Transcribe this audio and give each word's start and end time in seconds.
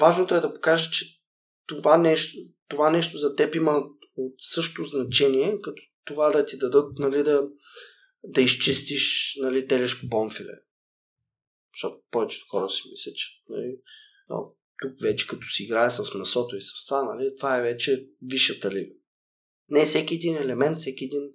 важното 0.00 0.34
е 0.34 0.40
да 0.40 0.54
покажа, 0.54 0.90
че 0.90 1.22
това 1.66 1.96
нещо, 1.96 2.38
това 2.68 2.90
нещо 2.90 3.18
за 3.18 3.36
теб 3.36 3.54
има 3.54 3.82
от 4.16 4.34
също 4.38 4.84
значение, 4.84 5.58
като 5.62 5.82
това 6.04 6.30
да 6.30 6.46
ти 6.46 6.58
дадат, 6.58 6.98
нали, 6.98 7.22
да, 7.22 7.48
да 8.24 8.40
изчистиш 8.40 9.36
нали, 9.40 9.68
телешко 9.68 10.06
бонфиле. 10.06 10.52
Защото 11.74 12.02
повечето 12.10 12.46
хора 12.50 12.70
си 12.70 12.82
мислят, 12.90 13.16
че 13.16 13.26
нали, 13.48 13.76
тук 14.82 15.00
вече 15.00 15.26
като 15.26 15.46
си 15.46 15.62
играе 15.62 15.90
с 15.90 16.14
месото 16.14 16.56
и 16.56 16.62
с 16.62 16.84
това, 16.86 17.02
нали, 17.02 17.36
това 17.36 17.58
е 17.58 17.62
вече 17.62 18.06
висшата 18.22 18.70
лига. 18.70 18.94
Не 19.68 19.86
всеки 19.86 20.14
един 20.14 20.36
елемент, 20.36 20.78
всеки 20.78 21.04
един 21.04 21.30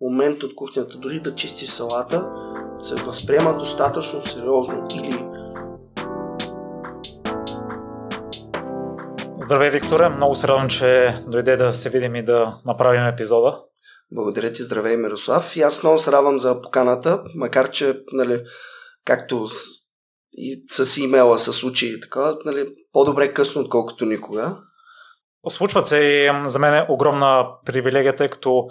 момент 0.00 0.42
от 0.42 0.54
кухнята, 0.54 0.98
дори 0.98 1.20
да 1.20 1.34
чистиш 1.34 1.68
салата, 1.68 2.32
се 2.80 2.94
възприема 2.94 3.58
достатъчно 3.58 4.26
сериозно 4.26 4.88
или 4.94 5.35
Здравей, 9.46 9.70
Викторе! 9.70 10.08
Много 10.08 10.34
се 10.34 10.48
радвам, 10.48 10.68
че 10.68 11.14
дойде 11.26 11.56
да 11.56 11.72
се 11.72 11.90
видим 11.90 12.14
и 12.14 12.24
да 12.24 12.54
направим 12.64 13.06
епизода. 13.06 13.60
Благодаря 14.12 14.52
ти, 14.52 14.62
здравей, 14.62 14.96
Мирослав. 14.96 15.56
И 15.56 15.62
аз 15.62 15.82
много 15.82 15.98
се 15.98 16.12
радвам 16.12 16.38
за 16.38 16.60
поканата, 16.60 17.22
макар 17.34 17.70
че, 17.70 18.00
нали, 18.12 18.42
както 19.04 19.48
и 20.32 20.64
с 20.70 21.00
имейла 21.00 21.38
се 21.38 21.52
случи 21.52 21.86
и 21.86 22.00
така, 22.00 22.36
нали, 22.44 22.68
по-добре 22.92 23.34
късно, 23.34 23.62
отколкото 23.62 24.06
никога. 24.06 24.56
Случват 25.48 25.88
се 25.88 25.96
и 25.96 26.30
за 26.46 26.58
мен 26.58 26.74
е 26.74 26.86
огромна 26.88 27.46
привилегия, 27.64 28.16
тъй 28.16 28.28
като 28.28 28.68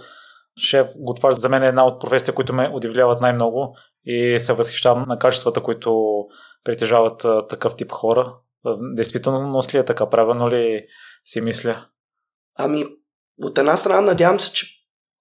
шеф 0.60 0.88
готвач 0.98 1.36
за 1.36 1.50
мен 1.50 1.64
е 1.64 1.68
една 1.68 1.86
от 1.86 2.02
професиите, 2.02 2.32
които 2.32 2.54
ме 2.54 2.72
удивляват 2.74 3.22
най-много 3.22 3.78
и 4.06 4.40
се 4.40 4.54
възхищавам 4.54 5.06
на 5.08 5.20
качествата, 5.20 5.62
които 5.62 6.16
притежават 6.64 7.26
такъв 7.50 7.76
тип 7.76 7.92
хора. 7.92 8.34
Действително 8.96 9.62
ли 9.74 9.78
е 9.78 9.86
така? 9.86 10.10
Правилно 10.10 10.50
ли 10.50 10.88
си 11.26 11.42
мисля? 11.42 11.86
Ами, 12.58 12.86
от 13.38 13.58
една 13.58 13.78
страна 13.78 14.02
надявам 14.02 14.40
се, 14.40 14.54
че 14.54 14.68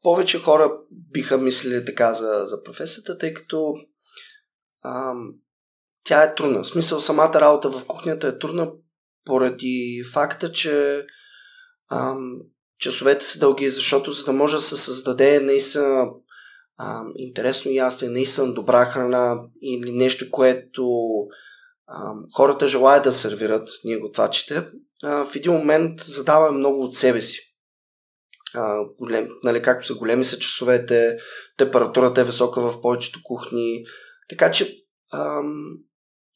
повече 0.02 0.38
хора 0.38 0.72
биха 0.90 1.38
мислили 1.38 1.84
така 1.84 2.14
за, 2.14 2.42
за 2.46 2.62
професията, 2.62 3.18
тъй 3.18 3.34
като 3.34 3.74
ам, 4.84 5.34
тя 6.04 6.22
е 6.22 6.34
трудна. 6.34 6.62
В 6.62 6.66
смисъл, 6.66 7.00
самата 7.00 7.32
работа 7.34 7.70
в 7.70 7.86
кухнята 7.86 8.26
е 8.26 8.38
трудна 8.38 8.70
поради 9.24 10.04
факта, 10.12 10.52
че 10.52 11.06
ам, 11.90 12.38
часовете 12.78 13.24
са 13.24 13.38
дълги, 13.38 13.70
защото 13.70 14.12
за 14.12 14.24
да 14.24 14.32
може 14.32 14.56
да 14.56 14.62
се 14.62 14.76
създаде 14.76 15.40
наистина 15.40 16.06
ам, 16.78 17.12
интересно 17.16 17.70
ястие, 17.70 18.08
наистина 18.08 18.54
добра 18.54 18.84
храна 18.84 19.40
или 19.62 19.92
нещо, 19.92 20.30
което 20.30 20.90
хората 22.36 22.66
желаят 22.66 23.04
да 23.04 23.12
сервират, 23.12 23.68
ние 23.84 23.96
готвачите, 23.96 24.68
в 25.02 25.30
един 25.34 25.52
момент 25.52 26.00
задаваме 26.00 26.58
много 26.58 26.84
от 26.84 26.94
себе 26.94 27.20
си. 27.20 27.40
Голем, 28.98 29.28
нали, 29.42 29.62
както 29.62 29.86
са 29.86 29.94
големи 29.94 30.24
са 30.24 30.38
часовете, 30.38 31.16
температурата 31.56 32.20
е 32.20 32.24
висока 32.24 32.60
в 32.60 32.80
повечето 32.80 33.20
кухни, 33.22 33.84
така 34.28 34.50
че 34.50 34.76
ам, 35.12 35.76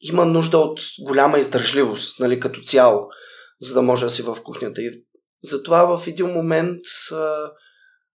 има 0.01 0.25
нужда 0.25 0.57
от 0.57 0.81
голяма 1.01 1.39
издържливост, 1.39 2.19
нали, 2.19 2.39
като 2.39 2.61
цяло, 2.61 3.07
за 3.61 3.73
да 3.73 3.81
може 3.81 4.05
да 4.05 4.11
си 4.11 4.21
в 4.21 4.37
кухнята. 4.43 4.81
И 4.81 5.03
затова 5.43 5.97
в 5.97 6.07
един 6.07 6.27
момент 6.27 6.79
а, 7.11 7.51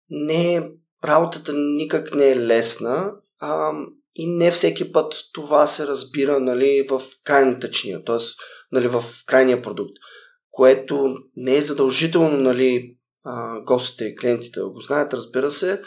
не 0.10 0.72
работата 1.04 1.54
никак 1.54 2.16
не 2.16 2.30
е 2.30 2.40
лесна 2.40 3.12
а, 3.42 3.72
и 4.16 4.28
не 4.28 4.52
всеки 4.52 4.92
път 4.92 5.14
това 5.34 5.68
се 5.68 5.88
разбира 5.88 6.40
нали, 6.40 6.88
в 6.90 7.02
крайната 7.24 7.70
чиния, 7.70 8.04
т.е. 8.04 8.18
Нали, 8.72 8.88
в 8.88 9.04
крайния 9.26 9.62
продукт, 9.62 9.94
което 10.52 11.16
не 11.36 11.56
е 11.58 11.62
задължително 11.62 12.38
нали, 12.38 12.96
гостите 13.66 14.06
и 14.06 14.16
клиентите 14.16 14.60
да 14.60 14.70
го 14.70 14.80
знаят, 14.80 15.14
разбира 15.14 15.52
се, 15.52 15.82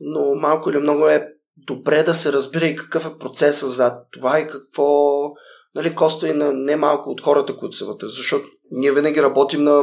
но 0.00 0.34
малко 0.34 0.70
или 0.70 0.78
много 0.78 1.08
е 1.08 1.28
добре 1.56 2.02
да 2.02 2.14
се 2.14 2.32
разбира 2.32 2.66
и 2.66 2.76
какъв 2.76 3.06
е 3.06 3.18
процесът 3.18 3.70
зад 3.70 4.06
това 4.12 4.40
и 4.40 4.46
какво 4.46 5.20
нали, 5.74 5.94
коства 5.94 6.28
и 6.28 6.32
на 6.32 6.52
немалко 6.52 7.10
от 7.10 7.20
хората, 7.20 7.56
които 7.56 7.76
са 7.76 7.84
вътре. 7.84 8.08
Защото 8.08 8.48
ние 8.70 8.92
винаги 8.92 9.22
работим 9.22 9.62
на, 9.62 9.82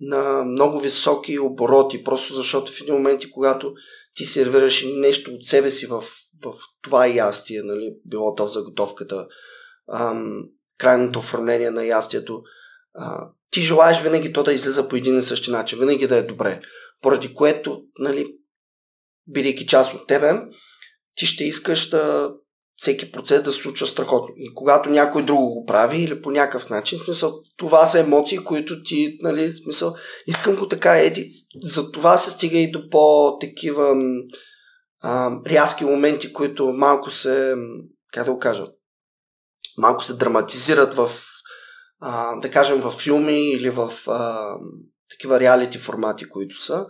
на 0.00 0.44
много 0.44 0.80
високи 0.80 1.38
обороти, 1.38 2.04
просто 2.04 2.34
защото 2.34 2.72
в 2.72 2.80
един 2.80 2.94
момент, 2.94 3.22
когато 3.32 3.72
ти 4.14 4.24
сервираш 4.24 4.84
нещо 4.96 5.30
от 5.30 5.44
себе 5.44 5.70
си 5.70 5.86
в, 5.86 6.04
в 6.44 6.54
това 6.82 7.06
ястие, 7.06 7.62
нали, 7.62 7.94
било 8.04 8.34
то 8.34 8.46
в 8.46 8.52
заготовката, 8.52 9.26
ам, 9.92 10.44
крайното 10.78 11.18
оформление 11.18 11.70
на 11.70 11.84
ястието, 11.84 12.42
а, 12.94 13.30
ти 13.50 13.60
желаеш 13.60 14.02
винаги 14.02 14.32
то 14.32 14.42
да 14.42 14.52
излиза 14.52 14.88
по 14.88 14.96
един 14.96 15.18
и 15.18 15.22
същи 15.22 15.50
начин, 15.50 15.78
винаги 15.78 16.06
да 16.06 16.16
е 16.16 16.22
добре. 16.22 16.60
Поради 17.00 17.34
което, 17.34 17.82
нали, 17.98 18.26
бидейки 19.26 19.66
част 19.66 19.94
от 19.94 20.06
тебе, 20.06 20.32
ти 21.14 21.26
ще 21.26 21.44
искаш 21.44 21.88
да 21.88 22.34
всеки 22.76 23.12
процес 23.12 23.42
да 23.42 23.52
се 23.52 23.62
случва 23.62 23.86
страхотно. 23.86 24.34
И 24.36 24.54
когато 24.54 24.90
някой 24.90 25.24
друго 25.24 25.48
го 25.48 25.64
прави 25.66 26.02
или 26.02 26.22
по 26.22 26.30
някакъв 26.30 26.70
начин, 26.70 26.98
смисъл, 26.98 27.40
това 27.56 27.86
са 27.86 28.00
емоции, 28.00 28.38
които 28.38 28.82
ти, 28.82 29.18
нали, 29.20 29.54
смисъл, 29.54 29.94
искам 30.26 30.56
го 30.56 30.68
така, 30.68 30.98
еди. 30.98 31.30
За 31.62 31.92
това 31.92 32.18
се 32.18 32.30
стига 32.30 32.58
и 32.58 32.70
до 32.70 32.90
по-такива 32.90 33.94
а, 35.02 35.32
рязки 35.46 35.84
моменти, 35.84 36.32
които 36.32 36.72
малко 36.72 37.10
се, 37.10 37.54
как 38.12 38.24
да 38.24 38.32
го 38.32 38.38
кажа, 38.38 38.64
малко 39.78 40.04
се 40.04 40.14
драматизират 40.14 40.94
в, 40.94 41.10
а, 42.00 42.40
да 42.40 42.50
кажем, 42.50 42.80
в 42.80 42.90
филми 42.90 43.50
или 43.50 43.70
в 43.70 43.92
а, 44.06 44.54
такива 45.10 45.40
реалити 45.40 45.78
формати, 45.78 46.28
които 46.28 46.62
са. 46.62 46.86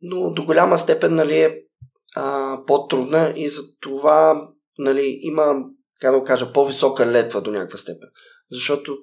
Но 0.00 0.30
до 0.30 0.44
голяма 0.44 0.78
степен, 0.78 1.14
нали, 1.14 1.38
е 1.38 1.58
по-трудна 2.66 3.32
и 3.36 3.48
за 3.48 3.62
това 3.80 4.48
нали, 4.78 5.18
има, 5.20 5.54
как 6.00 6.12
да 6.12 6.18
го 6.18 6.24
кажа, 6.24 6.52
по-висока 6.52 7.06
летва 7.06 7.40
до 7.40 7.50
някаква 7.50 7.78
степен. 7.78 8.08
Защото 8.50 8.98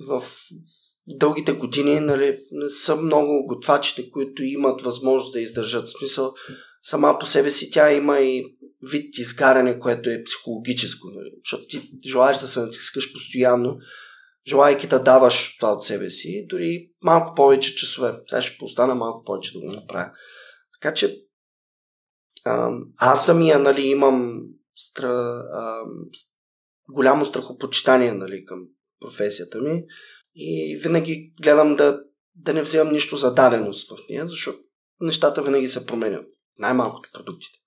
в 0.00 0.24
дългите 1.06 1.52
години 1.52 2.00
нали, 2.00 2.40
не 2.50 2.70
са 2.70 2.96
много 2.96 3.46
готвачите, 3.46 4.10
които 4.10 4.42
имат 4.44 4.82
възможност 4.82 5.32
да 5.32 5.40
издържат. 5.40 5.88
Смисъл, 5.88 6.34
сама 6.82 7.16
по 7.20 7.26
себе 7.26 7.50
си 7.50 7.70
тя 7.70 7.92
има 7.92 8.20
и 8.20 8.56
вид 8.90 9.18
изгаряне, 9.18 9.78
което 9.78 10.10
е 10.10 10.22
психологическо. 10.24 11.08
Нали? 11.14 11.30
Защото 11.44 11.66
ти 11.66 11.90
желаеш 12.06 12.38
да 12.38 12.46
се 12.46 12.60
натискаш 12.60 13.12
постоянно, 13.12 13.78
желайки 14.48 14.86
да 14.86 15.02
даваш 15.02 15.56
това 15.56 15.72
от 15.72 15.84
себе 15.84 16.10
си, 16.10 16.46
дори 16.48 16.90
малко 17.04 17.34
повече 17.34 17.74
часове. 17.74 18.14
Сега 18.28 18.42
ще 18.42 18.58
постана 18.58 18.94
малко 18.94 19.24
повече 19.24 19.52
да 19.52 19.60
го 19.60 19.66
направя. 19.66 20.10
Така 20.80 20.94
че 20.94 21.22
аз 22.98 23.26
самия 23.26 23.58
нали, 23.58 23.86
имам 23.86 24.42
стра, 24.76 25.42
а, 25.52 25.80
голямо 26.88 27.24
страхопочитание 27.24 28.12
нали, 28.12 28.44
към 28.44 28.58
професията 29.00 29.60
ми 29.60 29.84
и 30.34 30.80
винаги 30.82 31.32
гледам 31.42 31.76
да, 31.76 32.00
да 32.34 32.54
не 32.54 32.62
вземам 32.62 32.92
нищо 32.92 33.16
за 33.16 33.34
даденост 33.34 33.90
в 33.90 33.96
нея, 34.10 34.28
защото 34.28 34.58
нещата 35.00 35.42
винаги 35.42 35.68
се 35.68 35.86
променят. 35.86 36.26
Най-малкото 36.58 37.10
продуктите. 37.12 37.58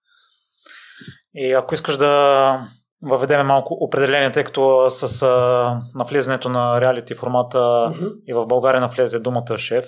И 1.34 1.52
ако 1.52 1.74
искаш 1.74 1.98
да 1.98 2.70
въведеме 3.04 3.44
малко 3.44 3.74
определение, 3.74 4.32
тъй 4.32 4.44
като 4.44 4.90
с 4.90 5.22
а, 5.22 5.82
навлизането 5.96 6.50
на 6.50 6.82
реалити 6.82 7.16
формата 7.16 7.58
mm-hmm. 7.58 8.24
и 8.28 8.34
в 8.34 8.46
България 8.46 8.82
навлезе 8.82 9.20
думата 9.20 9.58
шеф, 9.58 9.86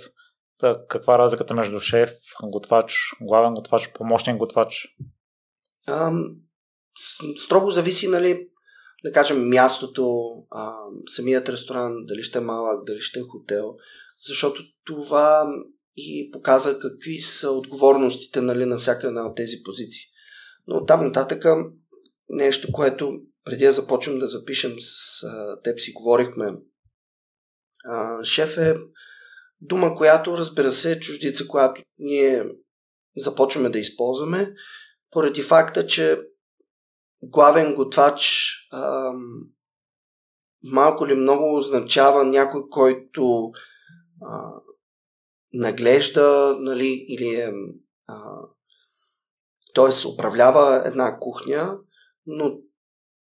каква 0.87 1.15
е 1.15 1.17
разликата 1.17 1.53
между 1.53 1.79
шеф, 1.79 2.11
готвач, 2.43 2.97
главен 3.21 3.53
готвач, 3.53 3.93
помощник 3.93 4.37
готвач? 4.37 4.87
Ам, 5.87 6.35
строго 7.37 7.71
зависи, 7.71 8.07
нали, 8.07 8.47
да 9.03 9.11
кажем, 9.11 9.49
мястото, 9.49 10.33
а, 10.51 10.75
самият 11.07 11.49
ресторант, 11.49 12.07
дали 12.07 12.23
ще 12.23 12.37
е 12.37 12.41
малък, 12.41 12.85
дали 12.85 12.99
ще 12.99 13.19
е 13.19 13.23
хотел, 13.23 13.75
защото 14.27 14.63
това 14.85 15.47
и 15.97 16.31
показва 16.31 16.79
какви 16.79 17.19
са 17.19 17.51
отговорностите 17.51 18.41
нали, 18.41 18.65
на 18.65 18.77
всяка 18.77 19.07
една 19.07 19.27
от 19.27 19.35
тези 19.35 19.55
позиции. 19.65 20.01
Но 20.67 20.85
там 20.85 21.05
нататък 21.05 21.45
нещо, 22.29 22.71
което 22.71 23.21
преди 23.45 23.65
да 23.65 23.71
започнем 23.71 24.19
да 24.19 24.27
запишем 24.27 24.75
с 24.79 25.23
а, 25.23 25.61
теб 25.61 25.79
си 25.79 25.91
говорихме. 25.91 26.53
А, 27.85 28.23
шеф 28.23 28.57
е 28.57 28.75
дума, 29.61 29.95
която 29.95 30.37
разбира 30.37 30.71
се 30.71 30.91
е 30.91 30.99
чуждица, 30.99 31.47
която 31.47 31.81
ние 31.99 32.45
започваме 33.17 33.69
да 33.69 33.79
използваме, 33.79 34.53
поради 35.11 35.41
факта, 35.41 35.87
че 35.87 36.19
главен 37.23 37.75
готвач 37.75 38.51
а, 38.71 39.11
малко 40.63 41.07
ли 41.07 41.15
много 41.15 41.57
означава 41.57 42.23
някой, 42.23 42.69
който 42.69 43.51
а, 44.21 44.53
наглежда 45.53 46.57
нали, 46.59 47.05
или 47.07 47.35
е, 47.35 47.53
т.е. 49.75 50.07
управлява 50.13 50.81
една 50.85 51.19
кухня, 51.19 51.79
но 52.25 52.57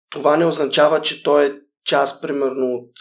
това 0.10 0.38
не 0.38 0.46
означава, 0.46 1.02
че 1.02 1.24
той 1.24 1.46
е 1.46 1.60
част 1.86 2.22
примерно 2.22 2.76
от 2.76 2.92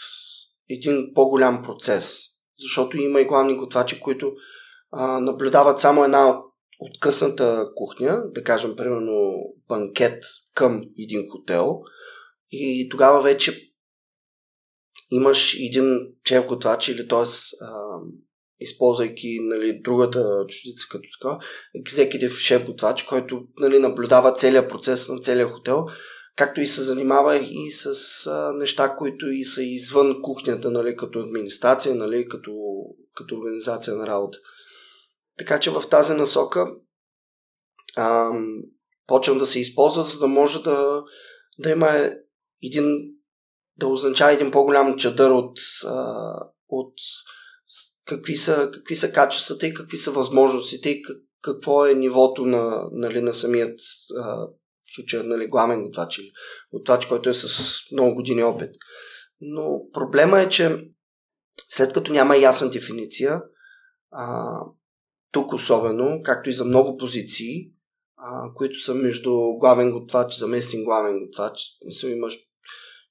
един 0.70 1.14
по-голям 1.14 1.62
процес. 1.62 2.22
Защото 2.58 2.96
има 2.96 3.20
и 3.20 3.24
главни 3.24 3.56
готвачи, 3.56 4.00
които 4.00 4.32
а, 4.92 5.20
наблюдават 5.20 5.80
само 5.80 6.04
една 6.04 6.40
откъсната 6.90 7.68
кухня, 7.74 8.22
да 8.34 8.44
кажем, 8.44 8.76
примерно 8.76 9.34
банкет 9.68 10.24
към 10.54 10.82
един 10.98 11.28
хотел 11.30 11.80
и 12.52 12.88
тогава 12.90 13.22
вече 13.22 13.72
имаш 15.10 15.54
един 15.54 15.98
шеф 16.28 16.46
готвач 16.46 16.88
или 16.88 17.08
т.е. 17.08 17.24
използвайки 18.60 19.38
нали, 19.40 19.80
другата 19.84 20.44
чуждица 20.48 20.86
като 20.90 21.04
така, 21.20 21.38
екзекутив 21.74 22.38
шеф 22.38 22.66
готвач, 22.66 23.02
който 23.02 23.42
нали, 23.58 23.78
наблюдава 23.78 24.34
целият 24.34 24.68
процес 24.68 25.08
на 25.08 25.20
целия 25.20 25.48
хотел, 25.48 25.86
както 26.36 26.60
и 26.60 26.66
се 26.66 26.82
занимава 26.82 27.36
и 27.36 27.70
с 27.70 27.86
а, 28.26 28.52
неща, 28.52 28.96
които 28.96 29.30
и 29.30 29.44
са 29.44 29.62
извън 29.62 30.22
кухнята, 30.22 30.70
нали, 30.70 30.96
като 30.96 31.18
администрация, 31.18 31.94
нали, 31.94 32.28
като, 32.28 32.52
като 33.14 33.34
организация 33.34 33.96
на 33.96 34.06
работа. 34.06 34.38
Така 35.38 35.60
че 35.60 35.70
в 35.70 35.82
тази 35.90 36.12
насока 36.12 36.74
а, 37.96 38.30
почвам 39.06 39.38
да 39.38 39.46
се 39.46 39.60
използва, 39.60 40.02
за 40.02 40.18
да 40.18 40.26
може 40.26 40.62
да, 40.62 41.02
да 41.58 41.70
има 41.70 42.10
един, 42.62 42.84
да 43.76 43.86
означава 43.86 44.32
един 44.32 44.50
по-голям 44.50 44.96
чадър 44.96 45.30
от, 45.30 45.58
а, 45.84 46.34
от 46.68 46.94
какви 48.04 48.36
са, 48.36 48.70
какви 48.74 48.96
са 48.96 49.12
качествата 49.12 49.66
и 49.66 49.74
какви 49.74 49.96
са 49.96 50.10
възможностите 50.10 50.90
и 50.90 51.02
как, 51.02 51.16
какво 51.42 51.86
е 51.86 51.94
нивото 51.94 52.46
на, 52.46 52.84
нали, 52.92 53.20
на 53.20 53.34
самият 53.34 53.80
а, 54.18 54.48
случая, 54.94 55.24
нали, 55.24 55.46
главен 55.46 55.84
готвач 55.84 56.18
или 56.18 56.32
готвач, 56.72 57.06
който 57.06 57.28
е 57.28 57.34
с 57.34 57.80
много 57.92 58.14
години 58.14 58.42
опит. 58.42 58.70
Но 59.40 59.80
проблема 59.92 60.40
е, 60.40 60.48
че 60.48 60.78
след 61.68 61.92
като 61.92 62.12
няма 62.12 62.36
ясна 62.36 62.70
дефиниция, 62.70 63.42
а, 64.10 64.58
тук 65.32 65.52
особено, 65.52 66.20
както 66.24 66.50
и 66.50 66.52
за 66.52 66.64
много 66.64 66.96
позиции, 66.96 67.70
а, 68.16 68.52
които 68.54 68.78
са 68.78 68.94
между 68.94 69.32
главен 69.58 69.90
готвач, 69.90 70.38
заместен 70.38 70.84
главен 70.84 71.18
готвач. 71.18 71.60
Мисля, 71.86 72.10
имаш 72.10 72.38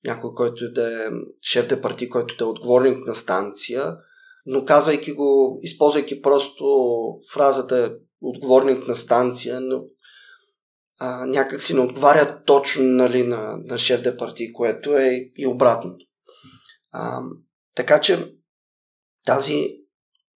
някой, 0.04 0.34
който 0.36 0.72
да 0.72 1.06
е 1.06 1.10
шеф 1.42 1.68
де 1.68 1.82
парти, 1.82 2.10
който 2.10 2.36
да 2.36 2.44
е 2.46 2.48
отговорник 2.48 3.06
на 3.06 3.16
станция, 3.16 3.98
но 4.46 4.66
казвайки 4.66 5.14
го, 5.14 5.60
използвайки 5.62 6.22
просто 6.22 6.66
фразата 7.34 7.98
отговорник 8.22 8.88
на 8.88 8.96
станция, 8.96 9.62
но 9.62 9.84
а, 11.00 11.26
някак 11.26 11.62
си 11.62 11.74
не 11.74 11.80
отговаря 11.80 12.44
точно 12.46 12.84
нали, 12.84 13.24
на, 13.24 13.58
на 13.58 13.78
шеф 13.78 14.02
де 14.02 14.18
парти, 14.18 14.54
което 14.54 14.98
е 14.98 15.32
и 15.38 15.48
обратното. 15.48 16.06
А, 16.92 17.22
така 17.76 18.02
че 18.02 18.36
тази, 19.26 19.81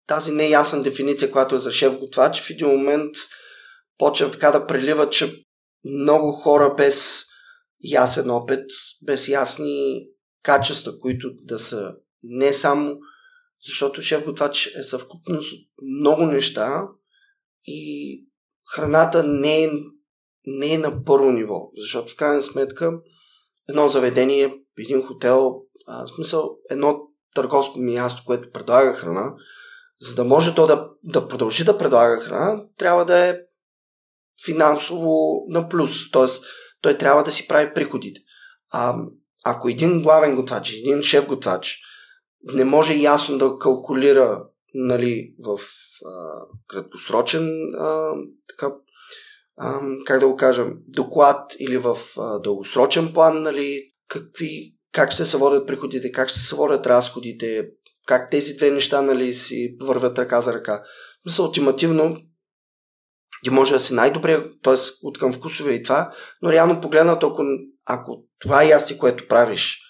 тази 0.07 0.31
неясна 0.31 0.83
дефиниция, 0.83 1.31
която 1.31 1.55
е 1.55 1.57
за 1.57 1.71
шеф 1.71 1.97
готвач, 1.99 2.41
в 2.41 2.49
един 2.49 2.67
момент 2.67 3.15
почва 3.97 4.31
така 4.31 4.51
да 4.51 4.67
прелива, 4.67 5.09
че 5.09 5.45
много 5.85 6.31
хора 6.31 6.73
без 6.77 7.25
ясен 7.83 8.29
опит, 8.29 8.65
без 9.01 9.27
ясни 9.27 10.07
качества, 10.43 10.99
които 10.99 11.29
да 11.43 11.59
са 11.59 11.95
не 12.23 12.53
само 12.53 12.97
защото 13.65 14.01
шеф 14.01 14.25
готвач 14.25 14.67
е 14.79 14.83
съвкупност 14.83 15.53
от 15.53 15.59
много 15.99 16.25
неща 16.25 16.87
и 17.65 18.21
храната 18.75 19.23
не 19.23 19.63
е, 19.63 19.69
не 20.45 20.73
е 20.73 20.77
на 20.77 21.03
първо 21.03 21.31
ниво, 21.31 21.71
защото 21.77 22.13
в 22.13 22.15
крайна 22.15 22.41
сметка 22.41 22.99
едно 23.69 23.87
заведение, 23.87 24.53
един 24.79 25.01
хотел, 25.01 25.61
а, 25.87 26.05
в 26.05 26.09
смисъл 26.15 26.57
едно 26.69 27.01
търговско 27.35 27.79
място, 27.79 28.23
което 28.25 28.51
предлага 28.51 28.93
храна, 28.93 29.33
за 30.01 30.15
да 30.15 30.23
може 30.23 30.55
то 30.55 30.67
да, 30.67 30.89
да 31.03 31.27
продължи 31.27 31.63
да 31.63 31.77
предлага 31.77 32.21
храна, 32.21 32.63
трябва 32.77 33.05
да 33.05 33.19
е 33.19 33.37
финансово 34.45 35.45
на 35.47 35.69
плюс. 35.69 36.11
Т.е. 36.11 36.25
той 36.81 36.97
трябва 36.97 37.23
да 37.23 37.31
си 37.31 37.47
прави 37.47 37.73
приходите. 37.73 38.21
А, 38.71 38.95
ако 39.45 39.69
един 39.69 40.01
главен 40.01 40.35
готвач, 40.35 40.73
един 40.73 41.03
шеф 41.03 41.27
готвач 41.27 41.79
не 42.53 42.65
може 42.65 42.93
ясно 42.93 43.37
да 43.37 43.57
калкулира 43.59 44.47
нали, 44.73 45.35
в 45.39 45.59
а, 46.05 46.41
краткосрочен 46.67 47.73
а, 47.77 48.13
така, 48.49 48.73
а, 49.57 49.79
как 50.05 50.19
да 50.19 50.27
го 50.27 50.35
кажем, 50.35 50.77
доклад 50.87 51.55
или 51.59 51.77
в 51.77 51.97
а, 52.17 52.39
дългосрочен 52.39 53.13
план, 53.13 53.41
нали, 53.41 53.89
какви, 54.07 54.75
как 54.91 55.11
ще 55.11 55.25
се 55.25 55.37
водят 55.37 55.67
приходите, 55.67 56.11
как 56.11 56.29
ще 56.29 56.39
се 56.39 56.55
водят 56.55 56.87
разходите, 56.87 57.69
как 58.05 58.31
тези 58.31 58.53
две 58.55 58.71
неща 58.71 59.01
нали, 59.01 59.33
си 59.33 59.77
вървят 59.81 60.19
ръка 60.19 60.41
за 60.41 60.53
ръка. 60.53 60.83
Мисля, 61.25 61.43
ултимативно 61.43 62.17
ти 63.43 63.49
може 63.49 63.73
да 63.73 63.79
си 63.79 63.93
най-добре, 63.93 64.43
т.е. 64.63 64.75
от 65.03 65.17
към 65.17 65.33
вкусове 65.33 65.73
и 65.73 65.83
това, 65.83 66.11
но 66.41 66.51
реално 66.51 66.81
погледнато, 66.81 67.27
ако, 67.27 67.43
ако 67.85 68.23
това 68.39 68.63
е 68.63 68.67
ясти, 68.67 68.97
което 68.97 69.27
правиш, 69.27 69.81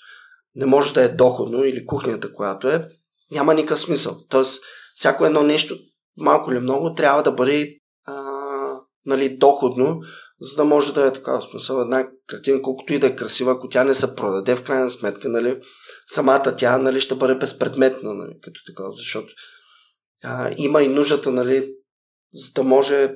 не 0.55 0.65
може 0.65 0.93
да 0.93 1.03
е 1.03 1.09
доходно 1.09 1.63
или 1.63 1.85
кухнята, 1.85 2.33
която 2.33 2.69
е, 2.69 2.87
няма 3.31 3.53
никакъв 3.53 3.79
смисъл. 3.79 4.17
Тоест, 4.29 4.63
всяко 4.95 5.25
едно 5.25 5.43
нещо, 5.43 5.77
малко 6.17 6.51
или 6.51 6.59
много, 6.59 6.93
трябва 6.93 7.23
да 7.23 7.31
бъде 7.31 7.79
а, 8.07 8.23
нали, 9.05 9.37
доходно, 9.37 9.99
за 10.39 10.55
да 10.55 10.63
може 10.63 10.93
да 10.93 11.07
е 11.07 11.13
така. 11.13 11.41
Смисъл, 11.41 11.81
една 11.81 12.07
картина, 12.27 12.61
колкото 12.61 12.93
и 12.93 12.99
да 12.99 13.07
е 13.07 13.15
красива, 13.15 13.51
ако 13.51 13.69
тя 13.69 13.83
не 13.83 13.93
се 13.93 14.15
продаде, 14.15 14.55
в 14.55 14.63
крайна 14.63 14.91
сметка, 14.91 15.29
нали, 15.29 15.59
самата 16.07 16.55
тя 16.57 16.77
нали, 16.77 17.01
ще 17.01 17.15
бъде 17.15 17.35
безпредметна, 17.35 18.13
нали, 18.13 18.33
като 18.41 18.61
такава, 18.67 18.91
защото 18.91 19.33
а, 20.23 20.53
има 20.57 20.83
и 20.83 20.87
нуждата, 20.87 21.31
нали, 21.31 21.73
за 22.33 22.51
да 22.55 22.63
може 22.63 23.15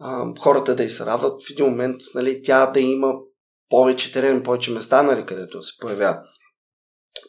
а, 0.00 0.34
хората 0.40 0.74
да 0.74 0.84
й 0.84 0.90
се 0.90 1.06
радват 1.06 1.42
в 1.42 1.50
един 1.50 1.66
момент, 1.66 2.00
нали, 2.14 2.42
тя 2.42 2.66
да 2.66 2.80
има 2.80 3.14
повече 3.68 4.12
терен, 4.12 4.42
повече 4.42 4.70
места, 4.70 5.02
нали, 5.02 5.26
където 5.26 5.62
се 5.62 5.72
появява. 5.80 6.22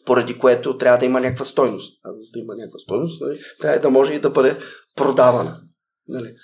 Поради 0.06 0.38
което 0.38 0.78
трябва 0.78 0.98
да 0.98 1.04
има 1.04 1.20
някаква 1.20 1.44
стойност. 1.44 2.00
А 2.04 2.08
за 2.18 2.30
да 2.32 2.38
има 2.38 2.54
някаква 2.54 2.78
стойност, 2.78 3.20
нали, 3.20 3.40
трябва 3.60 3.78
да 3.78 3.90
може 3.90 4.12
и 4.12 4.20
да 4.20 4.30
бъде 4.30 4.58
продавана. 4.96 5.60
Нали. 6.08 6.34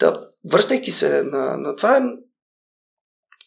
Да, 0.00 0.28
връщайки 0.50 0.90
се 0.90 1.22
на, 1.22 1.56
на 1.56 1.76
това, 1.76 2.12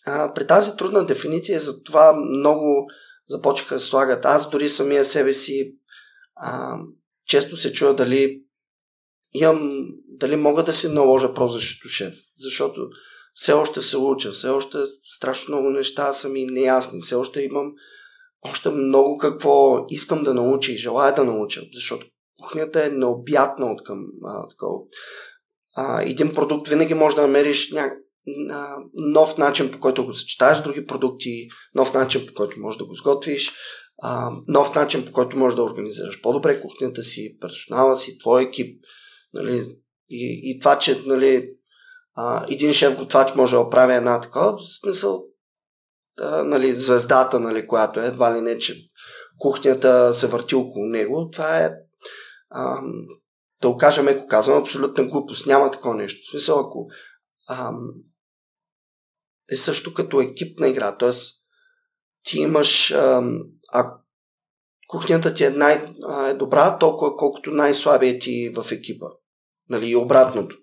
а, 0.06 0.34
при 0.34 0.48
тази 0.48 0.78
трудна 0.78 1.06
дефиниция, 1.06 1.60
за 1.60 1.84
това 1.84 2.14
много 2.14 2.88
започнаха 3.30 3.76
да 3.76 3.82
слагат. 3.82 4.26
Аз 4.26 4.50
дори 4.50 4.70
самия 4.70 5.06
себе 5.06 5.34
си 5.34 5.76
а, 6.36 6.80
често 7.26 7.58
се 7.58 7.74
чуя 7.74 7.94
дали 7.94 8.44
имам, 9.34 9.88
дали 10.08 10.36
мога 10.36 10.64
да 10.64 10.74
си 10.74 10.88
наложа 10.88 11.34
прозвището 11.34 11.88
шеф, 11.88 12.14
защото 12.38 12.90
все 13.34 13.54
още 13.54 13.82
се 13.82 13.98
уча, 13.98 14.32
все 14.32 14.50
още 14.50 14.78
страшно 15.16 15.56
много 15.56 15.70
неща 15.70 16.14
са 16.14 16.30
ми 16.30 16.46
неясни, 16.46 17.02
все 17.02 17.16
още 17.16 17.42
имам 17.42 17.74
още 18.42 18.70
много 18.70 19.18
какво 19.18 19.86
искам 19.90 20.24
да 20.24 20.34
науча 20.34 20.72
и 20.72 20.78
желая 20.78 21.16
да 21.16 21.26
науча, 21.26 21.62
защото 21.74 22.08
кухнята 22.40 22.86
е 22.86 22.90
необятна 22.90 23.66
от 23.72 23.84
към 23.84 24.06
а, 24.26 24.48
такова. 24.48 24.80
А, 25.76 26.02
един 26.02 26.34
продукт 26.34 26.68
винаги 26.68 26.94
може 26.94 27.16
да 27.16 27.22
намериш 27.22 27.72
ня... 27.72 27.92
нов 28.94 29.38
начин 29.38 29.72
по 29.72 29.80
който 29.80 30.06
го 30.06 30.14
съчетаеш 30.14 30.62
други 30.62 30.86
продукти, 30.86 31.48
нов 31.76 31.94
начин 31.94 32.26
по 32.28 32.34
който 32.34 32.60
можеш 32.60 32.78
да 32.78 32.86
го 32.86 32.94
сготвиш, 32.94 33.54
нов 34.48 34.76
начин 34.76 35.06
по 35.06 35.12
който 35.12 35.38
можеш 35.38 35.56
да 35.56 35.64
организираш 35.64 36.22
по-добре 36.22 36.62
кухнята 36.62 37.04
си, 37.04 37.38
персонала 37.42 37.98
си, 38.00 38.20
твой 38.20 38.44
екип. 38.44 38.84
Нали, 39.34 39.64
и, 40.10 40.42
и 40.44 40.60
това, 40.60 40.80
че 40.80 41.02
нали, 41.06 41.50
един 42.50 42.74
шеф 42.74 42.98
готвач 42.98 43.36
може 43.36 43.56
да 43.56 43.62
оправя 43.62 43.96
една 43.96 44.22
такова, 44.22 44.58
в 44.58 44.80
смисъл 44.82 45.24
нали, 46.46 46.78
звездата, 46.78 47.40
нали, 47.40 47.68
която 47.68 48.00
е, 48.00 48.06
едва 48.06 48.38
ли 48.38 48.42
не, 48.42 48.58
че 48.58 48.76
кухнята 49.40 50.14
се 50.14 50.28
върти 50.28 50.56
около 50.56 50.86
него, 50.86 51.30
това 51.32 51.58
е 51.58 51.72
а, 52.50 52.82
да 53.62 53.70
го 53.70 53.78
кажа 53.78 54.28
казвам, 54.28 54.58
абсолютна 54.58 55.04
глупост. 55.04 55.48
Няма 55.48 55.72
такова 55.72 55.96
нещо. 55.96 56.28
В 56.28 56.32
смисъл, 56.32 56.60
ако 56.60 56.88
а, 57.50 57.72
е 59.52 59.56
също 59.56 59.94
като 59.94 60.22
екипна 60.22 60.68
игра, 60.68 60.98
т.е. 60.98 61.10
ти 62.24 62.40
имаш 62.40 62.92
а, 62.92 63.24
кухнята 64.88 65.34
ти 65.34 65.44
е 65.44 65.50
най-добра, 65.50 66.78
толкова 66.78 67.16
колкото 67.16 67.52
най-слабия 67.52 68.20
ти 68.20 68.50
в 68.56 68.72
екипа. 68.72 69.06
Нали, 69.70 69.90
и 69.90 69.96
обратното. 69.96 70.56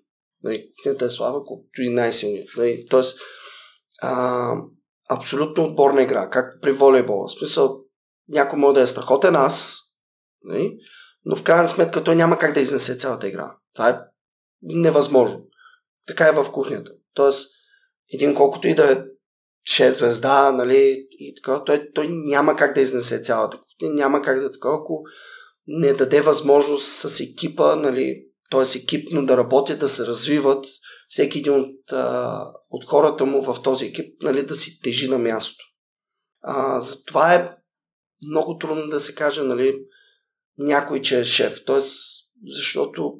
Нали, 0.43 0.69
кухнята 0.77 1.05
е 1.05 1.09
слаба, 1.09 1.43
колкото 1.45 1.81
и 1.81 1.89
най-силният. 1.89 2.49
Нали, 2.57 2.85
тоест, 2.89 3.19
а, 4.01 4.53
абсолютно 5.09 5.63
отборна 5.63 6.01
игра, 6.01 6.29
както 6.29 6.61
при 6.61 6.71
волейбола. 6.71 7.27
В 7.27 7.31
смисъл, 7.31 7.79
някой 8.29 8.59
може 8.59 8.73
да 8.73 8.81
е 8.81 8.87
страхотен 8.87 9.35
аз, 9.35 9.81
нали, 10.43 10.77
но 11.25 11.35
в 11.35 11.43
крайна 11.43 11.67
сметка 11.67 12.03
той 12.03 12.15
няма 12.15 12.37
как 12.37 12.53
да 12.53 12.59
изнесе 12.59 12.97
цялата 12.97 13.27
игра. 13.27 13.55
Това 13.73 13.89
е 13.89 13.99
невъзможно. 14.61 15.47
Така 16.07 16.27
е 16.27 16.31
в 16.31 16.51
кухнята. 16.51 16.91
Тоест, 17.13 17.51
един 18.13 18.35
колкото 18.35 18.67
и 18.67 18.75
да 18.75 18.91
е 18.91 18.97
6 19.69 19.89
звезда, 19.89 20.51
нали, 20.51 21.07
и 21.11 21.35
така, 21.35 21.63
той, 21.63 21.89
той 21.93 22.07
няма 22.09 22.55
как 22.55 22.75
да 22.75 22.81
изнесе 22.81 23.21
цялата 23.21 23.57
кухня, 23.57 23.93
няма 23.93 24.21
как 24.21 24.39
да 24.39 24.51
така, 24.51 24.69
ако 24.69 25.03
не 25.67 25.93
даде 25.93 26.21
възможност 26.21 26.85
с 26.85 27.19
екипа, 27.19 27.75
нали, 27.75 28.25
т.е. 28.51 28.77
екипно 28.77 29.25
да 29.25 29.37
работят, 29.37 29.79
да 29.79 29.89
се 29.89 30.05
развиват, 30.05 30.65
всеки 31.07 31.39
един 31.39 31.53
от, 31.53 31.91
а, 31.91 32.43
от 32.69 32.85
хората 32.85 33.25
му 33.25 33.41
в 33.41 33.61
този 33.63 33.85
екип 33.85 34.21
нали, 34.21 34.45
да 34.45 34.55
си 34.55 34.81
тежи 34.81 35.07
на 35.07 35.17
място. 35.17 35.63
А, 36.41 36.81
затова 36.81 37.33
е 37.33 37.51
много 38.27 38.57
трудно 38.57 38.87
да 38.87 38.99
се 38.99 39.15
каже 39.15 39.41
нали, 39.41 39.79
някой, 40.57 41.01
че 41.01 41.19
е 41.19 41.25
шеф. 41.25 41.65
Тоест, 41.65 41.99
защото 42.47 43.13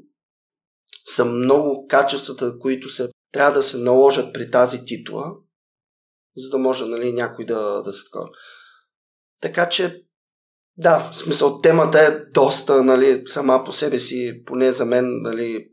са 1.05 1.25
много 1.25 1.87
качествата, 1.87 2.59
които 2.59 2.89
се, 2.89 3.09
трябва 3.35 3.51
да 3.51 3.63
се 3.63 3.77
наложат 3.77 4.33
при 4.33 4.51
тази 4.51 4.85
титла, 4.85 5.25
за 6.37 6.49
да 6.49 6.57
може 6.57 6.85
нали, 6.85 7.13
някой 7.13 7.45
да, 7.45 7.81
да 7.81 7.93
се 7.93 8.03
такова. 8.03 8.29
Така 9.41 9.69
че, 9.69 10.03
да, 10.77 11.09
в 11.11 11.17
смисъл, 11.17 11.61
темата 11.61 11.99
е 11.99 12.19
доста, 12.31 12.83
нали, 12.83 13.23
сама 13.27 13.63
по 13.65 13.73
себе 13.73 13.99
си, 13.99 14.43
поне 14.45 14.71
за 14.71 14.85
мен, 14.85 15.21
нали, 15.21 15.67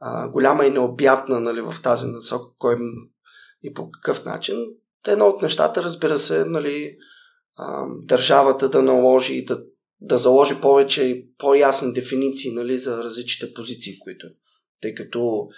а, 0.00 0.28
голяма 0.28 0.66
и 0.66 0.70
необятна 0.70 1.40
нали, 1.40 1.60
в 1.60 1.74
тази 1.82 2.06
насока, 2.06 2.54
кой 2.58 2.76
и 3.62 3.74
по 3.74 3.90
какъв 3.90 4.24
начин. 4.24 4.66
Едно 5.06 5.26
от 5.26 5.42
нещата, 5.42 5.82
разбира 5.82 6.18
се, 6.18 6.44
нали, 6.44 6.96
а, 7.56 7.86
държавата 8.02 8.68
да 8.68 8.82
наложи 8.82 9.34
и 9.34 9.44
да, 9.44 9.62
да 10.00 10.18
заложи 10.18 10.60
повече 10.60 11.02
и 11.02 11.36
по-ясни 11.38 11.92
дефиниции 11.92 12.52
нали, 12.52 12.78
за 12.78 13.04
различните 13.04 13.54
позиции, 13.54 13.98
които 13.98 14.26
тъй 14.80 14.94
като 14.94 15.48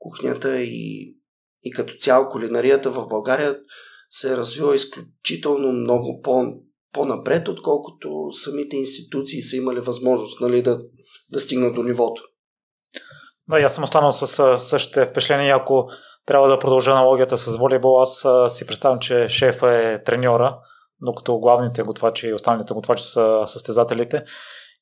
кухнята 0.00 0.60
и, 0.60 1.14
и 1.62 1.70
като 1.70 1.94
цяло 1.94 2.28
кулинарията 2.28 2.90
в 2.90 3.08
България 3.08 3.58
се 4.10 4.32
е 4.32 4.36
развила 4.36 4.76
изключително 4.76 5.72
много 5.72 6.20
по, 6.22 6.44
по-напред, 6.92 7.48
отколкото 7.48 8.32
самите 8.32 8.76
институции 8.76 9.42
са 9.42 9.56
имали 9.56 9.80
възможност 9.80 10.40
нали, 10.40 10.62
да, 10.62 10.80
да 11.32 11.40
стигнат 11.40 11.74
до 11.74 11.82
нивото. 11.82 12.22
Да, 13.48 13.60
аз 13.60 13.74
съм 13.74 13.84
останал 13.84 14.12
с 14.12 14.58
същите 14.58 15.06
впечатления. 15.06 15.56
Ако 15.56 15.88
трябва 16.26 16.48
да 16.48 16.58
продължа 16.58 16.90
аналогията 16.90 17.38
с 17.38 17.56
волейбол, 17.56 18.02
аз 18.02 18.26
си 18.56 18.66
представям, 18.66 18.98
че 18.98 19.28
шефа 19.28 19.74
е 19.76 20.02
треньора, 20.02 20.58
докато 21.00 21.38
главните 21.38 21.82
готвачи 21.82 22.26
и 22.26 22.32
останалите 22.32 22.74
готвачи 22.74 23.04
са 23.04 23.42
състезателите. 23.46 24.24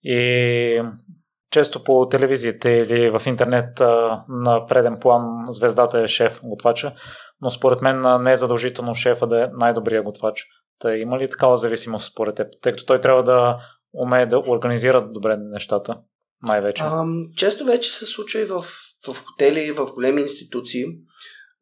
И 0.03 0.83
често 1.51 1.85
по 1.85 2.09
телевизиите 2.09 2.71
или 2.71 3.11
в 3.11 3.23
интернет 3.27 3.81
на 4.29 4.67
преден 4.69 4.97
план 5.01 5.23
звездата 5.49 6.01
е 6.01 6.07
шеф 6.07 6.41
готвача, 6.45 6.95
но 7.41 7.51
според 7.51 7.83
мен 7.83 8.23
не 8.23 8.33
е 8.33 8.37
задължително 8.37 8.95
шефа 8.95 9.27
да 9.27 9.43
е 9.45 9.49
най-добрия 9.53 10.03
готвач. 10.03 10.47
Та 10.79 10.97
има 10.97 11.19
ли 11.19 11.29
такава 11.29 11.57
зависимост 11.57 12.13
според 12.13 12.35
теб? 12.35 12.47
Тъй 12.63 12.73
като 12.73 12.85
той 12.85 13.01
трябва 13.01 13.23
да 13.23 13.59
умее 13.93 14.27
да 14.27 14.39
организира 14.39 15.09
добре 15.11 15.37
нещата 15.37 15.99
най-вече? 16.43 16.83
А, 16.87 17.05
често 17.37 17.65
вече 17.65 17.95
се 17.95 18.07
случва 18.07 18.41
и 18.41 18.45
в, 18.45 18.65
в 19.07 19.25
хотели, 19.25 19.73
в 19.73 19.93
големи 19.95 20.21
институции. 20.21 20.85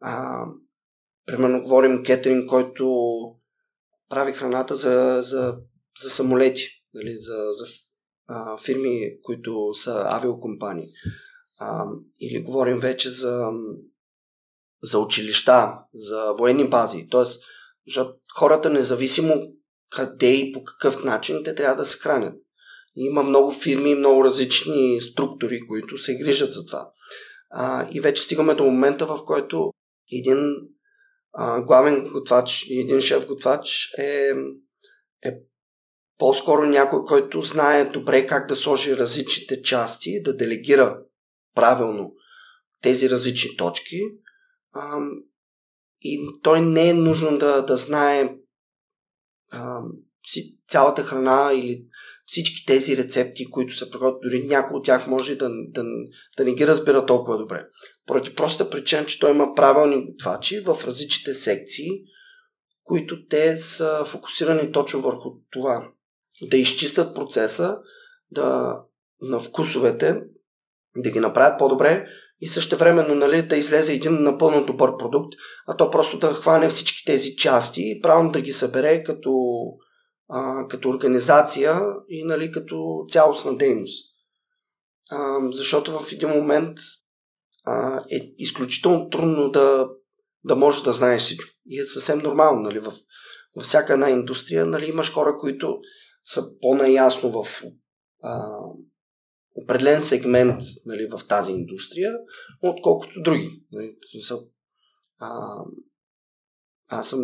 А, 0.03 0.45
примерно 1.27 1.63
говорим 1.63 2.03
кетеринг, 2.03 2.49
който 2.49 3.17
прави 4.09 4.33
храната 4.33 4.77
за, 4.77 5.19
за, 5.23 5.57
за 6.03 6.11
самолети, 6.11 6.69
нали, 6.95 7.17
за, 7.19 7.37
за 7.51 7.67
а, 8.27 8.59
фирми, 8.59 9.23
които 9.23 9.75
са 9.75 10.05
авиокомпании. 10.07 10.89
А, 11.59 11.87
или 12.21 12.43
говорим 12.43 12.81
вече 12.81 13.11
за, 13.11 13.51
за 14.83 14.99
училища, 14.99 15.73
за 15.95 16.33
военни 16.39 16.69
бази. 16.69 17.09
Тоест, 17.11 17.43
хората, 18.37 18.71
независимо 18.71 19.53
къде 19.91 20.33
и 20.35 20.53
по 20.53 20.65
какъв 20.65 21.05
начин, 21.05 21.45
те 21.45 21.55
трябва 21.55 21.77
да 21.77 21.85
се 21.85 21.99
хранят. 21.99 22.35
Има 22.97 23.23
много 23.23 23.51
фирми, 23.51 23.95
много 23.95 24.25
различни 24.25 25.01
структури, 25.01 25.67
които 25.67 25.99
се 25.99 26.17
грижат 26.17 26.53
за 26.53 26.67
това. 26.67 26.91
А, 27.51 27.89
и 27.93 28.01
вече 28.01 28.23
стигаме 28.23 28.55
до 28.55 28.65
момента, 28.65 29.07
в 29.07 29.25
който 29.25 29.73
един 30.13 30.53
а, 31.33 31.61
главен 31.63 32.09
готвач 32.13 32.67
един 32.71 33.01
шеф 33.01 33.27
готвач 33.27 33.91
е, 33.99 34.33
е 35.25 35.33
по-скоро 36.19 36.67
някой, 36.67 37.05
който 37.05 37.41
знае 37.41 37.85
добре 37.85 38.27
как 38.27 38.49
да 38.49 38.57
сложи 38.57 38.97
различните 38.97 39.63
части, 39.63 40.23
да 40.23 40.37
делегира 40.37 40.99
правилно 41.55 42.13
тези 42.83 43.11
различни 43.11 43.57
точки. 43.57 44.01
А, 44.75 44.99
и 46.01 46.27
той 46.43 46.61
не 46.61 46.89
е 46.89 46.95
нужно 46.95 47.39
да, 47.39 47.63
да 47.63 47.77
знае 47.77 48.37
а, 49.53 49.81
цялата 50.69 51.03
храна 51.03 51.53
или 51.55 51.85
всички 52.27 52.67
тези 52.67 52.97
рецепти, 52.97 53.51
които 53.51 53.77
се 53.77 53.91
приготвят, 53.91 54.23
дори 54.23 54.47
някой 54.47 54.77
от 54.77 54.85
тях 54.85 55.07
може 55.07 55.37
да, 55.37 55.51
да, 55.69 55.85
да 56.37 56.45
не 56.45 56.55
ги 56.55 56.67
разбира 56.67 57.07
толкова 57.07 57.39
добре. 57.39 57.67
Поради 58.07 58.35
проста 58.35 58.71
причина, 58.71 59.07
че 59.07 59.19
той 59.19 59.31
има 59.31 59.55
правилни 59.55 60.07
готвачи 60.07 60.61
в 60.61 60.79
различните 60.85 61.35
секции, 61.35 61.89
които 62.83 63.27
те 63.27 63.59
са 63.59 64.05
фокусирани 64.05 64.73
точно 64.73 65.01
върху 65.01 65.31
това. 65.51 65.89
Да 66.43 66.57
изчистят 66.57 67.15
процеса, 67.15 67.79
да, 68.31 68.81
на 69.21 69.41
вкусовете, 69.41 70.21
да 70.97 71.11
ги 71.11 71.21
направят 71.21 71.59
по-добре 71.59 72.07
и 72.41 72.49
също 72.49 72.77
времено 72.77 73.15
нали, 73.15 73.43
да 73.43 73.57
излезе 73.57 73.95
един 73.95 74.23
напълно 74.23 74.67
добър 74.67 74.97
продукт, 74.97 75.35
а 75.67 75.77
то 75.77 75.91
просто 75.91 76.19
да 76.19 76.35
хване 76.35 76.69
всички 76.69 77.05
тези 77.05 77.37
части 77.37 77.81
и 77.85 78.01
правилно 78.01 78.31
да 78.31 78.41
ги 78.41 78.53
събере 78.53 79.05
като 79.05 79.33
а, 80.29 80.67
като 80.69 80.89
организация 80.89 81.81
и 82.09 82.25
нали, 82.25 82.51
като 82.51 83.05
цялостна 83.09 83.57
дейност. 83.57 84.15
А, 85.11 85.39
защото 85.53 85.99
в 85.99 86.13
един 86.13 86.29
момент 86.29 86.79
а, 87.65 88.01
е 88.11 88.35
изключително 88.39 89.11
трудно 89.11 89.51
да, 89.51 89.89
да 90.45 90.57
можеш 90.57 90.83
да 90.83 90.93
знаеш 90.93 91.23
всичко. 91.23 91.51
И 91.67 91.81
е 91.81 91.87
съвсем 91.87 92.19
нормално. 92.19 92.61
Нали, 92.61 92.79
в, 92.79 92.93
във 93.57 93.65
всяка 93.65 93.93
една 93.93 94.11
индустрия 94.11 94.67
нали, 94.67 94.87
имаш 94.87 95.13
хора, 95.13 95.37
които 95.37 95.79
са 96.27 96.61
по-наясно 96.61 97.31
в 97.31 97.63
а, 98.23 98.59
определен 99.55 100.03
сегмент 100.03 100.63
нали, 100.87 101.07
в 101.07 101.27
тази 101.29 101.53
индустрия, 101.53 102.13
отколкото 102.63 103.23
други. 103.23 103.63
Нали, 103.73 103.97
а, 105.19 105.59
аз 106.89 107.09
съм 107.09 107.21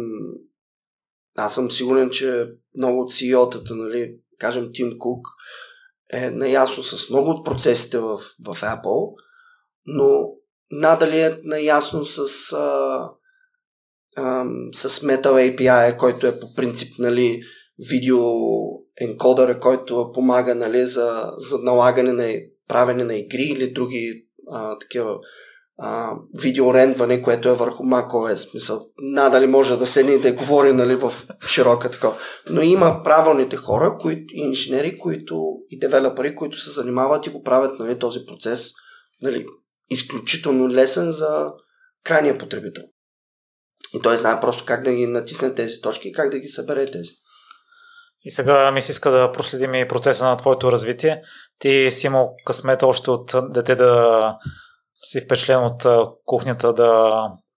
аз 1.35 1.55
съм 1.55 1.71
сигурен, 1.71 2.11
че 2.11 2.53
много 2.77 3.01
от 3.01 3.13
CEO-тата, 3.13 3.75
нали, 3.75 4.17
кажем 4.39 4.71
Тим 4.73 4.99
Кук, 4.99 5.27
е 6.13 6.31
наясно 6.31 6.83
с 6.83 7.11
много 7.11 7.31
от 7.31 7.45
процесите 7.45 7.99
в, 7.99 8.19
в 8.19 8.57
Apple, 8.61 9.15
но 9.87 10.33
надали 10.71 11.21
е 11.21 11.41
наясно 11.43 12.05
с, 12.05 12.19
а, 12.53 13.11
а, 14.17 14.45
с 14.75 14.89
Metal 14.89 15.57
API, 15.57 15.97
който 15.97 16.27
е 16.27 16.41
по 16.41 16.55
принцип 16.55 16.99
нали, 16.99 17.43
видео 17.91 18.19
енкодъра, 19.01 19.61
който 19.61 20.11
помага 20.15 20.55
нали, 20.55 20.87
за, 20.87 21.33
за 21.39 21.59
налагане 21.59 22.13
на 22.13 22.35
правене 22.69 23.05
на 23.05 23.17
игри 23.17 23.43
или 23.43 23.73
други 23.73 24.27
а, 24.51 24.79
такива 24.79 25.19
а, 25.79 26.17
видеорендване, 26.35 27.23
което 27.23 27.49
е 27.49 27.55
върху 27.55 27.83
macOS. 27.83 28.35
Смисъл, 28.35 28.81
надали 28.99 29.47
може 29.47 29.77
да 29.77 29.87
се 29.87 30.03
ни 30.03 30.19
да 30.19 30.33
говори 30.33 30.73
нали, 30.73 30.95
в 30.95 31.13
широка 31.47 31.91
така. 31.91 32.13
Но 32.51 32.63
има 32.63 33.01
правилните 33.05 33.57
хора, 33.57 33.99
които, 34.01 34.35
и 34.35 34.41
инженери, 34.41 34.99
които, 34.99 35.43
и 35.71 35.79
девелопери, 35.79 36.35
които 36.35 36.61
се 36.61 36.71
занимават 36.71 37.27
и 37.27 37.31
го 37.31 37.43
правят 37.43 37.79
нали, 37.79 37.99
този 37.99 38.19
процес 38.27 38.73
нали, 39.23 39.47
изключително 39.91 40.69
лесен 40.69 41.11
за 41.11 41.47
крайния 42.05 42.39
потребител. 42.39 42.85
И 43.95 44.03
той 44.03 44.17
знае 44.17 44.41
просто 44.41 44.65
как 44.65 44.85
да 44.85 44.93
ги 44.93 45.07
натисне 45.07 45.55
тези 45.55 45.81
точки 45.81 46.09
и 46.09 46.13
как 46.13 46.31
да 46.31 46.39
ги 46.39 46.49
събере 46.49 46.87
тези. 46.87 47.11
И 48.25 48.31
сега 48.31 48.71
ми 48.71 48.81
се 48.81 48.93
иска 48.93 49.11
да 49.11 49.33
проследим 49.33 49.75
и 49.75 49.89
процеса 49.89 50.25
на 50.25 50.37
твоето 50.37 50.73
развитие. 50.73 51.23
Ти 51.59 51.91
си 51.91 52.07
имал 52.07 52.35
късмета 52.45 52.87
още 52.87 53.11
от 53.11 53.35
дете 53.51 53.75
да 53.75 54.23
си 55.03 55.21
впечатлен 55.21 55.65
от 55.65 55.87
кухнята 56.25 56.73
да 56.73 57.13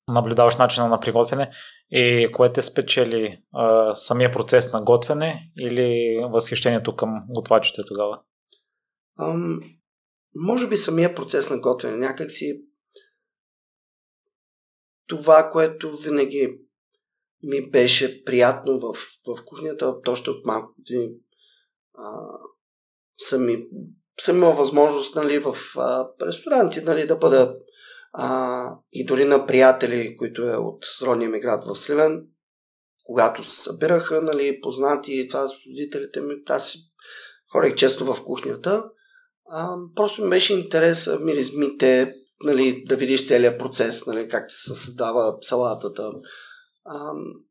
наблюдаваш 0.07 0.57
начина 0.57 0.87
на 0.87 0.99
приготвяне 0.99 1.51
и 1.91 2.29
кое 2.33 2.53
те 2.53 2.61
спечели 2.61 3.41
а, 3.53 3.95
самия 3.95 4.31
процес 4.31 4.73
на 4.73 4.81
готвене 4.81 5.51
или 5.59 6.19
възхищението 6.31 6.95
към 6.95 7.09
готвачите 7.29 7.81
тогава? 7.87 8.19
Ам, 9.19 9.59
може 10.35 10.67
би 10.67 10.77
самия 10.77 11.15
процес 11.15 11.49
на 11.49 11.59
готвене. 11.59 11.97
Някак 11.97 12.31
си 12.31 12.61
това, 15.07 15.49
което 15.51 15.97
винаги 15.97 16.59
ми 17.45 17.69
беше 17.69 18.23
приятно 18.23 18.79
в, 18.79 18.93
в 19.27 19.45
кухнята, 19.45 20.01
точно 20.01 20.33
от 20.33 20.45
малко 20.45 20.73
години 20.77 21.09
съм, 23.17 23.47
съм 24.21 24.37
имал 24.37 24.53
възможност 24.53 25.15
нали, 25.15 25.39
в 25.39 25.55
а, 25.77 26.07
ресторанти 26.21 26.81
нали, 26.81 27.07
да 27.07 27.15
бъда 27.15 27.55
а, 28.13 28.77
и 28.91 29.05
дори 29.05 29.25
на 29.25 29.45
приятели, 29.45 30.17
които 30.17 30.41
е 30.41 30.55
от 30.55 30.85
родния 31.01 31.29
ми 31.29 31.39
град 31.39 31.65
в 31.65 31.75
Сливен, 31.75 32.27
когато 33.05 33.43
се 33.43 33.61
събираха, 33.61 34.21
нали, 34.21 34.61
познати, 34.61 35.27
това 35.27 35.47
с 35.47 35.53
родителите 35.67 36.21
ми, 36.21 36.35
аз 36.49 36.69
си 36.69 36.79
ходех 37.51 37.75
често 37.75 38.13
в 38.13 38.23
кухнята. 38.23 38.83
А, 39.49 39.75
просто 39.95 40.23
ми 40.23 40.29
беше 40.29 40.53
интерес 40.53 41.09
миризмите, 41.21 42.13
нали, 42.43 42.83
да 42.87 42.95
видиш 42.95 43.27
целият 43.27 43.59
процес, 43.59 44.05
нали, 44.05 44.27
как 44.27 44.51
се 44.51 44.75
създава 44.75 45.37
салатата. 45.41 46.11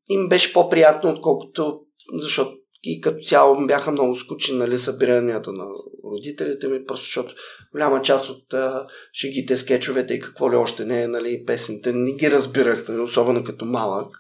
Им 0.08 0.28
беше 0.28 0.52
по-приятно, 0.52 1.10
отколкото, 1.10 1.80
защото 2.14 2.56
и 2.86 3.00
като 3.00 3.24
цяло 3.24 3.66
бяха 3.66 3.90
много 3.90 4.16
скучни 4.16 4.56
нали, 4.56 4.78
събиранията 4.78 5.52
на 5.52 5.64
родителите 6.04 6.68
ми, 6.68 6.84
просто 6.84 7.04
защото 7.04 7.34
голяма 7.72 8.02
част 8.02 8.30
от 8.30 8.54
а, 8.54 8.86
шегите, 9.12 9.56
скетчовете 9.56 10.14
и 10.14 10.20
какво 10.20 10.52
ли 10.52 10.56
още 10.56 10.84
не, 10.84 11.06
нали, 11.06 11.44
песните, 11.46 11.92
не 11.92 12.12
ги 12.12 12.30
разбирах, 12.30 12.88
нали, 12.88 13.00
особено 13.00 13.44
като 13.44 13.64
малък. 13.64 14.16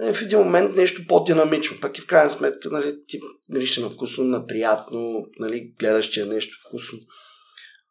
Е, 0.00 0.12
в 0.12 0.22
един 0.22 0.38
момент 0.38 0.76
нещо 0.76 1.02
по-динамично, 1.08 1.76
пък 1.80 1.98
и 1.98 2.00
в 2.00 2.06
крайна 2.06 2.30
сметка 2.30 2.70
нали, 2.70 2.98
ти 3.06 3.20
мирише 3.48 3.80
на 3.80 3.90
вкусно, 3.90 4.24
на 4.24 4.46
приятно, 4.46 5.26
нали, 5.38 5.74
гледаш, 5.78 6.06
че 6.06 6.22
е 6.22 6.26
нещо 6.26 6.58
вкусно. 6.68 6.98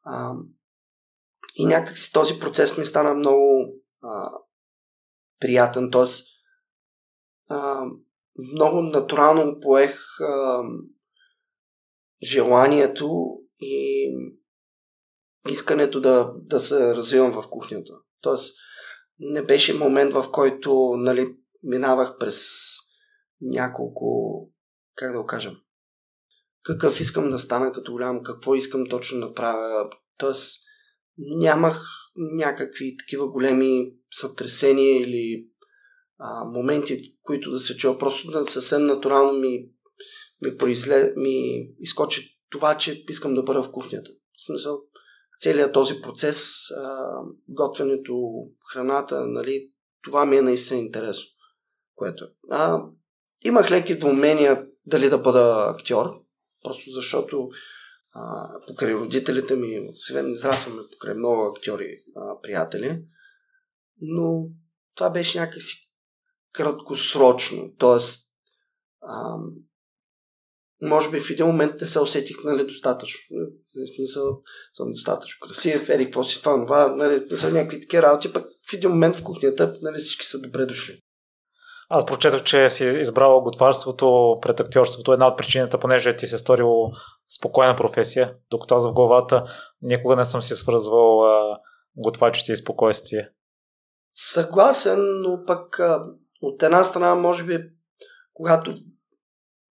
А, 0.03 0.33
и 1.55 1.65
някакси 1.65 2.13
този 2.13 2.39
процес 2.39 2.77
ми 2.77 2.85
стана 2.85 3.13
много 3.13 3.73
а, 4.03 4.29
приятен, 5.39 5.91
т.е. 5.91 6.34
много 8.53 8.81
натурално 8.81 9.59
поех 9.59 10.19
а, 10.19 10.63
желанието 12.23 13.09
и 13.59 14.09
искането 15.49 16.01
да, 16.01 16.33
да 16.35 16.59
се 16.59 16.95
развивам 16.95 17.31
в 17.31 17.49
кухнята. 17.49 17.93
Тоест, 18.21 18.55
не 19.19 19.41
беше 19.41 19.73
момент, 19.73 20.13
в 20.13 20.25
който 20.31 20.93
нали, 20.97 21.37
минавах 21.63 22.17
през 22.19 22.45
няколко, 23.41 24.05
как 24.95 25.11
да 25.11 25.21
го 25.21 25.25
кажа, 25.25 25.55
какъв 26.63 26.99
искам 26.99 27.29
да 27.29 27.39
стана 27.39 27.71
като 27.71 27.91
голям, 27.91 28.23
какво 28.23 28.55
искам 28.55 28.85
точно 28.89 29.19
да 29.19 29.33
правя. 29.33 29.89
Тоест, 30.17 30.61
нямах 31.17 31.87
някакви 32.15 32.97
такива 32.97 33.31
големи 33.31 33.93
сътресения 34.11 35.01
или 35.01 35.47
а, 36.17 36.45
моменти, 36.45 37.01
които 37.21 37.51
да 37.51 37.59
се 37.59 37.77
чува. 37.77 37.97
Просто 37.97 38.31
да 38.31 38.47
съвсем 38.47 38.85
натурално 38.85 39.39
ми, 39.39 39.69
ми, 40.41 40.57
произле, 40.57 41.13
ми 41.17 41.67
изкочи 41.79 42.39
това, 42.49 42.77
че 42.77 43.05
искам 43.09 43.35
да 43.35 43.43
бъда 43.43 43.63
в 43.63 43.71
кухнята. 43.71 44.11
В 44.11 44.45
смисъл, 44.45 44.81
целият 45.39 45.73
този 45.73 46.01
процес, 46.01 46.53
а, 46.71 47.17
готвенето, 47.49 48.31
храната, 48.73 49.27
нали, 49.27 49.71
това 50.03 50.25
ми 50.25 50.37
е 50.37 50.41
наистина 50.41 50.79
интересно. 50.79 51.25
Което. 51.95 52.27
А, 52.51 52.83
имах 53.43 53.71
леки 53.71 53.97
двумения 53.97 54.65
дали 54.85 55.09
да 55.09 55.17
бъда 55.17 55.65
актьор, 55.69 56.21
просто 56.63 56.91
защото 56.91 57.49
а, 58.15 58.49
покрай 58.67 58.93
родителите 58.93 59.55
ми, 59.55 59.89
сега 59.93 60.29
израсваме 60.29 60.81
покрай 60.91 61.13
много 61.13 61.41
актьори, 61.41 61.97
а, 62.15 62.41
приятели, 62.41 63.01
но 64.01 64.49
това 64.95 65.09
беше 65.09 65.39
някакси 65.39 65.84
краткосрочно, 66.57 67.71
т.е. 67.79 67.99
може 70.81 71.09
би 71.09 71.19
в 71.19 71.29
един 71.29 71.45
момент 71.45 71.81
не 71.81 71.87
се 71.87 71.99
усетих 71.99 72.37
нали, 72.43 72.67
достатъчно. 72.67 73.21
В 73.75 73.95
смисъл, 73.95 74.41
съм 74.73 74.91
достатъчно 74.91 75.47
красив, 75.47 75.89
ери, 75.89 76.05
какво 76.05 76.23
си 76.23 76.39
това, 76.39 76.65
това, 76.65 76.87
нали, 76.87 77.27
не 77.31 77.37
са 77.37 77.51
някакви 77.51 77.81
такива 77.81 78.03
работи, 78.03 78.33
пък 78.33 78.45
в 78.69 78.73
един 78.73 78.89
момент 78.89 79.15
в 79.15 79.23
кухнята 79.23 79.77
нали, 79.81 79.97
всички 79.97 80.25
са 80.25 80.39
добре 80.39 80.65
дошли. 80.65 81.01
Аз 81.89 82.05
прочетох, 82.05 82.43
че 82.43 82.69
си 82.69 82.85
избрал 82.85 83.41
готварството 83.41 84.37
пред 84.41 84.59
актьорството. 84.59 85.13
Една 85.13 85.27
от 85.27 85.37
причината, 85.37 85.79
понеже 85.79 86.15
ти 86.15 86.27
се 86.27 86.37
сторил 86.37 86.91
спокойна 87.37 87.75
професия, 87.75 88.35
докато 88.49 88.75
аз 88.75 88.87
в 88.87 88.93
главата 88.93 89.43
никога 89.81 90.15
не 90.15 90.25
съм 90.25 90.41
си 90.41 90.55
свързвал 90.55 91.25
а, 91.25 91.57
готвачите 91.97 92.51
и 92.51 92.57
спокойствие. 92.57 93.29
Съгласен, 94.15 95.21
но 95.21 95.43
пък 95.47 95.79
а, 95.79 96.05
от 96.41 96.63
една 96.63 96.83
страна, 96.83 97.15
може 97.15 97.43
би, 97.43 97.57
когато 98.33 98.73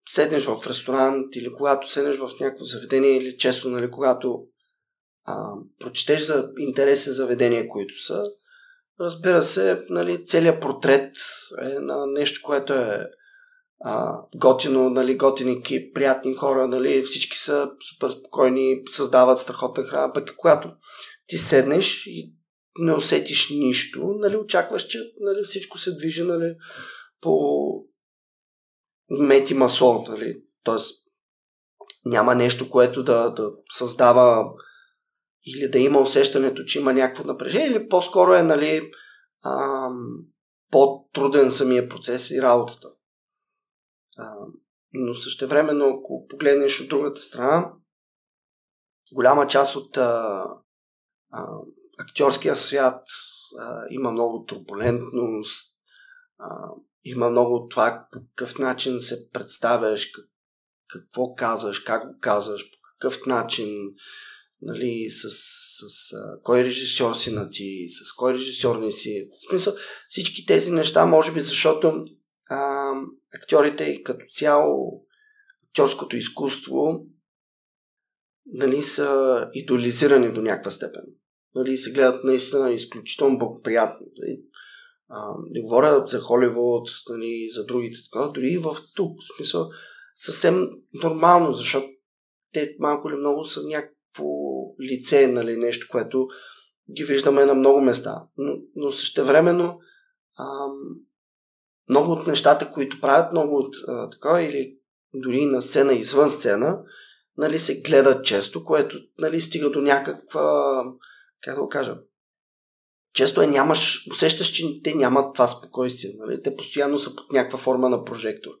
седнеш 0.09 0.45
в 0.45 0.67
ресторант 0.67 1.35
или 1.35 1.53
когато 1.53 1.91
седнеш 1.91 2.17
в 2.17 2.29
някакво 2.39 2.65
заведение 2.65 3.17
или 3.17 3.37
често, 3.37 3.69
нали, 3.69 3.91
когато 3.91 4.43
а, 5.27 5.47
прочетеш 5.79 6.21
за 6.21 6.49
интересни 6.57 7.11
заведения, 7.11 7.67
които 7.67 8.03
са, 8.03 8.23
разбира 8.99 9.43
се, 9.43 9.83
нали, 9.89 10.25
целият 10.25 10.61
портрет 10.61 11.15
е 11.61 11.79
на 11.79 12.05
нещо, 12.07 12.41
което 12.43 12.73
е 12.73 13.07
а, 13.83 14.21
готино, 14.35 14.89
нали, 14.89 15.17
готин 15.17 15.49
екип, 15.49 15.95
приятни 15.95 16.33
хора, 16.33 16.67
нали, 16.67 17.01
всички 17.01 17.37
са 17.37 17.71
супер 17.89 18.09
спокойни, 18.09 18.81
създават 18.89 19.39
страхотна 19.39 19.83
храна, 19.83 20.13
пък 20.13 20.35
когато 20.37 20.69
ти 21.27 21.37
седнеш 21.37 22.07
и 22.07 22.34
не 22.79 22.93
усетиш 22.93 23.49
нищо, 23.49 24.13
нали, 24.19 24.35
очакваш, 24.35 24.87
че 24.87 24.99
нали, 25.19 25.43
всичко 25.43 25.77
се 25.77 25.95
движи 25.95 26.23
нали, 26.23 26.55
по 27.21 27.39
мети 29.09 29.53
масло, 29.53 30.05
нали, 30.09 30.43
т.е. 30.63 30.75
няма 32.05 32.35
нещо, 32.35 32.69
което 32.69 33.03
да, 33.03 33.29
да 33.29 33.51
създава 33.69 34.53
или 35.47 35.69
да 35.69 35.79
има 35.79 35.99
усещането, 35.99 36.63
че 36.63 36.79
има 36.79 36.93
някакво 36.93 37.23
напрежение, 37.23 37.67
или 37.67 37.87
по-скоро 37.87 38.33
е 38.33 38.43
нали, 38.43 38.91
ам, 39.45 40.17
по-труден 40.71 41.51
самия 41.51 41.89
процес 41.89 42.31
и 42.31 42.41
работата. 42.41 42.87
А, 44.17 44.35
но 44.93 45.13
същевременно, 45.13 45.85
ако 45.85 46.27
погледнеш 46.27 46.81
от 46.81 46.89
другата 46.89 47.21
страна, 47.21 47.71
голяма 49.13 49.47
част 49.47 49.75
от 49.75 49.97
а, 49.97 50.45
а, 51.31 51.47
актьорския 51.99 52.55
свят 52.55 53.01
а, 53.59 53.85
има 53.89 54.11
много 54.11 54.45
турбулентност, 54.45 55.75
а, 56.39 56.69
има 57.03 57.29
много 57.29 57.67
това 57.67 58.07
по 58.11 58.19
какъв 58.19 58.59
начин 58.59 58.99
се 58.99 59.31
представяш, 59.31 60.05
как, 60.05 60.25
какво 60.87 61.35
казваш, 61.35 61.79
как 61.79 62.07
го 62.07 62.19
казваш, 62.19 62.71
по 62.71 62.77
какъв 62.81 63.25
начин, 63.25 63.89
нали, 64.61 65.07
с, 65.11 65.29
с 65.29 66.13
а, 66.13 66.41
кой 66.43 66.63
режисьор 66.63 67.13
си 67.13 67.31
на 67.31 67.49
ти, 67.49 67.85
с 67.89 68.15
кой 68.15 68.33
режисьор 68.33 68.75
не 68.75 68.91
си. 68.91 69.29
В 69.31 69.49
смисъл, 69.49 69.73
всички 70.09 70.45
тези 70.45 70.71
неща, 70.71 71.05
може 71.05 71.31
би 71.31 71.39
защото 71.39 72.05
а, 72.49 72.91
актьорите 73.33 74.03
като 74.03 74.25
цяло 74.29 75.05
актьорското 75.69 76.17
изкуство 76.17 77.05
нали, 78.45 78.83
са 78.83 79.49
идолизирани 79.53 80.33
до 80.33 80.41
някаква 80.41 80.71
степен. 80.71 81.03
Нали, 81.55 81.77
се 81.77 81.91
гледат 81.91 82.23
наистина 82.23 82.71
изключително 82.71 83.37
благоприятно. 83.37 84.07
Нали. 84.17 84.41
А, 85.09 85.35
не 85.49 85.61
говоря 85.61 86.03
за 86.07 86.19
Холивуд, 86.19 86.89
нали, 87.09 87.49
за 87.49 87.65
другите, 87.65 87.97
така, 88.11 88.27
дори 88.27 88.47
и 88.47 88.57
в 88.57 88.77
тук. 88.95 89.17
В 89.21 89.35
смисъл, 89.37 89.69
съвсем 90.15 90.69
нормално, 91.03 91.53
защото 91.53 91.87
те 92.53 92.75
малко 92.79 93.09
или 93.09 93.15
много 93.15 93.43
са 93.43 93.63
някакво 93.63 94.25
лице, 94.81 95.27
нали, 95.27 95.57
нещо, 95.57 95.87
което 95.91 96.27
ги 96.95 97.03
виждаме 97.03 97.45
на 97.45 97.53
много 97.53 97.81
места. 97.81 98.23
Но, 98.37 98.57
но 98.75 98.91
същевременно 98.91 99.79
ам, 100.39 100.73
много 101.89 102.11
от 102.11 102.27
нещата, 102.27 102.71
които 102.71 103.01
правят, 103.01 103.31
много 103.31 103.55
от 103.57 103.75
а, 103.87 104.09
така, 104.09 104.41
или 104.41 104.77
дори 105.13 105.45
на 105.45 105.61
сцена, 105.61 105.93
извън 105.93 106.29
сцена, 106.29 106.79
нали, 107.37 107.59
се 107.59 107.81
гледат 107.81 108.25
често, 108.25 108.63
което 108.63 108.97
нали, 109.19 109.41
стига 109.41 109.69
до 109.69 109.81
някаква, 109.81 110.83
как 111.45 111.55
да 111.55 111.61
го 111.61 111.69
кажа, 111.69 111.97
често 113.13 113.41
е 113.41 113.47
нямаш, 113.47 114.07
усещаш, 114.11 114.47
че 114.47 114.81
те 114.83 114.93
нямат 114.93 115.33
това 115.33 115.47
спокойствие. 115.47 116.11
Нали? 116.17 116.43
Те 116.43 116.55
постоянно 116.55 116.99
са 116.99 117.15
под 117.15 117.31
някаква 117.31 117.59
форма 117.59 117.89
на 117.89 118.03
прожектор. 118.03 118.51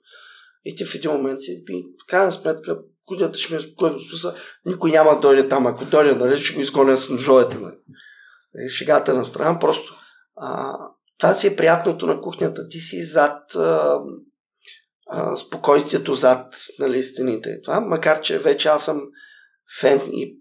И 0.65 0.75
ти 0.75 0.85
в 0.85 0.95
един 0.95 1.11
момент 1.11 1.41
си, 1.41 1.63
и 1.69 1.83
в 2.03 2.07
крайна 2.07 2.31
сметка, 2.31 2.79
кудята 3.05 3.39
ще 3.39 3.53
ми 3.53 3.57
е 3.57 3.61
спокойно, 3.61 3.99
смисъл, 3.99 4.33
никой 4.65 4.91
няма 4.91 5.15
да 5.15 5.19
дойде 5.19 5.47
там. 5.47 5.67
Ако 5.67 5.85
дойде, 5.85 6.15
нали, 6.15 6.39
ще 6.39 6.55
го 6.55 6.61
изгоня 6.61 6.97
с 6.97 7.09
ножовете. 7.09 7.57
Нали? 7.57 7.75
Шегата 8.69 9.13
на 9.13 9.25
страна, 9.25 9.59
просто 9.59 9.95
а, 10.35 10.77
това 11.17 11.33
си 11.33 11.47
е 11.47 11.55
приятното 11.55 12.07
на 12.07 12.21
кухнята. 12.21 12.67
Ти 12.69 12.79
си 12.79 13.05
зад 13.05 13.55
а, 13.55 13.99
а, 15.07 15.35
спокойствието, 15.35 16.13
зад 16.13 16.55
нали, 16.79 17.03
стените. 17.03 17.61
Това, 17.61 17.79
макар 17.79 18.21
че 18.21 18.39
вече 18.39 18.67
аз 18.67 18.85
съм 18.85 19.01
фен 19.79 20.01
и 20.13 20.39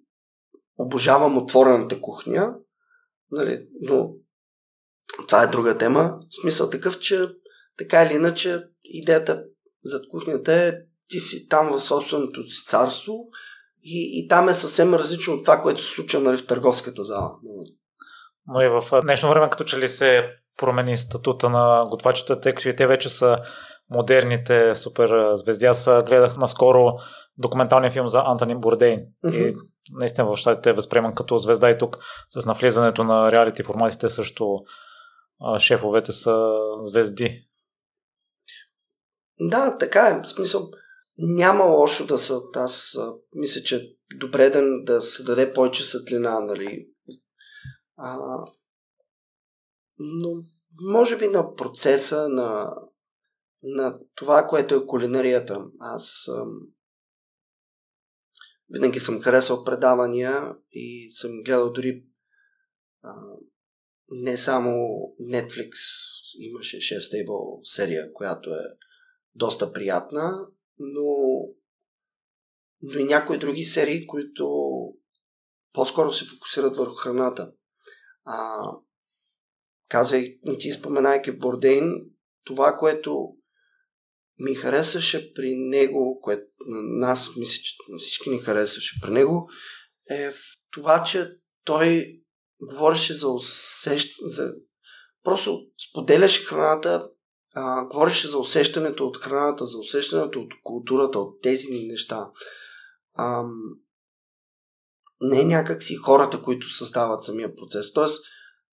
обожавам 0.78 1.38
отворената 1.38 2.00
кухня, 2.00 2.54
нали, 3.30 3.66
но 3.80 4.10
това 5.28 5.42
е 5.42 5.46
друга 5.46 5.78
тема. 5.78 6.18
Смисъл 6.42 6.70
такъв, 6.70 6.98
че 6.98 7.22
така 7.78 8.02
или 8.04 8.14
иначе 8.14 8.64
идеята 8.84 9.44
зад 9.84 10.08
кухнята 10.10 10.52
е 10.52 10.72
ти 11.08 11.20
си 11.20 11.48
там 11.48 11.72
в 11.72 11.80
собственото 11.80 12.44
си 12.44 12.66
царство 12.66 13.14
и, 13.82 14.10
и 14.12 14.28
там 14.28 14.48
е 14.48 14.54
съвсем 14.54 14.94
различно 14.94 15.34
от 15.34 15.44
това, 15.44 15.60
което 15.60 15.82
се 15.82 15.94
случва 15.94 16.20
нали, 16.20 16.36
в 16.36 16.46
търговската 16.46 17.02
зала. 17.02 17.30
Но 18.46 18.60
и 18.60 18.68
в 18.68 19.00
днешно 19.02 19.28
време 19.28 19.50
като 19.50 19.64
че 19.64 19.78
ли 19.78 19.88
се 19.88 20.24
промени 20.56 20.98
статута 20.98 21.50
на 21.50 21.86
готвачите, 21.90 22.40
тъй 22.40 22.54
като 22.54 22.68
и 22.68 22.76
те 22.76 22.86
вече 22.86 23.08
са 23.08 23.36
модерните 23.90 24.74
супер 24.74 25.34
звезди. 25.34 25.66
Аз 25.66 25.84
гледах 25.84 26.36
наскоро 26.36 26.88
документалния 27.38 27.90
филм 27.90 28.08
за 28.08 28.22
Антони 28.26 28.54
Бурдейн. 28.54 29.00
Mm-hmm. 29.24 29.48
И 29.48 29.56
наистина 29.92 30.26
в 30.26 30.36
щатите 30.36 30.70
е 30.70 30.72
възприеман 30.72 31.14
като 31.14 31.38
звезда 31.38 31.70
и 31.70 31.78
тук 31.78 31.96
с 32.30 32.46
навлизането 32.46 33.04
на 33.04 33.32
реалити 33.32 33.62
форматите 33.62 34.08
също 34.10 34.58
шефовете 35.58 36.12
са 36.12 36.52
звезди. 36.82 37.48
Да, 39.40 39.78
така 39.78 40.08
е. 40.08 40.22
В 40.22 40.28
смисъл, 40.28 40.70
няма 41.18 41.64
лошо 41.64 42.06
да 42.06 42.18
са. 42.18 42.40
Аз 42.54 42.94
а, 42.98 43.14
мисля, 43.34 43.60
че 43.60 43.96
добре 44.18 44.50
да, 44.50 44.62
да 44.82 45.02
се 45.02 45.22
даде 45.22 45.52
повече 45.52 45.84
светлина, 45.84 46.40
нали. 46.40 46.88
А, 47.96 48.18
но 49.98 50.30
може 50.82 51.16
би 51.16 51.28
на 51.28 51.54
процеса, 51.54 52.28
на, 52.28 52.76
на 53.62 53.98
това, 54.14 54.46
което 54.48 54.74
е 54.74 54.86
кулинарията. 54.86 55.64
Аз 55.80 56.28
ам, 56.28 56.60
винаги 58.70 59.00
съм 59.00 59.20
харесал 59.20 59.64
предавания 59.64 60.56
и 60.72 61.10
съм 61.12 61.42
гледал 61.42 61.72
дори 61.72 62.04
а, 63.02 63.14
не 64.10 64.38
само 64.38 64.70
Netflix 65.20 65.72
имаше 66.38 66.76
Chef 66.76 66.98
Stable 66.98 67.60
серия, 67.62 68.12
която 68.12 68.50
е 68.50 68.62
доста 69.34 69.72
приятна, 69.72 70.46
но, 70.78 71.16
но 72.82 72.98
и 72.98 73.04
някои 73.04 73.38
други 73.38 73.64
серии, 73.64 74.06
които 74.06 74.46
по-скоро 75.72 76.12
се 76.12 76.24
фокусират 76.26 76.76
върху 76.76 76.94
храната. 76.94 77.52
А, 78.24 78.68
казай, 79.88 80.38
ти 80.58 80.72
споменайки 80.72 81.32
Бордейн, 81.32 81.92
това, 82.44 82.76
което 82.78 83.36
ми 84.38 84.54
харесваше 84.54 85.34
при 85.34 85.54
него, 85.54 86.20
което 86.22 86.44
нас 86.98 87.30
мисля, 87.36 87.62
че 87.62 87.74
всички 87.98 88.30
ни 88.30 88.38
харесваше 88.38 89.00
при 89.02 89.10
него, 89.10 89.48
е 90.10 90.30
в 90.30 90.36
това, 90.70 91.04
че 91.04 91.30
той 91.64 92.18
говореше 92.62 93.14
за 93.14 93.28
усещане, 93.28 94.30
за... 94.30 94.54
просто 95.24 95.66
споделяше 95.90 96.44
храната, 96.44 97.08
а, 97.54 97.84
говореше 97.84 98.28
за 98.28 98.38
усещането 98.38 99.06
от 99.06 99.16
храната, 99.16 99.66
за 99.66 99.78
усещането 99.78 100.40
от 100.40 100.52
културата, 100.62 101.18
от 101.18 101.42
тези 101.42 101.66
неща. 101.70 102.30
А, 103.14 103.44
не 105.20 105.44
някакси 105.44 105.96
хората, 105.96 106.42
които 106.42 106.68
създават 106.68 107.24
самия 107.24 107.56
процес. 107.56 107.92
Тоест, 107.92 108.24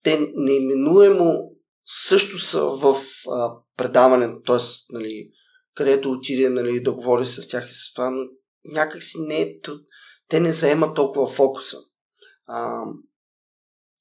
те 0.04 0.28
неименуемо 0.36 1.52
също 1.86 2.40
са 2.40 2.66
в 2.66 2.96
а, 3.32 3.54
предаването, 3.78 4.42
т.е. 4.42 4.58
Нали, 4.90 5.32
където 5.76 6.12
отиде 6.12 6.50
нали, 6.50 6.84
да 6.84 6.94
говори 6.94 7.26
с 7.26 7.48
тях 7.48 7.70
и 7.70 7.74
с 7.74 7.94
това, 7.94 8.10
но 8.10 8.24
някакси 8.66 9.18
не 9.20 9.42
е, 9.42 9.60
те 10.28 10.40
не 10.40 10.54
заемат 10.54 10.96
толкова 10.96 11.28
фокуса. 11.28 11.78
А, 12.48 12.84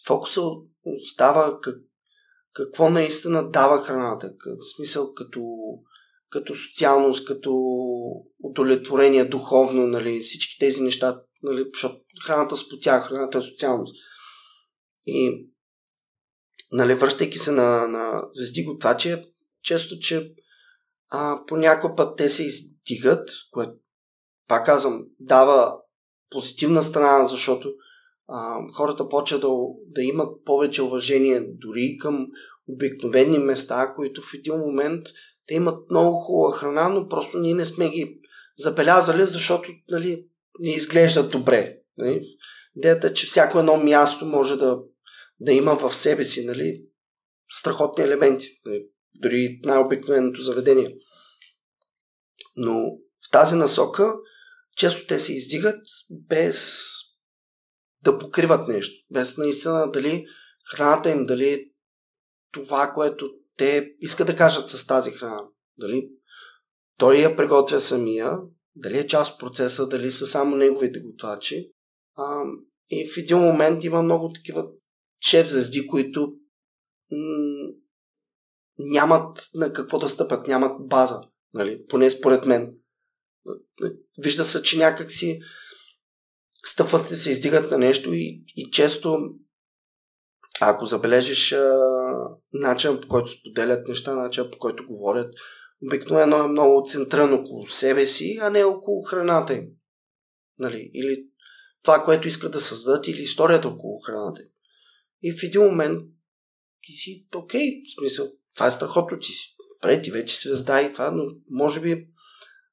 фокуса 0.06 0.40
остава 0.84 1.60
как, 1.60 1.76
какво 2.52 2.90
наистина 2.90 3.50
дава 3.50 3.84
храната, 3.84 4.32
в 4.46 4.76
смисъл 4.76 5.14
като, 5.14 5.42
като 6.30 6.54
социалност, 6.54 7.26
като 7.26 7.52
удовлетворение 8.42 9.24
духовно, 9.24 9.86
нали, 9.86 10.20
всички 10.20 10.58
тези 10.58 10.82
неща, 10.82 11.22
нали, 11.42 11.64
защото 11.74 12.00
храната 12.24 12.56
спотя, 12.56 13.00
храната 13.00 13.38
е 13.38 13.42
социалност. 13.42 13.94
И 15.06 15.46
нали, 16.72 16.94
връщайки 16.94 17.38
се 17.38 17.50
на, 17.50 17.88
на 17.88 18.22
звезди 18.34 18.64
готвачи, 18.64 19.16
често, 19.62 19.98
че 19.98 20.34
а, 21.10 21.40
по 21.82 21.96
път 21.96 22.16
те 22.16 22.30
се 22.30 22.46
издигат, 22.46 23.30
което, 23.50 23.72
пак 24.48 24.66
казвам, 24.66 25.04
дава 25.20 25.76
позитивна 26.30 26.82
страна, 26.82 27.26
защото 27.26 27.72
а, 28.28 28.58
хората 28.76 29.08
почват 29.08 29.40
да, 29.40 29.48
да 29.86 30.02
имат 30.02 30.44
повече 30.44 30.82
уважение 30.82 31.40
дори 31.40 31.96
към 32.00 32.26
обикновени 32.68 33.38
места, 33.38 33.92
които 33.96 34.22
в 34.22 34.34
един 34.34 34.56
момент 34.56 35.06
те 35.46 35.54
имат 35.54 35.90
много 35.90 36.16
хубава 36.16 36.56
храна, 36.56 36.88
но 36.88 37.08
просто 37.08 37.38
ние 37.38 37.54
не 37.54 37.64
сме 37.64 37.90
ги 37.90 38.20
забелязали, 38.58 39.26
защото 39.26 39.72
нали, 39.90 40.26
не 40.58 40.70
изглеждат 40.70 41.30
добре. 41.30 41.78
Нали? 41.98 42.22
Идеята 42.76 43.06
е, 43.06 43.14
че 43.14 43.26
всяко 43.26 43.58
едно 43.58 43.76
място 43.76 44.24
може 44.24 44.56
да 44.56 44.80
да 45.40 45.52
има 45.52 45.76
в 45.76 45.94
себе 45.94 46.24
си 46.24 46.46
нали, 46.46 46.82
страхотни 47.50 48.04
елементи. 48.04 48.60
Нали, 48.64 48.86
дори 49.14 49.60
най-обикновеното 49.64 50.42
заведение. 50.42 50.96
Но 52.56 52.96
в 53.26 53.30
тази 53.32 53.54
насока 53.56 54.14
често 54.76 55.06
те 55.06 55.18
се 55.18 55.32
издигат 55.32 55.80
без 56.10 56.80
да 58.04 58.18
покриват 58.18 58.68
нещо. 58.68 59.06
Без 59.10 59.36
наистина 59.36 59.90
дали 59.92 60.26
храната 60.70 61.10
им, 61.10 61.26
дали 61.26 61.70
това, 62.52 62.92
което 62.94 63.30
те 63.56 63.94
искат 64.00 64.26
да 64.26 64.36
кажат 64.36 64.68
с 64.68 64.86
тази 64.86 65.10
храна. 65.10 65.42
Дали 65.78 66.08
той 66.98 67.16
я 67.16 67.36
приготвя 67.36 67.80
самия, 67.80 68.32
дали 68.76 68.98
е 68.98 69.06
част 69.06 69.32
от 69.32 69.40
процеса, 69.40 69.88
дали 69.88 70.10
са 70.10 70.26
само 70.26 70.56
неговите 70.56 71.00
готвачи. 71.00 71.70
А, 72.16 72.42
и 72.90 73.08
в 73.08 73.16
един 73.16 73.38
момент 73.38 73.84
има 73.84 74.02
много 74.02 74.32
такива 74.32 74.66
шеф 75.20 75.48
звезди, 75.48 75.86
които 75.86 76.32
м- 77.10 77.72
нямат 78.80 79.50
на 79.54 79.72
какво 79.72 79.98
да 79.98 80.08
стъпат, 80.08 80.46
нямат 80.46 80.88
база, 80.88 81.20
нали? 81.54 81.86
поне 81.88 82.10
според 82.10 82.44
мен. 82.44 82.74
Вижда 84.18 84.44
се, 84.44 84.62
че 84.62 84.78
някак 84.78 85.12
си 85.12 85.40
стъпват 86.66 87.10
и 87.10 87.16
се 87.16 87.30
издигат 87.30 87.70
на 87.70 87.78
нещо 87.78 88.12
и, 88.12 88.44
и 88.56 88.70
често 88.70 89.18
ако 90.60 90.86
забележиш 90.86 91.54
начинът 92.52 93.02
по 93.02 93.08
който 93.08 93.30
споделят 93.30 93.88
неща, 93.88 94.14
начинът 94.14 94.52
по 94.52 94.58
който 94.58 94.86
говорят, 94.86 95.34
обикновено 95.86 96.36
е 96.36 96.48
много 96.48 96.84
центриран 96.86 97.34
около 97.34 97.66
себе 97.66 98.06
си, 98.06 98.38
а 98.42 98.50
не 98.50 98.64
около 98.64 99.02
храната 99.02 99.54
им. 99.54 99.64
Нали? 100.58 100.90
Или 100.94 101.26
това, 101.82 102.04
което 102.04 102.28
искат 102.28 102.52
да 102.52 102.60
създадат, 102.60 103.08
или 103.08 103.22
историята 103.22 103.68
около 103.68 104.00
храната 104.00 104.42
им. 104.42 104.48
И 105.22 105.32
в 105.32 105.42
един 105.42 105.62
момент 105.62 106.02
ти 106.82 106.92
си, 106.92 107.26
окей, 107.34 107.82
в 107.84 108.00
смисъл, 108.00 108.32
това 108.54 108.66
е 108.66 108.70
страхотно, 108.70 109.18
ти 109.18 109.32
си. 109.32 109.56
Добре, 109.82 110.02
ти 110.02 110.10
вече 110.10 110.48
звезда 110.48 110.82
и 110.82 110.92
това, 110.92 111.10
но 111.10 111.24
може 111.50 111.80
би, 111.80 112.08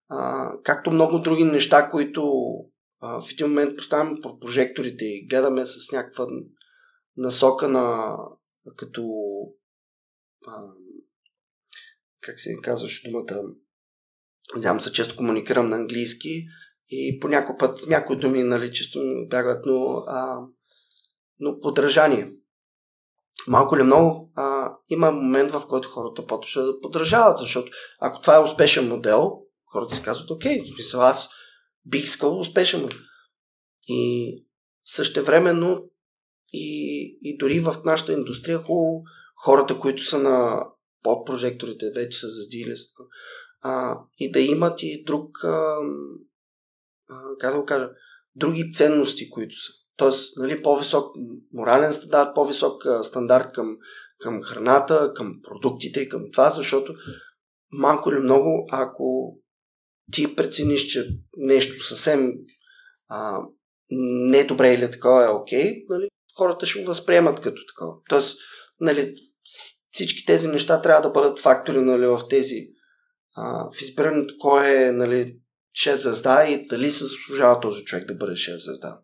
а, 0.09 0.51
както 0.63 0.91
много 0.91 1.19
други 1.19 1.43
неща, 1.43 1.89
които 1.89 2.31
а, 3.01 3.21
в 3.21 3.31
един 3.31 3.47
момент 3.47 3.77
поставяме 3.77 4.21
по 4.21 4.39
прожекторите 4.39 5.05
и 5.05 5.27
гледаме 5.27 5.65
с 5.65 5.91
някаква 5.91 6.27
насока 7.17 7.67
на 7.67 8.17
като 8.75 9.03
а, 10.47 10.61
как 12.21 12.39
се 12.39 12.55
казваш 12.63 13.01
думата 13.05 13.43
Знам 14.55 14.79
се, 14.79 14.91
често 14.91 15.15
комуникирам 15.15 15.69
на 15.69 15.75
английски 15.75 16.47
и 16.89 17.19
по 17.19 17.27
някой 17.27 17.57
път 17.57 17.87
някои 17.87 18.17
думи, 18.17 18.43
нали, 18.43 18.73
често 18.73 18.99
бягат, 19.29 19.65
но, 19.65 20.03
а, 20.07 20.39
но 21.39 21.59
подражание 21.59 22.31
малко 23.47 23.75
или 23.75 23.83
много 23.83 24.29
а, 24.35 24.77
има 24.89 25.11
момент, 25.11 25.51
в 25.51 25.67
който 25.67 25.89
хората 25.89 26.25
почват 26.25 26.65
да 26.65 26.79
подражават, 26.79 27.37
защото 27.37 27.71
ако 27.99 28.21
това 28.21 28.35
е 28.35 28.43
успешен 28.43 28.87
модел, 28.87 29.41
хората 29.65 29.95
си 29.95 30.03
казват, 30.03 30.31
окей, 30.31 30.61
в 30.61 30.67
смисъл 30.67 31.01
аз 31.01 31.29
бих 31.85 32.03
искал 32.03 32.39
успешен 32.39 32.81
модел. 32.81 32.99
И 33.87 34.45
същевременно 34.85 35.89
и, 36.53 37.03
и 37.21 37.37
дори 37.37 37.59
в 37.59 37.75
нашата 37.85 38.13
индустрия 38.13 38.57
хубаво 38.57 39.03
хората, 39.43 39.79
които 39.79 40.03
са 40.03 40.19
на 40.19 40.65
под 41.03 41.25
прожекторите, 41.25 41.91
вече 41.95 42.17
са 42.17 42.27
заздили, 42.29 42.75
а, 43.61 43.99
и 44.17 44.31
да 44.31 44.39
имат 44.39 44.83
и 44.83 45.03
друг, 45.03 45.43
а, 45.43 45.77
а, 47.09 47.37
как 47.39 47.53
да 47.53 47.59
го 47.59 47.65
кажа, 47.65 47.89
други 48.35 48.71
ценности, 48.71 49.29
които 49.29 49.55
са. 49.55 49.71
Тоест, 49.97 50.37
нали, 50.37 50.61
по-висок 50.61 51.15
морален 51.53 51.93
стандарт, 51.93 52.35
по-висок 52.35 52.83
стандарт 53.01 53.53
към, 53.53 53.77
към 54.19 54.41
храната, 54.43 55.13
към 55.15 55.33
продуктите 55.43 55.99
и 55.99 56.09
към 56.09 56.21
това, 56.31 56.49
защото 56.49 56.93
малко 57.71 58.09
или 58.09 58.19
много, 58.19 58.67
ако 58.71 59.37
ти 60.11 60.35
прецениш, 60.35 60.85
че 60.85 61.05
нещо 61.37 61.83
съвсем 61.83 62.33
а, 63.09 63.41
не 64.29 64.39
е 64.39 64.45
добре 64.45 64.73
или 64.73 64.91
такова 64.91 65.25
е 65.25 65.29
окей, 65.29 65.73
нали, 65.89 66.07
хората 66.37 66.65
ще 66.65 66.79
го 66.79 66.85
възприемат 66.85 67.41
като 67.41 67.61
такова. 67.67 67.93
Тоест, 68.09 68.37
нали, 68.79 69.13
всички 69.91 70.25
тези 70.25 70.47
неща 70.47 70.81
трябва 70.81 71.01
да 71.01 71.09
бъдат 71.09 71.39
фактори 71.39 71.81
нали, 71.81 72.05
в 72.05 72.21
тези 72.29 72.55
а, 73.35 73.69
в 73.71 73.81
избирането 73.81 74.33
кой 74.39 74.69
е 74.69 74.91
нали, 74.91 75.37
шеф 75.73 76.01
звезда 76.01 76.47
и 76.47 76.67
дали 76.67 76.91
се 76.91 77.03
заслужава 77.03 77.59
този 77.59 77.83
човек 77.83 78.07
да 78.07 78.15
бъде 78.15 78.35
шеф 78.35 78.63
звезда 78.63 78.99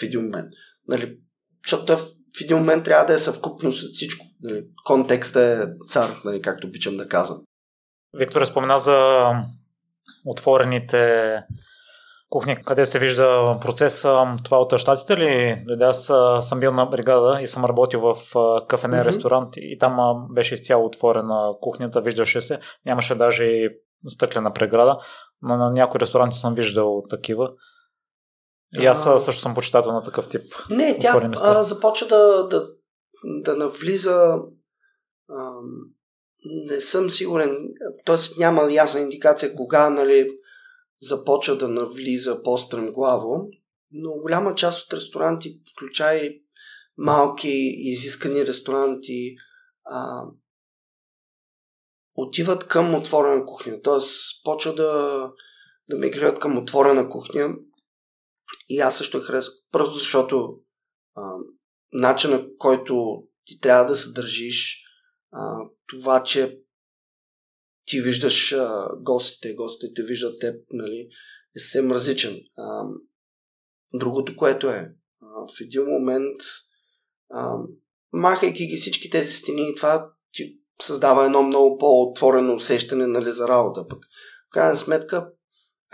в 0.00 0.02
един 0.02 0.22
момент. 0.22 0.48
Нали, 0.88 1.18
защото 1.66 1.96
в 1.96 2.40
един 2.42 2.56
момент 2.56 2.84
трябва 2.84 3.06
да 3.06 3.12
е 3.12 3.18
съвкупност 3.18 3.82
от 3.82 3.90
всичко. 3.94 4.26
Нали, 4.42 4.64
контекстът 4.84 5.42
е 5.42 5.66
цар, 5.88 6.10
нали, 6.24 6.42
както 6.42 6.66
обичам 6.66 6.96
да 6.96 7.08
казвам. 7.08 7.42
Виктор 8.18 8.44
спомена 8.44 8.78
за 8.78 9.28
отворените 10.26 11.34
кухни, 12.28 12.56
къде 12.64 12.86
се 12.86 12.98
вижда 12.98 13.58
процеса. 13.60 14.24
Това 14.44 14.58
от 14.58 14.78
щатите 14.78 15.16
ли? 15.16 15.62
Дойде 15.66 15.84
аз 15.84 16.10
съм 16.40 16.60
бил 16.60 16.72
на 16.72 16.86
бригада 16.86 17.38
и 17.42 17.46
съм 17.46 17.64
работил 17.64 18.00
в 18.00 18.16
кафене 18.68 18.96
mm-hmm. 18.96 19.04
ресторант 19.04 19.48
и 19.56 19.78
там 19.78 20.26
беше 20.30 20.54
изцяло 20.54 20.86
отворена 20.86 21.52
кухнята, 21.60 22.00
виждаше 22.00 22.40
се. 22.40 22.58
Нямаше 22.86 23.14
даже 23.14 23.44
и 23.44 23.68
стъклена 24.08 24.52
преграда, 24.52 24.98
но 25.42 25.56
на 25.56 25.70
някои 25.70 26.00
ресторанти 26.00 26.36
съм 26.36 26.54
виждал 26.54 27.02
такива. 27.10 27.50
И 28.80 28.86
аз 28.86 29.06
а... 29.06 29.18
също 29.18 29.42
съм 29.42 29.54
почитател 29.54 29.92
на 29.92 30.02
такъв 30.02 30.28
тип. 30.28 30.42
Не, 30.70 30.98
тя 30.98 31.30
а, 31.40 31.62
започва 31.62 32.06
да, 32.06 32.48
да, 32.48 32.68
да 33.24 33.56
навлиза. 33.56 34.38
А, 35.28 35.52
не 36.44 36.80
съм 36.80 37.10
сигурен, 37.10 37.68
т.е. 38.06 38.16
няма 38.38 38.72
ясна 38.72 39.00
индикация 39.00 39.54
кога 39.54 39.90
нали, 39.90 40.30
започва 41.02 41.56
да 41.56 41.68
навлиза 41.68 42.42
по-стремглаво, 42.42 43.48
но 43.92 44.10
голяма 44.10 44.54
част 44.54 44.86
от 44.86 44.92
ресторанти, 44.92 45.60
включая 45.72 46.24
и 46.26 46.42
малки 46.96 47.50
изискани 47.76 48.46
ресторанти, 48.46 49.36
а, 49.84 50.24
отиват 52.14 52.66
към 52.66 52.94
отворена 52.94 53.46
кухня. 53.46 53.82
Т.е. 53.82 54.00
почва 54.44 54.74
да, 54.74 55.30
да 55.88 55.98
мигрират 55.98 56.38
към 56.38 56.58
отворена 56.58 57.08
кухня. 57.08 57.54
И 58.68 58.80
аз 58.80 58.96
също 58.96 59.20
харесвам. 59.20 59.54
Просто 59.72 59.94
защото 59.94 60.58
а, 61.14 61.36
начинът, 61.92 62.58
който 62.58 63.22
ти 63.44 63.60
трябва 63.60 63.86
да 63.86 63.96
се 63.96 64.12
държиш, 64.12 64.84
а, 65.32 65.58
това, 65.86 66.24
че 66.24 66.58
ти 67.84 68.00
виждаш 68.00 68.52
а, 68.52 68.88
гостите, 69.00 69.54
гостите 69.54 70.02
виждат 70.02 70.40
теб, 70.40 70.54
нали, 70.70 71.08
е 71.56 71.60
съвсем 71.60 71.92
различен. 71.92 72.40
А, 72.58 72.84
другото, 73.94 74.36
което 74.36 74.68
е, 74.68 74.94
а, 75.22 75.46
в 75.56 75.60
един 75.60 75.84
момент, 75.84 76.40
а, 77.30 77.58
махайки 78.12 78.66
ги 78.66 78.76
всички 78.76 79.10
тези 79.10 79.32
стени, 79.32 79.74
това 79.74 80.12
ти 80.32 80.58
създава 80.82 81.24
едно 81.24 81.42
много 81.42 81.78
по-отворено 81.78 82.54
усещане 82.54 83.06
нали, 83.06 83.32
за 83.32 83.48
работа. 83.48 83.88
Пък, 83.88 84.04
в 84.48 84.50
крайна 84.50 84.76
сметка, 84.76 85.30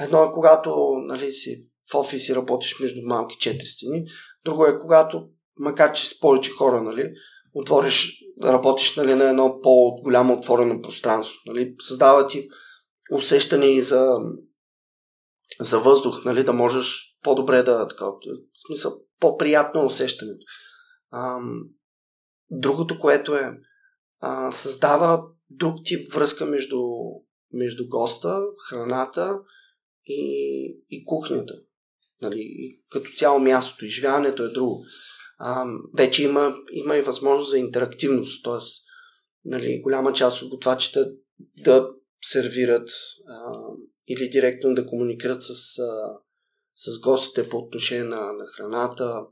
едно 0.01 0.25
е 0.25 0.33
когато 0.33 0.95
нали, 1.07 1.33
си 1.33 1.67
в 1.93 1.95
офис 1.95 2.29
и 2.29 2.35
работиш 2.35 2.81
между 2.81 3.01
малки 3.05 3.37
четири 3.37 3.67
стени, 3.67 4.05
друго 4.45 4.65
е 4.65 4.79
когато, 4.79 5.29
макар 5.59 5.93
че 5.93 6.07
с 6.07 6.21
повече 6.21 6.51
хора, 6.51 6.83
нали, 6.83 7.13
отвориш, 7.55 8.25
работиш 8.45 8.97
нали, 8.97 9.15
на 9.15 9.25
едно 9.25 9.61
по-голямо 9.63 10.35
отворено 10.35 10.83
пространство. 10.83 11.41
Нали, 11.47 11.75
създава 11.81 12.27
ти 12.27 12.49
усещане 13.13 13.67
и 13.67 13.83
за, 13.83 14.19
за 15.61 15.81
въздух, 15.81 16.25
нали, 16.25 16.45
да 16.45 16.53
можеш 16.53 17.19
по-добре 17.23 17.63
да, 17.63 17.89
така, 17.89 18.05
в 18.05 18.15
смисъл, 18.67 18.93
по-приятно 19.21 19.85
усещането. 19.85 20.45
Ам, 21.13 21.63
другото, 22.51 22.99
което 22.99 23.35
е, 23.35 23.59
а, 24.23 24.53
създава 24.53 25.23
друг 25.51 25.75
тип 25.85 26.13
връзка 26.15 26.47
между, 26.47 26.81
между 27.53 27.89
госта, 27.89 28.43
храната 28.69 29.41
и, 30.07 30.85
и 30.91 31.05
кухнята. 31.05 31.55
Нали, 32.23 32.79
като 32.91 33.11
цяло 33.17 33.41
мястото, 33.41 33.85
изживяването 33.85 34.45
е 34.45 34.49
друго. 34.49 34.85
А, 35.39 35.67
вече 35.97 36.23
има, 36.23 36.57
има 36.73 36.97
и 36.97 37.03
възможност 37.03 37.51
за 37.51 37.59
интерактивност, 37.59 38.45
т.е. 38.45 38.59
Нали, 39.45 39.81
голяма 39.83 40.13
част 40.13 40.43
от 40.43 40.49
готвачите 40.51 41.05
да 41.65 41.91
сервират 42.23 42.89
а, 43.29 43.53
или 44.09 44.29
директно 44.29 44.75
да 44.75 44.87
комуникират 44.87 45.43
с, 45.43 45.79
а, 45.79 46.19
с 46.77 47.01
гостите 47.01 47.49
по 47.49 47.57
отношение 47.57 48.05
на, 48.05 48.33
на 48.33 48.47
храната, 48.47 49.23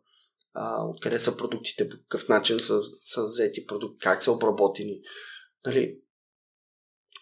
а, 0.55 0.87
откъде 0.89 1.19
са 1.19 1.37
продуктите, 1.37 1.89
по 1.89 1.97
какъв 1.97 2.29
начин 2.29 2.61
са, 2.61 2.81
са 3.05 3.25
взети 3.25 3.67
продукти, 3.67 3.99
как 4.03 4.23
са 4.23 4.33
обработени. 4.33 5.01
Нали? 5.67 5.99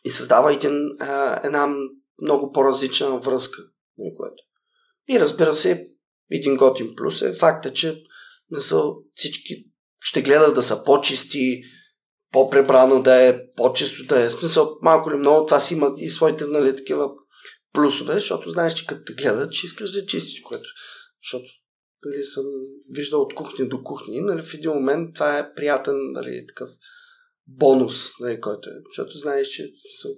И 0.05 0.11
създава 0.11 0.55
един, 0.55 0.89
а, 1.01 1.47
една 1.47 1.77
много 2.23 2.53
по-различна 2.53 3.19
връзка. 3.19 3.63
Което. 4.17 4.45
И 5.09 5.21
разбира 5.21 5.55
се, 5.55 5.87
един 6.31 6.57
готин 6.57 6.93
плюс 6.97 7.23
е 7.23 7.33
факта, 7.33 7.73
че 7.73 8.03
не 8.51 8.61
са 8.61 8.83
всички 9.15 9.65
ще 10.01 10.23
гледат 10.23 10.55
да 10.55 10.63
са 10.63 10.85
по-чисти, 10.85 11.63
по-пребрано 12.33 13.03
да 13.03 13.29
е, 13.29 13.39
по-чисто 13.57 14.05
да 14.05 14.23
е. 14.23 14.31
Смисъл, 14.31 14.79
малко 14.83 15.11
ли 15.11 15.17
много, 15.17 15.47
това 15.47 15.61
си 15.61 15.75
има 15.75 15.93
и 15.97 16.09
своите 16.09 16.47
нали, 16.47 16.77
такива 16.77 17.11
плюсове, 17.73 18.15
защото 18.15 18.51
знаеш, 18.51 18.75
че 18.75 18.87
като 18.87 19.05
те 19.05 19.13
гледат, 19.23 19.53
ще 19.53 19.67
искаш 19.67 19.93
да 19.93 20.07
чистиш, 20.07 20.41
което. 20.41 20.69
Защото 21.23 21.45
нали, 22.05 22.25
съм 22.25 22.45
виждал 22.91 23.21
от 23.21 23.35
кухня 23.35 23.69
до 23.69 23.83
кухни, 23.83 24.21
нали, 24.21 24.43
в 24.43 24.55
един 24.55 24.71
момент 24.71 25.15
това 25.15 25.39
е 25.39 25.55
приятен 25.55 26.13
нали, 26.13 26.47
такъв 26.49 26.71
бонус, 27.47 28.19
нали, 28.21 28.41
който 28.41 28.71
е. 28.71 28.73
Защото 28.91 29.19
знаеш, 29.19 29.49
че 29.49 29.71
са, 30.01 30.09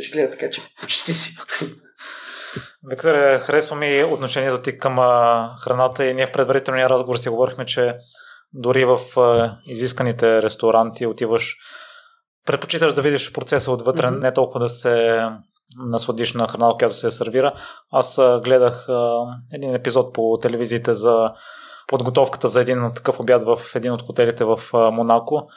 ще 0.00 0.12
гледа 0.12 0.30
така, 0.30 0.50
че 0.50 0.60
почисти 0.80 1.12
си. 1.12 1.36
Виктор, 2.90 3.38
харесва 3.38 3.76
ми 3.76 4.04
отношението 4.04 4.62
ти 4.62 4.78
към 4.78 4.96
храната 5.58 6.06
и 6.06 6.14
ние 6.14 6.26
в 6.26 6.32
предварителния 6.32 6.88
разговор 6.88 7.16
си 7.16 7.28
говорихме, 7.28 7.64
че 7.64 7.96
дори 8.52 8.84
в 8.84 8.98
изисканите 9.66 10.42
ресторанти 10.42 11.06
отиваш, 11.06 11.56
предпочиташ 12.46 12.92
да 12.92 13.02
видиш 13.02 13.32
процеса 13.32 13.72
отвътре, 13.72 14.06
mm-hmm. 14.06 14.22
не 14.22 14.32
толкова 14.32 14.60
да 14.60 14.68
се 14.68 15.24
насладиш 15.78 16.34
на 16.34 16.48
храна, 16.48 16.74
която 16.78 16.96
се 16.96 17.10
сервира. 17.10 17.54
Аз 17.90 18.20
гледах 18.44 18.86
един 19.54 19.74
епизод 19.74 20.14
по 20.14 20.38
телевизиите 20.42 20.94
за 20.94 21.32
подготовката 21.88 22.48
за 22.48 22.60
един 22.60 22.92
такъв 22.94 23.20
обяд 23.20 23.42
в 23.44 23.76
един 23.76 23.92
от 23.92 24.02
хотелите 24.02 24.44
в 24.44 24.58
Монако 24.72 25.48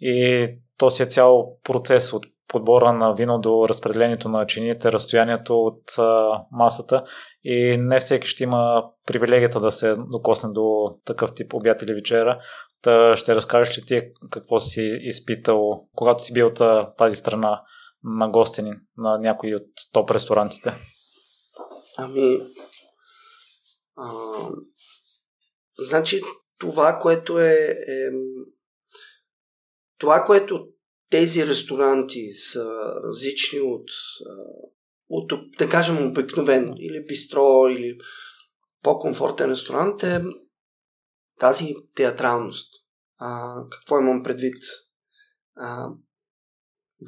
и 0.00 0.48
то 0.78 0.90
си 0.90 1.02
е 1.02 1.06
цял 1.06 1.46
процес 1.64 2.12
от 2.12 2.26
подбора 2.54 2.92
на 2.92 3.14
вино 3.14 3.38
до 3.38 3.68
разпределението 3.68 4.28
на 4.28 4.46
чините, 4.46 4.92
разстоянието 4.92 5.60
от 5.60 5.82
масата 6.52 7.04
и 7.44 7.76
не 7.78 8.00
всеки 8.00 8.28
ще 8.28 8.44
има 8.44 8.84
привилегията 9.06 9.60
да 9.60 9.72
се 9.72 9.96
докосне 9.96 10.50
до 10.52 10.96
такъв 11.04 11.34
тип 11.34 11.54
обяд 11.54 11.82
или 11.82 11.94
вечера. 11.94 12.40
Та 12.82 13.16
ще 13.16 13.34
разкажеш 13.34 13.78
ли 13.78 13.84
ти 13.84 14.02
какво 14.30 14.60
си 14.60 14.98
изпитал, 15.00 15.88
когато 15.94 16.22
си 16.22 16.32
бил 16.32 16.46
от 16.46 16.60
тази 16.96 17.16
страна 17.16 17.62
на 18.04 18.28
гостени 18.28 18.72
на 18.96 19.18
някои 19.18 19.54
от 19.54 19.66
топ 19.92 20.10
ресторантите? 20.10 20.74
Ами, 21.98 22.40
а, 23.96 24.12
значи 25.78 26.22
това, 26.58 26.98
което 27.02 27.38
е, 27.38 27.52
е 27.88 28.10
това, 29.98 30.24
което 30.26 30.66
тези 31.14 31.46
ресторанти 31.46 32.32
са 32.32 32.94
различни 33.04 33.60
от, 33.60 33.90
от 35.08 35.32
да 35.58 35.68
кажем, 35.68 36.06
обикновен 36.06 36.74
или 36.78 37.04
бистро, 37.06 37.68
или 37.68 37.98
по-комфортен 38.82 39.50
ресторант 39.50 40.02
е 40.02 40.24
тази 41.40 41.74
театралност. 41.94 42.74
А, 43.18 43.56
какво 43.70 43.98
имам 43.98 44.22
предвид? 44.22 44.56
А, 45.56 45.88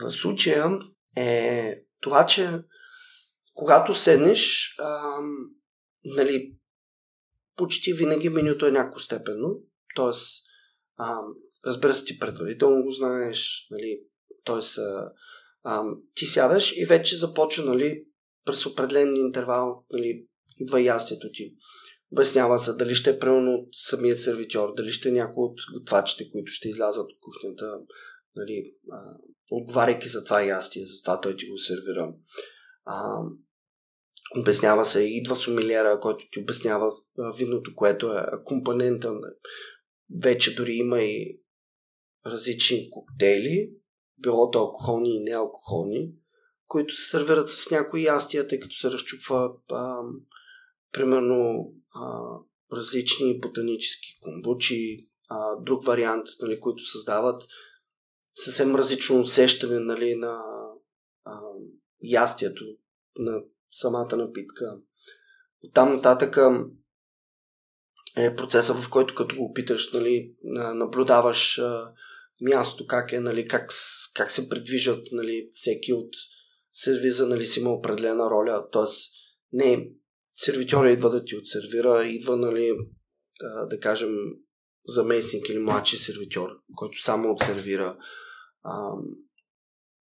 в 0.02 0.12
случая 0.12 0.78
е 1.16 1.72
това, 2.00 2.26
че 2.26 2.50
когато 3.54 3.94
седнеш, 3.94 4.74
а, 4.78 5.20
нали, 6.04 6.56
почти 7.56 7.92
винаги 7.92 8.28
менюто 8.28 8.66
е 8.66 8.70
някакво 8.70 9.00
степенно, 9.00 9.60
т.е. 9.96 10.12
Разбира 11.66 11.94
се, 11.94 12.05
ти 12.05 12.18
предварително 12.18 12.83
го 12.83 12.90
знаеш, 12.90 13.66
нали, 13.70 14.00
т.е. 14.44 14.61
ти 16.14 16.26
сядаш 16.26 16.76
и 16.76 16.85
вече 16.85 17.16
започва, 17.16 17.64
нали, 17.64 18.05
през 18.44 18.66
определен 18.66 19.16
интервал, 19.16 19.85
нали, 19.92 20.26
идва 20.59 20.81
ястието 20.81 21.31
ти. 21.33 21.55
Обяснява 22.12 22.59
се 22.59 22.72
дали 22.72 22.94
ще 22.94 23.11
е 23.11 23.18
примерно 23.18 23.66
самият 23.72 24.20
сервитьор, 24.20 24.74
дали 24.76 24.92
ще 24.92 25.09
е 25.09 25.12
някой 25.12 25.44
от 25.44 25.59
готвачите, 25.72 26.31
които 26.31 26.52
ще 26.52 26.68
излязат 26.68 27.05
от 27.05 27.18
кухнята, 27.20 27.79
нали, 28.37 28.74
а, 28.92 29.02
отговаряйки 29.50 30.09
за 30.09 30.24
това 30.24 30.42
ястие, 30.42 30.87
за 30.87 31.02
това 31.02 31.20
той 31.20 31.37
ти 31.37 31.48
го 31.48 31.59
сервира. 31.59 32.14
А, 32.85 33.22
обяснява 34.38 34.85
се, 34.85 35.00
идва 35.00 35.37
сумилера, 35.37 36.00
който 36.00 36.24
ти 36.33 36.40
обяснява 36.40 36.92
виното, 37.38 37.74
което 37.74 38.12
е 38.12 38.24
компонента. 38.44 39.12
Вече 40.22 40.55
дори 40.55 40.72
има 40.72 41.02
и 41.02 41.40
различни 42.26 42.90
коктейли, 42.90 43.70
било 44.18 44.50
то 44.50 44.58
алкохолни 44.58 45.16
и 45.16 45.20
неалкохолни, 45.20 46.12
които 46.66 46.94
се 46.94 47.10
сервират 47.10 47.48
с 47.48 47.70
някои 47.70 48.04
ястия, 48.04 48.46
тъй 48.46 48.60
като 48.60 48.74
се 48.74 48.90
разчупва 48.90 49.52
а, 49.70 50.00
примерно 50.92 51.72
а, 51.94 52.22
различни 52.72 53.40
ботанически 53.40 54.18
комбучи, 54.20 55.08
а, 55.28 55.56
друг 55.60 55.84
вариант, 55.84 56.26
нали, 56.42 56.60
които 56.60 56.84
създават 56.84 57.42
съвсем 58.34 58.76
различно 58.76 59.20
усещане 59.20 59.80
нали, 59.80 60.14
на, 60.14 60.40
а, 61.24 61.40
ястието 62.02 62.64
на 63.18 63.42
самата 63.70 64.16
напитка. 64.16 64.78
Оттам 65.62 65.94
нататък 65.94 66.38
е 68.16 68.36
процеса, 68.36 68.74
в 68.74 68.90
който 68.90 69.14
като 69.14 69.36
го 69.36 69.44
опиташ, 69.44 69.92
нали, 69.92 70.34
наблюдаваш 70.74 71.58
а, 71.58 71.92
място, 72.40 72.87
как 72.87 73.12
е, 73.12 73.20
нали, 73.20 73.49
как, 73.49 73.70
как 74.14 74.31
се 74.31 74.49
придвижат 74.49 75.05
нали, 75.12 75.49
всеки 75.53 75.92
от 75.92 76.11
сервиза, 76.72 77.27
нали, 77.29 77.46
си 77.46 77.61
има 77.61 77.70
определена 77.70 78.31
роля, 78.31 78.70
т.е. 78.72 78.85
не 79.53 79.88
сервитьора 80.35 80.90
идва 80.90 81.11
да 81.11 81.25
ти 81.25 81.37
отсервира, 81.37 82.05
идва, 82.07 82.37
нали, 82.37 82.72
да, 83.70 83.81
кажем, 83.81 84.16
заместник 84.87 85.49
или 85.49 85.59
младши 85.59 85.99
сервитьор, 85.99 86.49
който 86.77 87.03
само 87.03 87.33
отсервира. 87.33 87.99
А, 88.62 88.92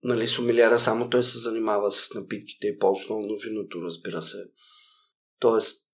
нали, 0.03 0.27
сумилиера 0.27 0.79
само 0.79 1.09
той 1.09 1.23
се 1.23 1.39
занимава 1.39 1.91
с 1.91 2.13
напитките 2.13 2.67
и 2.67 2.79
по-основно 2.79 3.37
виното, 3.43 3.81
разбира 3.81 4.21
се. 4.21 4.37
Тоест, 5.39 5.87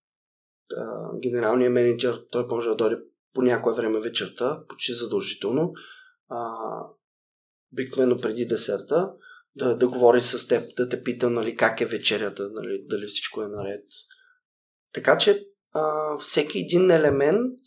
а, 0.77 1.11
генералният 1.19 1.73
менеджер, 1.73 2.23
той 2.31 2.45
може 2.45 2.69
да 2.69 2.75
дойде 2.75 2.97
по 3.33 3.41
някое 3.41 3.73
време 3.73 3.99
вечерта, 3.99 4.63
почти 4.69 4.93
задължително, 4.93 5.73
а, 6.29 6.59
обикновено 7.73 8.17
преди 8.17 8.45
десерта, 8.45 9.13
да, 9.55 9.77
да 9.77 9.87
говори 9.87 10.21
с 10.21 10.47
теб, 10.47 10.77
да 10.77 10.89
те 10.89 11.03
пита 11.03 11.29
нали, 11.29 11.55
как 11.55 11.81
е 11.81 11.85
вечерята, 11.85 12.49
нали, 12.53 12.85
дали 12.85 13.07
всичко 13.07 13.41
е 13.41 13.47
наред. 13.47 13.85
Така 14.93 15.17
че 15.17 15.45
а, 15.73 16.17
всеки 16.17 16.59
един 16.59 16.91
елемент 16.91 17.59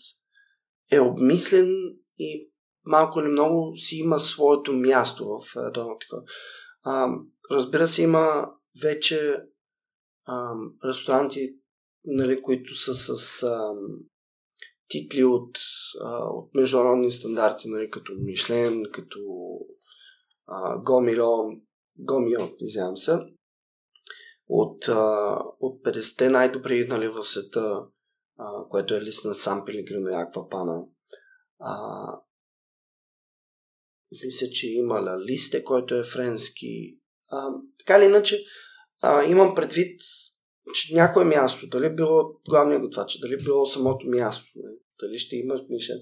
е 0.93 1.01
обмислен 1.01 1.75
и 2.19 2.51
малко 2.85 3.21
или 3.21 3.29
много 3.29 3.77
си 3.77 3.97
има 3.97 4.19
своето 4.19 4.73
място 4.73 5.25
в 5.25 5.57
едно 5.57 5.99
такова. 5.99 6.23
Разбира 7.51 7.89
се, 7.89 8.03
има 8.03 8.51
вече 8.83 9.43
а, 10.27 10.55
ресторанти, 10.85 11.57
нали, 12.05 12.43
които 12.43 12.75
са 12.75 12.95
с 12.95 13.43
а, 13.43 13.73
титли 14.91 15.25
от, 15.25 15.59
а, 16.05 16.31
от 16.31 16.55
международни 16.55 17.13
стандарти, 17.13 17.69
нали, 17.69 17.91
като 17.91 18.13
Мишлен, 18.19 18.85
като 18.93 19.21
а, 20.47 20.83
Гомиро, 20.83 21.51
Гомио, 21.99 22.41
извинявам 22.61 22.97
се, 22.97 23.19
от, 24.49 24.89
а, 24.89 25.39
от 25.61 25.83
50-те 25.85 26.29
най-добри 26.29 26.87
нали, 26.89 27.09
в 27.09 27.23
света, 27.23 27.87
а, 28.39 28.69
което 28.69 28.95
е 28.95 29.03
лист 29.03 29.25
на 29.25 29.35
Сан 29.35 29.65
Пелегрино 29.65 30.11
и 30.11 30.15
Аквапана. 30.15 30.85
А, 31.59 32.07
мисля, 34.25 34.47
че 34.53 34.69
има 34.69 34.95
Ла 34.95 35.19
Листе, 35.21 35.65
който 35.65 35.95
е 35.95 36.05
френски. 36.05 36.99
А, 37.31 37.49
така 37.79 37.99
или 37.99 38.05
иначе, 38.05 38.45
а, 39.03 39.25
имам 39.25 39.55
предвид, 39.55 40.01
че 40.75 40.95
някое 40.95 41.25
място, 41.25 41.67
дали 41.67 41.95
било 41.95 42.41
главния 42.49 42.81
готвач, 42.81 43.19
дали 43.19 43.37
било 43.37 43.67
самото 43.67 44.07
място, 44.07 44.53
нали, 44.57 44.79
дали 45.01 45.19
ще 45.19 45.37
има 45.37 45.55
мишен. 45.69 45.99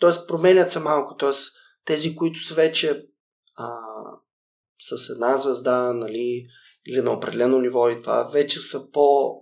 Тоест, 0.00 0.28
променят 0.28 0.70
се 0.70 0.78
малко. 0.78 1.16
Тоест, 1.16 1.52
тези, 1.84 2.16
които 2.16 2.40
са 2.40 2.54
вече 2.54 3.06
а, 3.56 3.78
с 4.80 5.10
една 5.10 5.36
звезда, 5.36 5.92
нали, 5.92 6.46
или 6.86 7.02
на 7.02 7.12
определено 7.12 7.60
ниво 7.60 7.88
и 7.90 8.02
това, 8.02 8.30
вече 8.32 8.60
са 8.60 8.90
по 8.90 9.36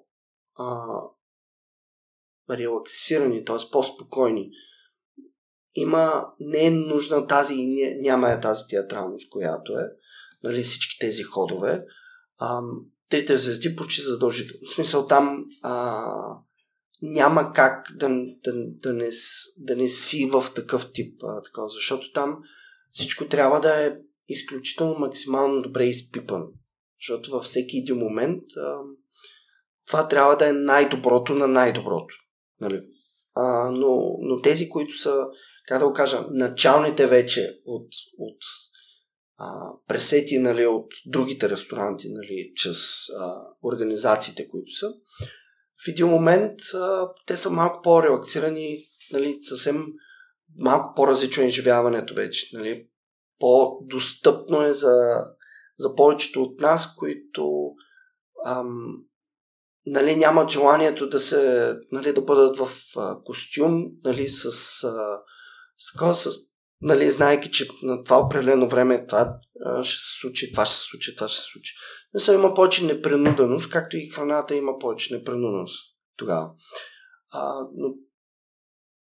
а, 0.58 0.86
релаксирани, 2.50 3.44
т.е. 3.44 3.70
по-спокойни 3.72 4.50
има, 5.76 6.32
не 6.40 6.66
е 6.66 6.70
нужна 6.70 7.26
тази, 7.26 7.54
няма 8.00 8.30
е 8.30 8.40
тази 8.40 8.62
театралност, 8.68 9.30
която 9.30 9.72
е, 9.72 9.84
нали, 10.44 10.62
всички 10.62 10.98
тези 10.98 11.22
ходове. 11.22 11.84
А, 12.38 12.60
трите 13.08 13.36
звезди 13.36 13.76
почти 13.76 14.02
задължително. 14.02 14.60
В 14.66 14.74
смисъл 14.74 15.06
там 15.06 15.44
а, 15.62 16.04
няма 17.02 17.52
как 17.52 17.92
да, 17.94 18.08
да, 18.44 18.52
да, 18.56 18.92
не, 18.92 19.10
да 19.58 19.76
не 19.76 19.88
си 19.88 20.30
в 20.32 20.44
такъв 20.54 20.92
тип, 20.92 21.22
а, 21.24 21.42
такова, 21.42 21.68
защото 21.68 22.12
там 22.12 22.38
всичко 22.90 23.28
трябва 23.28 23.60
да 23.60 23.86
е 23.86 23.96
изключително 24.28 24.98
максимално 24.98 25.62
добре 25.62 25.84
изпипано. 25.84 26.46
Защото 27.00 27.30
във 27.30 27.44
всеки 27.44 27.78
един 27.78 27.96
момент 27.96 28.42
а, 28.56 28.80
това 29.86 30.08
трябва 30.08 30.36
да 30.36 30.48
е 30.48 30.52
най-доброто 30.52 31.34
на 31.34 31.48
най-доброто. 31.48 32.14
Нали? 32.60 32.82
А, 33.34 33.70
но, 33.70 34.16
но 34.20 34.40
тези, 34.40 34.68
които 34.68 34.98
са 34.98 35.26
как 35.66 35.78
да 35.78 35.88
го 35.88 35.92
кажа, 35.92 36.26
началните 36.30 37.06
вече 37.06 37.58
от, 37.66 37.88
от 38.18 38.36
а, 39.38 39.70
пресети 39.88 40.38
нали, 40.38 40.66
от 40.66 40.86
другите 41.06 41.50
ресторанти, 41.50 42.08
нали, 42.10 42.52
чрез 42.56 43.08
а, 43.18 43.42
организациите, 43.62 44.48
които 44.48 44.72
са, 44.72 44.88
в 45.84 45.88
един 45.88 46.06
момент 46.06 46.60
а, 46.74 47.08
те 47.26 47.36
са 47.36 47.50
малко 47.50 47.82
по-релаксирани, 47.82 48.84
нали, 49.12 49.38
съвсем 49.42 49.86
малко 50.58 50.94
по-различно 50.96 51.42
е 51.42 51.46
изживяването 51.46 52.14
вече. 52.14 52.56
Нали, 52.56 52.88
по-достъпно 53.38 54.62
е 54.62 54.74
за, 54.74 55.24
за 55.78 55.94
повечето 55.94 56.42
от 56.42 56.60
нас, 56.60 56.94
които 56.94 57.72
ам, 58.46 58.96
нали, 59.86 60.16
нямат 60.16 60.50
желанието 60.50 61.08
да 61.08 61.20
се, 61.20 61.74
нали, 61.92 62.12
да 62.12 62.20
бъдат 62.20 62.56
в 62.56 62.68
а, 62.96 63.22
костюм, 63.24 63.84
нали, 64.04 64.28
с 64.28 64.46
а, 64.84 65.20
с 65.78 65.92
такова, 65.92 66.14
с, 66.14 66.30
нали, 66.86 67.10
знайки, 67.10 67.50
че 67.50 67.68
на 67.82 68.04
това 68.04 68.18
определено 68.18 68.68
време 68.68 69.06
това 69.06 69.38
ще 69.82 69.98
се 69.98 70.20
случи, 70.20 70.52
това 70.52 70.66
ще 70.66 70.74
се 70.74 70.80
случи, 70.80 71.16
това 71.16 71.28
ще 71.28 71.40
се 71.40 71.46
случи. 71.52 71.74
Не 72.14 72.20
съм 72.20 72.34
има 72.34 72.54
повече 72.54 72.84
непринуденост, 72.84 73.70
както 73.70 73.96
и 73.96 74.08
храната 74.08 74.54
има 74.54 74.78
повече 74.78 75.14
непринуденост 75.14 75.96
тогава. 76.16 76.50
А, 77.30 77.60
но 77.74 77.94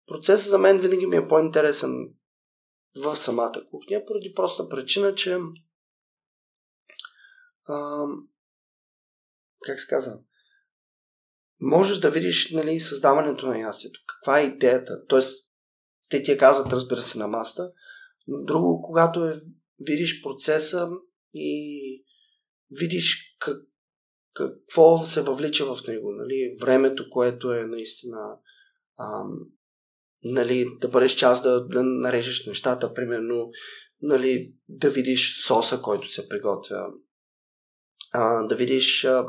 процесът 0.07 0.49
за 0.49 0.57
мен 0.57 0.79
винаги 0.79 1.07
ми 1.07 1.17
е 1.17 1.27
по-интересен 1.27 2.09
в 3.03 3.15
самата 3.15 3.63
кухня, 3.69 4.03
поради 4.07 4.33
проста 4.35 4.69
причина, 4.69 5.15
че 5.15 5.39
а, 7.67 8.05
как 9.65 9.79
се 9.79 9.87
казва, 9.87 10.19
можеш 11.59 11.97
да 11.97 12.11
видиш 12.11 12.51
нали, 12.51 12.79
създаването 12.79 13.47
на 13.47 13.59
ястието. 13.59 13.99
Каква 14.07 14.39
е 14.39 14.45
идеята? 14.45 15.05
Тоест, 15.07 15.44
те 16.09 16.23
ти 16.23 16.31
я 16.31 16.37
казват, 16.37 16.73
разбира 16.73 17.01
се, 17.01 17.17
на 17.17 17.27
маста. 17.27 17.71
Но 18.27 18.43
друго, 18.43 18.81
когато 18.81 19.25
е, 19.25 19.41
видиш 19.79 20.21
процеса 20.23 20.89
и 21.33 22.03
видиш 22.71 23.35
как, 23.39 23.57
какво 24.33 24.97
се 24.97 25.21
въвлича 25.21 25.75
в 25.75 25.87
него. 25.87 26.11
Нали? 26.11 26.57
Времето, 26.61 27.09
което 27.09 27.53
е 27.53 27.65
наистина 27.65 28.37
ам, 28.99 29.39
нали, 30.23 30.65
да 30.81 30.87
бъдеш 30.87 31.15
част 31.15 31.43
да, 31.43 31.67
да 31.67 31.83
нарежеш 31.83 32.45
нещата, 32.45 32.93
примерно 32.93 33.51
нали, 34.01 34.53
да 34.69 34.89
видиш 34.89 35.45
соса, 35.45 35.81
който 35.81 36.07
се 36.07 36.29
приготвя, 36.29 36.87
а, 38.13 38.43
да 38.43 38.55
видиш 38.55 39.05
а, 39.05 39.27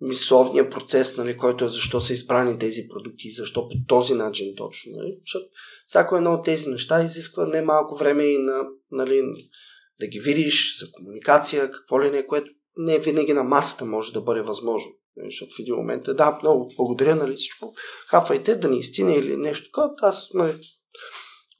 мисловния 0.00 0.70
процес, 0.70 1.16
нали, 1.16 1.36
който 1.36 1.64
е 1.64 1.68
защо 1.68 2.00
са 2.00 2.12
избрани 2.12 2.58
тези 2.58 2.88
продукти, 2.88 3.30
защо 3.30 3.68
по 3.68 3.76
този 3.88 4.14
начин 4.14 4.54
точно. 4.56 4.92
Нали? 4.96 5.16
Защото 5.26 5.46
всяко 5.86 6.16
едно 6.16 6.32
от 6.32 6.44
тези 6.44 6.68
неща 6.68 7.02
изисква 7.02 7.46
не 7.46 7.62
малко 7.62 7.96
време 7.96 8.24
и 8.24 8.38
на, 8.38 8.64
нали, 8.90 9.22
да 10.00 10.06
ги 10.06 10.20
видиш 10.20 10.78
за 10.80 10.92
комуникация, 10.92 11.70
какво 11.70 12.02
ли 12.02 12.10
не, 12.10 12.26
което 12.26 12.50
не 12.76 12.98
винаги 12.98 13.32
на 13.32 13.44
масата 13.44 13.84
може 13.84 14.12
да 14.12 14.20
бъде 14.20 14.42
възможно. 14.42 14.90
Нали, 15.16 15.30
защото 15.30 15.54
в 15.56 15.58
един 15.58 15.74
момент 15.74 16.08
е, 16.08 16.14
да, 16.14 16.38
много 16.42 16.72
благодаря, 16.76 17.16
нали, 17.16 17.36
всичко, 17.36 17.74
хапвайте, 18.08 18.54
да 18.54 18.68
ни 18.68 18.78
истина 18.78 19.12
или 19.12 19.36
нещо 19.36 19.64
такова, 19.64 19.90
аз 20.02 20.28
нали, 20.34 20.54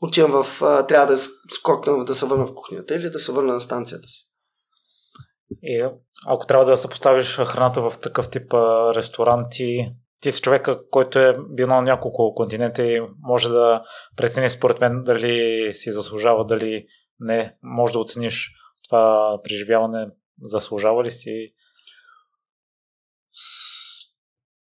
отивам 0.00 0.42
в, 0.42 0.59
трябва 0.88 1.12
да 1.12 1.16
скокна 1.55 2.05
да 2.05 2.14
се 2.14 2.26
върна 2.26 2.46
в 2.46 2.55
кухнята 2.55 2.94
или 2.94 3.11
да 3.11 3.18
се 3.18 3.33
върна 3.33 3.53
на 3.53 3.61
станцията 3.61 4.09
си. 4.09 4.30
И 5.63 5.88
ако 6.27 6.46
трябва 6.46 6.65
да 6.65 6.77
съпоставиш 6.77 7.37
храната 7.37 7.90
в 7.90 7.98
такъв 7.98 8.31
тип 8.31 8.55
ресторанти, 8.94 9.92
ти 10.21 10.33
си 10.33 10.42
човека, 10.42 10.88
който 10.90 11.19
е 11.19 11.37
бил 11.51 11.67
на 11.67 11.83
няколко 11.83 12.35
континента 12.35 12.83
и 12.83 13.03
може 13.19 13.48
да 13.48 13.83
прецени 14.17 14.51
според 14.51 14.81
мен 14.81 15.03
дали 15.05 15.73
си 15.73 15.92
заслужава, 15.92 16.46
дали 16.46 16.87
не. 17.21 17.57
Може 17.63 17.92
да 17.92 17.98
оцениш 17.98 18.55
това 18.88 19.38
преживяване, 19.44 20.07
заслужава 20.42 21.05
ли 21.05 21.11
си? 21.11 21.55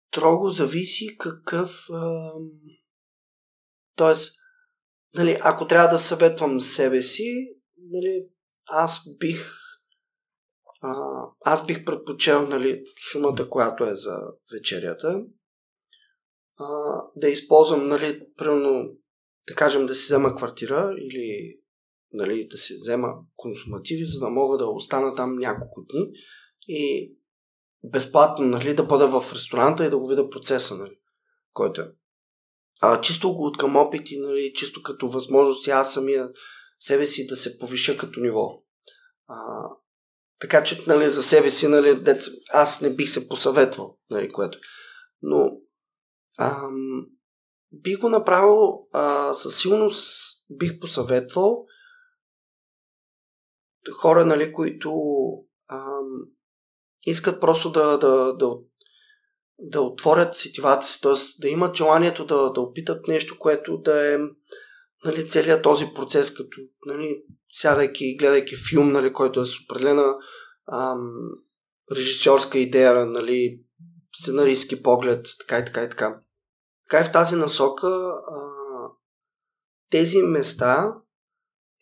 Строго 0.08 0.50
зависи 0.50 1.16
какъв... 1.18 1.86
А... 1.92 2.32
Тоест, 3.96 4.34
нали, 5.14 5.38
ако 5.42 5.66
трябва 5.66 5.88
да 5.88 5.98
съветвам 5.98 6.60
себе 6.60 7.02
си, 7.02 7.32
нали, 7.90 8.26
аз 8.66 9.02
бих 9.18 9.65
а, 10.86 10.94
аз 11.44 11.66
бих 11.66 11.84
предпочел 11.84 12.48
нали, 12.48 12.84
сумата, 13.12 13.48
която 13.50 13.84
е 13.84 13.96
за 13.96 14.16
вечерята, 14.52 15.22
а, 16.58 16.66
да 17.16 17.28
използвам, 17.28 17.88
нали, 17.88 18.22
примерно, 18.36 18.88
да 19.48 19.54
кажем, 19.54 19.86
да 19.86 19.94
си 19.94 20.04
взема 20.04 20.36
квартира 20.36 20.94
или 20.98 21.58
нали, 22.12 22.48
да 22.48 22.56
си 22.56 22.74
взема 22.74 23.08
консумативи, 23.36 24.04
за 24.04 24.20
да 24.20 24.30
мога 24.30 24.58
да 24.58 24.66
остана 24.66 25.14
там 25.14 25.38
няколко 25.38 25.82
дни 25.92 26.10
и 26.68 27.12
безплатно 27.84 28.46
нали, 28.46 28.74
да 28.74 28.84
бъда 28.84 29.20
в 29.20 29.32
ресторанта 29.32 29.86
и 29.86 29.90
да 29.90 29.98
го 29.98 30.08
видя 30.08 30.30
процеса, 30.30 30.76
нали, 30.76 30.98
който 31.52 31.80
е. 31.80 31.92
А, 32.80 33.00
чисто 33.00 33.28
от 33.28 33.58
към 33.58 33.76
опити, 33.76 34.18
нали, 34.18 34.52
чисто 34.54 34.82
като 34.82 35.08
възможност 35.08 35.68
аз 35.68 35.94
самия 35.94 36.30
себе 36.80 37.06
си 37.06 37.26
да 37.26 37.36
се 37.36 37.58
повиша 37.58 37.96
като 37.96 38.20
ниво. 38.20 38.62
А, 39.26 39.68
така 40.40 40.64
че 40.64 40.84
нали, 40.86 41.10
за 41.10 41.22
себе 41.22 41.50
си 41.50 41.68
нали, 41.68 41.94
дец, 41.94 42.28
аз 42.52 42.80
не 42.80 42.94
бих 42.94 43.10
се 43.10 43.28
посъветвал, 43.28 43.98
нали, 44.10 44.28
което. 44.28 44.58
Но 45.22 45.50
ам, 46.38 47.06
бих 47.72 47.98
го 47.98 48.08
направил, 48.08 48.86
а, 48.92 49.34
със 49.34 49.58
сигурност 49.58 50.22
бих 50.50 50.80
посъветвал 50.80 51.66
хора, 53.92 54.24
нали, 54.24 54.52
които 54.52 54.92
ам, 55.70 56.08
искат 57.02 57.40
просто 57.40 57.72
да, 57.72 57.98
да, 57.98 58.36
да, 58.36 58.56
да 59.58 59.80
отворят 59.80 60.36
сетивата 60.36 60.86
си, 60.86 61.00
т.е. 61.00 61.12
да 61.40 61.48
имат 61.48 61.76
желанието 61.76 62.26
да, 62.26 62.52
да 62.52 62.60
опитат 62.60 63.08
нещо, 63.08 63.38
което 63.38 63.78
да 63.78 64.14
е 64.14 64.18
нали, 65.06 65.28
целият 65.28 65.62
този 65.62 65.86
процес, 65.94 66.34
като 66.34 66.60
нали, 66.86 67.22
сядайки 67.50 68.04
и 68.04 68.16
гледайки 68.16 68.54
филм, 68.70 68.92
нали, 68.92 69.12
който 69.12 69.40
е 69.40 69.46
с 69.46 69.60
определена 69.64 70.16
ам, 70.72 71.30
режисьорска 71.92 72.58
идея, 72.58 73.06
нали, 73.06 73.60
сценарийски 74.14 74.82
поглед, 74.82 75.26
така 75.38 75.58
и 75.58 75.64
така 75.64 75.82
и 75.82 75.90
така. 75.90 76.20
Така 76.88 77.04
и 77.04 77.08
в 77.08 77.12
тази 77.12 77.36
насока 77.36 77.88
а, 78.28 78.50
тези 79.90 80.22
места 80.22 80.94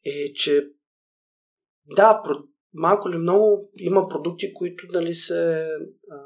е, 0.07 0.33
че 0.33 0.69
да, 1.87 2.23
малко 2.75 3.11
ли 3.11 3.17
много 3.17 3.71
има 3.77 4.09
продукти, 4.09 4.55
които 4.55 4.87
нали, 4.93 5.15
се, 5.15 5.69
а, 6.11 6.19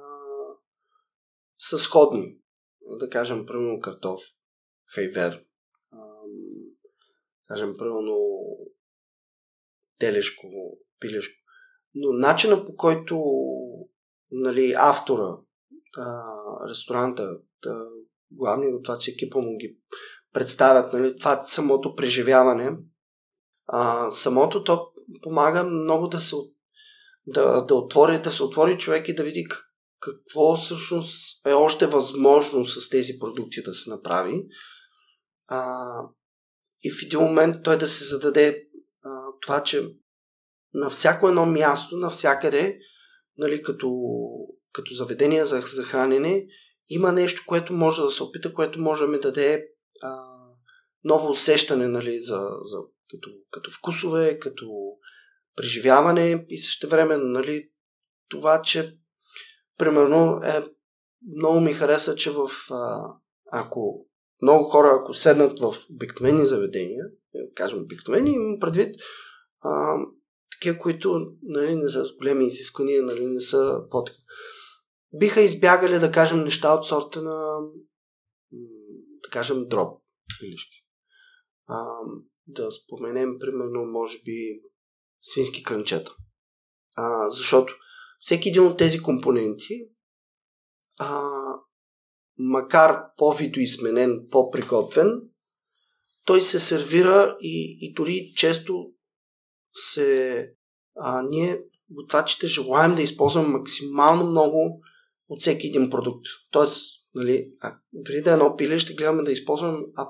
са 1.59 1.79
сходни. 1.79 2.37
Да 2.99 3.11
кажем, 3.11 3.47
примерно 3.47 3.81
картоф, 3.81 4.21
хайвер, 4.95 5.45
кажем, 7.49 7.77
примерно 7.77 8.19
телешко, 9.99 10.47
пилешко. 11.01 11.35
Но 11.95 12.13
начина 12.13 12.65
по 12.65 12.77
който 12.77 13.25
нали, 14.31 14.75
автора, 14.77 15.37
а, 15.97 16.25
ресторанта, 16.69 17.39
главният 18.31 18.83
това, 18.85 18.99
че 18.99 19.11
екипа 19.11 19.39
му 19.39 19.57
ги 19.57 19.79
представят, 20.33 20.93
нали, 20.93 21.17
това 21.19 21.41
самото 21.41 21.95
преживяване, 21.95 22.79
а, 23.67 24.11
самото 24.11 24.65
то 24.65 24.93
помага 25.23 25.65
много 25.65 26.09
да 26.09 26.21
се 26.21 26.37
да, 27.27 27.63
да, 27.63 27.75
отвори, 27.75 28.23
да 28.23 28.33
се 28.33 28.43
отвори 28.43 28.79
човек 28.79 29.09
и 29.09 29.15
да 29.15 29.23
види 29.23 29.47
какво 30.01 30.57
всъщност 30.57 31.47
е 31.47 31.53
още 31.53 31.87
възможно 31.87 32.65
с 32.65 32.89
тези 32.89 33.13
продукти 33.21 33.63
да 33.63 33.75
се 33.75 33.91
направи. 33.91 34.47
А, 35.49 35.87
и 36.85 36.91
в 36.91 37.03
един 37.03 37.21
момент 37.21 37.57
той 37.65 37.79
да 37.79 37.89
се 37.89 38.05
зададе 38.05 38.69
а, 39.05 39.09
това, 39.41 39.63
че 39.63 39.89
на 40.75 40.91
всяко 40.91 41.29
едно 41.29 41.47
място, 41.47 41.97
навсякъде, 41.97 42.79
нали, 43.37 43.63
като, 43.63 43.91
като 44.73 44.95
заведение 44.95 45.45
за, 45.45 45.61
за 45.61 45.85
хранене, 45.85 46.47
има 46.89 47.13
нещо, 47.13 47.43
което 47.47 47.73
може 47.73 48.03
да 48.03 48.11
се 48.11 48.23
опита, 48.23 48.55
което 48.55 48.81
може 48.81 49.05
да 49.05 49.09
ми 49.09 49.21
даде 49.21 49.67
а, 50.03 50.25
ново 51.05 51.31
усещане 51.31 51.89
нали, 51.89 52.23
за, 52.23 52.51
за, 52.63 52.79
като, 53.11 53.31
като 53.51 53.71
вкусове, 53.71 54.39
като 54.39 54.67
преживяване 55.57 56.47
и 56.49 56.59
също 56.59 56.89
време 56.89 57.17
нали, 57.17 57.71
това, 58.29 58.63
че 58.63 58.99
примерно 59.79 60.41
е, 60.45 60.65
много 61.37 61.61
ми 61.61 61.73
хареса, 61.73 62.17
че 62.17 62.31
в 62.31 62.51
а, 62.71 63.13
ако 63.53 64.08
много 64.43 64.65
хора, 64.65 64.99
ако 65.01 65.15
седнат 65.15 65.61
в 65.61 65.75
обикновени 65.91 66.47
заведения, 66.47 67.05
е, 67.35 67.55
кажем 67.55 67.79
обикновени, 67.79 68.31
имам 68.31 68.61
предвид 68.61 68.97
а, 69.61 69.99
такива, 70.51 70.79
които 70.79 71.33
нали, 71.43 71.75
не 71.75 71.89
са 71.89 72.05
големи 72.19 72.47
изисквания, 72.47 73.03
нали, 73.03 73.27
не 73.27 73.41
са 73.41 73.83
под 73.91 74.11
биха 75.19 75.41
избягали, 75.41 75.99
да 75.99 76.13
кажем, 76.13 76.45
неща 76.45 76.75
от 76.75 76.87
сорта 76.87 77.23
на 77.23 77.59
да 79.23 79.31
кажем, 79.31 79.69
дроб 79.69 80.03
пилишки. 80.41 80.85
А, 81.67 82.01
да 82.47 82.71
споменем, 82.71 83.39
примерно, 83.39 83.85
може 83.85 84.19
би, 84.25 84.61
свински 85.23 85.63
крънчета. 85.63 86.15
А, 86.97 87.31
защото 87.31 87.75
всеки 88.21 88.49
един 88.49 88.67
от 88.67 88.79
тези 88.79 89.03
компоненти, 89.03 89.89
а, 90.99 91.31
макар 92.39 93.01
по-видоизменен, 93.17 94.21
по-приготвен, 94.31 95.23
той 96.25 96.43
се 96.43 96.61
сервира 96.61 97.37
и, 97.41 97.79
и 97.81 97.93
дори 97.93 98.33
често 98.37 98.91
се 99.73 100.51
а, 100.97 101.23
ние 101.23 101.61
готвачите 101.91 102.47
желаем 102.47 102.95
да 102.95 103.03
използваме 103.03 103.49
максимално 103.49 104.27
много 104.27 104.81
от 105.29 105.41
всеки 105.41 105.67
един 105.67 105.91
продукт. 105.91 106.27
Тоест, 106.51 106.87
нали, 107.15 107.51
а, 107.61 107.77
дори 107.93 108.23
да 108.23 108.31
е 108.31 108.33
едно 108.33 108.57
пиле, 108.57 108.79
ще 108.79 108.95
гледаме 108.95 109.23
да 109.23 109.33
използваме 109.33 109.79
аб, 109.97 110.09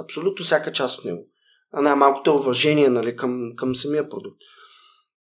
абсолютно 0.00 0.44
всяка 0.44 0.72
част 0.72 0.98
от 0.98 1.04
него. 1.04 1.28
А 1.72 1.82
най-малкото 1.82 2.30
е 2.30 2.34
уважение 2.34 2.88
нали, 2.88 3.16
към, 3.16 3.52
към 3.56 3.74
самия 3.74 4.08
продукт. 4.08 4.40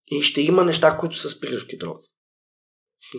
И 0.06 0.22
ще 0.22 0.40
има 0.40 0.64
неща, 0.64 0.96
които 0.98 1.16
са 1.16 1.30
с 1.30 1.40
пилешки 1.40 1.78
дров. 1.78 1.98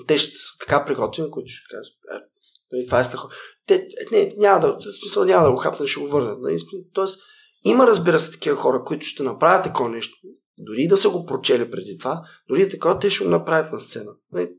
Те 0.07 0.17
ще 0.17 0.37
са 0.37 0.57
така 0.59 0.85
приготвени, 0.85 1.31
които 1.31 1.47
ще 1.47 1.75
кажат, 1.75 1.93
е, 2.13 2.25
нали, 2.73 2.85
това 2.85 2.99
е 2.99 3.03
страхо. 3.03 3.29
Те, 3.65 3.87
не, 4.11 4.31
няма 4.37 4.59
да, 4.59 4.73
в 4.73 4.81
смисъл 4.81 5.25
няма 5.25 5.45
да 5.45 5.51
го 5.51 5.57
хапна, 5.57 5.87
ще 5.87 5.99
го 5.99 6.07
върна. 6.07 6.37
Нали? 6.39 6.57
Тоест, 6.93 7.19
има, 7.65 7.87
разбира 7.87 8.19
се, 8.19 8.31
такива 8.31 8.55
хора, 8.55 8.83
които 8.85 9.05
ще 9.05 9.23
направят 9.23 9.63
такова 9.63 9.89
нещо. 9.89 10.17
Дори 10.57 10.87
да 10.87 10.97
са 10.97 11.09
го 11.09 11.25
прочели 11.25 11.71
преди 11.71 11.97
това, 11.97 12.23
дори 12.49 12.69
такова, 12.69 12.99
те 12.99 13.09
ще 13.09 13.23
го 13.23 13.29
направят 13.29 13.71
на 13.71 13.79
сцена. 13.79 14.11
Нали? 14.31 14.49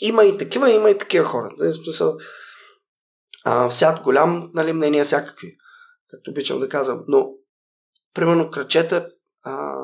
Има 0.00 0.24
и 0.24 0.38
такива, 0.38 0.70
има 0.70 0.90
и 0.90 0.98
такива 0.98 1.24
хора. 1.24 1.54
Нали? 1.58 1.74
Смисъл, 1.74 2.16
а, 3.44 3.68
всяк 3.68 4.02
голям 4.02 4.50
нали, 4.54 4.72
мнения 4.72 5.04
всякакви, 5.04 5.56
както 6.10 6.30
обичам 6.30 6.60
да 6.60 6.68
казвам. 6.68 7.04
Но, 7.08 7.30
примерно, 8.14 8.50
кръчета 8.50 9.08
а, 9.44 9.76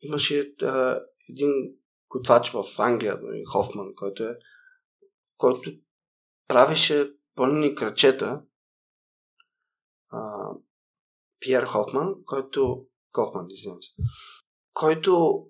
имаше 0.00 0.52
а, 0.62 1.00
един 1.30 1.52
готвач 2.08 2.50
в 2.50 2.64
Англия, 2.78 3.18
нали, 3.22 3.42
Хофман, 3.52 3.94
който 3.96 4.22
е 4.22 4.36
който 5.36 5.72
правеше 6.48 7.10
пълнени 7.34 7.74
кръчета 7.74 8.40
а, 10.12 10.48
Пьер 11.40 11.64
Хофман, 11.64 12.14
който 12.26 12.86
Хофман, 13.14 13.46
извинявам 13.50 13.82
се, 13.82 13.90
който 14.72 15.42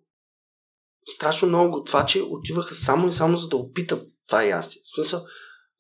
страшно 1.06 1.48
много 1.48 1.70
готвачи 1.70 2.22
отиваха 2.30 2.74
само 2.74 3.08
и 3.08 3.12
само 3.12 3.36
за 3.36 3.48
да 3.48 3.56
опитат 3.56 4.08
това 4.26 4.42
ястие. 4.44 4.82
В 4.84 4.94
смисъл, 4.94 5.20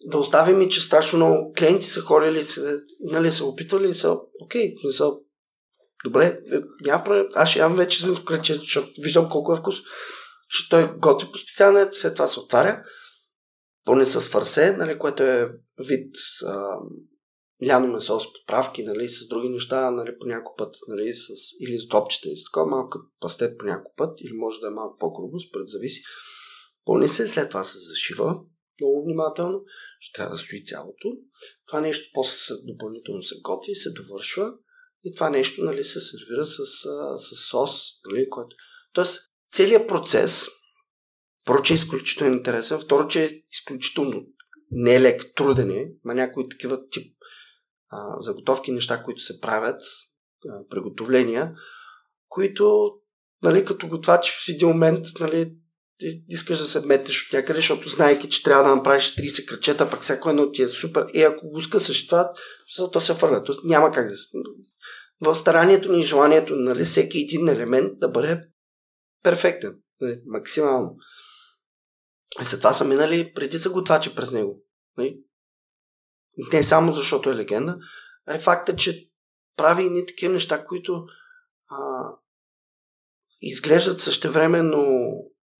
да 0.00 0.18
оставим 0.18 0.60
и, 0.60 0.70
че 0.70 0.80
страшно 0.80 1.16
много 1.16 1.52
клиенти 1.58 1.86
са 1.86 2.00
ходили, 2.00 2.44
са, 2.44 2.80
нали, 3.00 3.32
са 3.32 3.44
опитвали 3.44 3.90
и 3.90 3.94
са, 3.94 4.16
окей, 4.40 4.74
не 4.84 4.92
са, 4.92 5.12
добре, 6.04 6.38
е, 6.52 6.60
няма 6.80 7.04
проблем, 7.04 7.26
аз 7.34 7.48
ще 7.48 7.58
ям 7.58 7.76
вече 7.76 8.06
защото 8.48 8.90
виждам 9.00 9.28
колко 9.28 9.52
е 9.52 9.56
вкус, 9.56 9.76
защото 10.50 10.70
той 10.70 10.98
готи 10.98 11.26
по 11.32 11.38
специално, 11.38 11.88
след 11.92 12.14
това 12.14 12.26
се 12.26 12.40
отваря, 12.40 12.82
пълни 13.84 14.06
с 14.06 14.20
фарсе, 14.20 14.76
нали, 14.76 14.98
което 14.98 15.22
е 15.22 15.52
вид 15.88 16.16
а, 16.46 16.78
ляно 17.66 17.92
месо 17.92 18.20
с 18.20 18.32
подправки, 18.32 18.82
нали, 18.82 19.08
с 19.08 19.28
други 19.28 19.48
неща, 19.48 19.90
нали, 19.90 20.18
по 20.20 20.26
някой 20.26 20.52
път, 20.58 20.76
нали, 20.88 21.14
с, 21.14 21.28
или 21.60 21.78
с 21.78 21.88
топчета, 21.88 22.28
и 22.28 22.36
с 22.36 22.44
такова 22.44 22.66
малко 22.66 22.98
пастет 23.20 23.58
по 23.58 23.64
някой 23.64 23.92
път, 23.96 24.20
или 24.20 24.32
може 24.32 24.60
да 24.60 24.66
е 24.66 24.70
малко 24.70 24.96
по-грубо, 24.98 25.40
според 25.40 25.68
зависи. 25.68 26.02
Пълни 26.84 27.08
се, 27.08 27.26
след 27.26 27.48
това 27.48 27.64
се 27.64 27.78
зашива 27.78 28.40
много 28.80 29.04
внимателно, 29.04 29.64
ще 30.00 30.16
трябва 30.16 30.36
да 30.36 30.42
стои 30.42 30.64
цялото. 30.64 31.08
Това 31.66 31.80
нещо 31.80 32.10
после 32.14 32.54
допълнително 32.64 33.22
се 33.22 33.34
готви 33.42 33.74
се 33.74 33.90
довършва 33.92 34.52
и 35.04 35.12
това 35.14 35.30
нещо 35.30 35.64
нали, 35.64 35.84
се 35.84 36.00
сервира 36.00 36.46
с, 36.46 36.66
с 37.16 37.48
сос, 37.50 37.80
нали, 38.06 38.30
който... 38.30 38.56
Тоест, 38.92 39.20
целият 39.52 39.88
процес, 39.88 40.46
първо, 41.44 41.62
че 41.62 41.72
е 41.72 41.76
изключително 41.76 42.34
интересен, 42.34 42.80
второ, 42.80 43.08
че 43.08 43.24
е 43.24 43.30
изключително 43.50 44.26
нелек, 44.70 45.22
труден 45.36 45.70
е, 45.70 45.90
има 46.04 46.14
някои 46.14 46.48
такива 46.48 46.88
тип 46.88 47.16
а, 47.90 48.20
заготовки, 48.20 48.72
неща, 48.72 49.02
които 49.02 49.22
се 49.22 49.40
правят, 49.40 49.80
а, 50.48 50.68
приготовления, 50.70 51.52
които, 52.28 52.92
нали, 53.42 53.64
като 53.64 53.88
готвач 53.88 54.30
в 54.30 54.48
един 54.48 54.68
момент, 54.68 55.06
нали, 55.20 55.52
искаш 56.28 56.58
да 56.58 56.64
се 56.64 56.86
метнеш 56.86 57.26
от 57.26 57.32
някъде, 57.32 57.58
защото 57.58 57.88
знаеки, 57.88 58.28
че 58.28 58.42
трябва 58.42 58.68
да 58.68 58.76
направиш 58.76 59.16
30 59.16 59.48
кръчета, 59.48 59.90
пък 59.90 60.02
всяко 60.02 60.30
едно 60.30 60.50
ти 60.50 60.62
е 60.62 60.68
супер. 60.68 61.06
И 61.14 61.22
ако 61.22 61.48
го 61.48 61.60
скъсаш 61.60 62.06
това, 62.06 62.32
то 62.92 63.00
се 63.00 63.14
фърля. 63.14 63.44
Тоест 63.44 63.64
няма 63.64 63.92
как 63.92 64.08
да 64.08 64.16
се... 64.16 64.28
В 65.20 65.34
старанието 65.34 65.92
ни 65.92 66.00
и 66.00 66.02
желанието, 66.02 66.56
нали, 66.56 66.84
всеки 66.84 67.18
един 67.18 67.48
елемент 67.48 67.98
да 67.98 68.08
бъде 68.08 68.40
перфектен. 69.22 69.76
Нали, 70.00 70.20
максимално. 70.26 70.96
И 72.40 72.44
след 72.44 72.60
това 72.60 72.72
са 72.72 72.84
минали 72.84 73.32
редица 73.38 73.70
готвачи 73.70 74.14
през 74.14 74.32
него. 74.32 74.62
Нали? 74.98 75.20
Не 76.52 76.62
само 76.62 76.92
защото 76.92 77.30
е 77.30 77.36
легенда, 77.36 77.78
а 78.26 78.34
е 78.34 78.40
факта, 78.40 78.76
че 78.76 79.10
прави 79.56 80.00
и 80.00 80.06
такива 80.06 80.32
неща, 80.32 80.64
които 80.64 81.06
а, 81.70 82.08
изглеждат 83.40 84.00
същевременно, 84.00 84.82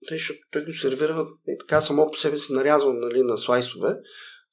нали, 0.03 0.19
защото 0.19 0.39
той 0.51 0.65
го 0.65 0.73
сервира 0.73 1.27
и 1.49 1.59
така 1.59 1.81
само 1.81 2.11
по 2.11 2.19
себе 2.19 2.39
си 2.39 2.53
нарязвам 2.53 2.99
нали, 2.99 3.23
на 3.23 3.39
слайсове, 3.39 3.97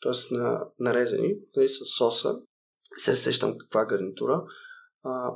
т.е. 0.02 0.34
на 0.34 0.66
нарезани, 0.80 1.36
нали, 1.56 1.70
с 1.70 1.86
соса. 1.98 2.36
Се 2.98 3.16
сещам 3.16 3.58
каква 3.58 3.86
гарнитура, 3.86 4.44
а, 5.04 5.34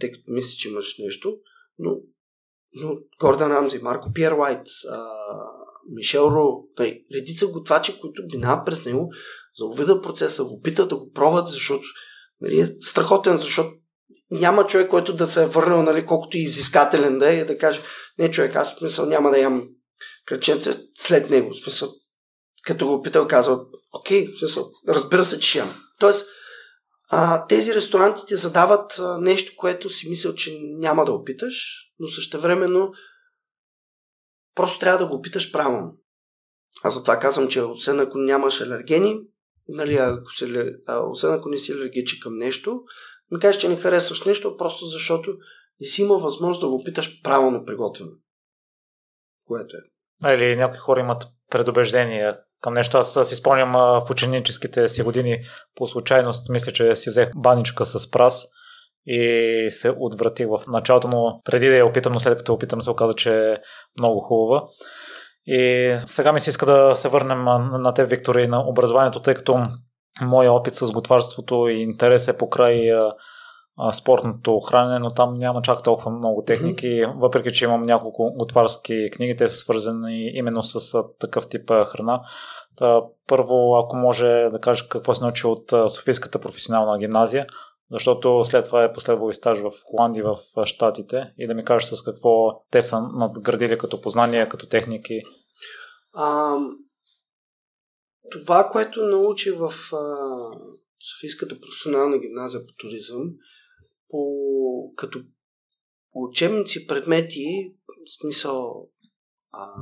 тъй 0.00 0.12
като 0.12 0.24
мисля, 0.26 0.56
че 0.58 0.68
имаш 0.68 0.98
нещо, 0.98 1.38
но, 1.78 2.00
но 2.74 2.96
Гордан 3.20 3.52
Рамзи, 3.52 3.78
Марко 3.78 4.12
Пьер 4.12 4.32
Уайт, 4.32 4.66
а, 4.90 5.12
Мишел 5.90 6.30
Ро, 6.32 6.64
тъй, 6.76 7.02
редица 7.14 7.46
готвачи, 7.46 8.00
които 8.00 8.22
минават 8.32 8.66
през 8.66 8.84
него, 8.84 9.10
за 9.58 10.00
процеса, 10.02 10.44
го 10.44 10.60
питат 10.60 10.88
да 10.88 10.96
го 10.96 11.10
пробват, 11.12 11.48
защото 11.48 11.84
нали, 12.40 12.60
е 12.60 12.76
страхотен, 12.82 13.38
защото 13.38 13.70
няма 14.30 14.66
човек, 14.66 14.88
който 14.88 15.12
да 15.12 15.26
се 15.26 15.42
е 15.42 15.46
върнал, 15.46 15.82
нали, 15.82 16.06
колкото 16.06 16.36
и 16.36 16.40
изискателен 16.40 17.18
да 17.18 17.34
е, 17.34 17.38
и 17.38 17.44
да 17.44 17.58
каже, 17.58 17.80
не 18.18 18.30
човек, 18.30 18.56
аз 18.56 18.74
смисъл 18.74 19.06
няма 19.06 19.30
да 19.30 19.38
ям 19.38 19.68
кръченце 20.26 20.78
след 20.94 21.30
него. 21.30 21.54
Смисъл, 21.54 21.88
като 22.64 22.86
го 22.86 23.02
питал, 23.02 23.28
казва, 23.28 23.60
окей, 23.92 24.26
смисъл, 24.38 24.70
разбира 24.88 25.24
се, 25.24 25.40
че 25.40 25.48
ще 25.48 25.58
ям. 25.58 25.82
Тоест, 26.00 26.26
а, 27.10 27.46
тези 27.46 27.74
ресторанти 27.74 28.22
ти 28.26 28.36
задават 28.36 28.98
а, 28.98 29.18
нещо, 29.18 29.52
което 29.56 29.90
си 29.90 30.08
мисля, 30.08 30.34
че 30.34 30.58
няма 30.62 31.04
да 31.04 31.12
опиташ, 31.12 31.54
но 31.98 32.08
същевременно 32.08 32.92
просто 34.54 34.78
трябва 34.78 34.98
да 34.98 35.06
го 35.06 35.14
опиташ 35.14 35.52
правилно. 35.52 35.96
Аз 36.84 36.94
затова 36.94 37.18
казвам, 37.18 37.48
че 37.48 37.62
освен 37.62 38.00
ако 38.00 38.18
нямаш 38.18 38.60
алергени, 38.60 39.20
нали, 39.68 39.96
ако 39.96 40.22
а, 40.86 41.00
освен 41.10 41.32
ако 41.32 41.48
не 41.48 41.58
си 41.58 41.72
алергичен 41.72 42.18
към 42.22 42.36
нещо, 42.36 42.82
не 43.30 43.38
кажеш, 43.38 43.60
че 43.60 43.68
не 43.68 43.76
харесваш 43.76 44.24
нещо, 44.24 44.56
просто 44.56 44.84
защото 44.84 45.30
не 45.80 45.86
си 45.86 46.02
имал 46.02 46.18
възможност 46.18 46.60
да 46.60 46.68
го 46.68 46.74
опиташ 46.74 47.22
правилно 47.22 47.64
приготвено. 47.64 48.10
Което 49.46 49.76
е. 49.76 49.80
Или 50.34 50.56
някои 50.56 50.78
хора 50.78 51.00
имат 51.00 51.24
предубеждения 51.50 52.38
към 52.60 52.74
нещо. 52.74 52.98
Аз 52.98 53.28
си 53.28 53.36
спомням 53.36 53.72
в 53.72 54.10
ученическите 54.10 54.88
си 54.88 55.02
години 55.02 55.42
по 55.74 55.86
случайност, 55.86 56.48
мисля, 56.48 56.72
че 56.72 56.96
си 56.96 57.10
взех 57.10 57.30
баничка 57.36 57.86
с 57.86 58.10
прас 58.10 58.46
и 59.06 59.68
се 59.70 59.94
отвратих 59.98 60.46
в 60.48 60.60
началото, 60.68 61.08
но 61.08 61.40
преди 61.44 61.68
да 61.68 61.76
я 61.76 61.86
опитам, 61.86 62.12
но 62.12 62.20
след 62.20 62.38
като 62.38 62.52
я 62.52 62.56
опитам 62.56 62.82
се 62.82 62.90
оказа, 62.90 63.14
че 63.14 63.50
е 63.52 63.56
много 63.98 64.20
хубава. 64.20 64.62
И 65.46 65.94
сега 66.06 66.32
ми 66.32 66.40
се 66.40 66.50
иска 66.50 66.66
да 66.66 66.94
се 66.96 67.08
върнем 67.08 67.44
на 67.82 67.94
те, 67.94 68.04
Виктори, 68.04 68.46
на 68.46 68.68
образованието, 68.68 69.22
тъй 69.22 69.34
като 69.34 69.66
моя 70.22 70.52
опит 70.52 70.74
с 70.74 70.92
готварството 70.92 71.68
и 71.68 71.74
интерес 71.74 72.28
е 72.28 72.36
покрай 72.36 72.90
спортното 73.92 74.60
хранене, 74.60 74.98
но 74.98 75.14
там 75.14 75.34
няма 75.34 75.62
чак 75.62 75.82
толкова 75.82 76.10
много 76.10 76.44
техники, 76.46 76.86
mm-hmm. 76.86 77.20
въпреки 77.20 77.52
че 77.52 77.64
имам 77.64 77.82
няколко 77.82 78.34
готварски 78.38 79.10
книги, 79.12 79.36
те 79.36 79.48
са 79.48 79.56
свързани 79.56 80.30
именно 80.34 80.62
с 80.62 81.02
такъв 81.18 81.48
тип 81.48 81.70
храна. 81.86 82.20
Та, 82.76 83.00
първо, 83.26 83.76
ако 83.78 83.96
може 83.96 84.26
да 84.26 84.58
кажеш 84.62 84.82
какво 84.82 85.14
си 85.14 85.22
научи 85.22 85.46
от 85.46 85.70
Софийската 85.88 86.38
професионална 86.38 86.98
гимназия, 86.98 87.46
защото 87.90 88.44
след 88.44 88.64
това 88.64 88.84
е 88.84 88.92
последвал 88.92 89.30
и 89.30 89.34
стаж 89.34 89.58
в 89.58 89.72
Холандия, 89.84 90.24
в 90.24 90.66
Штатите 90.66 91.32
и 91.38 91.46
да 91.46 91.54
ми 91.54 91.64
кажеш 91.64 91.88
с 91.88 92.02
какво 92.02 92.62
те 92.70 92.82
са 92.82 93.00
надградили 93.00 93.78
като 93.78 94.00
познания, 94.00 94.48
като 94.48 94.68
техники. 94.68 95.20
А, 96.12 96.56
това, 98.30 98.68
което 98.72 99.06
научих 99.06 99.54
в 99.56 99.74
а, 99.92 100.04
Софийската 101.12 101.60
професионална 101.60 102.18
гимназия 102.18 102.66
по 102.66 102.72
туризъм, 102.78 103.22
по, 104.08 104.18
като 104.96 105.22
учебници, 106.14 106.86
предмети, 106.86 107.74
в 107.88 108.20
смисъл 108.20 108.88
а, 109.52 109.72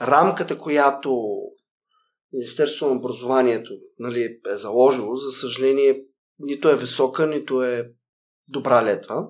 рамката, 0.00 0.58
която 0.58 1.40
Министерството 2.32 2.94
на 2.94 2.98
образованието 2.98 3.72
нали, 3.98 4.22
е 4.22 4.56
заложило, 4.56 5.16
за 5.16 5.32
съжаление, 5.32 6.04
нито 6.38 6.68
е 6.68 6.76
висока, 6.76 7.26
нито 7.26 7.62
е 7.62 7.90
добра 8.48 8.84
летва. 8.84 9.28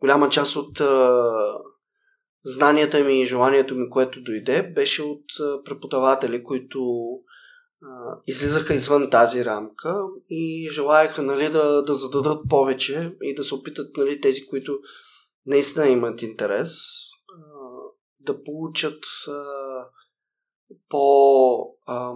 Голяма 0.00 0.28
част 0.28 0.56
от 0.56 0.80
а, 0.80 1.22
знанията 2.44 3.04
ми 3.04 3.20
и 3.20 3.26
желанието 3.26 3.74
ми, 3.74 3.90
което 3.90 4.22
дойде, 4.22 4.62
беше 4.62 5.02
от 5.02 5.24
а, 5.40 5.62
преподаватели, 5.62 6.44
които 6.44 6.80
а, 7.82 8.18
излизаха 8.26 8.74
извън 8.74 9.10
тази 9.10 9.44
рамка 9.44 10.02
и 10.30 10.68
желаяха 10.72 11.22
нали, 11.22 11.48
да, 11.48 11.82
да 11.82 11.94
зададат 11.94 12.48
повече 12.48 13.16
и 13.22 13.34
да 13.34 13.44
се 13.44 13.54
опитат 13.54 13.96
нали, 13.96 14.20
тези, 14.20 14.46
които 14.46 14.78
наистина 15.46 15.88
имат 15.88 16.22
интерес, 16.22 16.72
а, 17.28 17.44
да 18.20 18.42
получат 18.42 19.04
а, 19.28 19.84
по. 20.88 21.76
А, 21.86 22.14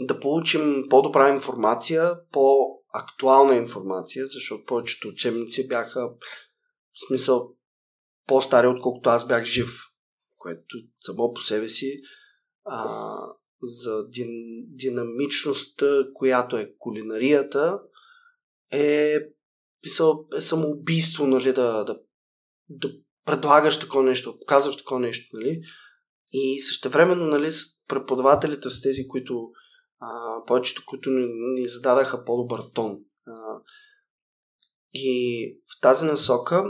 да 0.00 0.20
получим 0.20 0.86
по-добра 0.90 1.34
информация, 1.34 2.14
по-актуална 2.32 3.56
информация, 3.56 4.26
защото 4.26 4.64
повечето 4.64 5.08
учебници 5.08 5.68
бяха 5.68 6.00
в 6.08 7.06
смисъл 7.08 7.54
по-стари, 8.26 8.66
отколкото 8.66 9.10
аз 9.10 9.26
бях 9.26 9.44
жив, 9.44 9.68
което 10.36 10.76
само 11.00 11.32
по 11.32 11.40
себе 11.40 11.68
си 11.68 12.00
а, 12.64 13.18
за 13.62 14.08
дин, 14.08 14.28
динамичността, 14.68 16.06
която 16.14 16.56
е 16.56 16.72
кулинарията, 16.78 17.80
е, 18.72 19.18
писал, 19.82 20.26
е 20.36 20.40
самоубийство, 20.40 21.26
нали, 21.26 21.52
да, 21.52 21.84
да, 21.84 21.98
да 22.68 22.92
предлагаш 23.24 23.80
такова 23.80 24.04
нещо, 24.04 24.38
показваш 24.38 24.76
такова 24.76 25.00
нещо, 25.00 25.36
нали. 25.36 25.60
И 26.32 26.60
същевременно, 26.60 27.26
нали, 27.26 27.50
преподавателите 27.88 28.70
са 28.70 28.82
тези, 28.82 29.08
които 29.08 29.50
а, 30.00 30.44
повечето, 30.46 30.82
които 30.86 31.10
ни, 31.10 31.26
ни 31.28 31.68
зададаха 31.68 32.24
по-добър 32.24 32.60
тон. 32.74 32.98
А, 33.26 33.60
и 34.92 35.58
в 35.66 35.80
тази 35.80 36.04
насока 36.04 36.64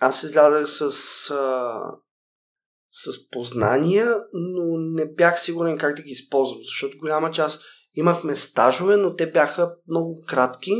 аз 0.00 0.22
излязах 0.22 0.68
с, 0.68 1.30
а, 1.30 1.82
с 2.92 3.30
познания, 3.30 4.16
но 4.32 4.76
не 4.76 5.14
бях 5.14 5.40
сигурен 5.40 5.78
как 5.78 5.96
да 5.96 6.02
ги 6.02 6.10
използвам, 6.10 6.60
защото 6.64 6.98
голяма 6.98 7.30
част 7.30 7.62
имахме 7.94 8.36
стажове, 8.36 8.96
но 8.96 9.16
те 9.16 9.32
бяха 9.32 9.74
много 9.88 10.24
кратки. 10.26 10.72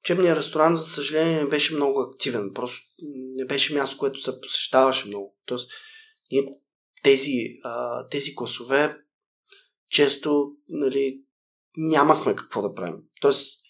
Учебният 0.00 0.38
ресторант, 0.38 0.78
за 0.78 0.86
съжаление, 0.86 1.42
не 1.42 1.48
беше 1.48 1.74
много 1.74 2.00
активен. 2.00 2.50
Просто 2.54 2.82
не 3.36 3.44
беше 3.44 3.74
място, 3.74 3.98
което 3.98 4.20
се 4.20 4.40
посещаваше 4.40 5.08
много. 5.08 5.36
Тоест, 5.46 5.70
ние 6.32 6.44
тези, 7.02 7.58
а, 7.64 8.08
тези 8.08 8.34
класове 8.34 8.98
често 9.90 10.52
нали, 10.68 11.22
нямахме 11.76 12.36
какво 12.36 12.62
да 12.62 12.74
правим. 12.74 12.96
Тоест, 13.20 13.62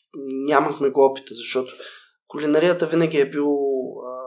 нямахме 0.46 0.90
го 0.90 1.04
опита, 1.04 1.34
защото 1.34 1.72
кулинарията 2.26 2.86
винаги 2.86 3.16
е 3.18 3.30
бил 3.30 3.56
а, 4.06 4.18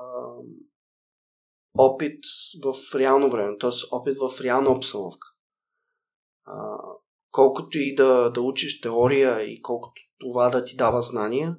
опит 1.78 2.24
в 2.64 2.96
реално 2.96 3.32
време, 3.32 3.58
т.е. 3.58 3.70
опит 3.92 4.18
в 4.18 4.42
реална 4.42 4.72
обстановка. 4.72 5.28
А, 6.46 6.78
колкото 7.32 7.78
и 7.78 7.96
да, 7.96 8.30
да 8.30 8.42
учиш 8.42 8.82
теория 8.82 9.42
и 9.42 9.62
колкото 9.62 10.02
това 10.20 10.50
да 10.50 10.64
ти 10.64 10.76
дава 10.76 11.02
знания, 11.02 11.58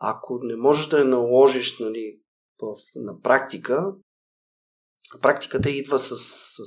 ако 0.00 0.38
не 0.42 0.56
можеш 0.56 0.86
да 0.86 0.98
я 0.98 1.04
наложиш 1.04 1.78
нали, 1.78 2.20
в, 2.62 2.76
на 2.94 3.20
практика, 3.20 3.94
практиката 5.22 5.70
идва 5.70 5.98
с, 5.98 6.16
с 6.18 6.60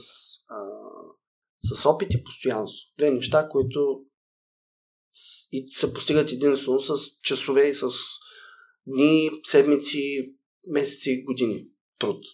а, 0.49 0.68
с 1.64 1.86
опит 1.86 2.14
и 2.14 2.24
постоянство. 2.24 2.88
Две 2.97 3.12
неща, 3.12 3.49
които 3.49 4.01
се 5.70 5.93
постигат 5.93 6.32
единствено 6.32 6.80
с 6.80 6.95
часове 7.24 7.70
и 7.70 7.76
с 7.76 7.89
дни, 8.88 9.32
седмици, 9.43 10.34
месеци, 10.70 11.24
години 11.24 11.68
труд. 11.99 12.26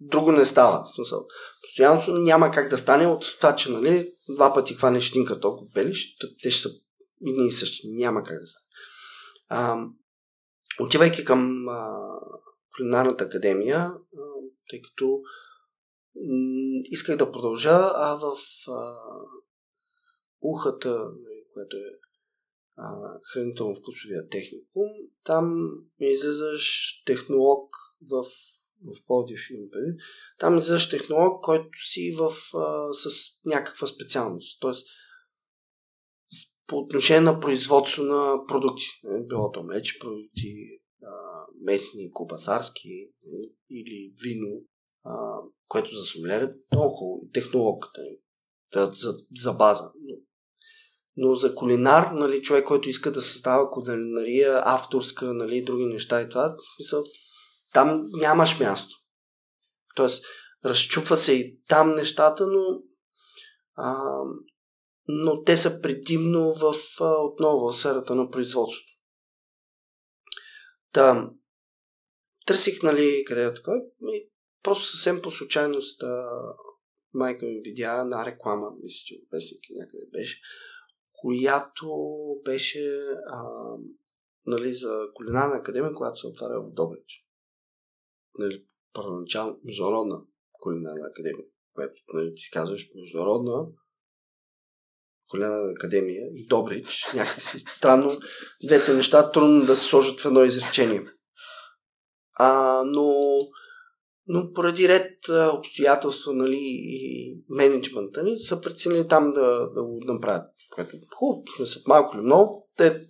Друго 0.00 0.32
не 0.32 0.44
става. 0.44 0.86
Смисъл. 0.94 1.26
Постоянство 1.62 2.12
няма 2.12 2.50
как 2.50 2.70
да 2.70 2.78
стане 2.78 3.06
от 3.06 3.36
това, 3.40 3.56
че 3.56 3.70
нали, 3.70 4.12
два 4.28 4.54
пъти 4.54 4.74
хванеш 4.74 5.10
един 5.10 5.24
картоф, 5.24 5.58
го 5.58 5.70
пелиш, 5.74 6.14
те 6.42 6.50
ще 6.50 6.62
са 6.62 6.74
едни 7.26 7.46
и 7.46 7.52
същи. 7.52 7.88
Няма 7.88 8.22
как 8.22 8.40
да 8.40 8.46
стане. 8.46 8.64
А, 9.48 9.86
отивайки 10.80 11.24
към 11.24 11.68
а, 11.68 11.96
кулинарната 12.76 13.24
академия, 13.24 13.78
а, 13.78 13.94
тъй 14.70 14.80
като 14.82 15.20
исках 16.84 17.16
да 17.16 17.32
продължа, 17.32 17.92
а 17.94 18.18
в 18.20 18.36
а, 18.68 18.96
ухата, 20.40 20.90
нали, 20.98 21.44
което 21.52 21.76
е 21.76 21.90
хранително-вкусовия 23.32 24.30
техникум, 24.30 24.88
там 25.24 25.70
излизаш 26.00 27.02
технолог 27.06 27.76
в 28.10 28.24
в 28.84 29.06
преди, 29.06 29.96
там 30.38 30.58
излизаш 30.58 30.90
технолог, 30.90 31.44
който 31.44 31.78
си 31.92 32.14
в, 32.18 32.32
а, 32.56 32.94
с 32.94 33.08
някаква 33.44 33.86
специалност. 33.86 34.60
Тоест, 34.60 34.86
по 36.66 36.76
отношение 36.78 37.20
на 37.20 37.40
производство 37.40 38.02
на 38.02 38.46
продукти. 38.48 38.84
Е, 39.04 39.26
било 39.26 39.50
то 39.50 39.62
млечи 39.62 39.98
продукти, 39.98 40.80
местни, 41.60 42.10
кубасарски 42.10 43.08
или 43.70 44.12
вино, 44.22 44.62
което 45.68 45.94
за 45.94 46.04
сомелер 46.04 46.52
много 46.72 46.94
хубаво. 46.94 47.30
Технологията 47.32 48.00
е 48.00 48.24
да, 48.74 48.92
за, 48.92 49.14
за 49.36 49.52
база. 49.52 49.92
Но, 50.00 50.16
но 51.16 51.34
за 51.34 51.54
кулинар, 51.54 52.10
нали, 52.12 52.42
човек, 52.42 52.64
който 52.64 52.88
иска 52.88 53.12
да 53.12 53.22
създава 53.22 53.70
кулинария, 53.70 54.62
авторска, 54.64 55.34
нали, 55.34 55.64
други 55.64 55.84
неща 55.84 56.22
и 56.22 56.28
това, 56.28 56.56
смисъл, 56.76 57.04
там 57.72 58.04
нямаш 58.12 58.60
място. 58.60 58.94
Тоест, 59.96 60.24
разчупва 60.64 61.16
се 61.16 61.32
и 61.32 61.60
там 61.68 61.94
нещата, 61.94 62.46
но, 62.46 62.82
а, 63.74 64.20
но 65.08 65.42
те 65.42 65.56
са 65.56 65.80
предимно 65.80 66.54
в, 66.54 66.74
а, 67.00 67.24
отново 67.24 67.72
в 67.72 67.76
сферата 67.76 68.14
на 68.14 68.30
производството. 68.30 68.92
Та, 70.92 71.30
търсих, 72.46 72.82
нали, 72.82 73.24
къде 73.26 73.44
е 73.44 73.54
такова, 73.54 73.76
и 74.02 74.30
просто 74.64 74.84
съвсем 74.84 75.22
по 75.22 75.30
случайност 75.30 76.02
а, 76.02 76.28
майка 77.14 77.46
ми 77.46 77.60
видя 77.64 78.00
една 78.00 78.26
реклама, 78.26 78.70
мисля, 78.82 79.02
че 79.06 79.20
вестник 79.32 79.60
някъде 79.70 80.06
беше, 80.12 80.40
която 81.12 81.86
беше 82.44 83.00
а, 83.26 83.44
нали, 84.46 84.74
за 84.74 85.08
кулинарна 85.14 85.56
академия, 85.56 85.94
която 85.94 86.20
се 86.20 86.26
отваря 86.26 86.60
в 86.60 86.72
Добрич. 86.72 87.26
Нали, 88.38 88.66
първоначално 88.92 89.60
международна 89.64 90.20
кулинарна 90.52 91.06
академия, 91.06 91.46
която 91.74 91.94
нали, 92.14 92.34
ти 92.34 92.50
казваш 92.52 92.90
международна 92.94 93.66
кулинарна 95.28 95.72
академия 95.72 96.26
и 96.34 96.46
Добрич. 96.46 97.06
Някакси 97.14 97.58
странно. 97.58 98.10
Двете 98.64 98.94
неща 98.94 99.30
трудно 99.30 99.66
да 99.66 99.76
се 99.76 99.84
сложат 99.84 100.20
в 100.20 100.26
едно 100.26 100.44
изречение. 100.44 101.06
А, 102.32 102.82
но, 102.86 103.38
но 104.26 104.52
поради 104.52 104.88
ред 104.88 105.18
обстоятелства 105.58 106.32
нали, 106.32 106.60
и 106.60 107.36
менеджмента 107.48 108.22
ни 108.22 108.38
са 108.38 108.60
преценили 108.60 109.08
там 109.08 109.32
да, 109.32 109.70
да 109.74 109.82
го 109.82 110.00
направят. 110.04 110.46
Което 110.70 110.96
хубаво, 111.16 111.42
смисъл, 111.56 111.82
малко 111.86 112.16
или 112.16 112.24
много. 112.24 112.68
Те, 112.76 113.06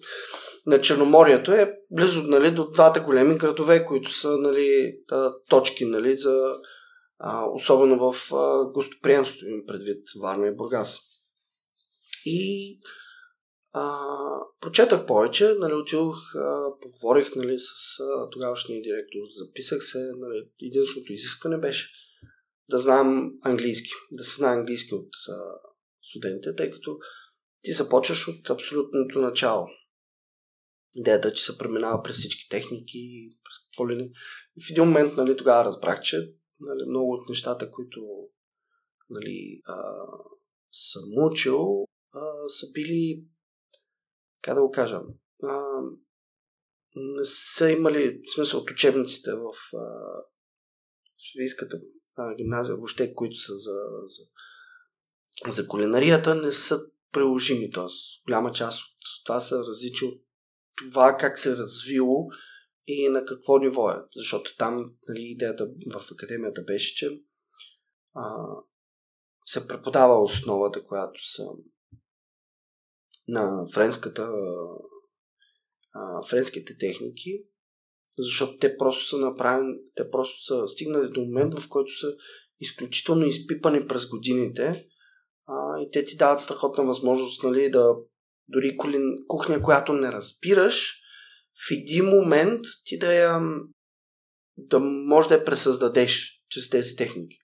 на 0.67 0.81
Черноморието 0.81 1.53
е 1.53 1.79
близо 1.91 2.23
нали, 2.23 2.51
до 2.51 2.71
двата 2.71 3.01
големи 3.01 3.39
градове, 3.39 3.85
които 3.85 4.11
са 4.11 4.39
нали, 4.39 4.97
точки 5.49 5.85
нали, 5.85 6.17
за 6.17 6.55
а, 7.19 7.47
особено 7.55 8.13
в 8.13 8.31
гостоприемството 8.73 9.47
им 9.47 9.63
предвид 9.67 10.03
Варна 10.23 10.47
и 10.47 10.55
Бургас. 10.55 11.01
И 12.25 12.79
прочетах 14.61 15.07
повече, 15.07 15.55
нали, 15.59 15.75
отидох, 15.75 16.35
а, 16.35 16.71
поговорих 16.81 17.35
нали, 17.37 17.59
с 17.59 18.01
а, 18.01 18.31
тогавашния 18.31 18.83
директор, 18.83 19.19
записах 19.31 19.85
се. 19.85 19.99
Нали, 20.17 20.49
единственото 20.63 21.13
изискване 21.13 21.59
беше 21.59 21.91
да 22.71 22.79
знам 22.79 23.33
английски, 23.45 23.91
да 24.13 24.25
се 24.25 24.37
знае 24.37 24.57
английски 24.57 24.95
от 24.95 25.11
а, 25.29 25.35
студентите, 26.03 26.57
тъй 26.57 26.71
като 26.71 26.99
ти 27.63 27.73
започваш 27.73 28.29
от 28.29 28.51
абсолютното 28.51 29.21
начало. 29.21 29.67
Идеята, 30.95 31.33
че 31.33 31.45
се 31.45 31.59
преминава 31.59 32.03
през 32.03 32.17
всички 32.17 32.49
техники, 32.49 33.31
през 33.45 33.89
ли 33.89 33.97
не. 33.97 34.05
И 34.57 34.65
в 34.67 34.71
един 34.71 34.85
момент 34.85 35.17
нали, 35.17 35.37
тогава 35.37 35.65
разбрах, 35.65 36.01
че 36.01 36.17
нали, 36.61 36.89
много 36.89 37.13
от 37.13 37.29
нещата, 37.29 37.71
които 37.71 38.01
нали, 39.11 39.61
а, 39.67 39.77
съм 40.73 41.03
учил, 41.17 41.85
а, 42.15 42.49
са 42.49 42.73
били, 42.73 43.25
как 44.45 44.55
да 44.55 44.63
го 44.63 44.71
кажа, 44.71 45.01
а, 45.43 45.81
не 46.97 47.25
са 47.25 47.71
имали 47.71 48.23
смисъл 48.35 48.61
от 48.61 48.71
учебниците 48.71 49.31
в 49.33 49.53
Швейската 51.33 51.81
гимназия, 52.37 52.77
въобще, 52.77 53.15
които 53.15 53.37
са 53.37 53.53
за, 53.59 53.77
за, 54.07 54.23
за 55.53 55.69
кулинарията, 55.69 56.35
не 56.35 56.53
са 56.53 56.81
приложими. 57.13 57.71
Т.е. 57.71 57.85
голяма 58.27 58.53
част 58.53 58.81
от 58.81 59.25
това 59.25 59.41
са 59.41 59.59
различни 59.59 60.09
от 60.09 60.23
това 60.77 61.17
как 61.21 61.39
се 61.39 61.51
е 61.51 61.57
развило 61.57 62.29
и 62.87 63.09
на 63.09 63.25
какво 63.25 63.59
ниво 63.59 63.91
е. 63.91 63.97
Защото 64.17 64.57
там 64.57 64.95
нали, 65.09 65.23
идеята 65.23 65.69
в 65.93 66.13
академията 66.13 66.63
беше, 66.63 66.95
че 66.95 67.21
а, 68.15 68.47
се 69.47 69.69
преподава 69.69 70.23
основата, 70.23 70.85
която 70.85 71.29
са 71.33 71.43
на 73.29 73.67
френската 73.75 74.29
а, 75.95 76.23
френските 76.29 76.79
техники, 76.79 77.45
защото 78.19 78.59
те 78.59 78.77
просто 78.77 79.07
са 79.07 79.19
направени, 79.19 79.75
те 79.95 80.11
просто 80.11 80.45
са 80.45 80.69
стигнали 80.69 81.09
до 81.09 81.21
момент, 81.21 81.59
в 81.59 81.69
който 81.69 81.99
са 81.99 82.15
изключително 82.61 83.27
изпипани 83.27 83.87
през 83.87 84.09
годините 84.09 84.87
а, 85.47 85.81
и 85.81 85.91
те 85.91 86.05
ти 86.05 86.17
дават 86.17 86.41
страхотна 86.41 86.85
възможност 86.85 87.43
нали, 87.43 87.71
да 87.71 87.97
дори 88.49 88.77
кухня, 89.29 89.63
която 89.63 89.93
не 89.93 90.13
разбираш, 90.13 91.01
в 91.67 91.71
един 91.71 92.05
момент 92.05 92.65
ти 92.85 92.99
да 92.99 93.15
я 93.15 93.41
да 94.57 94.81
може 94.81 95.29
да 95.29 95.35
я 95.35 95.45
пресъздадеш 95.45 96.43
чрез 96.49 96.71
тези 96.71 96.97
техники. 96.97 97.39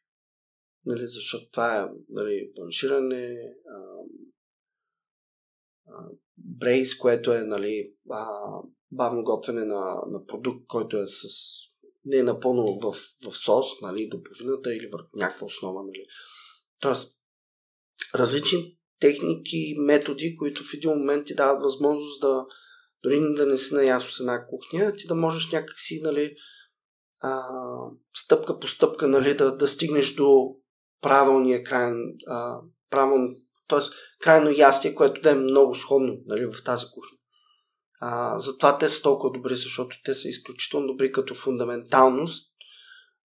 Нали, 0.84 1.02
защото 1.06 1.50
това 1.50 1.80
е 1.80 1.86
нали, 2.08 2.50
планширане, 2.54 3.36
брейс, 6.38 6.98
което 6.98 7.32
е 7.32 7.40
нали, 7.40 7.92
а, 8.10 8.26
бавно 8.92 9.24
готвене 9.24 9.64
на, 9.64 10.02
на 10.06 10.26
продукт, 10.26 10.66
който 10.66 10.96
е 10.96 11.06
с 11.06 11.24
не 12.04 12.16
е 12.16 12.22
напълно 12.22 12.78
в, 12.82 12.96
в 13.24 13.36
сос, 13.36 13.66
нали, 13.82 14.08
до 14.08 14.22
половината 14.22 14.74
или 14.74 14.90
върху 14.92 15.08
някаква 15.14 15.46
основа. 15.46 15.82
Нали. 15.82 16.06
Тоест, 16.80 17.18
различни 18.14 18.78
техники, 19.00 19.74
методи, 19.78 20.36
които 20.38 20.62
в 20.62 20.74
един 20.74 20.90
момент 20.90 21.26
ти 21.26 21.34
дават 21.34 21.62
възможност 21.62 22.20
да, 22.20 22.46
дори 23.02 23.20
да 23.36 23.46
не 23.46 23.58
си 23.58 23.74
наясно 23.74 24.10
с 24.10 24.20
една 24.20 24.46
кухня, 24.46 24.94
ти 24.96 25.06
да 25.06 25.14
можеш 25.14 25.52
някакси, 25.52 26.00
нали, 26.02 26.36
а, 27.22 27.42
стъпка 28.16 28.58
по 28.58 28.66
стъпка, 28.66 29.08
нали, 29.08 29.34
да, 29.34 29.56
да 29.56 29.68
стигнеш 29.68 30.14
до 30.14 30.56
правилния 31.00 31.64
край, 31.64 31.92
а, 32.26 32.60
правилно, 32.90 33.36
т.е. 33.70 33.80
крайно 34.20 34.50
ястие, 34.50 34.94
което 34.94 35.20
да 35.20 35.30
е 35.30 35.34
много 35.34 35.74
сходно 35.74 36.16
нали, 36.26 36.46
в 36.46 36.64
тази 36.64 36.84
кухня. 36.84 37.16
А, 38.00 38.38
затова 38.38 38.78
те 38.78 38.88
са 38.88 39.02
толкова 39.02 39.32
добри, 39.32 39.54
защото 39.54 39.96
те 40.04 40.14
са 40.14 40.28
изключително 40.28 40.86
добри 40.86 41.12
като 41.12 41.34
фундаменталност 41.34 42.52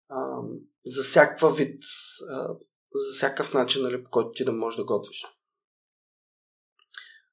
а, 0.08 0.42
за 0.86 1.02
всякаква 1.02 1.54
вид, 1.54 1.82
а, 2.30 2.48
за 2.94 3.16
всякакъв 3.16 3.54
начин, 3.54 3.82
нали, 3.82 4.04
по 4.04 4.10
който 4.10 4.32
ти 4.32 4.44
да 4.44 4.52
можеш 4.52 4.76
да 4.76 4.84
готвиш. 4.84 5.24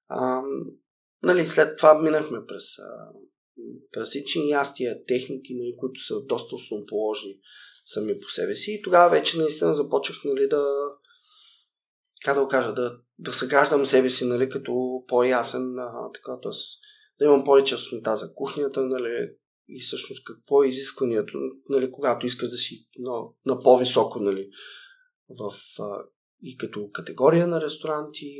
А, 0.09 0.41
нали, 1.23 1.47
след 1.47 1.77
това 1.77 2.01
минахме 2.01 2.45
през 2.47 2.79
а, 2.79 3.11
различни 3.97 4.49
ястия, 4.49 5.05
техники, 5.05 5.55
нали, 5.55 5.75
които 5.77 6.01
са 6.01 6.21
доста 6.25 6.55
основоположни 6.55 7.39
сами 7.85 8.19
по 8.19 8.29
себе 8.29 8.55
си. 8.55 8.71
И 8.71 8.81
тогава 8.81 9.09
вече 9.09 9.37
наистина 9.37 9.73
започнах 9.73 10.17
нали, 10.25 10.47
да, 10.47 10.65
как 12.25 12.35
да 12.35 12.41
го 12.41 12.47
кажа, 12.47 12.73
да, 12.73 12.97
да 13.19 13.33
съграждам 13.33 13.85
себе 13.85 14.09
си 14.09 14.25
нали, 14.25 14.49
като 14.49 15.03
по-ясен, 15.07 15.79
а, 15.79 16.11
така, 16.13 16.39
т.е. 16.41 16.51
да 17.19 17.25
имам 17.25 17.43
повече 17.43 17.75
яснота 17.75 18.17
за 18.17 18.33
кухнята, 18.35 18.85
нали, 18.85 19.29
и 19.67 19.81
всъщност 19.81 20.23
какво 20.23 20.63
е 20.63 20.67
изискването, 20.67 21.37
нали, 21.69 21.91
когато 21.91 22.25
искаш 22.25 22.49
да 22.49 22.55
си 22.55 22.87
на, 22.99 23.21
на 23.45 23.59
по-високо, 23.59 24.19
нали, 24.19 24.49
в, 25.29 25.51
а, 25.79 26.05
и 26.43 26.57
като 26.57 26.89
категория 26.93 27.47
на 27.47 27.61
ресторанти, 27.61 28.35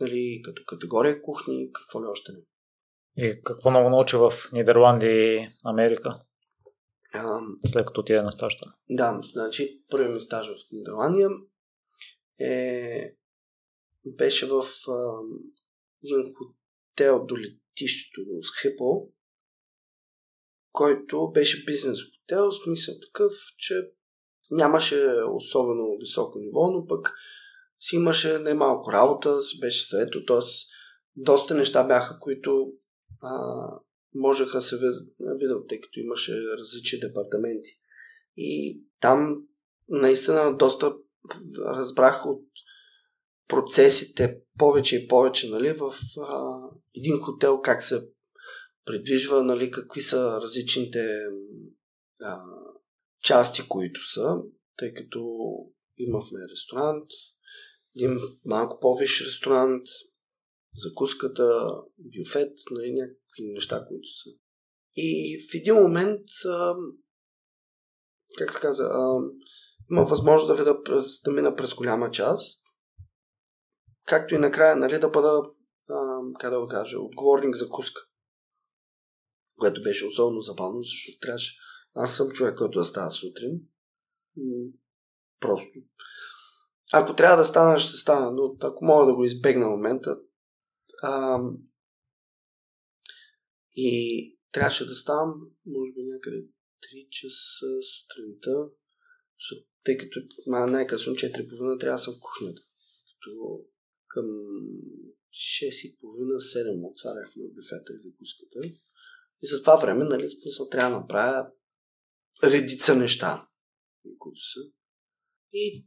нали, 0.00 0.40
като 0.44 0.62
категория 0.66 1.22
кухни, 1.22 1.70
какво 1.72 2.02
ли 2.02 2.06
още 2.06 2.32
не. 2.32 2.38
И 3.16 3.42
какво 3.44 3.70
много 3.70 3.90
научи 3.90 4.16
в 4.16 4.32
Нидерландия 4.52 5.34
и 5.34 5.48
Америка? 5.64 6.20
А, 7.14 7.40
след 7.66 7.86
като 7.86 8.02
ти 8.02 8.12
е 8.12 8.22
на 8.22 8.32
стажа? 8.32 8.56
Да, 8.90 9.20
значи 9.32 9.82
първият 9.90 10.14
ми 10.14 10.20
стаж 10.20 10.46
в 10.46 10.72
Нидерландия 10.72 11.28
е, 12.38 13.16
беше 14.06 14.46
в 14.46 14.64
един 16.04 16.34
хотел 16.34 17.26
до 17.26 17.36
летището 17.36 18.20
до 18.24 18.42
Схипо, 18.42 19.08
който 20.72 21.30
беше 21.30 21.64
бизнес 21.64 21.98
хотел, 22.04 22.52
смисъл 22.52 22.94
такъв, 23.06 23.32
че 23.58 23.74
нямаше 24.50 25.06
особено 25.30 25.96
високо 26.00 26.38
ниво, 26.38 26.70
но 26.70 26.86
пък 26.86 27.12
си 27.80 27.96
имаше 27.96 28.38
немалко 28.38 28.92
работа, 28.92 29.42
си 29.42 29.60
беше 29.60 29.96
заето, 29.96 30.24
т.е. 30.24 30.38
доста 31.16 31.54
неща 31.54 31.84
бяха, 31.84 32.18
които 32.20 32.70
а, 33.20 33.30
можеха 34.14 34.60
се 34.60 34.76
видят, 35.40 35.68
тъй 35.68 35.80
като 35.80 36.00
имаше 36.00 36.32
различни 36.58 37.00
департаменти. 37.00 37.78
И 38.36 38.82
там 39.00 39.42
наистина 39.88 40.56
доста 40.56 40.96
разбрах 41.58 42.26
от 42.26 42.44
процесите 43.48 44.40
повече 44.58 44.96
и 44.96 45.08
повече 45.08 45.50
нали, 45.50 45.72
в 45.72 45.94
а, 46.20 46.60
един 46.96 47.20
хотел 47.20 47.60
как 47.60 47.84
се 47.84 48.08
предвижва, 48.84 49.42
нали, 49.42 49.70
какви 49.70 50.02
са 50.02 50.40
различните 50.42 51.08
а, 52.20 52.40
части, 53.22 53.68
които 53.68 54.10
са, 54.10 54.36
тъй 54.76 54.94
като 54.94 55.26
имахме 55.98 56.38
ресторант, 56.52 57.06
един 57.96 58.20
малко 58.44 58.80
по-виш 58.80 59.26
ресторант, 59.26 59.86
закуската, 60.76 61.70
бюфет, 61.98 62.52
нали, 62.70 62.92
някакви 62.92 63.42
неща, 63.42 63.86
които 63.88 64.08
са. 64.08 64.30
И 64.96 65.38
в 65.50 65.54
един 65.54 65.74
момент, 65.74 66.26
а, 66.50 66.74
как 68.38 68.52
се 68.52 68.60
каза, 68.60 68.82
а, 68.82 69.20
има 69.90 70.04
възможност 70.04 70.48
да 70.48 70.54
видя 70.54 70.78
да 71.24 71.30
мина 71.30 71.56
през 71.56 71.74
голяма 71.74 72.10
част, 72.10 72.64
както 74.06 74.34
и 74.34 74.38
накрая 74.38 74.76
нали, 74.76 74.98
да 74.98 75.08
бъда, 75.08 75.42
а, 75.90 76.20
как 76.40 76.50
да 76.50 76.60
го 76.60 76.68
кажа, 76.68 76.98
отговорник 76.98 77.56
за 77.56 77.68
куска. 77.68 78.00
Което 79.58 79.82
беше 79.82 80.06
особено 80.06 80.40
забавно, 80.40 80.82
защото 80.82 81.18
трябваше. 81.20 81.58
Аз 81.94 82.16
съм 82.16 82.30
човек, 82.30 82.58
който 82.58 82.78
да 82.78 82.84
става 82.84 83.10
сутрин. 83.10 83.60
Просто. 85.40 85.72
Ако 86.92 87.14
трябва 87.14 87.36
да 87.36 87.44
стана, 87.44 87.78
ще 87.78 87.96
стана, 87.96 88.30
но 88.30 88.56
ако 88.60 88.84
мога 88.84 89.06
да 89.06 89.14
го 89.14 89.24
избегна 89.24 89.68
момента. 89.68 90.18
А, 91.02 91.40
и 93.74 94.38
трябваше 94.52 94.86
да 94.86 94.94
ставам, 94.94 95.34
може 95.66 95.92
би 95.92 96.02
някъде 96.02 96.36
3 96.36 97.08
часа 97.08 97.66
сутринта, 97.82 98.68
защото, 99.38 99.68
тъй 99.88 99.96
като 99.98 100.20
най-късно 100.46 101.12
4.30 101.12 101.80
трябва 101.80 101.96
да 101.96 102.02
съм 102.02 102.14
в 102.14 102.20
кухнята. 102.20 102.62
Като 103.20 103.60
към 104.08 104.24
6.30-7 105.32 106.90
отваряхме 106.90 107.42
бюфета 107.56 107.92
и 107.94 107.98
закуската. 107.98 108.58
И 109.42 109.46
за 109.46 109.60
това 109.60 109.76
време, 109.76 110.04
нали, 110.04 110.30
смисъл, 110.30 110.68
трябва 110.68 110.90
да 110.90 111.00
направя 111.00 111.50
редица 112.44 112.96
неща, 112.96 113.48
които 114.18 114.40
са. 114.40 114.60
И 115.52 115.86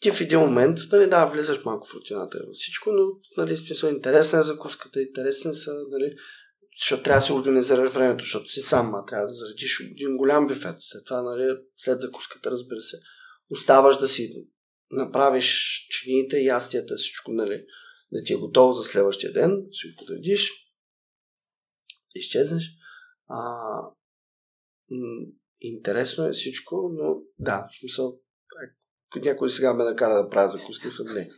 ти 0.00 0.10
в 0.10 0.20
един 0.20 0.40
момент, 0.40 0.78
нали, 0.92 1.10
да, 1.10 1.26
влизаш 1.26 1.64
малко 1.64 1.86
в 1.88 1.94
рутината 1.94 2.38
във 2.46 2.54
всичко, 2.54 2.92
но, 2.92 3.06
нали, 3.36 3.56
смисъл, 3.56 3.88
интересна 3.88 4.38
е 4.38 4.42
закуската, 4.42 5.02
интересни 5.02 5.54
са, 5.54 5.72
нали, 5.90 6.16
защото 6.78 7.02
трябва 7.02 7.18
да 7.18 7.26
се 7.26 7.32
организираш 7.32 7.90
времето, 7.92 8.24
защото 8.24 8.48
си 8.48 8.60
сам, 8.60 8.94
а 8.94 9.04
трябва 9.04 9.26
да 9.26 9.34
заредиш 9.34 9.80
един 9.80 10.16
голям 10.16 10.46
бюфет. 10.46 10.76
След 10.78 11.04
това, 11.04 11.22
нали, 11.22 11.56
след 11.76 12.00
закуската, 12.00 12.50
разбира 12.50 12.80
се, 12.80 12.96
оставаш 13.50 13.98
да 13.98 14.08
си 14.08 14.46
направиш 14.90 15.78
чиниите, 15.90 16.38
ястията, 16.38 16.96
всичко, 16.96 17.32
нали, 17.32 17.64
да 18.12 18.22
ти 18.24 18.32
е 18.32 18.36
готово 18.36 18.72
за 18.72 18.84
следващия 18.84 19.32
ден, 19.32 19.50
си 19.72 19.88
го 19.88 19.94
подредиш, 19.98 20.52
да 22.14 22.18
изчезнеш. 22.18 22.70
А, 23.28 23.40
интересно 25.60 26.24
е 26.24 26.32
всичко, 26.32 26.90
но 26.92 27.16
да, 27.40 27.68
в 27.72 27.78
смисъл, 27.80 28.20
някой 29.16 29.50
сега 29.50 29.74
ме 29.74 29.84
накара 29.84 30.22
да 30.22 30.30
правя 30.30 30.50
закуски, 30.50 30.90
съм 30.90 31.14
не. 31.14 31.30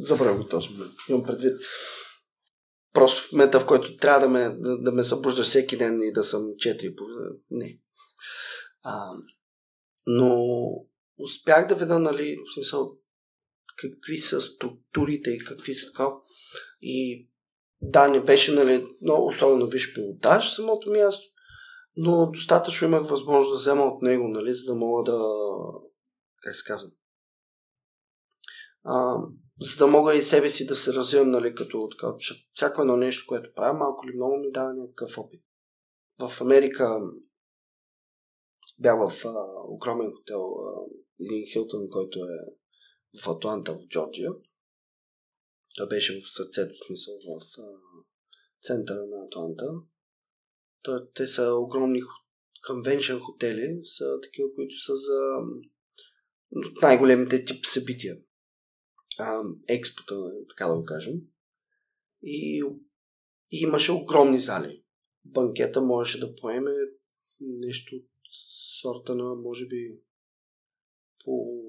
Забравям 0.00 0.38
го 0.42 0.48
този 0.48 0.68
момент. 0.70 0.92
Имам 1.08 1.22
предвид 1.22 1.60
просто 2.96 3.28
в 3.28 3.32
момента, 3.32 3.60
в 3.60 3.66
който 3.66 3.96
трябва 3.96 4.20
да 4.20 4.28
ме, 4.28 4.50
да, 4.50 4.78
да 4.78 4.92
ме 4.92 5.04
събужда 5.04 5.42
всеки 5.42 5.76
ден 5.76 6.02
и 6.02 6.12
да 6.12 6.24
съм 6.24 6.40
4,5. 6.40 7.38
Не. 7.50 7.78
А, 8.84 9.12
но 10.06 10.44
успях 11.18 11.68
да 11.68 11.74
видя, 11.74 11.98
нали, 11.98 12.36
в 12.36 12.54
смисъл, 12.54 12.92
какви 13.76 14.18
са 14.18 14.40
структурите 14.40 15.30
и 15.30 15.44
какви 15.44 15.74
са 15.74 15.92
така. 15.92 16.08
И 16.80 17.28
да, 17.80 18.08
не 18.08 18.20
беше, 18.20 18.52
нали, 18.52 18.86
но 19.00 19.24
особено 19.24 19.66
виж 19.66 19.94
пилотаж 19.94 20.50
самото 20.50 20.90
място, 20.90 21.26
но 21.96 22.30
достатъчно 22.30 22.86
имах 22.86 23.08
възможност 23.08 23.52
да 23.52 23.56
взема 23.56 23.82
от 23.82 24.02
него, 24.02 24.28
нали, 24.28 24.54
за 24.54 24.64
да 24.64 24.74
мога 24.74 25.12
да, 25.12 25.18
как 26.42 26.56
се 26.56 26.64
казва, 26.66 26.88
а, 28.84 29.16
за 29.60 29.76
да 29.76 29.86
мога 29.86 30.16
и 30.16 30.22
себе 30.22 30.50
си 30.50 30.66
да 30.66 30.76
се 30.76 30.92
развивам, 30.92 31.30
нали, 31.30 31.54
като 31.54 31.88
така, 31.88 32.14
всяко 32.52 32.80
едно 32.80 32.96
нещо, 32.96 33.24
което 33.28 33.54
правя, 33.54 33.78
малко 33.78 34.06
или 34.06 34.16
много 34.16 34.36
ми 34.36 34.52
дава 34.52 34.74
някакъв 34.74 35.18
опит. 35.18 35.42
В 36.18 36.40
Америка 36.40 37.00
бях 38.78 39.10
в 39.10 39.24
а, 39.24 39.44
огромен 39.64 40.12
хотел, 40.16 40.56
един 41.20 41.46
Хилтън, 41.52 41.90
който 41.90 42.18
е 42.18 42.54
в 43.22 43.28
Атланта, 43.28 43.72
в 43.72 43.88
Джорджия. 43.88 44.30
Той 45.76 45.88
беше 45.88 46.20
в 46.20 46.28
сърцето, 46.28 46.74
смисъл, 46.86 47.14
в 47.14 47.58
а, 47.58 47.62
центъра 48.62 49.06
на 49.06 49.26
Атланта. 49.26 49.66
Той, 50.82 51.00
те 51.14 51.26
са 51.26 51.54
огромни 51.54 52.02
конвеншън 52.66 53.20
хотели, 53.20 53.80
са 53.82 54.20
такива, 54.22 54.48
които 54.54 54.74
са 54.74 54.96
за 54.96 55.20
най-големите 56.82 57.44
тип 57.44 57.66
събития. 57.66 58.16
А, 59.18 59.42
експота, 59.68 60.32
така 60.48 60.68
да 60.68 60.76
го 60.76 60.84
кажем. 60.84 61.14
И, 62.22 62.62
и 63.50 63.58
имаше 63.58 63.92
огромни 63.92 64.40
зали. 64.40 64.82
Банкета 65.24 65.82
можеше 65.82 66.20
да 66.20 66.34
поеме 66.34 66.72
нещо 67.40 67.96
от 67.96 68.04
сорта 68.80 69.14
на, 69.14 69.34
може 69.34 69.66
би, 69.66 69.98
по 71.24 71.62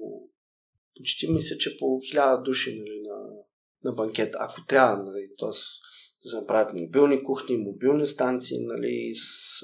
почти 0.96 1.32
мисля, 1.32 1.58
че 1.58 1.76
по 1.78 2.00
хиляда 2.10 2.42
души 2.42 2.78
нали, 2.78 3.00
на, 3.02 3.44
на 3.84 3.92
банкет, 3.92 4.34
ако 4.38 4.64
трябва, 4.64 5.04
нали, 5.04 5.28
т.е. 5.38 6.28
да 6.28 6.40
направят 6.40 6.74
мобилни 6.74 7.24
кухни, 7.24 7.56
мобилни 7.56 8.06
станции, 8.06 8.58
нали, 8.60 9.12
с, 9.14 9.60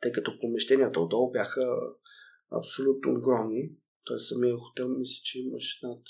тъй 0.00 0.12
като 0.12 0.40
помещенията 0.40 1.00
отдолу 1.00 1.30
бяха 1.30 1.62
абсолютно 2.58 3.12
огромни. 3.12 3.70
Той 4.04 4.20
самия 4.20 4.56
хотел 4.56 4.88
мисля, 4.88 5.20
че 5.22 5.38
имаше 5.38 5.86
над 5.86 6.02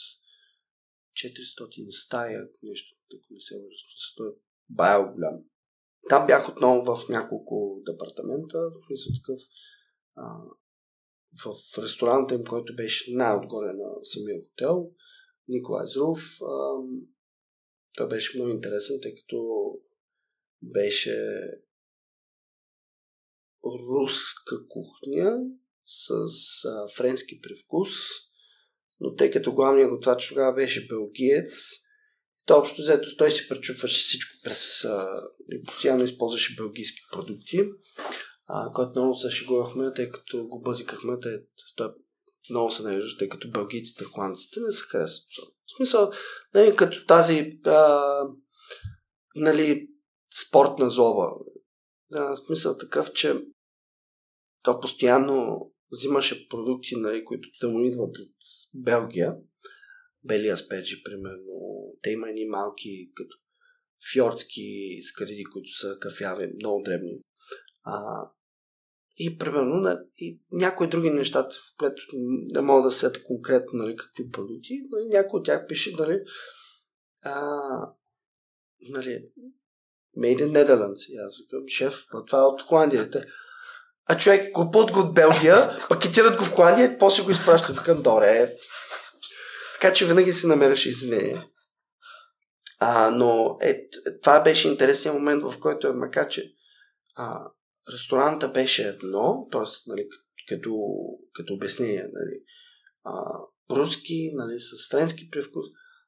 400 1.14 1.90
стая, 1.90 2.48
нещо, 2.62 2.96
ако 3.14 3.34
не 3.34 3.40
се 3.40 3.54
лъжа. 3.54 3.86
Той 4.16 4.28
е 4.28 4.32
бая 4.68 5.12
голям. 5.12 5.44
Там 6.08 6.26
бях 6.26 6.48
отново 6.48 6.96
в 6.96 7.08
няколко 7.08 7.82
департамента, 7.86 8.58
мисля 8.90 9.10
такъв 9.20 9.40
а, 10.16 10.42
в 11.44 11.78
ресторанта 11.78 12.34
им, 12.34 12.44
който 12.44 12.76
беше 12.76 13.14
най-отгоре 13.14 13.72
на 13.72 14.04
самия 14.04 14.40
хотел, 14.42 14.90
Николай 15.48 15.86
Зрув. 15.86 16.38
А, 16.42 16.76
той 17.96 18.08
беше 18.08 18.38
много 18.38 18.50
интересен, 18.50 18.98
тъй 19.02 19.14
като 19.14 19.72
беше 20.62 21.16
руска 23.64 24.68
кухня 24.68 25.38
с 25.84 26.10
а, 26.64 26.88
френски 26.96 27.40
привкус, 27.40 27.88
но 29.00 29.14
тъй 29.14 29.30
като 29.30 29.54
главният 29.54 29.90
готвач 29.90 30.28
тогава 30.28 30.54
беше 30.54 30.86
белгиец, 30.86 31.52
то 32.46 32.56
общо 32.56 32.82
взето 32.82 33.16
той 33.16 33.30
си 33.30 33.48
пречупваше 33.48 34.02
всичко 34.02 34.30
през 34.44 34.84
и 35.52 35.62
постоянно 35.62 36.04
използваше 36.04 36.56
белгийски 36.56 37.00
продукти 37.12 37.64
а, 38.52 38.72
който 38.72 39.00
много 39.00 39.16
се 39.16 39.30
шегувахме, 39.30 39.92
тъй 39.94 40.10
като 40.10 40.46
го 40.46 40.60
бъзикахме, 40.60 41.20
тъй, 41.20 41.42
той 41.76 41.88
много 42.50 42.70
се 42.70 42.82
нарежда, 42.82 43.18
тъй 43.18 43.28
като 43.28 43.50
бългийците, 43.50 44.04
холандците 44.04 44.60
не 44.60 44.72
се 44.72 44.84
харесват. 44.84 45.24
В 45.66 45.76
смисъл, 45.76 46.12
нали, 46.54 46.76
като 46.76 47.06
тази 47.06 47.60
а, 47.66 48.22
нали, 49.34 49.88
спортна 50.48 50.90
злоба. 50.90 51.30
В 52.10 52.36
смисъл 52.36 52.78
такъв, 52.78 53.12
че 53.12 53.44
то 54.62 54.80
постоянно 54.80 55.70
взимаше 55.92 56.48
продукти, 56.48 56.96
нали, 56.96 57.24
които 57.24 57.48
да 57.60 57.68
му 57.68 57.84
идват 57.84 58.18
от 58.18 58.36
Белгия. 58.74 59.36
Бели 60.24 60.48
аспеджи, 60.48 61.02
примерно. 61.02 61.52
Те 62.02 62.10
има 62.10 62.28
едни 62.28 62.44
малки, 62.44 63.10
като 63.14 63.36
фьордски 64.12 65.00
скариди, 65.02 65.44
които 65.44 65.68
са 65.72 65.98
кафяви, 66.00 66.52
много 66.54 66.82
дребни. 66.82 67.20
А, 67.82 68.24
и 69.16 69.38
примерно 69.38 69.76
на, 69.76 70.04
и 70.18 70.40
някои 70.52 70.88
други 70.88 71.10
неща, 71.10 71.42
в 71.42 71.76
което 71.78 72.02
не 72.54 72.60
мога 72.60 72.82
да 72.82 72.90
сета 72.90 73.24
конкретно 73.24 73.78
нали, 73.78 73.96
какви 73.96 74.30
продукти, 74.30 74.80
нали, 74.90 75.08
някой 75.08 75.38
от 75.38 75.46
тях 75.46 75.66
пише 75.68 75.92
нали, 75.98 76.20
а, 77.22 77.60
нали, 78.80 79.24
Made 80.18 80.42
in 80.42 80.50
Netherlands. 80.52 81.08
И 81.08 81.16
аз 81.16 81.38
викам, 81.40 81.68
шеф, 81.68 82.06
това 82.26 82.38
е 82.38 82.42
от 82.42 82.62
Холандия. 82.62 83.10
А 84.10 84.16
човек 84.16 84.52
купуват 84.52 84.90
го 84.90 85.00
от 85.00 85.14
Белгия, 85.14 85.78
пакетират 85.88 86.36
го 86.36 86.44
в 86.44 86.52
Холандия 86.54 86.98
после 86.98 87.22
го 87.22 87.30
изпращат. 87.30 87.76
Викам, 87.76 88.02
добре. 88.02 88.54
Така 89.74 89.92
че 89.92 90.06
винаги 90.06 90.32
се 90.32 90.46
намереше 90.46 90.88
извинение. 90.88 91.46
А, 92.80 93.10
но 93.10 93.56
е, 93.62 93.88
това 94.22 94.42
беше 94.42 94.68
интересният 94.68 95.14
момент, 95.14 95.42
в 95.42 95.54
който 95.60 95.86
е 95.86 95.92
макар, 95.92 96.28
че 96.28 96.52
а, 97.16 97.50
ресторанта 97.92 98.48
беше 98.48 98.88
едно, 98.88 99.48
т.е. 99.52 99.62
Нали, 99.86 100.08
като, 100.48 100.74
като 101.34 101.54
обяснение. 101.54 102.02
Нали. 102.02 102.42
А, 103.04 103.40
руски, 103.76 104.30
нали, 104.34 104.60
с 104.60 104.90
френски 104.90 105.30
привкус, 105.30 105.66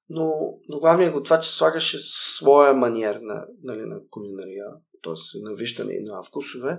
но, 0.08 0.32
но 0.68 0.78
главният 0.78 1.10
е 1.10 1.12
го 1.12 1.22
това, 1.22 1.40
че 1.40 1.50
слагаше 1.50 1.98
своя 2.02 2.74
маниер 2.74 3.14
на, 3.22 3.46
нали, 3.62 3.80
на 3.80 4.00
кулинария, 4.10 4.66
т.е. 5.02 5.40
на 5.42 5.54
виждане 5.54 5.92
и 5.92 6.04
на 6.04 6.22
вкусове, 6.22 6.78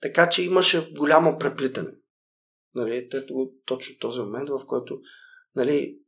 така 0.00 0.28
че 0.28 0.42
имаше 0.42 0.92
голямо 0.96 1.38
преплитане. 1.38 1.92
Нали, 2.74 3.08
точно 3.66 3.98
този 4.00 4.20
момент, 4.20 4.48
в 4.48 4.66
който 4.66 5.00
нали, 5.54 5.98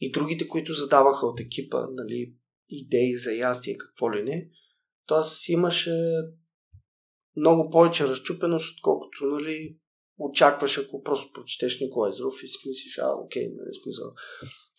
и 0.00 0.12
другите, 0.12 0.48
които 0.48 0.72
задаваха 0.72 1.26
от 1.26 1.40
екипа 1.40 1.86
нали, 1.90 2.34
идеи 2.68 3.18
за 3.18 3.32
ястие, 3.32 3.76
какво 3.78 4.12
ли 4.12 4.22
не, 4.22 4.48
т.е. 5.08 5.52
имаше 5.52 5.94
много 7.36 7.70
повече 7.70 8.08
разчупеност, 8.08 8.74
отколкото 8.76 9.24
нали, 9.24 9.78
очакваш, 10.18 10.78
ако 10.78 11.02
просто 11.02 11.32
прочетеш 11.32 11.80
Николай 11.80 12.10
Езров 12.10 12.42
и 12.42 12.48
си 12.48 12.68
мислиш, 12.68 12.98
а, 12.98 13.14
окей, 13.24 13.42
нали, 13.42 13.70
смисъл. 13.82 14.14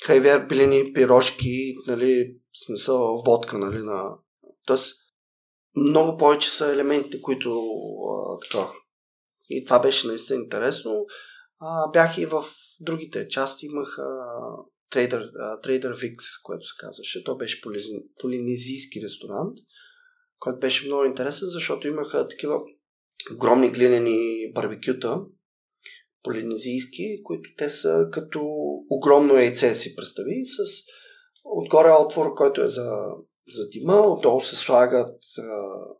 Хайвер, 0.03 0.47
билени, 0.47 0.93
пирожки, 0.93 1.75
нали, 1.87 2.37
смисъл, 2.65 3.17
водка, 3.25 3.57
нали, 3.57 3.77
на... 3.77 4.17
Тоест, 4.65 5.02
много 5.75 6.17
повече 6.17 6.51
са 6.51 6.71
елементите, 6.71 7.21
които 7.21 7.49
а, 8.09 8.39
така. 8.39 8.71
И 9.49 9.65
това 9.65 9.79
беше 9.79 10.07
наистина 10.07 10.39
интересно. 10.39 11.05
А, 11.61 11.91
бях 11.91 12.17
и 12.17 12.25
в 12.25 12.45
другите 12.79 13.27
части, 13.27 13.65
имах 13.65 13.97
а, 13.97 14.03
Trader, 14.93 15.31
а, 15.39 15.61
Trader 15.61 15.91
Vix, 15.93 16.17
което 16.43 16.65
се 16.65 16.73
казваше. 16.79 17.23
То 17.23 17.35
беше 17.37 17.61
полинезийски 18.19 19.01
ресторант, 19.01 19.57
който 20.39 20.59
беше 20.59 20.85
много 20.85 21.05
интересен, 21.05 21.47
защото 21.47 21.87
имаха 21.87 22.27
такива 22.27 22.59
огромни 23.35 23.69
глинени 23.69 24.51
барбекюта, 24.53 25.19
полинезийски, 26.23 27.23
които 27.23 27.49
те 27.57 27.69
са 27.69 28.09
като 28.11 28.41
огромно 28.89 29.35
яйце, 29.35 29.75
си 29.75 29.95
представи, 29.95 30.45
с 30.45 30.83
отгоре 31.43 31.91
отвор, 31.91 32.33
който 32.35 32.61
е 32.61 32.67
за, 32.67 32.89
за 33.49 33.69
дима, 33.69 33.95
отдолу 33.95 34.41
се 34.41 34.55
слагат 34.55 35.21
а, 35.37 35.43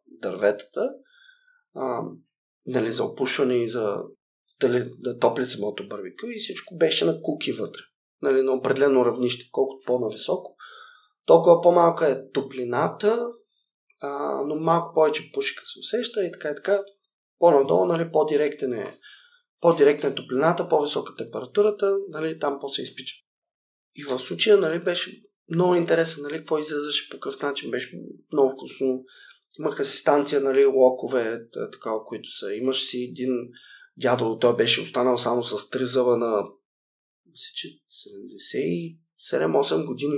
дърветата, 0.08 0.90
а, 1.76 2.02
нали, 2.68 2.92
за 2.92 3.04
опушване 3.04 3.56
и 3.56 3.70
за 3.70 3.98
дали, 4.60 4.90
да 5.00 5.20
топли 5.20 5.46
самото 5.46 5.88
барбекю 5.88 6.28
и 6.28 6.40
всичко 6.40 6.78
беше 6.78 7.06
на 7.06 7.22
куки 7.22 7.52
вътре. 7.52 7.82
Нали, 8.22 8.42
на 8.42 8.52
определено 8.52 9.06
равнище, 9.06 9.50
колкото 9.52 9.86
по-нависоко, 9.86 10.56
толкова 11.26 11.62
по-малка 11.62 12.08
е 12.08 12.32
топлината, 12.32 13.28
а, 14.02 14.42
но 14.46 14.56
малко 14.56 14.94
повече 14.94 15.32
пушка 15.34 15.64
се 15.66 15.80
усеща 15.80 16.26
и 16.26 16.32
така 16.32 16.50
и 16.50 16.56
така. 16.56 16.80
По-надолу, 17.40 17.86
нали, 17.86 18.12
по-директен 18.12 18.74
е 18.74 18.98
по-директна 19.64 20.10
е 20.10 20.16
топлината, 20.16 20.70
по-висока 20.70 21.16
температурата, 21.16 21.98
нали, 22.10 22.40
там 22.40 22.58
по-се 22.62 22.82
изпича. 22.82 23.16
И 23.96 24.04
в 24.04 24.20
случая 24.20 24.58
нали, 24.58 24.84
беше 24.84 25.22
много 25.50 25.76
интересен, 25.76 26.24
нали, 26.24 26.38
какво 26.38 26.60
излизаше 26.60 27.10
по 27.10 27.20
какъв 27.20 27.42
начин, 27.42 27.72
беше 27.72 28.00
много 28.34 28.52
вкусно. 28.52 29.04
Имах 29.60 29.80
асистанция, 29.80 30.42
нали, 30.42 30.66
локове, 30.66 31.42
така, 31.52 31.90
които 32.06 32.30
са. 32.30 32.54
Имаш 32.54 32.84
си 32.84 33.04
един 33.04 33.50
дядо, 33.98 34.40
той 34.40 34.56
беше 34.56 34.82
останал 34.82 35.18
само 35.18 35.44
с 35.44 35.70
три 35.70 35.86
зъба 35.86 36.18
на 36.18 36.44
мисля, 37.34 37.52
че 37.56 37.80
77-8 39.20 39.86
години 39.86 40.18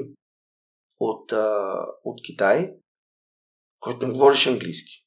от, 1.00 1.32
а, 1.32 1.76
от 2.04 2.24
Китай, 2.26 2.74
който 3.80 4.08
не 4.08 4.14
говореше 4.14 4.50
английски. 4.50 5.06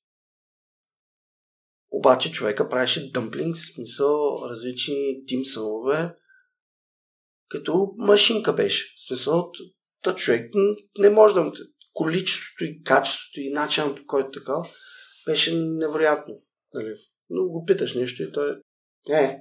Обаче 1.90 2.32
човека 2.32 2.68
правеше 2.68 3.12
дъмплинг, 3.12 3.56
в 3.56 3.74
смисъл 3.74 4.40
различни 4.50 5.24
тимсънове, 5.26 6.14
като 7.48 7.94
машинка 7.96 8.54
беше. 8.54 8.94
В 8.96 9.06
смисъл, 9.06 9.50
та 10.02 10.14
човек 10.14 10.50
не 10.98 11.10
може 11.10 11.34
да... 11.34 11.52
Количеството 11.92 12.64
и 12.64 12.82
качеството 12.82 13.40
и 13.40 13.50
начинът 13.50 13.96
по 13.96 14.06
който 14.06 14.40
така 14.40 14.52
беше 15.26 15.54
невероятно. 15.56 16.34
Нали? 16.74 16.94
Но 17.30 17.48
го 17.48 17.64
питаш 17.64 17.94
нещо 17.94 18.22
и 18.22 18.32
той 18.32 18.60
е, 19.10 19.40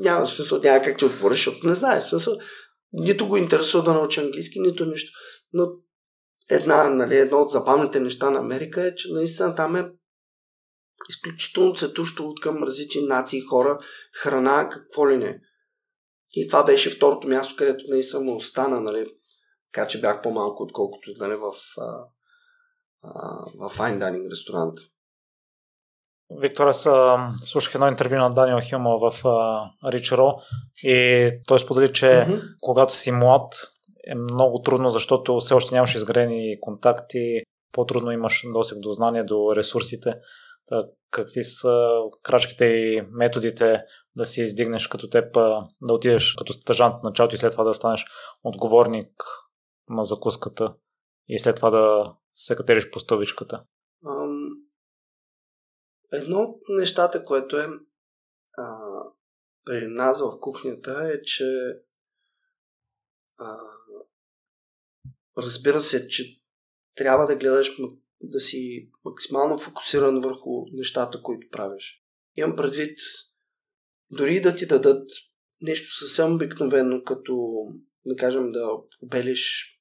няма 0.00 0.26
смисъл, 0.26 0.60
няма 0.60 0.84
как 0.84 0.98
ти 0.98 1.04
отвориш, 1.04 1.38
защото 1.38 1.68
не 1.68 1.74
знаеш. 1.74 2.04
Смисъл, 2.04 2.38
нито 2.92 3.28
го 3.28 3.36
интересува 3.36 3.84
да 3.84 3.92
научи 3.92 4.20
английски, 4.20 4.60
нито 4.60 4.86
нищо. 4.86 5.12
Но 5.52 5.66
една, 6.50 6.90
нали, 6.90 7.16
едно 7.16 7.38
от 7.38 7.50
забавните 7.50 8.00
неща 8.00 8.30
на 8.30 8.38
Америка 8.38 8.86
е, 8.86 8.94
че 8.94 9.12
наистина 9.12 9.54
там 9.54 9.76
е 9.76 9.90
изключително 11.08 11.74
цветущо 11.74 12.24
от 12.28 12.40
към 12.40 12.62
различни 12.62 13.02
нации, 13.02 13.40
хора, 13.40 13.78
храна, 14.14 14.68
какво 14.72 15.10
ли 15.10 15.16
не. 15.16 15.40
И 16.32 16.48
това 16.48 16.64
беше 16.64 16.90
второто 16.90 17.28
място, 17.28 17.54
където 17.56 17.84
не 17.88 18.02
съм 18.02 18.28
остана, 18.28 18.80
нали, 18.80 19.06
така 19.74 19.86
че 19.86 20.00
бях 20.00 20.22
по-малко, 20.22 20.62
отколкото 20.62 21.10
нали, 21.18 21.34
в, 21.34 21.52
а, 21.78 22.04
а, 23.02 23.38
в 23.58 23.76
Fine 23.76 23.98
Dining 23.98 24.30
ресторант. 24.30 24.78
Виктор, 26.40 26.66
аз 26.66 26.88
слушах 27.42 27.74
едно 27.74 27.88
интервю 27.88 28.16
на 28.16 28.34
Даниел 28.34 28.60
Хюма 28.70 28.98
в 28.98 29.24
Ричеро 29.86 30.30
и 30.82 31.30
той 31.46 31.58
сподели, 31.60 31.92
че 31.92 32.06
mm-hmm. 32.06 32.42
когато 32.60 32.96
си 32.96 33.12
млад 33.12 33.54
е 34.06 34.14
много 34.14 34.62
трудно, 34.62 34.88
защото 34.88 35.38
все 35.38 35.54
още 35.54 35.74
нямаш 35.74 35.94
изградени 35.94 36.60
контакти, 36.60 37.42
по-трудно 37.72 38.10
имаш 38.10 38.42
досег 38.52 38.78
до 38.78 38.92
знания, 38.92 39.24
до 39.24 39.56
ресурсите 39.56 40.14
какви 41.10 41.44
са 41.44 41.88
крачките 42.22 42.64
и 42.64 43.02
методите 43.10 43.82
да 44.16 44.26
си 44.26 44.42
издигнеш 44.42 44.86
като 44.86 45.08
теб, 45.08 45.34
да 45.82 45.94
отидеш 45.94 46.34
като 46.34 46.52
стъжант 46.52 46.94
в 46.94 47.02
началото 47.02 47.34
и 47.34 47.38
след 47.38 47.52
това 47.52 47.64
да 47.64 47.74
станеш 47.74 48.06
отговорник 48.44 49.12
на 49.88 50.04
закуската 50.04 50.74
и 51.28 51.38
след 51.38 51.56
това 51.56 51.70
да 51.70 52.14
се 52.32 52.56
катериш 52.56 52.90
по 52.90 52.98
стълбичката? 52.98 53.64
Едно 56.12 56.40
от 56.40 56.62
нещата, 56.68 57.24
което 57.24 57.56
е 57.56 57.66
а, 58.58 58.78
при 59.64 59.86
нас 59.86 60.20
в 60.20 60.40
кухнята 60.40 61.10
е, 61.14 61.22
че 61.22 61.44
а, 63.38 63.58
разбира 65.38 65.82
се, 65.82 66.08
че 66.08 66.40
трябва 66.94 67.26
да 67.26 67.36
гледаш 67.36 67.70
да 68.20 68.40
си 68.40 68.90
максимално 69.04 69.58
фокусиран 69.58 70.20
върху 70.20 70.66
нещата, 70.72 71.22
които 71.22 71.48
правиш. 71.50 72.04
Имам 72.36 72.56
предвид, 72.56 72.98
дори 74.10 74.40
да 74.40 74.56
ти 74.56 74.66
дадат 74.66 75.10
нещо 75.62 75.96
съвсем 75.96 76.34
обикновено, 76.34 77.04
като, 77.04 77.52
да 78.06 78.16
кажем, 78.16 78.52
да 78.52 78.70
обелиш 79.02 79.73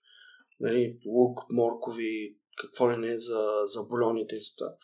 нали, 0.64 1.00
лук, 1.06 1.40
моркови, 1.50 2.38
какво 2.58 2.92
ли 2.92 2.98
не 2.98 3.20
за, 3.20 3.64
за 3.66 3.84
бульоните 3.84 4.36
и 4.36 4.40
за 4.40 4.56
това. 4.58 4.76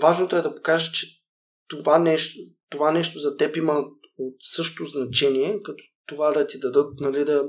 Важното 0.00 0.36
е 0.36 0.42
да 0.42 0.54
покажеш, 0.54 0.90
че 0.90 1.06
това 1.68 1.98
нещо, 1.98 2.38
това 2.68 2.92
нещо 2.92 3.18
за 3.18 3.36
теб 3.36 3.56
има 3.56 3.84
от 4.18 4.36
също 4.40 4.84
значение, 4.84 5.62
като 5.62 5.84
това 6.06 6.32
да 6.32 6.46
ти 6.46 6.58
дадат 6.58 7.00
нали, 7.00 7.24
да, 7.24 7.48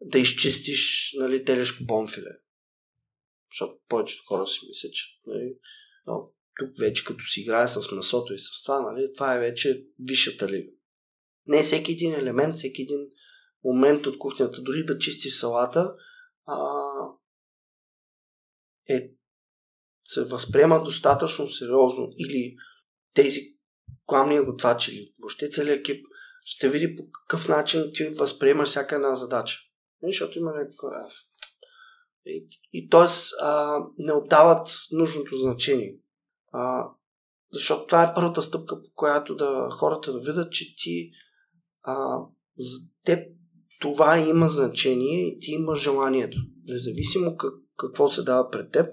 да 0.00 0.18
изчистиш 0.18 1.14
нали, 1.18 1.44
телешко 1.44 1.84
бонфиле. 1.84 2.30
Защото 3.52 3.78
повечето 3.88 4.24
хора 4.28 4.46
си 4.46 4.60
мислят, 4.68 4.92
че 4.92 5.04
нали, 5.26 5.54
но, 6.06 6.30
тук 6.58 6.78
вече 6.78 7.04
като 7.04 7.24
си 7.24 7.40
играе 7.40 7.68
с 7.68 7.92
месото 7.92 8.34
и 8.34 8.38
с 8.38 8.62
това, 8.64 8.92
нали, 8.92 9.12
това 9.14 9.34
е 9.34 9.40
вече 9.40 9.84
висшата 10.00 10.48
лига. 10.48 10.70
Не 11.46 11.62
всеки 11.62 11.92
един 11.92 12.14
елемент, 12.14 12.54
всеки 12.54 12.82
един 12.82 13.08
момент 13.64 14.06
от 14.06 14.18
кухнята, 14.18 14.62
дори 14.62 14.84
да 14.84 14.98
чистиш 14.98 15.38
салата, 15.38 15.94
а, 16.46 16.58
е, 18.88 19.10
се 20.04 20.24
възприема 20.24 20.84
достатъчно 20.84 21.48
сериозно 21.48 22.08
или 22.18 22.56
тези 23.14 23.40
главния 24.08 24.44
готвач 24.44 24.88
или 24.88 25.14
въобще 25.18 25.50
целият 25.50 25.80
екип 25.80 26.06
ще 26.44 26.68
види 26.68 26.96
по 26.96 27.10
какъв 27.10 27.48
начин 27.48 27.90
ти 27.94 28.08
възприемаш 28.08 28.68
всяка 28.68 28.94
една 28.94 29.14
задача. 29.14 29.58
Защото 30.02 30.38
има 30.38 30.52
някакъв 30.52 31.12
и, 32.26 32.48
и 32.72 32.88
т.е. 32.88 33.08
не 33.98 34.12
отдават 34.12 34.68
нужното 34.92 35.36
значение. 35.36 35.98
А, 36.52 36.90
защото 37.52 37.86
това 37.86 38.04
е 38.04 38.14
първата 38.14 38.42
стъпка, 38.42 38.82
по 38.82 38.88
която 38.94 39.36
да 39.36 39.68
хората 39.78 40.12
да 40.12 40.20
видят, 40.20 40.52
че 40.52 40.76
ти 40.76 41.10
а, 41.84 42.20
за 42.58 42.78
теб 43.04 43.35
това 43.80 44.18
има 44.18 44.48
значение 44.48 45.28
и 45.28 45.38
ти 45.38 45.50
има 45.50 45.74
желанието. 45.74 46.38
Независимо 46.64 47.36
как, 47.36 47.54
какво 47.76 48.10
се 48.10 48.22
дава 48.22 48.50
пред 48.50 48.72
теб, 48.72 48.86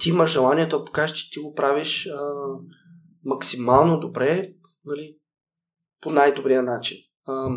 ти 0.00 0.08
имаш 0.08 0.32
желанието 0.32 0.78
да 0.78 0.84
покажеш, 0.84 1.16
че 1.16 1.30
ти 1.30 1.38
го 1.38 1.54
правиш 1.54 2.06
а, 2.06 2.32
максимално 3.24 4.00
добре, 4.00 4.54
нали, 4.84 5.18
по 6.00 6.10
най-добрия 6.10 6.62
начин. 6.62 6.98
А, 7.26 7.48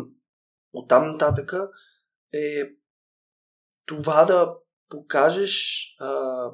оттам 0.72 1.12
нататък 1.12 1.52
е 2.34 2.76
това 3.86 4.24
да 4.24 4.54
покажеш 4.88 5.84
а, 6.00 6.50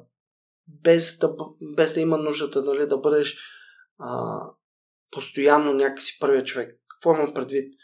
без, 0.67 1.19
да, 1.19 1.35
без 1.77 1.95
да 1.95 2.01
има 2.01 2.19
нуждата 2.19 2.63
нали, 2.63 2.87
да 2.87 2.99
бъдеш 2.99 3.37
а, 3.99 4.41
постоянно 5.11 5.75
някакси 5.75 6.19
първия 6.21 6.45
човек. 6.45 6.81
Какво 6.89 7.15
имам 7.15 7.35
предвид? 7.35 7.75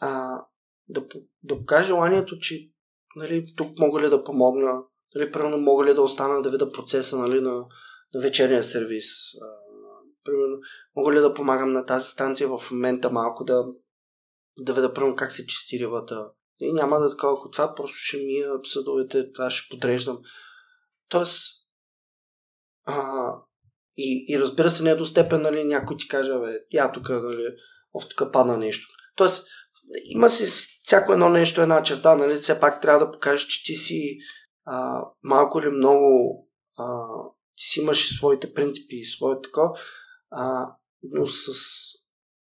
А, 0.00 0.42
да, 0.90 1.04
да 1.42 1.58
покажа 1.58 1.86
желанието, 1.86 2.38
че 2.38 2.70
нали, 3.16 3.44
тук 3.56 3.78
мога 3.78 4.00
ли 4.00 4.08
да 4.08 4.24
помогна, 4.24 4.82
нали, 5.14 5.32
примерно 5.32 5.58
мога 5.58 5.84
ли 5.84 5.94
да 5.94 6.02
остана 6.02 6.42
да 6.42 6.50
видя 6.50 6.72
процеса 6.72 7.18
нали, 7.18 7.40
на, 7.40 7.66
на 8.14 8.20
вечерния 8.20 8.64
сервис. 8.64 9.06
А, 9.42 9.46
примерно, 10.24 10.58
мога 10.96 11.12
ли 11.12 11.18
да 11.18 11.34
помагам 11.34 11.72
на 11.72 11.86
тази 11.86 12.08
станция 12.08 12.48
в 12.48 12.70
момента 12.70 13.10
малко 13.10 13.44
да, 13.44 13.66
да 14.58 14.74
видя 14.74 14.94
примерно 14.94 15.16
как 15.16 15.32
се 15.32 15.46
чисти 15.46 15.78
рибата. 15.78 16.30
И 16.60 16.72
няма 16.72 16.98
да 16.98 17.06
е 17.06 17.10
такова, 17.10 17.32
ако 17.32 17.50
това 17.50 17.74
просто 17.74 17.96
ще 17.96 18.16
мия 18.16 18.50
съдовете, 18.64 19.32
това 19.32 19.50
ще 19.50 19.68
подреждам. 19.70 20.18
Тоест, 21.08 21.60
а, 22.84 23.32
и, 23.96 24.24
и 24.28 24.40
разбира 24.40 24.70
се, 24.70 24.82
не 24.82 24.90
е 24.90 24.96
до 24.96 25.04
степен, 25.04 25.42
нали, 25.42 25.64
някой 25.64 25.96
ти 25.96 26.08
каже, 26.08 26.38
бе, 26.38 26.58
я 26.72 26.92
тук, 26.92 27.08
нали, 27.08 27.46
в 28.00 28.08
тук 28.08 28.32
падна 28.32 28.56
нещо. 28.56 28.88
Тоест, 29.16 29.46
има 30.04 30.30
си 30.30 30.46
всяко 30.84 31.12
едно 31.12 31.28
нещо, 31.28 31.60
една 31.60 31.82
черта, 31.82 32.16
нали, 32.16 32.38
все 32.38 32.60
пак 32.60 32.82
трябва 32.82 33.06
да 33.06 33.12
покажеш, 33.12 33.46
че 33.46 33.64
ти 33.64 33.76
си 33.76 34.18
а, 34.64 35.04
малко 35.22 35.60
или 35.60 35.68
много 35.68 36.48
а, 36.78 37.06
ти 37.56 37.64
си 37.66 37.80
имаш 37.80 38.16
своите 38.16 38.54
принципи 38.54 38.96
и 38.96 39.04
своето 39.04 39.42
тако, 39.42 39.76
а, 40.30 40.74
но, 41.02 41.26
с, 41.26 41.52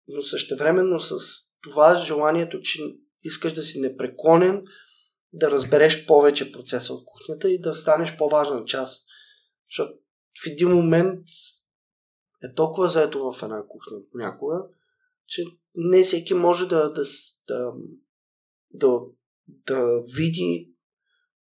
но 0.08 0.22
същевременно 0.22 1.00
с 1.00 1.18
това 1.62 1.94
желанието, 1.94 2.60
че 2.60 2.82
искаш 3.22 3.52
да 3.52 3.62
си 3.62 3.80
непреклонен, 3.80 4.64
да 5.32 5.50
разбереш 5.50 6.06
повече 6.06 6.52
процеса 6.52 6.92
от 6.92 7.04
кухнята 7.04 7.50
и 7.50 7.60
да 7.60 7.74
станеш 7.74 8.16
по-важна 8.16 8.64
част. 8.64 9.06
Защото 9.70 9.92
в 10.44 10.46
един 10.46 10.68
момент 10.68 11.20
е 12.44 12.54
толкова 12.54 12.88
заето 12.88 13.32
в 13.32 13.42
една 13.42 13.66
кухня 13.68 13.98
понякога, 14.12 14.56
че 15.26 15.44
не 15.74 16.02
всеки 16.02 16.34
може 16.34 16.68
да, 16.68 16.92
да, 16.92 17.02
да, 17.48 17.72
да, 18.70 19.00
да 19.66 20.02
види 20.16 20.72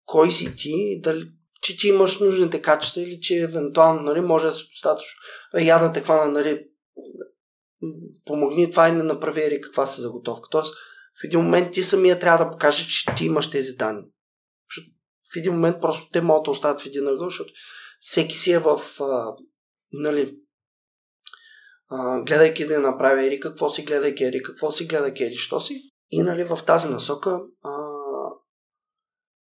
кой 0.06 0.32
си 0.32 0.56
ти, 0.56 1.02
дали, 1.02 1.32
че 1.62 1.78
ти 1.78 1.88
имаш 1.88 2.20
нужните 2.20 2.62
качества 2.62 3.02
или 3.02 3.20
че 3.22 3.36
евентуално 3.36 4.02
нали, 4.02 4.22
може 4.22 4.46
да 4.46 4.52
си 4.52 4.70
достатъчно. 4.74 5.20
Я 5.60 5.80
да 5.80 5.94
те 5.94 6.02
хвана, 6.02 6.32
нали, 6.32 6.68
помогни 8.26 8.72
това 8.72 8.90
и 8.90 8.92
не 8.92 9.04
направи 9.04 9.62
каква 9.62 9.86
са 9.86 10.02
заготовка. 10.02 10.50
Тоест, 10.52 10.74
в 11.22 11.24
един 11.24 11.40
момент 11.40 11.72
ти 11.72 11.84
самия 11.84 12.20
трябва 12.20 12.46
да 12.46 12.52
покажеш, 12.52 12.88
че 12.88 13.16
ти 13.18 13.26
имаш 13.26 13.52
тези 13.52 13.74
данни. 13.74 14.04
В 15.34 15.38
един 15.38 15.54
момент 15.54 15.82
просто 15.82 16.10
те 16.12 16.22
могат 16.22 16.44
да 16.44 16.52
остават 16.52 16.82
в 16.82 16.86
един 16.86 17.08
ъгъл, 17.08 17.30
защото 17.30 17.54
всеки 18.00 18.38
си 18.38 18.52
е 18.52 18.60
в, 18.60 18.82
а, 19.00 19.36
нали, 19.94 20.38
гледайки 22.26 22.68
да 22.68 22.80
направи 22.80 23.26
ери 23.26 23.40
какво 23.40 23.70
си, 23.70 23.84
гледайки 23.84 24.24
ери 24.24 24.44
какво 24.44 24.72
си, 24.72 24.88
гледайки 24.88 25.24
ери 25.24 25.36
що 25.36 25.60
си. 25.60 25.92
И 26.10 26.22
нали, 26.22 26.44
в 26.44 26.60
тази 26.66 26.90
насока 26.90 27.42
а, 27.64 27.90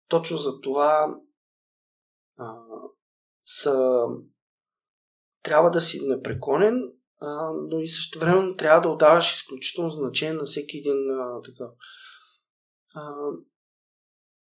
точно 0.08 0.38
за 0.38 0.62
това 0.62 1.16
а, 2.38 2.56
са, 3.46 4.06
трябва 5.44 5.72
да 5.72 5.82
си 5.82 6.08
непреклонен, 6.08 6.82
а, 7.22 7.52
но 7.70 7.80
и 7.80 7.88
също 7.88 8.20
време 8.20 8.56
трябва 8.56 8.82
да 8.82 8.90
отдаваш 8.90 9.36
изключително 9.36 9.90
значение 9.90 10.34
на 10.34 10.44
всеки 10.44 10.78
един 10.78 11.10
а, 11.12 11.42
така. 11.42 11.72
А, 12.96 13.16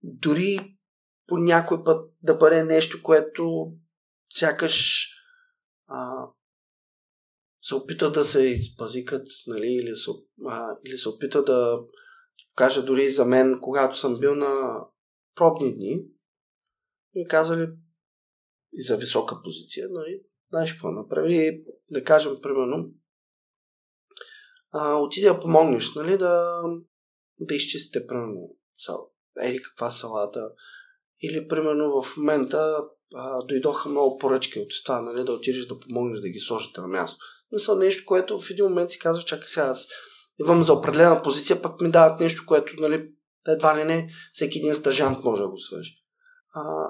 дори 0.04 0.78
по 1.28 1.38
някой 1.38 1.84
път 1.84 2.12
да 2.22 2.36
бъде 2.36 2.64
нещо, 2.64 3.04
което 3.04 3.72
сякаш 4.30 5.08
а, 5.88 6.28
се 7.70 7.76
опита 7.76 8.12
да 8.12 8.26
се 8.26 8.48
изпазикат, 8.48 9.28
нали, 9.48 9.68
или, 9.68 9.96
се, 9.96 10.12
а, 10.48 10.78
или 10.86 10.98
се 10.98 11.10
опита 11.10 11.44
да 11.44 11.80
кажа 12.56 12.86
дори 12.86 13.12
за 13.12 13.26
мен, 13.26 13.60
когато 13.62 13.98
съм 13.98 14.20
бил 14.20 14.36
на 14.36 14.84
пробни 15.36 15.76
дни, 15.76 16.06
ми 17.16 17.28
казали 17.28 17.68
и 18.74 18.84
за 18.84 18.98
висока 18.98 19.42
позиция, 19.44 19.88
нали, 19.92 20.22
знаеш 20.50 20.72
какво 20.72 20.92
направи, 20.92 21.64
да 21.92 22.04
кажем, 22.04 22.42
примерно, 22.42 22.92
а, 24.72 24.96
отиде 24.96 25.28
да 25.28 25.40
помогнеш, 25.40 25.96
нали, 25.96 26.18
да, 26.18 26.64
да 27.40 27.56
изчистите, 27.56 28.08
примерно, 28.08 28.56
сал, 28.78 29.12
ели 29.42 29.62
каква 29.62 29.92
салата, 29.92 30.52
или, 31.24 31.48
примерно, 31.48 32.02
в 32.02 32.18
момента 32.18 32.84
а, 33.16 33.46
дойдоха 33.46 33.90
много 33.90 34.18
поръчки 34.18 34.60
от 34.60 34.70
това, 34.86 35.02
нали, 35.02 35.24
да 35.24 35.34
отидеш 35.34 35.66
да 35.66 35.80
помогнеш 35.80 36.20
да 36.20 36.30
ги 36.30 36.40
сложите 36.40 36.82
на 36.82 36.88
място. 36.88 37.26
Мисля, 37.52 37.76
нещо, 37.76 38.06
което 38.06 38.40
в 38.40 38.50
един 38.50 38.66
момент 38.66 38.92
си 38.92 39.00
казваш, 39.00 39.24
чакай 39.24 39.48
сега, 39.48 39.66
аз 39.66 39.88
идвам 40.40 40.64
за 40.64 40.74
определена 40.74 41.22
позиция, 41.22 41.62
пък 41.62 41.82
ми 41.82 41.92
дават 41.92 42.20
нещо, 42.20 42.44
което, 42.48 42.74
нали, 42.78 43.10
едва 43.48 43.78
ли 43.78 43.84
не, 43.84 44.10
всеки 44.34 44.58
един 44.58 44.76
стажант 44.76 45.24
може 45.24 45.42
да 45.42 45.50
го 45.50 45.58
свържи. 45.58 45.94
А, 46.54 46.90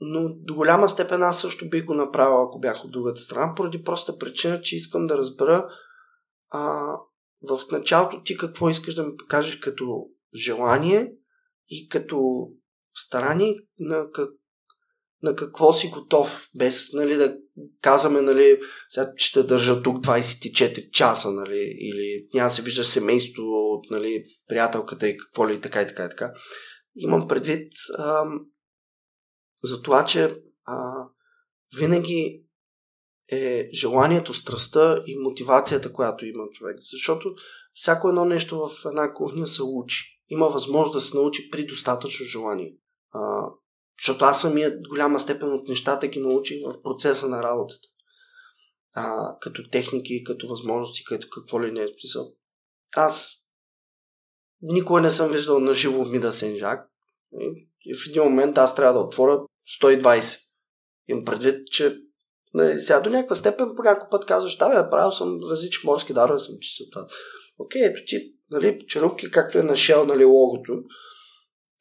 но 0.00 0.28
до 0.28 0.54
голяма 0.54 0.88
степен 0.88 1.22
аз 1.22 1.40
също 1.40 1.68
бих 1.68 1.84
го 1.84 1.94
направил, 1.94 2.42
ако 2.42 2.60
бях 2.60 2.84
от 2.84 2.90
другата 2.90 3.20
страна, 3.20 3.54
поради 3.56 3.82
проста 3.82 4.18
причина, 4.18 4.60
че 4.60 4.76
искам 4.76 5.06
да 5.06 5.18
разбера 5.18 5.68
а, 6.50 6.92
в 7.42 7.60
началото 7.72 8.22
ти 8.22 8.36
какво 8.36 8.70
искаш 8.70 8.94
да 8.94 9.02
ми 9.02 9.16
покажеш 9.16 9.56
като 9.56 10.06
желание 10.34 11.12
и 11.68 11.88
като 11.88 12.48
старание 12.94 13.56
на, 13.78 14.10
как, 14.12 14.30
на 15.22 15.36
какво 15.36 15.72
си 15.72 15.88
готов, 15.88 16.48
без 16.54 16.92
нали, 16.92 17.14
да 17.14 17.36
казваме, 17.80 18.20
нали, 18.20 18.60
сега 18.88 19.12
ще 19.16 19.42
държа 19.42 19.82
тук 19.82 19.96
24 20.04 20.90
часа, 20.90 21.30
нали, 21.30 21.76
или 21.80 22.26
няма 22.34 22.50
се 22.50 22.62
вижда 22.62 22.84
семейство 22.84 23.42
от 23.42 23.90
нали, 23.90 24.24
приятелката 24.48 25.08
и 25.08 25.16
какво 25.16 25.48
ли 25.48 25.60
така 25.60 25.82
и 25.82 25.86
така 25.86 26.04
и 26.04 26.08
така. 26.08 26.32
Имам 26.96 27.28
предвид 27.28 27.72
ам, 27.98 28.46
за 29.62 29.82
това, 29.82 30.04
че 30.04 30.36
а, 30.64 31.04
винаги 31.78 32.42
е 33.32 33.68
желанието, 33.72 34.34
страстта 34.34 35.02
и 35.06 35.18
мотивацията, 35.18 35.92
която 35.92 36.26
има 36.26 36.42
човек. 36.52 36.76
Защото 36.92 37.34
всяко 37.72 38.08
едно 38.08 38.24
нещо 38.24 38.58
в 38.58 38.70
една 38.88 39.14
кухня 39.14 39.46
се 39.46 39.62
учи. 39.62 40.04
Има 40.28 40.48
възможност 40.48 40.92
да 40.92 41.00
се 41.00 41.16
научи 41.16 41.50
при 41.50 41.66
достатъчно 41.66 42.26
желание. 42.26 42.74
А, 43.12 43.50
защото 43.98 44.24
аз 44.24 44.40
самия 44.40 44.78
голяма 44.88 45.20
степен 45.20 45.52
от 45.52 45.68
нещата 45.68 46.06
ги 46.06 46.20
научих 46.20 46.62
в 46.64 46.82
процеса 46.82 47.28
на 47.28 47.42
работата. 47.42 47.88
А, 48.94 49.36
като 49.40 49.70
техники, 49.70 50.24
като 50.24 50.48
възможности, 50.48 51.04
като 51.04 51.28
какво 51.30 51.62
ли 51.62 51.72
не 51.72 51.82
е 51.82 51.88
смисъл. 51.88 52.32
Аз 52.96 53.36
никога 54.62 55.00
не 55.00 55.10
съм 55.10 55.30
виждал 55.30 55.60
на 55.60 55.74
живо 55.74 56.04
Мида 56.04 56.32
Сенжак. 56.32 56.88
И 57.84 57.94
в 57.94 58.06
един 58.08 58.22
момент 58.22 58.58
аз 58.58 58.74
трябва 58.74 58.92
да 58.92 59.06
отворя 59.06 59.40
120. 59.82 60.40
Имам 61.08 61.24
предвид, 61.24 61.66
че 61.66 61.98
нали, 62.54 62.80
сега 62.80 63.00
до 63.00 63.10
някаква 63.10 63.36
степен 63.36 63.68
по 63.76 63.82
някой 63.82 64.08
път 64.10 64.26
казваш, 64.26 64.56
да, 64.56 64.68
бе, 64.68 64.90
правил 64.90 65.12
съм 65.12 65.40
различни 65.50 65.86
морски 65.86 66.12
дарове, 66.12 66.38
съм 66.38 66.54
чистил 66.60 66.86
това. 66.92 67.06
Окей, 67.58 67.84
ето 67.84 68.00
ти, 68.06 68.32
нали, 68.50 68.86
черупки, 68.88 69.30
както 69.30 69.58
е 69.58 69.62
нашел, 69.62 70.06
нали, 70.06 70.24
логото, 70.24 70.72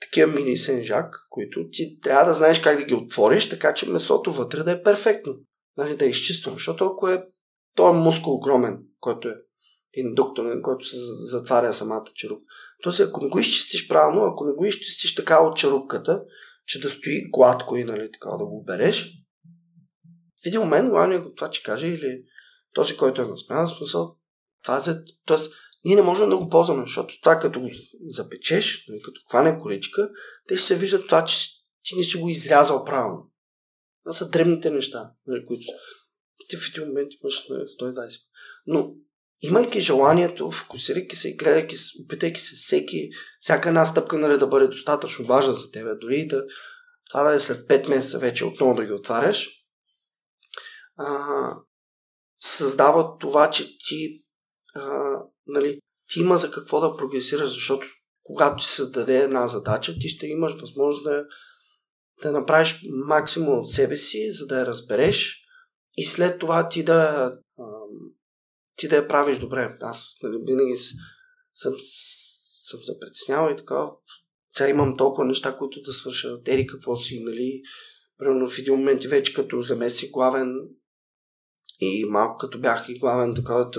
такива 0.01 0.31
мини 0.31 0.57
сенжак, 0.57 1.15
които 1.29 1.69
ти 1.71 1.99
трябва 1.99 2.25
да 2.25 2.33
знаеш 2.33 2.61
как 2.61 2.79
да 2.79 2.85
ги 2.85 2.93
отвориш, 2.93 3.49
така 3.49 3.73
че 3.73 3.89
месото 3.89 4.31
вътре 4.31 4.63
да 4.63 4.71
е 4.71 4.83
перфектно. 4.83 5.33
Нали, 5.77 5.95
да 5.95 6.05
е 6.05 6.09
изчистено, 6.09 6.53
защото 6.53 6.85
ако 6.85 7.09
е 7.09 7.23
той 7.75 7.89
е 7.89 7.99
мускул 7.99 8.33
огромен, 8.33 8.79
който 8.99 9.29
е 9.29 9.35
индукторен, 9.93 10.61
който 10.61 10.85
се 10.85 10.97
затваря 11.19 11.73
самата 11.73 12.05
черупка. 12.15 12.45
Тоест, 12.83 12.99
ако 12.99 13.23
не 13.23 13.29
го 13.29 13.39
изчистиш 13.39 13.87
правилно, 13.87 14.25
ако 14.25 14.45
не 14.45 14.53
го 14.53 14.65
изчистиш 14.65 15.15
така 15.15 15.43
от 15.43 15.57
черупката, 15.57 16.23
че 16.65 16.81
да 16.81 16.89
стои 16.89 17.29
гладко 17.31 17.77
и 17.77 17.83
нали, 17.83 18.11
така 18.11 18.29
да 18.29 18.45
го 18.45 18.63
береш, 18.63 19.25
в 20.43 20.47
един 20.47 20.59
момент 20.59 20.89
главният 20.89 21.35
това, 21.35 21.49
че 21.49 21.63
каже, 21.63 21.87
или 21.87 22.23
този, 22.73 22.97
който 22.97 23.21
е 23.21 23.25
на 23.25 23.37
смяна, 23.37 23.67
смисъл, 23.67 24.15
това 24.63 24.77
е, 24.77 24.81
т.е. 25.27 25.37
ние 25.86 25.95
не 25.95 26.01
можем 26.01 26.29
да 26.29 26.38
го 26.38 26.49
ползваме, 26.49 26.81
защото 26.81 27.21
това 27.21 27.39
като 27.39 27.61
го 27.61 27.69
запечеш, 28.07 28.86
нали, 28.88 29.01
като 29.01 29.21
хване 29.29 29.59
коричка, 29.59 30.09
те 30.47 30.57
ще 30.57 30.67
се 30.67 30.77
виждат 30.77 31.07
това, 31.07 31.25
че 31.25 31.49
ти 31.83 31.97
не 31.97 32.03
си 32.03 32.17
го 32.17 32.29
изрязал 32.29 32.86
правилно. 32.86 33.31
Това 34.03 34.13
са 34.13 34.29
древните 34.29 34.69
неща, 34.69 35.11
нали, 35.27 35.45
които 35.45 35.63
ти 36.49 36.57
в 36.57 36.69
един 36.69 36.88
момент 36.88 37.11
имаш 37.23 37.47
нали, 37.49 37.61
120. 37.81 38.19
Но 38.65 38.93
имайки 39.41 39.81
желанието, 39.81 40.51
фокусирайки 40.51 41.15
се 41.15 41.29
и 41.29 41.36
гледайки, 41.36 41.75
опитайки 42.03 42.41
се 42.41 42.55
всеки, 42.55 43.09
всяка 43.39 43.69
една 43.69 43.86
стъпка 43.86 44.17
нали, 44.17 44.38
да 44.38 44.47
бъде 44.47 44.67
достатъчно 44.67 45.25
важна 45.25 45.53
за 45.53 45.71
теб, 45.71 45.99
дори 46.01 46.27
да 46.27 46.45
това 47.09 47.23
да 47.23 47.36
е 47.36 47.39
след 47.39 47.67
5 47.67 47.89
месеца 47.89 48.19
вече 48.19 48.45
отново 48.45 48.75
да 48.75 48.86
ги 48.86 48.91
отваряш, 48.91 49.49
а, 50.97 51.57
създава 52.39 53.17
това, 53.17 53.51
че 53.51 53.77
ти, 53.77 54.23
а, 54.75 55.19
нали, 55.47 55.79
ти 56.09 56.19
има 56.19 56.37
за 56.37 56.51
какво 56.51 56.79
да 56.79 56.97
прогресираш, 56.97 57.53
защото 57.53 57.87
когато 58.23 58.63
ти 58.63 58.69
се 58.69 58.85
даде 58.85 59.17
една 59.17 59.47
задача, 59.47 59.93
ти 59.99 60.09
ще 60.09 60.27
имаш 60.27 60.53
възможност 60.53 61.03
да, 61.03 61.25
да 62.23 62.31
направиш 62.31 62.81
максимум 63.05 63.59
от 63.59 63.71
себе 63.71 63.97
си, 63.97 64.31
за 64.31 64.47
да 64.47 64.59
я 64.59 64.65
разбереш 64.65 65.41
и 65.97 66.05
след 66.05 66.39
това 66.39 66.69
ти 66.69 66.83
да 66.83 67.31
ти 68.75 68.87
да 68.87 68.95
я 68.95 69.07
правиш 69.07 69.37
добре. 69.37 69.77
Аз 69.81 70.17
нали, 70.23 70.37
винаги 70.43 70.77
съм, 71.53 71.73
съм 72.57 72.79
се 72.83 72.99
притеснявал 72.99 73.53
и 73.53 73.57
така. 73.57 73.89
Сега 74.57 74.69
имам 74.69 74.97
толкова 74.97 75.25
неща, 75.25 75.57
които 75.57 75.81
да 75.81 75.93
свърша. 75.93 76.37
Ери 76.47 76.67
какво 76.67 76.95
си, 76.95 77.23
нали? 77.23 77.61
Примерно 78.17 78.49
в 78.49 78.59
един 78.59 78.75
момент 78.75 79.03
вече 79.03 79.33
като 79.33 79.61
заместник 79.61 80.11
главен 80.11 80.55
и 81.79 82.05
малко 82.05 82.37
като 82.37 82.59
бях 82.59 82.85
и 82.89 82.99
главен 82.99 83.35
такова, 83.35 83.71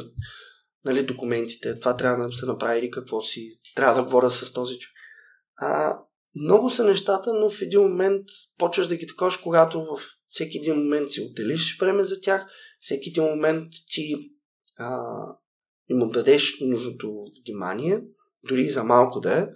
нали, 0.87 1.07
документите, 1.07 1.78
това 1.78 1.97
трябва 1.97 2.28
да 2.28 2.32
се 2.32 2.47
направи 2.47 2.78
или 2.78 2.91
какво 2.91 3.20
си, 3.20 3.61
трябва 3.74 3.95
да 3.95 4.03
говоря 4.03 4.30
с 4.30 4.53
този 4.53 4.78
човек. 4.78 4.97
А, 5.57 5.99
много 6.34 6.70
са 6.70 6.84
нещата, 6.84 7.32
но 7.34 7.51
в 7.51 7.62
един 7.62 7.80
момент 7.80 8.26
почваш 8.59 8.87
да 8.87 8.97
ги 8.97 9.07
такош, 9.07 9.37
когато 9.37 9.80
в 9.80 10.01
всеки 10.28 10.59
един 10.59 10.76
момент 10.76 11.12
си 11.12 11.20
отделиш 11.20 11.78
време 11.80 12.05
за 12.05 12.20
тях, 12.20 12.47
всеки 12.80 13.09
един 13.09 13.24
момент 13.24 13.68
ти 13.93 14.30
а, 14.78 14.99
им 15.89 16.11
дадеш 16.11 16.61
нужното 16.61 17.24
внимание, 17.47 18.03
дори 18.49 18.62
и 18.62 18.70
за 18.70 18.84
малко 18.84 19.20
да 19.20 19.39
е, 19.39 19.47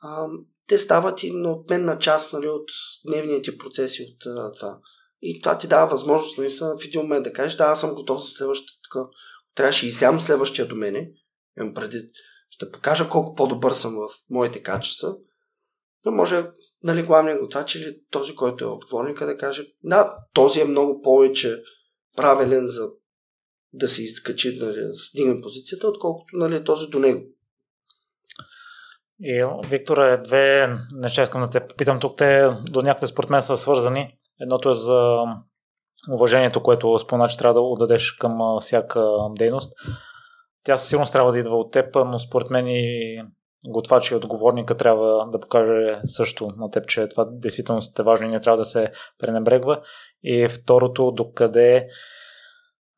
а, 0.00 0.26
те 0.68 0.78
стават 0.78 1.22
и 1.22 1.32
на 1.32 1.52
отменна 1.52 1.98
част 1.98 2.32
нали, 2.32 2.48
от 2.48 2.70
дневния 3.06 3.42
ти 3.42 3.58
процеси 3.58 4.02
от 4.02 4.26
а, 4.26 4.52
това. 4.52 4.78
И 5.22 5.40
това 5.40 5.58
ти 5.58 5.66
дава 5.66 5.90
възможност 5.90 6.38
наистина 6.38 6.76
в 6.78 6.84
един 6.84 7.00
момент 7.00 7.24
да 7.24 7.32
кажеш, 7.32 7.56
да, 7.56 7.64
аз 7.64 7.80
съм 7.80 7.94
готов 7.94 8.20
за 8.20 8.28
следващата 8.28 8.72
така. 8.82 9.04
Трябваше 9.54 9.86
и 9.86 9.92
сям 9.92 10.20
следващия 10.20 10.66
до 10.66 10.76
мене. 10.76 11.10
Имам 11.60 11.74
преди, 11.74 12.10
ще 12.50 12.70
покажа 12.70 13.08
колко 13.08 13.34
по-добър 13.34 13.72
съм 13.72 13.94
в 13.94 14.08
моите 14.30 14.62
качества. 14.62 15.16
Но 16.04 16.12
може, 16.12 16.44
нали, 16.82 17.02
главният 17.02 17.40
готвач 17.40 17.74
или 17.74 17.96
този, 18.10 18.34
който 18.34 18.64
е 18.64 18.68
отговорник, 18.68 19.18
да 19.18 19.36
каже, 19.36 19.66
да, 19.82 20.16
този 20.34 20.60
е 20.60 20.64
много 20.64 21.02
повече 21.02 21.62
правилен 22.16 22.66
за 22.66 22.88
да 23.72 23.88
се 23.88 24.02
изкачи, 24.02 24.58
нали, 24.60 24.80
да 24.80 24.94
стигне 24.94 25.40
позицията, 25.40 25.88
отколкото 25.88 26.36
нали, 26.36 26.64
този 26.64 26.86
до 26.86 26.98
него. 26.98 27.24
И, 29.20 29.46
Виктор, 29.70 29.98
е 29.98 30.22
две 30.22 30.76
неща 30.92 31.22
искам 31.22 31.40
да 31.40 31.50
те 31.50 31.74
питам 31.76 32.00
тук. 32.00 32.18
Те 32.18 32.48
до 32.70 32.80
някъде 32.80 33.06
според 33.06 33.30
мен 33.30 33.42
са 33.42 33.56
свързани. 33.56 34.18
Едното 34.40 34.70
е 34.70 34.74
за 34.74 35.22
уважението, 36.12 36.62
което 36.62 36.98
спомена, 36.98 37.28
че 37.28 37.38
трябва 37.38 37.54
да 37.54 37.60
отдадеш 37.60 38.12
към 38.12 38.38
всяка 38.60 39.04
дейност. 39.38 39.72
Тя 40.64 40.76
със 40.76 40.88
сигурност 40.88 41.12
трябва 41.12 41.32
да 41.32 41.38
идва 41.38 41.56
от 41.56 41.72
теб, 41.72 41.94
но 41.94 42.18
според 42.18 42.50
мен 42.50 42.66
и 42.66 43.22
готвач 43.68 44.10
и 44.10 44.14
отговорника 44.14 44.76
трябва 44.76 45.28
да 45.32 45.40
покаже 45.40 46.00
също 46.06 46.52
на 46.56 46.70
теб, 46.70 46.86
че 46.86 47.08
това 47.08 47.24
действително 47.30 47.80
е 47.98 48.02
важно 48.02 48.26
и 48.26 48.30
не 48.30 48.40
трябва 48.40 48.58
да 48.58 48.64
се 48.64 48.92
пренебрегва. 49.18 49.80
И 50.22 50.48
второто, 50.48 51.12
докъде 51.12 51.88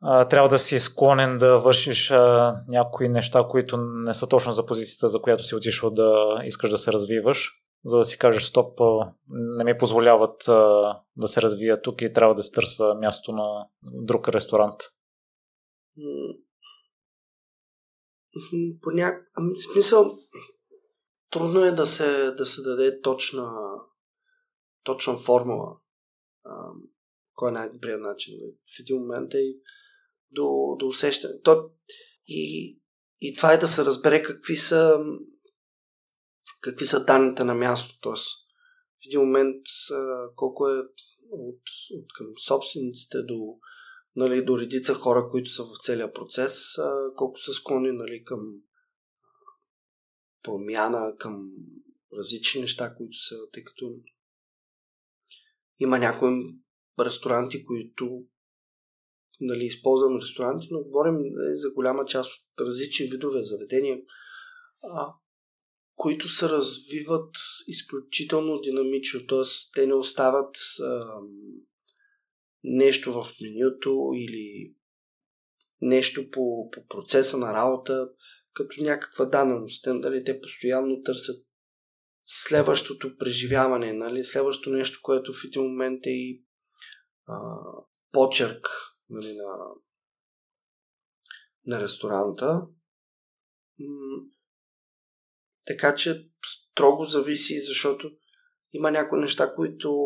а, 0.02 0.24
трябва 0.24 0.48
да 0.48 0.58
си 0.58 0.78
склонен 0.78 1.38
да 1.38 1.58
вършиш 1.58 2.10
а, 2.10 2.56
някои 2.68 3.08
неща, 3.08 3.44
които 3.48 3.76
не 3.76 4.14
са 4.14 4.26
точно 4.26 4.52
за 4.52 4.66
позицията, 4.66 5.08
за 5.08 5.20
която 5.20 5.42
си 5.42 5.54
отишъл 5.54 5.90
да 5.90 6.40
искаш 6.44 6.70
да 6.70 6.78
се 6.78 6.92
развиваш, 6.92 7.50
за 7.84 7.98
да 7.98 8.04
си 8.04 8.18
кажеш 8.18 8.44
стоп, 8.44 8.80
не 9.32 9.64
ми 9.64 9.78
позволяват 9.78 10.42
да 11.16 11.28
се 11.28 11.42
развия 11.42 11.82
тук 11.82 12.02
и 12.02 12.12
трябва 12.12 12.34
да 12.34 12.42
се 12.42 12.52
търся 12.52 12.94
място 12.94 13.32
на 13.32 13.66
друг 13.82 14.28
ресторант. 14.28 14.80
По 18.82 18.90
ня... 18.90 19.12
Ами, 19.36 19.60
смисъл, 19.72 20.18
трудно 21.30 21.64
е 21.64 21.72
да 21.72 21.86
се, 21.86 22.30
да 22.30 22.46
се 22.46 22.62
даде 22.62 23.00
точна, 23.00 23.52
точна 24.84 25.16
формула. 25.16 25.76
А, 26.44 26.72
кой 27.34 27.48
е 27.48 27.52
най-добрият 27.52 28.00
начин? 28.00 28.34
В 28.76 28.80
един 28.80 28.96
момент 28.96 29.34
е 29.34 29.54
до, 30.30 30.76
до 30.78 30.86
усещане. 30.86 31.40
То, 31.44 31.70
и, 32.28 32.78
и 33.20 33.36
това 33.36 33.52
е 33.52 33.58
да 33.58 33.68
се 33.68 33.84
разбере 33.84 34.22
какви 34.22 34.56
са 34.56 35.04
какви 36.60 36.86
са 36.86 37.04
данните 37.04 37.44
на 37.44 37.54
място. 37.54 37.98
Тоест, 38.00 38.26
в 39.02 39.06
един 39.06 39.20
момент 39.20 39.66
колко 40.36 40.68
е 40.68 40.78
от, 41.30 41.62
от 41.90 42.12
към 42.14 42.26
собствениците 42.46 43.22
до, 43.22 43.58
нали, 44.16 44.44
до 44.44 44.58
редица 44.58 44.94
хора, 44.94 45.28
които 45.30 45.50
са 45.50 45.64
в 45.64 45.70
целия 45.82 46.12
процес, 46.12 46.76
колко 47.16 47.38
са 47.38 47.52
склонни 47.52 47.92
нали, 47.92 48.24
към 48.24 48.40
промяна, 50.42 51.16
към 51.18 51.50
различни 52.18 52.60
неща, 52.60 52.94
които 52.94 53.16
са, 53.16 53.36
тъй 53.52 53.64
като 53.64 53.94
има 55.78 55.98
някои 55.98 56.30
ресторанти, 57.00 57.64
които 57.64 58.24
нали, 59.40 59.64
използвам 59.64 60.16
ресторанти, 60.16 60.68
но 60.70 60.82
говорим 60.82 61.14
нали, 61.14 61.56
за 61.56 61.70
голяма 61.70 62.04
част 62.04 62.30
от 62.32 62.66
различни 62.66 63.06
видове 63.06 63.44
заведения, 63.44 63.98
а, 64.82 65.14
които 66.00 66.28
се 66.28 66.48
развиват 66.48 67.34
изключително 67.66 68.60
динамично, 68.60 69.26
т.е. 69.26 69.42
те 69.74 69.86
не 69.86 69.94
остават 69.94 70.56
а, 70.82 71.20
нещо 72.64 73.12
в 73.12 73.26
менюто 73.40 74.10
или 74.14 74.74
нещо 75.80 76.30
по, 76.30 76.70
по 76.70 76.86
процеса 76.86 77.38
на 77.38 77.52
работа, 77.52 78.10
като 78.52 78.82
някаква 78.82 79.24
даденост. 79.24 79.86
Нали, 79.86 80.24
те 80.24 80.40
постоянно 80.40 81.02
търсят 81.02 81.46
следващото 82.26 83.16
преживяване, 83.18 83.92
нали, 83.92 84.24
следващото 84.24 84.70
нещо, 84.70 84.98
което 85.02 85.32
в 85.32 85.44
един 85.44 85.62
момент 85.62 86.06
е 86.06 86.10
и 86.10 86.44
а, 87.26 87.56
почерк 88.12 88.68
нали, 89.08 89.36
на, 89.36 89.56
на 91.66 91.82
ресторанта. 91.82 92.62
Така 95.70 95.96
че 95.96 96.28
строго 96.44 97.04
зависи, 97.04 97.60
защото 97.60 98.10
има 98.72 98.90
някои 98.90 99.20
неща, 99.20 99.54
които 99.54 99.96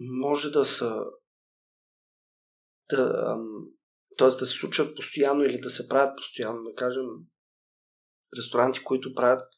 може 0.00 0.50
да 0.50 0.66
са 0.66 1.04
да, 2.90 3.36
т.е. 4.18 4.26
да 4.26 4.46
се 4.46 4.58
случват 4.58 4.96
постоянно 4.96 5.44
или 5.44 5.60
да 5.60 5.70
се 5.70 5.88
правят 5.88 6.16
постоянно. 6.16 6.62
Да 6.62 6.74
кажем, 6.74 7.04
ресторанти, 8.38 8.84
които 8.84 9.14
правят 9.14 9.52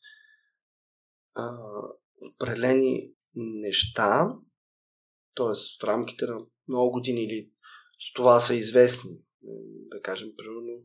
а, 1.36 1.56
определени 2.34 3.12
неща, 3.34 4.34
т.е. 5.34 5.80
в 5.80 5.84
рамките 5.84 6.26
на 6.26 6.38
много 6.68 6.91
години 6.91 7.24
или 7.24 7.50
с 8.00 8.12
това 8.12 8.41
са 8.41 8.54
известни. 8.54 9.11
Да 9.91 10.03
кажем, 10.03 10.28
примерно, 10.37 10.84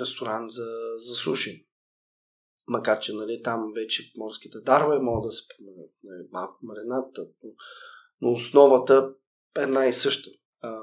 ресторант 0.00 0.50
за, 0.50 0.66
за 0.96 1.14
суши. 1.14 1.66
Макар, 2.66 2.98
че 3.00 3.12
нали, 3.12 3.42
там 3.42 3.72
вече 3.74 4.12
морските 4.16 4.58
дарове 4.60 4.98
могат 4.98 5.28
да 5.28 5.32
се 5.32 5.42
променят. 5.48 5.90
Нали, 6.02 6.28
малко 6.30 6.58
марината, 6.62 7.26
но, 7.42 7.50
но 8.20 8.32
основата 8.32 9.14
е 9.58 9.62
една 9.62 9.86
и 9.86 9.92
съща. 9.92 10.30
А, 10.60 10.80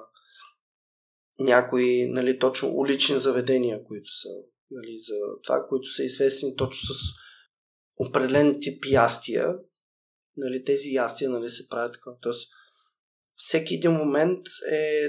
някои 1.40 2.08
нали, 2.08 2.40
точно 2.40 2.70
улични 2.70 3.20
заведения, 3.20 3.84
които 3.84 4.10
са 4.10 4.30
нали, 4.72 5.00
за 5.02 5.42
това, 5.44 5.68
които 5.70 5.88
са 5.88 6.04
известни 6.04 6.56
точно 6.56 6.94
с 6.94 7.00
определен 7.98 8.60
тип 8.62 8.86
ястия. 8.86 9.48
Нали, 10.38 10.64
тези 10.64 10.90
ястия 10.90 11.30
нали, 11.30 11.50
се 11.50 11.70
правят 11.70 11.94
така. 11.94 12.12
Тоест, 12.22 12.52
всеки 13.36 13.76
един 13.76 13.92
момент 13.92 14.48
е 14.72 15.08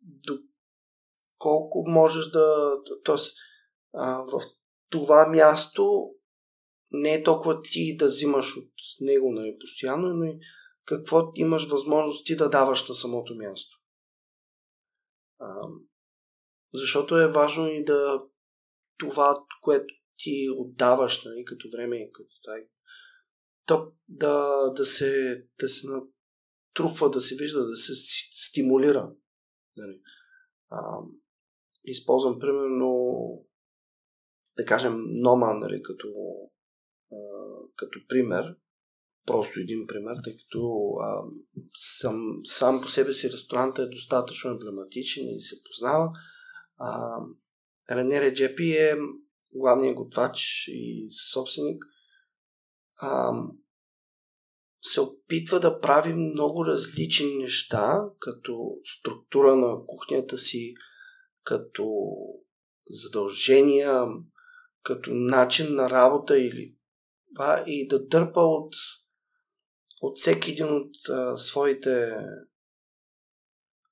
до 0.00 0.38
колко 1.46 1.84
можеш 1.86 2.30
да... 2.30 2.76
Тоест, 3.04 3.36
в 4.32 4.40
това 4.90 5.28
място 5.28 6.10
не 6.90 7.14
е 7.14 7.22
толкова 7.22 7.62
ти 7.62 7.96
да 7.96 8.06
взимаш 8.06 8.56
от 8.56 8.72
него 9.00 9.32
нали, 9.32 9.56
постоянно, 9.60 10.14
но 10.14 10.24
и 10.24 10.38
какво 10.84 11.32
имаш 11.34 11.66
възможност 11.68 12.26
ти 12.26 12.36
да 12.36 12.50
даваш 12.50 12.88
на 12.88 12.94
самото 12.94 13.34
място. 13.34 13.76
А, 15.38 15.68
защото 16.74 17.16
е 17.16 17.32
важно 17.32 17.68
и 17.68 17.84
да 17.84 18.22
това, 18.98 19.44
което 19.62 19.94
ти 20.16 20.48
отдаваш 20.56 21.24
нали, 21.24 21.44
като 21.44 21.68
време 21.76 21.96
и 21.96 22.12
като 22.12 22.28
това, 22.42 22.54
то 23.66 23.92
да, 24.08 24.68
да, 24.76 24.86
се, 24.86 25.42
да 25.60 25.68
се 25.68 25.86
труфа, 26.74 27.10
да 27.10 27.20
се 27.20 27.36
вижда, 27.36 27.66
да 27.66 27.76
се 27.76 27.92
стимулира. 28.48 29.12
Нали. 29.76 30.00
А, 30.70 30.98
използвам 31.86 32.38
примерно 32.38 33.16
да 34.56 34.64
кажем 34.64 34.94
Нома, 35.06 35.54
нали, 35.54 35.82
като, 35.82 36.08
а, 37.12 37.16
като 37.76 37.98
пример, 38.08 38.56
просто 39.26 39.60
един 39.60 39.86
пример, 39.86 40.16
тъй 40.24 40.36
като 40.36 40.92
а, 41.00 41.24
сам, 42.00 42.40
сам 42.44 42.80
по 42.80 42.88
себе 42.88 43.12
си 43.12 43.30
ресторанта 43.32 43.82
е 43.82 43.86
достатъчно 43.86 44.50
емблематичен 44.50 45.24
и 45.28 45.42
се 45.42 45.56
познава. 45.62 46.12
А, 46.78 47.20
Рене 47.90 48.20
Реджепи 48.20 48.70
е 48.70 48.94
главният 49.54 49.96
готвач 49.96 50.64
и 50.68 51.08
собственик. 51.32 51.84
А, 53.00 53.32
се 54.82 55.00
опитва 55.00 55.60
да 55.60 55.80
прави 55.80 56.14
много 56.14 56.66
различни 56.66 57.36
неща, 57.36 58.04
като 58.18 58.76
структура 58.84 59.56
на 59.56 59.86
кухнята 59.86 60.38
си, 60.38 60.74
като 61.46 62.16
задължения, 62.90 64.04
като 64.82 65.10
начин 65.14 65.74
на 65.74 65.90
работа 65.90 66.38
или 66.38 66.74
това 67.34 67.64
и 67.66 67.88
да 67.88 68.06
дърпа 68.06 68.40
от, 68.40 68.74
от 70.00 70.18
всеки 70.18 70.50
един 70.50 70.76
от 70.76 71.08
а, 71.08 71.38
своите 71.38 72.10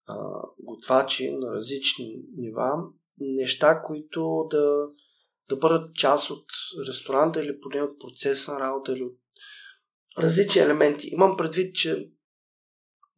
а, 0.06 0.16
готвачи 0.58 1.30
на 1.30 1.52
различни 1.52 2.22
нива 2.36 2.72
неща, 3.18 3.82
които 3.82 4.46
да, 4.50 4.88
да 5.48 5.56
бъдат 5.56 5.94
част 5.94 6.30
от 6.30 6.46
ресторанта 6.88 7.42
или 7.44 7.60
поне 7.60 7.82
от 7.82 7.98
процеса 8.00 8.52
на 8.52 8.60
работа 8.60 8.92
или 8.92 9.02
от 9.02 9.18
различни 10.18 10.60
елементи. 10.62 11.08
Имам 11.12 11.36
предвид, 11.36 11.74
че 11.74 12.10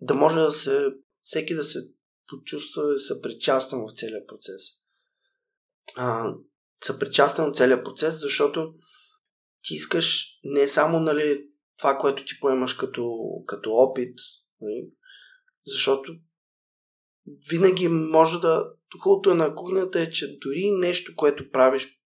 да 0.01 0.15
може 0.15 0.37
да 0.37 0.53
се, 0.53 0.95
всеки 1.23 1.55
да 1.55 1.65
се 1.65 1.96
почувства 2.29 2.99
съпричастен 2.99 3.79
в 3.79 3.93
целия 3.95 4.27
процес. 4.27 4.63
А, 5.97 6.35
съпричастен 6.85 7.45
в 7.45 7.57
целия 7.57 7.85
процес, 7.85 8.21
защото 8.21 8.75
ти 9.63 9.75
искаш 9.75 10.39
не 10.45 10.69
само 10.69 11.01
нали, 11.01 11.47
това, 11.79 11.99
което 11.99 12.25
ти 12.25 12.41
поемаш 12.41 12.75
като, 12.75 13.13
като 13.47 13.71
опит, 13.71 14.19
нали, 14.61 14.91
защото 15.67 16.13
винаги 17.51 17.89
може 17.89 18.41
да... 18.41 18.73
Хубавото 19.03 19.35
на 19.35 19.55
кухнята 19.55 20.01
е, 20.01 20.11
че 20.11 20.39
дори 20.39 20.71
нещо, 20.71 21.13
което 21.17 21.51
правиш 21.51 21.99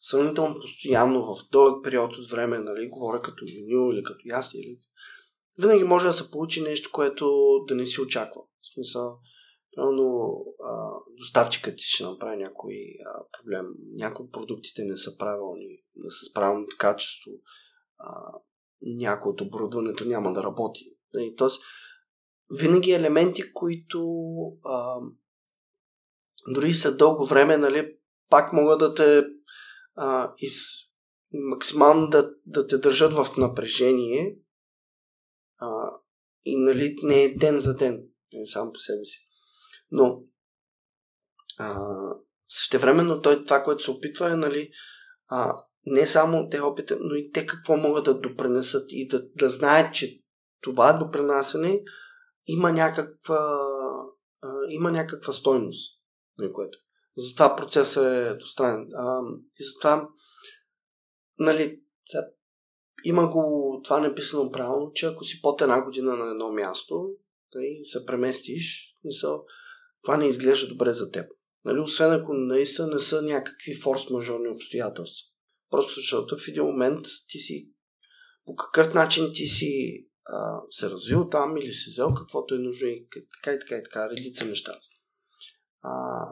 сравнително 0.00 0.58
постоянно 0.60 1.22
в 1.22 1.48
дълъг 1.52 1.84
период 1.84 2.16
от 2.16 2.30
време, 2.30 2.58
нали, 2.58 2.88
говоря 2.88 3.22
като 3.22 3.44
меню 3.44 3.92
или 3.92 4.02
като 4.02 4.20
ястие, 4.24 4.60
или... 4.60 4.78
винаги 5.58 5.84
може 5.84 6.06
да 6.06 6.12
се 6.12 6.30
получи 6.30 6.60
нещо, 6.60 6.90
което 6.92 7.26
да 7.68 7.74
не 7.74 7.86
си 7.86 8.00
очаква. 8.00 8.40
В 8.40 8.74
смисъл, 8.74 9.18
Примерно, 9.76 10.44
доставчикът 11.18 11.74
ще 11.78 12.04
направи 12.04 12.36
някой 12.36 12.74
а, 13.06 13.24
проблем, 13.32 13.66
някои 13.94 14.24
от 14.24 14.32
продуктите 14.32 14.84
не 14.84 14.96
са 14.96 15.16
правилни, 15.18 15.84
не 15.96 16.10
са 16.10 16.24
с 16.24 16.32
правилното 16.32 16.76
качество, 16.78 17.30
а, 17.98 18.40
някои 18.82 19.32
от 19.32 19.40
оборудването 19.40 20.04
няма 20.04 20.32
да 20.32 20.42
работи. 20.42 20.96
И, 21.14 21.36
тоест, 21.36 21.62
винаги 22.50 22.92
елементи, 22.92 23.52
които 23.52 24.04
а, 24.64 25.00
дори 26.48 26.74
са 26.74 26.96
дълго 26.96 27.24
време, 27.24 27.56
нали, 27.56 27.96
пак 28.30 28.52
могат 28.52 28.78
да 28.78 28.94
те 28.94 29.24
а, 29.94 30.34
из, 30.38 30.54
максимално 31.32 32.10
да, 32.10 32.34
да 32.46 32.66
те 32.66 32.78
държат 32.78 33.14
в 33.14 33.26
напрежение 33.36 34.38
а, 35.58 35.90
и 36.44 36.56
нали, 36.56 36.96
не 37.02 37.22
е 37.22 37.34
ден 37.34 37.60
за 37.60 37.76
ден, 37.76 38.04
не 38.32 38.46
сам 38.46 38.72
по 38.72 38.78
себе 38.78 39.04
си. 39.04 39.25
Но 39.90 40.22
а, 41.58 41.78
същевременно 42.48 43.22
той 43.22 43.44
това, 43.44 43.62
което 43.62 43.82
се 43.82 43.90
опитва 43.90 44.30
е, 44.30 44.36
нали, 44.36 44.70
а, 45.28 45.56
не 45.86 46.06
само 46.06 46.48
те 46.48 46.60
опити, 46.60 46.94
но 47.00 47.14
и 47.14 47.30
те 47.30 47.46
какво 47.46 47.76
могат 47.76 48.04
да 48.04 48.20
допренесат 48.20 48.84
и 48.88 49.08
да, 49.08 49.28
да 49.28 49.48
знаят, 49.48 49.94
че 49.94 50.22
това 50.60 50.92
допренасене 50.92 51.82
има 52.46 52.72
някаква, 52.72 53.58
а, 54.42 54.52
има 54.68 54.92
някаква 54.92 55.32
стойност. 55.32 56.00
Нали, 56.38 56.52
което. 56.52 56.78
Затова 57.16 57.56
процесът 57.56 58.04
е 58.06 58.34
двустранен. 58.34 58.88
А, 58.94 59.20
и 59.60 59.64
затова, 59.64 60.08
нали, 61.38 61.80
сега, 62.06 62.26
има 63.04 63.28
го 63.28 63.80
това 63.84 64.00
написано 64.00 64.50
правилно, 64.50 64.92
че 64.92 65.06
ако 65.06 65.24
си 65.24 65.40
под 65.42 65.60
една 65.60 65.84
година 65.84 66.16
на 66.16 66.30
едно 66.30 66.52
място, 66.52 67.08
нали, 67.54 67.80
се 67.84 68.06
преместиш, 68.06 68.94
мисъл, 69.04 69.44
това 70.02 70.16
не 70.16 70.28
изглежда 70.28 70.68
добре 70.68 70.92
за 70.92 71.10
теб. 71.10 71.30
Нали, 71.64 71.80
освен 71.80 72.12
ако 72.12 72.34
наистина 72.34 72.88
не 72.88 72.98
са 72.98 73.22
някакви 73.22 73.74
форс-мажорни 73.74 74.54
обстоятелства. 74.54 75.26
Просто 75.70 75.94
защото 75.94 76.36
в 76.38 76.48
един 76.48 76.64
момент 76.64 77.06
ти 77.28 77.38
си 77.38 77.70
по 78.44 78.56
какъв 78.56 78.94
начин 78.94 79.32
ти 79.34 79.46
си 79.46 80.04
а, 80.26 80.60
се 80.70 80.90
развил 80.90 81.28
там 81.28 81.56
или 81.56 81.72
си 81.72 81.90
взел 81.90 82.14
каквото 82.14 82.54
е 82.54 82.58
нужно 82.58 82.88
и 82.88 83.08
така 83.10 83.56
и 83.56 83.58
така 83.60 83.76
и 83.76 83.82
така, 83.82 84.10
редица 84.10 84.44
неща. 84.44 84.78
А, 85.82 86.26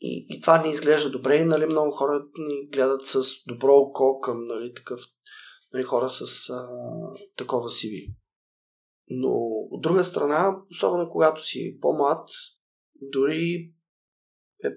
и, 0.00 0.26
и 0.30 0.40
това 0.40 0.62
не 0.62 0.70
изглежда 0.70 1.10
добре 1.10 1.36
и 1.36 1.44
нали, 1.44 1.66
много 1.66 1.90
хора 1.90 2.24
ни 2.38 2.66
гледат 2.66 3.06
с 3.06 3.22
добро 3.46 3.76
око 3.76 4.20
към 4.20 4.46
нали, 4.46 4.74
такъв, 4.74 5.00
нали, 5.72 5.82
хора 5.82 6.10
с 6.10 6.50
а, 6.50 6.68
такова 7.36 7.68
CV. 7.68 8.14
Но 9.10 9.30
от 9.70 9.82
друга 9.82 10.04
страна, 10.04 10.56
особено 10.70 11.08
когато 11.08 11.44
си 11.44 11.78
по-млад, 11.80 12.28
дори 13.00 13.72
е 14.64 14.68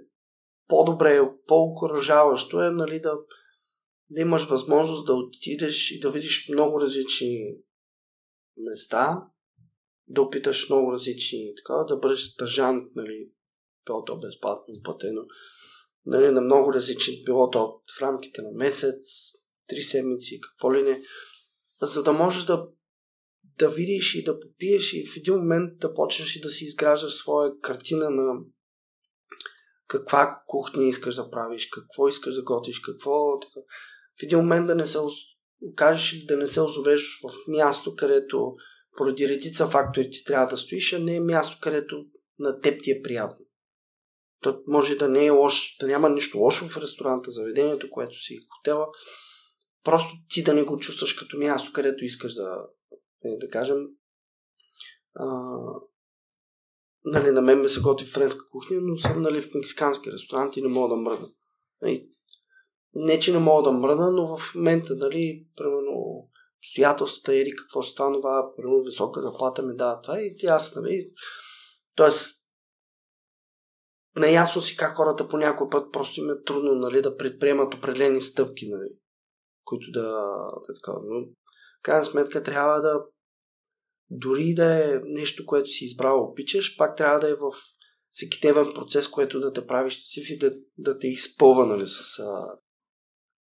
по-добре, 0.68 1.22
по-окоръжаващо 1.48 2.62
е 2.62 2.70
нали, 2.70 3.00
да, 3.00 3.18
да 4.10 4.22
имаш 4.22 4.44
възможност 4.44 5.06
да 5.06 5.14
отидеш 5.14 5.92
и 5.92 6.00
да 6.00 6.12
видиш 6.12 6.50
много 6.50 6.82
различни 6.82 7.58
места, 8.58 9.24
да 10.08 10.22
опиташ 10.22 10.70
много 10.70 10.92
различни, 10.92 11.54
така, 11.58 11.74
да 11.74 11.98
бъдеш 11.98 12.20
стъжант, 12.20 12.96
нали, 12.96 13.30
било 13.86 14.04
то 14.04 14.20
безплатно 14.20 14.74
платено, 14.84 15.22
нали, 16.06 16.32
на 16.32 16.42
много 16.42 16.74
различни, 16.74 17.24
било 17.24 17.50
то 17.50 17.82
в 17.98 18.02
рамките 18.02 18.42
на 18.42 18.52
месец, 18.52 19.32
три 19.68 19.82
седмици, 19.82 20.40
какво 20.42 20.74
ли 20.74 20.84
не, 20.84 21.04
за 21.82 22.04
да 22.04 22.14
можеш 22.14 22.44
да 22.44 22.68
да 23.58 23.70
видиш 23.70 24.16
и 24.16 24.24
да 24.24 24.40
попиеш 24.40 24.94
и 24.94 25.06
в 25.08 25.18
един 25.18 25.36
момент 25.36 25.80
да 25.80 25.94
почнеш 25.94 26.36
и 26.36 26.42
да 26.42 26.50
си 26.50 26.66
изграждаш 26.66 27.14
своя 27.14 27.60
картина 27.60 28.10
на 28.10 28.34
каква 29.88 30.42
кухня 30.48 30.84
искаш 30.84 31.16
да 31.16 31.30
правиш, 31.30 31.66
какво 31.66 32.08
искаш 32.08 32.36
да 32.36 32.44
готвиш, 32.44 32.80
какво... 32.80 33.40
В 34.20 34.24
един 34.24 34.38
момент 34.38 34.68
да 34.68 34.76
не 34.76 34.86
се 34.86 34.98
окажеш 35.62 36.14
или 36.14 36.26
да 36.26 36.38
не 36.38 36.48
се 36.48 36.62
озовеш 36.62 37.20
в 37.24 37.34
място, 37.48 37.96
където 37.96 38.56
поради 38.98 39.30
редица 39.30 39.68
фактори 39.68 40.10
ти 40.10 40.24
трябва 40.24 40.48
да 40.48 40.58
стоиш, 40.58 40.94
а 40.94 41.00
не 41.00 41.16
е 41.16 41.20
място, 41.20 41.58
където 41.62 42.06
на 42.40 42.60
теб 42.60 42.84
ти 42.84 42.92
е 42.92 43.02
приятно. 43.02 43.46
То 44.42 44.62
може 44.68 44.96
да 44.96 45.10
не 45.10 45.26
е 45.26 45.30
лош, 45.30 45.78
да 45.80 45.88
няма 45.88 46.10
нищо 46.10 46.38
лошо 46.38 46.70
в 46.70 46.78
ресторанта, 46.78 47.32
заведението, 47.32 47.90
което 47.90 48.16
си 48.16 48.38
хотела, 48.50 48.88
просто 49.84 50.14
ти 50.30 50.44
да 50.44 50.54
не 50.54 50.64
го 50.64 50.78
чувстваш 50.78 51.14
като 51.14 51.38
място, 51.38 51.72
където 51.74 52.06
искаш 52.06 52.34
да, 52.34 52.58
да 53.24 53.50
кажем, 53.50 53.88
а, 55.16 55.26
нали, 57.06 57.32
на 57.32 57.42
мен 57.42 57.62
ме 57.62 57.70
се 57.70 57.82
готви 57.82 58.08
френска 58.08 58.46
кухня, 58.52 58.78
но 58.82 58.98
съм 58.98 59.22
нали, 59.22 59.42
в 59.42 59.54
мексикански 59.54 60.12
ресторант 60.12 60.58
и 60.58 60.62
не 60.62 60.68
мога 60.68 60.96
да 60.96 61.02
мръдна. 61.02 61.28
Нали, 61.82 62.10
не, 62.94 63.20
че 63.20 63.34
не 63.34 63.40
мога 63.40 63.64
да 63.64 63.78
мръдна, 63.78 64.12
но 64.12 64.38
в 64.38 64.56
момента, 64.56 64.96
нали, 64.96 65.48
примерно, 65.56 66.30
обстоятелствата 66.60 67.36
или 67.36 67.56
какво 67.56 67.84
се 67.84 67.96
това, 67.96 68.54
примерно, 68.58 68.84
висока 68.84 69.22
заплата 69.22 69.64
ми 69.64 69.76
дава 69.76 70.02
това 70.02 70.22
и 70.22 70.48
аз, 70.48 70.76
нали, 70.76 71.10
тоест, 71.96 72.46
наясно 74.16 74.62
си 74.62 74.78
как 74.78 74.98
хората 74.98 75.28
по 75.28 75.38
някой 75.38 75.70
път 75.70 75.92
просто 75.94 76.20
им 76.20 76.30
е 76.30 76.44
трудно, 76.44 76.76
нали, 76.76 77.02
да 77.02 77.18
предприемат 77.18 77.74
определени 77.74 78.22
стъпки, 78.22 78.70
нали, 78.70 78.90
които 79.64 79.92
да, 79.92 80.02
да 80.68 80.74
така, 80.76 80.92
но 81.04 81.26
крайна 81.82 82.06
сметка 82.06 82.44
трябва 82.44 82.82
да 82.82 83.04
дори 84.12 84.54
да 84.54 84.96
е 84.96 85.00
нещо, 85.04 85.46
което 85.46 85.70
си 85.70 85.86
избрал, 85.86 86.24
обичаш, 86.24 86.78
пак 86.78 86.96
трябва 86.96 87.20
да 87.20 87.30
е 87.30 87.34
в 87.34 87.52
всекидневен 88.12 88.74
процес, 88.76 89.08
което 89.08 89.40
да 89.40 89.54
те 89.54 89.68
прави 89.68 89.90
щастлив 89.90 90.30
и 90.30 90.38
да, 90.38 90.52
да 90.78 91.00
те 91.00 91.08
изпълва, 91.08 91.66
нали, 91.66 91.88
с... 91.88 92.20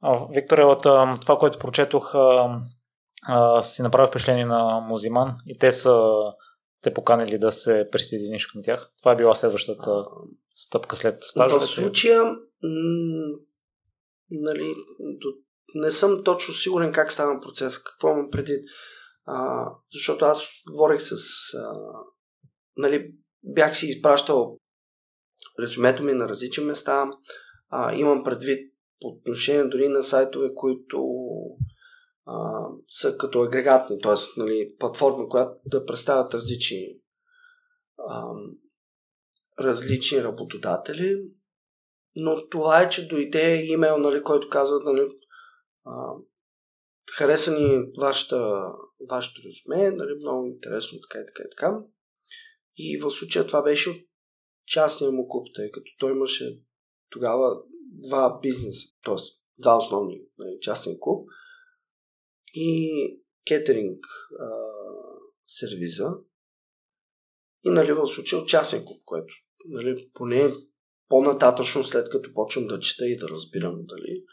А... 0.02 0.28
Викторе, 0.34 0.64
от 0.64 0.82
това, 1.20 1.38
което 1.38 1.58
прочетох, 1.58 2.14
а, 2.14 3.62
си 3.62 3.82
направих 3.82 4.10
впечатление 4.10 4.46
на 4.46 4.80
Музиман 4.88 5.36
и 5.46 5.58
те 5.58 5.72
са 5.72 6.00
те 6.82 6.94
поканили 6.94 7.38
да 7.38 7.52
се 7.52 7.88
присъединиш 7.92 8.46
към 8.46 8.62
тях. 8.62 8.92
Това 8.98 9.12
е 9.12 9.16
била 9.16 9.34
следващата 9.34 9.90
а... 9.90 10.06
стъпка 10.54 10.96
след 10.96 11.24
стажа. 11.24 11.58
В 11.58 11.66
случая, 11.66 12.24
м- 12.24 13.38
нали, 14.30 14.74
до 15.00 15.28
не 15.74 15.90
съм 15.90 16.24
точно 16.24 16.54
сигурен 16.54 16.92
как 16.92 17.12
стана 17.12 17.40
процес, 17.40 17.78
какво 17.78 18.08
имам 18.08 18.30
предвид. 18.30 18.64
А, 19.26 19.66
защото 19.92 20.24
аз 20.24 20.44
говорих 20.70 21.02
с... 21.02 21.14
А, 21.54 21.72
нали, 22.76 23.14
бях 23.42 23.76
си 23.76 23.86
изпращал 23.86 24.58
резюмето 25.60 26.02
ми 26.02 26.12
на 26.12 26.28
различни 26.28 26.64
места. 26.64 27.10
А, 27.70 27.94
имам 27.94 28.24
предвид 28.24 28.74
по 29.00 29.08
отношение 29.08 29.64
дори 29.64 29.88
на 29.88 30.02
сайтове, 30.02 30.54
които 30.54 31.06
а, 32.26 32.66
са 32.88 33.16
като 33.16 33.42
агрегатни, 33.42 34.00
т.е. 34.00 34.40
Нали, 34.40 34.74
платформа, 34.78 35.28
която 35.28 35.52
да 35.66 35.86
представят 35.86 36.34
различни 36.34 36.98
а, 37.98 38.24
различни 39.60 40.24
работодатели. 40.24 41.22
Но 42.16 42.48
това 42.48 42.82
е, 42.82 42.88
че 42.88 43.08
дойде 43.08 43.64
имейл, 43.64 43.98
нали, 43.98 44.22
който 44.22 44.48
казва, 44.48 44.78
нали, 44.84 45.08
хареса 47.12 47.52
ни 47.52 47.92
вашата 47.98 48.66
вашето 49.08 49.42
резюме, 49.42 49.90
нали, 49.90 50.14
много 50.14 50.46
интересно, 50.46 50.98
така 51.00 51.18
и 51.18 51.26
така 51.26 51.42
и 51.46 51.50
така. 51.50 51.80
И 52.76 52.98
в 52.98 53.10
случая 53.10 53.46
това 53.46 53.62
беше 53.62 53.90
от 53.90 53.96
частния 54.66 55.12
му 55.12 55.28
клуб, 55.28 55.46
тъй 55.54 55.70
като 55.70 55.90
той 55.98 56.10
имаше 56.10 56.60
тогава 57.10 57.62
два 57.90 58.40
бизнеса, 58.42 58.94
т.е. 59.04 59.14
два 59.58 59.76
основни 59.76 60.22
нали, 60.38 60.58
частния 60.60 60.96
клуб 61.00 61.28
и 62.54 62.90
кетеринг 63.46 64.04
а, 64.40 64.48
сервиза 65.46 66.10
и 67.64 67.70
нали, 67.70 67.92
в 67.92 68.06
случая 68.06 68.42
от 68.42 68.48
частния 68.48 68.84
клуб, 68.84 69.02
което 69.04 69.34
нали, 69.68 70.10
поне 70.14 70.54
по-нататъчно, 71.08 71.84
след 71.84 72.10
като 72.10 72.34
почвам 72.34 72.66
да 72.66 72.80
чета 72.80 73.06
и 73.06 73.16
да 73.16 73.28
разбирам 73.28 73.86
дали, 73.86 74.24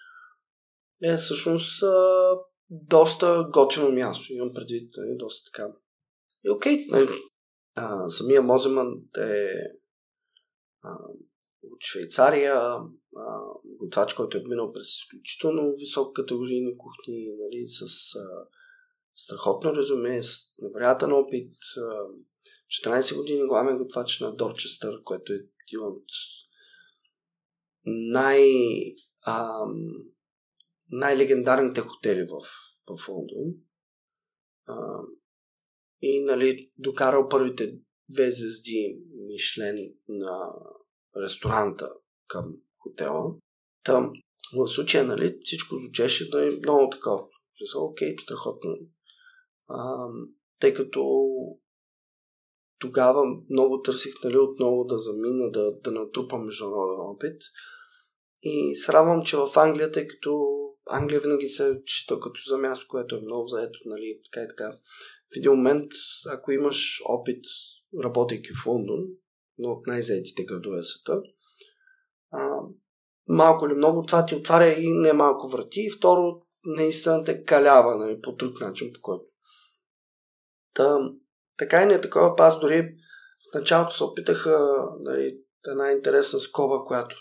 е 1.03 1.17
всъщност 1.17 1.83
а, 1.83 2.31
доста 2.69 3.49
готино 3.53 3.91
място. 3.91 4.33
Имам 4.33 4.53
предвид, 4.53 4.93
нали, 4.97 5.17
доста 5.17 5.51
така. 5.51 5.73
И 6.45 6.49
окей, 6.49 6.87
нали, 6.89 7.07
а, 7.75 8.09
самия 8.09 8.41
Моземан 8.41 8.87
е 9.17 9.47
а, 10.83 10.95
от 11.63 11.79
Швейцария, 11.91 12.55
а, 13.17 13.41
готвач, 13.63 14.13
който 14.13 14.37
е 14.37 14.43
минал 14.47 14.73
през 14.73 14.87
изключително 14.87 15.75
високо 15.77 16.13
категорийни 16.13 16.77
кухни, 16.77 17.27
нали, 17.39 17.65
с 17.67 17.81
а, 18.15 18.47
страхотно 19.15 19.75
резюме, 19.75 20.23
с 20.23 20.37
невероятен 20.59 21.13
опит. 21.13 21.53
А, 21.77 22.07
14 22.83 23.15
години 23.17 23.47
главен 23.47 23.77
готвач 23.77 24.19
на 24.19 24.35
Дорчестър, 24.35 25.03
което 25.03 25.33
е 25.33 25.35
един 25.35 25.79
от 25.79 26.03
най, 27.85 28.43
а, 29.25 29.65
най-легендарните 30.89 31.81
хотели 31.81 32.23
в, 32.23 32.41
в 32.87 33.07
Лондон. 33.09 33.53
А, 34.65 35.01
и 36.01 36.23
нали, 36.23 36.71
докарал 36.77 37.29
първите 37.29 37.79
две 38.09 38.31
звезди 38.31 38.99
Мишлен 39.27 39.93
на 40.07 40.53
ресторанта 41.23 41.89
към 42.27 42.55
хотела. 42.77 43.35
Там, 43.83 44.11
в 44.55 44.67
случая, 44.67 45.03
нали, 45.03 45.39
всичко 45.43 45.75
звучеше 45.75 46.29
да 46.29 46.47
е 46.47 46.51
много 46.51 46.89
такова. 46.89 47.27
Окей, 47.75 48.15
страхотно. 48.17 48.77
А, 49.69 50.07
тъй 50.59 50.73
като 50.73 51.03
тогава 52.79 53.23
много 53.49 53.81
търсих 53.81 54.13
нали, 54.23 54.37
отново 54.37 54.83
да 54.83 54.99
замина, 54.99 55.51
да, 55.51 55.71
да 55.83 55.91
натрупам 55.91 56.45
международен 56.45 56.99
опит. 56.99 57.41
И 58.41 58.75
се 58.75 58.91
че 59.25 59.37
в 59.37 59.49
Англия, 59.55 59.91
тъй 59.91 60.07
като 60.07 60.57
Англия 60.89 61.19
винаги 61.19 61.49
се 61.49 61.81
чита 61.85 62.19
като 62.19 62.41
за 62.47 62.57
място, 62.57 62.85
което 62.89 63.15
е 63.15 63.21
много 63.21 63.47
заето, 63.47 63.79
нали, 63.85 64.19
така 64.31 64.43
и 64.43 64.47
така. 64.47 64.77
В 65.33 65.37
един 65.37 65.51
момент, 65.51 65.91
ако 66.29 66.51
имаш 66.51 67.01
опит, 67.05 67.43
работейки 68.03 68.49
в 68.53 68.65
Лондон, 68.65 68.99
но 69.57 69.71
от 69.71 69.87
най-заетите 69.87 70.45
градове 70.45 70.83
света, 70.83 71.21
а, 72.31 72.59
малко 73.27 73.65
или 73.65 73.73
много 73.73 74.05
това 74.05 74.25
ти 74.25 74.35
отваря 74.35 74.73
и 74.79 74.91
не 74.91 75.13
малко 75.13 75.47
врати. 75.47 75.79
И 75.79 75.91
второ, 75.91 76.41
наистина 76.65 77.23
те 77.23 77.43
калява 77.43 77.97
нали, 77.97 78.21
по 78.21 78.31
друг 78.31 78.61
начин, 78.61 78.93
по 78.93 79.01
който. 79.01 79.25
Та, 80.73 80.97
така 81.57 81.83
и 81.83 81.85
не 81.85 81.93
е 81.93 82.01
такова. 82.01 82.35
Аз 82.37 82.59
дори 82.59 82.81
в 83.51 83.55
началото 83.55 83.95
се 83.95 84.03
опитаха 84.03 84.59
нали, 84.99 85.37
една 85.67 85.91
интересна 85.91 86.39
скоба, 86.39 86.83
която 86.85 87.15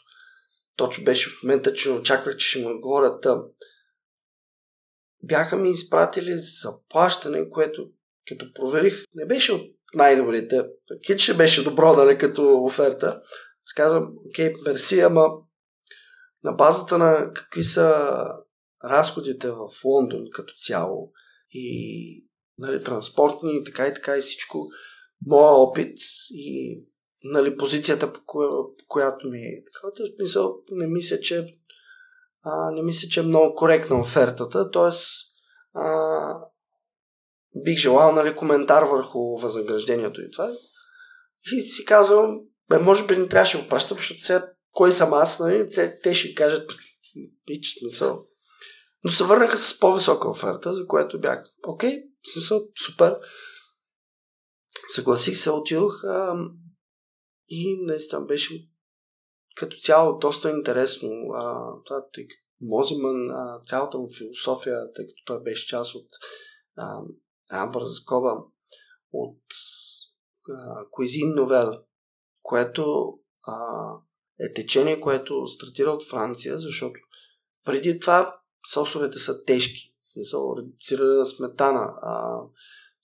точно 0.77 1.05
беше 1.05 1.31
в 1.31 1.43
момента, 1.43 1.75
че 1.75 1.91
очаквах, 1.91 2.37
че 2.37 2.49
ще 2.49 2.59
му 2.59 2.71
отговорят. 2.71 3.27
Бяха 5.23 5.57
ми 5.57 5.71
изпратили 5.71 6.33
заплащане, 6.63 7.51
което 7.51 7.91
като 8.29 8.53
проверих, 8.55 9.05
не 9.15 9.27
беше 9.27 9.53
от 9.53 9.77
най-добрите. 9.95 10.67
Кит 11.07 11.37
беше 11.37 11.65
добро, 11.65 11.97
нали, 11.97 12.19
като 12.19 12.65
оферта. 12.65 13.23
Аз 13.67 13.73
казвам, 13.77 14.15
окей, 14.29 14.53
мерси, 14.67 15.01
ама 15.01 15.27
на 16.45 16.53
базата 16.53 16.99
на 16.99 17.33
какви 17.35 17.65
са 17.65 18.05
разходите 18.85 19.51
в 19.51 19.69
Лондон 19.85 20.25
като 20.33 20.55
цяло 20.55 21.13
и 21.51 22.27
нали, 22.59 22.83
транспортни, 22.83 23.65
така 23.65 23.87
и 23.87 23.95
така 23.95 24.17
и 24.17 24.21
всичко, 24.21 24.69
моя 25.27 25.53
опит 25.53 25.99
и 26.31 26.81
нали, 27.33 27.57
позицията, 27.57 28.13
по, 28.13 28.21
коя, 28.27 28.49
по 28.49 28.85
която 28.89 29.29
ми 29.29 29.39
е 29.39 29.63
така. 29.65 30.07
Смисъл, 30.17 30.57
не 30.71 30.87
мисля, 30.87 31.21
че 31.21 31.47
а, 32.45 32.71
не 32.71 32.83
мисля, 32.83 33.09
че 33.09 33.21
е 33.21 33.23
много 33.23 33.55
коректна 33.55 34.01
офертата, 34.01 34.71
т.е. 34.71 34.91
бих 37.65 37.79
желал 37.79 38.13
нали, 38.13 38.37
коментар 38.37 38.83
върху 38.83 39.37
възнаграждението 39.37 40.21
и 40.21 40.31
това. 40.31 40.53
И 41.53 41.71
си 41.71 41.85
казвам, 41.85 42.41
бе, 42.69 42.79
може 42.79 43.07
би 43.07 43.17
не 43.17 43.29
трябваше 43.29 43.63
го 43.63 43.69
пращам, 43.69 43.99
защото 43.99 44.21
сега 44.21 44.53
кой 44.73 44.93
съм 44.93 45.13
аз, 45.13 45.41
нали? 45.41 45.71
те, 45.71 46.01
те 46.01 46.15
ще 46.15 46.35
кажат, 46.35 46.71
пич, 47.47 47.79
смисъл. 47.79 48.27
Но 49.05 49.11
се 49.13 49.25
върнаха 49.25 49.59
с 49.59 49.79
по-висока 49.79 50.31
оферта, 50.31 50.75
за 50.75 50.87
което 50.87 51.21
бях, 51.21 51.45
окей, 51.67 52.03
смисъл, 52.33 52.69
супер. 52.87 53.17
Съгласих 54.95 55.37
се, 55.37 55.51
отидох 55.51 56.03
и 57.49 57.79
наистина 57.83 58.21
беше 58.21 58.69
като 59.55 59.77
цяло 59.77 60.19
доста 60.19 60.51
интересно. 60.51 61.11
А, 61.35 61.73
това, 61.85 62.07
тъй 62.13 62.27
като 62.27 62.41
Мозиман, 62.61 63.31
а, 63.31 63.61
цялата 63.67 63.99
му 63.99 64.09
философия, 64.19 64.93
тъй 64.95 65.07
като 65.07 65.23
той 65.27 65.43
беше 65.43 65.67
част 65.67 65.95
от 65.95 66.09
а, 66.77 67.03
от 69.13 69.39
Куизин 70.91 71.35
Новел, 71.35 71.73
което 72.43 73.15
а, 73.47 73.89
е 74.41 74.53
течение, 74.53 75.01
което 75.01 75.47
стартира 75.47 75.91
от 75.91 76.09
Франция, 76.09 76.59
защото 76.59 77.01
преди 77.65 78.01
това 78.01 78.41
сосовете 78.73 79.19
са 79.19 79.45
тежки. 79.45 79.95
Редуцирана 80.59 81.27
сметана, 81.27 81.95
а, 82.03 82.41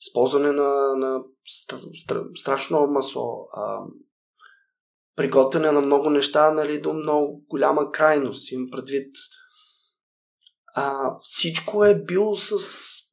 използване 0.00 0.52
на, 0.52 0.96
на 0.96 1.24
стра, 1.44 1.80
стра, 2.04 2.24
страшно 2.34 2.86
масло, 2.86 3.48
а, 3.52 3.84
приготвяне 5.16 5.72
на 5.72 5.80
много 5.80 6.10
неща 6.10 6.50
нали, 6.50 6.80
до 6.80 6.92
много 6.92 7.44
голяма 7.48 7.92
крайност. 7.92 8.52
Имам 8.52 8.70
предвид 8.70 9.16
а, 10.74 11.16
всичко 11.22 11.84
е 11.84 12.02
било 12.02 12.36
с 12.36 12.56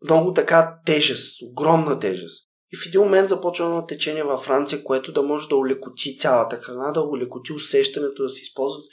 много 0.04 0.34
така 0.34 0.80
тежест, 0.86 1.42
огромна 1.42 2.00
тежест. 2.00 2.50
И 2.72 2.78
в 2.78 2.88
един 2.88 3.02
момент 3.02 3.30
започва 3.30 3.66
едно 3.66 3.86
течение 3.86 4.24
във 4.24 4.42
Франция, 4.42 4.84
което 4.84 5.12
да 5.12 5.22
може 5.22 5.48
да 5.48 5.56
улекоти 5.56 6.18
цялата 6.18 6.56
храна, 6.56 6.92
да 6.92 7.02
улекоти 7.02 7.54
усещането 7.54 8.24
да 8.24 8.30
се 8.30 8.42
използват 8.42 8.84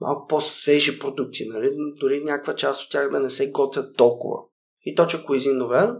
малко 0.00 0.26
по-свежи 0.26 0.98
продукти, 0.98 1.48
нали? 1.48 1.76
дори 2.00 2.24
някаква 2.24 2.56
част 2.56 2.82
от 2.82 2.90
тях 2.90 3.10
да 3.10 3.20
не 3.20 3.30
се 3.30 3.50
готвят 3.50 3.96
толкова. 3.96 4.38
И 4.82 4.94
точно 4.94 5.24
Куизин 5.24 5.56
Новел, 5.56 5.96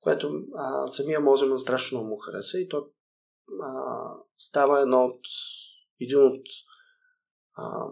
което 0.00 0.32
а, 0.54 0.86
самия 0.86 1.20
Моземан 1.20 1.58
страшно 1.58 2.02
му 2.02 2.16
хареса 2.16 2.58
и 2.58 2.68
то 2.68 2.86
а, 3.62 4.04
става 4.38 4.80
едно 4.80 5.04
от, 5.04 5.20
един 6.04 6.26
от 6.26 6.46
а, 7.56 7.86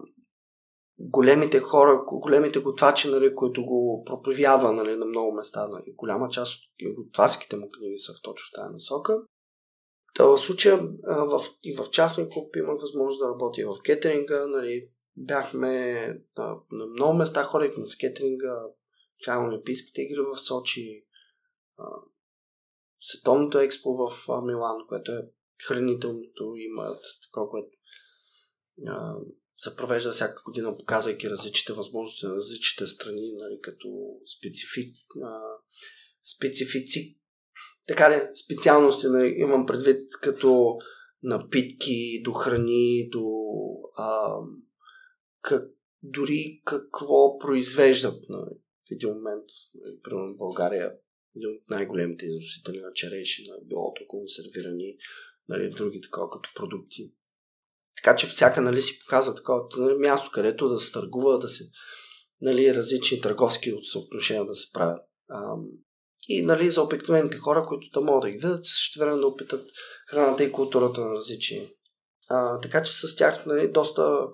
големите 0.99 1.59
хора, 1.59 2.03
големите 2.07 2.59
готвачи, 2.59 3.09
нали, 3.09 3.35
които 3.35 3.65
го 3.65 4.03
проповядва 4.05 4.73
нали, 4.73 4.95
на 4.95 5.05
много 5.05 5.31
места. 5.31 5.67
Нали. 5.67 5.93
Голяма 5.95 6.29
част 6.29 6.53
от 6.53 6.95
готварските 6.95 7.55
му 7.55 7.69
книги 7.71 7.99
са 7.99 8.13
в 8.13 8.21
точно 8.21 8.45
в 8.47 8.55
тази 8.55 8.73
насока. 8.73 9.21
Та 10.15 10.25
в 10.25 10.37
случая 10.37 10.77
в, 11.07 11.41
и 11.63 11.73
в 11.73 11.89
частния 11.89 12.29
клуб 12.29 12.55
имах 12.55 12.81
възможност 12.81 13.19
да 13.19 13.29
работя 13.29 13.61
и 13.61 13.65
в 13.65 13.75
кетеринга. 13.83 14.47
Нали, 14.47 14.87
бяхме 15.15 16.05
на, 16.37 16.57
на 16.71 16.85
много 16.85 17.13
места, 17.13 17.43
ходихме 17.43 17.85
с 17.85 17.97
кетеринга, 17.97 18.63
на 19.27 19.47
Олимпийските 19.47 20.01
игри 20.01 20.21
в 20.21 20.37
Сочи, 20.37 21.05
а, 21.77 21.85
Световното 22.99 23.59
експо 23.59 23.93
в 23.93 24.29
а, 24.29 24.41
Милан, 24.41 24.77
което 24.87 25.11
е 25.11 25.29
хранителното, 25.67 26.53
имат 26.55 27.03
такова, 27.23 27.49
което 27.49 27.69
а, 27.69 27.80
се 29.57 29.75
провежда 29.75 30.11
всяка 30.11 30.41
година, 30.45 30.77
показвайки 30.77 31.29
различните 31.29 31.73
възможности 31.73 32.25
на 32.25 32.35
различните 32.35 32.87
страни, 32.87 33.33
нали, 33.33 33.59
като 33.61 33.87
специфи, 34.37 34.93
а, 35.23 35.41
специфици, 36.35 37.19
така 37.87 38.09
ли, 38.09 38.35
специалности, 38.45 39.07
нали, 39.07 39.35
имам 39.37 39.65
предвид 39.65 40.09
като 40.21 40.77
напитки, 41.23 42.21
до 42.23 42.31
храни, 42.31 43.09
до 43.09 43.25
а, 43.97 44.37
как, 45.41 45.69
дори 46.03 46.61
какво 46.65 47.37
произвеждат 47.39 48.23
нали, 48.29 48.55
в 48.87 48.91
един 48.91 49.09
момент. 49.09 49.45
Нали, 49.75 49.95
примерно 50.03 50.35
България 50.37 50.93
един 51.35 51.49
от 51.49 51.69
най-големите 51.69 52.25
износители 52.25 52.79
на 52.79 52.93
череши, 52.93 53.49
на 53.49 53.57
билото 53.63 54.07
консервирани, 54.07 54.97
нали, 55.49 55.71
в 55.71 55.75
други 55.75 56.01
такова 56.01 56.29
като 56.29 56.49
продукти. 56.55 57.13
Така 58.03 58.15
че 58.15 58.27
всяка 58.27 58.61
нали, 58.61 58.81
си 58.81 58.99
показва 58.99 59.35
такова 59.35 59.63
нали, 59.77 59.97
място, 59.97 60.29
където 60.33 60.69
да 60.69 60.79
се 60.79 60.91
търгува, 60.91 61.37
да 61.37 61.47
се 61.47 61.63
нали, 62.41 62.75
различни 62.75 63.21
търговски 63.21 63.73
съотношения 63.91 64.45
да 64.45 64.55
се 64.55 64.71
правят. 64.73 65.01
И 66.27 66.41
нали, 66.41 66.71
за 66.71 66.83
обикновените 66.83 67.37
хора, 67.37 67.65
които 67.67 67.99
да 67.99 68.05
могат 68.05 68.21
да 68.21 68.31
ги 68.31 68.37
видят, 68.37 68.65
ще 68.65 68.99
време 68.99 69.17
да 69.17 69.27
опитат 69.27 69.69
храната 70.09 70.43
и 70.43 70.51
културата 70.51 71.01
на 71.01 71.13
различни. 71.13 71.69
А, 72.29 72.59
така 72.59 72.83
че 72.83 72.93
с 72.93 73.15
тях 73.15 73.45
нали, 73.45 73.71
доста 73.71 74.27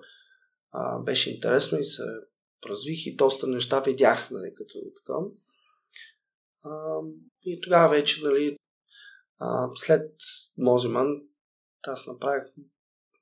а, 0.72 0.98
беше 0.98 1.30
интересно 1.30 1.78
и 1.78 1.84
се 1.84 2.02
развих 2.66 3.06
и 3.06 3.16
доста 3.16 3.46
неща 3.46 3.80
видях 3.80 4.30
нали, 4.30 4.54
като 4.56 4.78
така. 4.96 5.14
И 7.42 7.60
тогава 7.60 7.88
вече, 7.88 8.24
нали, 8.24 8.56
а, 9.38 9.68
след 9.74 10.12
Мозиман, 10.58 11.20
аз 11.82 12.06
направих, 12.06 12.44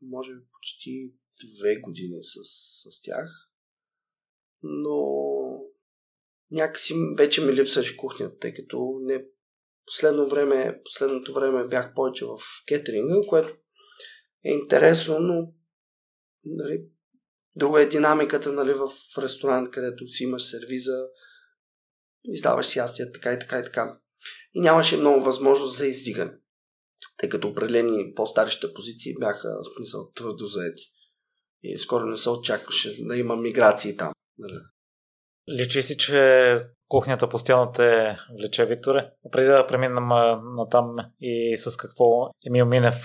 може 0.03 0.35
би, 0.35 0.41
почти 0.53 1.13
две 1.59 1.77
години 1.77 2.19
с, 2.23 2.35
с 2.91 3.03
тях. 3.03 3.51
Но 4.63 5.17
някакси 6.51 6.95
вече 7.17 7.45
ми 7.45 7.53
липсваше 7.53 7.97
кухнята, 7.97 8.39
тъй 8.39 8.55
като 8.55 8.99
не 9.03 9.25
последно 9.87 10.29
време, 10.29 10.81
последното 10.85 11.35
време 11.35 11.69
бях 11.69 11.95
повече 11.95 12.25
в 12.25 12.39
кетеринга, 12.67 13.29
което 13.29 13.57
е 14.45 14.51
интересно, 14.51 15.19
но 15.21 15.53
нали, 16.45 16.85
друга 17.57 17.83
е 17.83 17.87
динамиката 17.87 18.53
нали, 18.53 18.73
в 18.73 18.91
ресторант, 19.19 19.71
където 19.71 20.09
си 20.09 20.25
имаш 20.25 20.43
сервиза, 20.43 21.09
издаваш 22.25 22.67
си 22.67 22.79
ястия, 22.79 23.13
така 23.13 23.33
и 23.33 23.39
така 23.39 23.59
и 23.59 23.63
така. 23.63 24.01
И 24.55 24.61
нямаше 24.61 24.97
много 24.97 25.25
възможност 25.25 25.77
за 25.77 25.87
издигане, 25.87 26.33
тъй 27.19 27.29
като 27.29 27.49
определени 27.49 28.15
по-старите 28.15 28.75
позиции 28.75 29.15
бяха, 29.21 29.49
смисъл, 29.77 30.11
твърдо 30.15 30.47
заети. 30.47 30.83
И 31.63 31.79
скоро 31.79 32.07
не 32.07 32.17
се 32.17 32.31
очакваше 32.31 33.05
да 33.05 33.17
има 33.17 33.37
миграции 33.37 33.97
там. 33.97 34.13
Нали. 34.39 34.61
Личи 35.59 35.83
си, 35.83 35.97
че 35.97 36.61
кухнята 36.89 37.29
постоянно 37.29 37.73
те 37.73 38.19
влече, 38.39 38.67
Викторе. 38.67 39.11
Преди 39.33 39.47
да 39.47 39.67
преминем 39.67 40.09
на 40.57 40.69
там 40.71 40.97
и 41.21 41.59
с 41.59 41.77
какво 41.77 42.31
Емил 42.47 42.67
Минев 42.67 43.05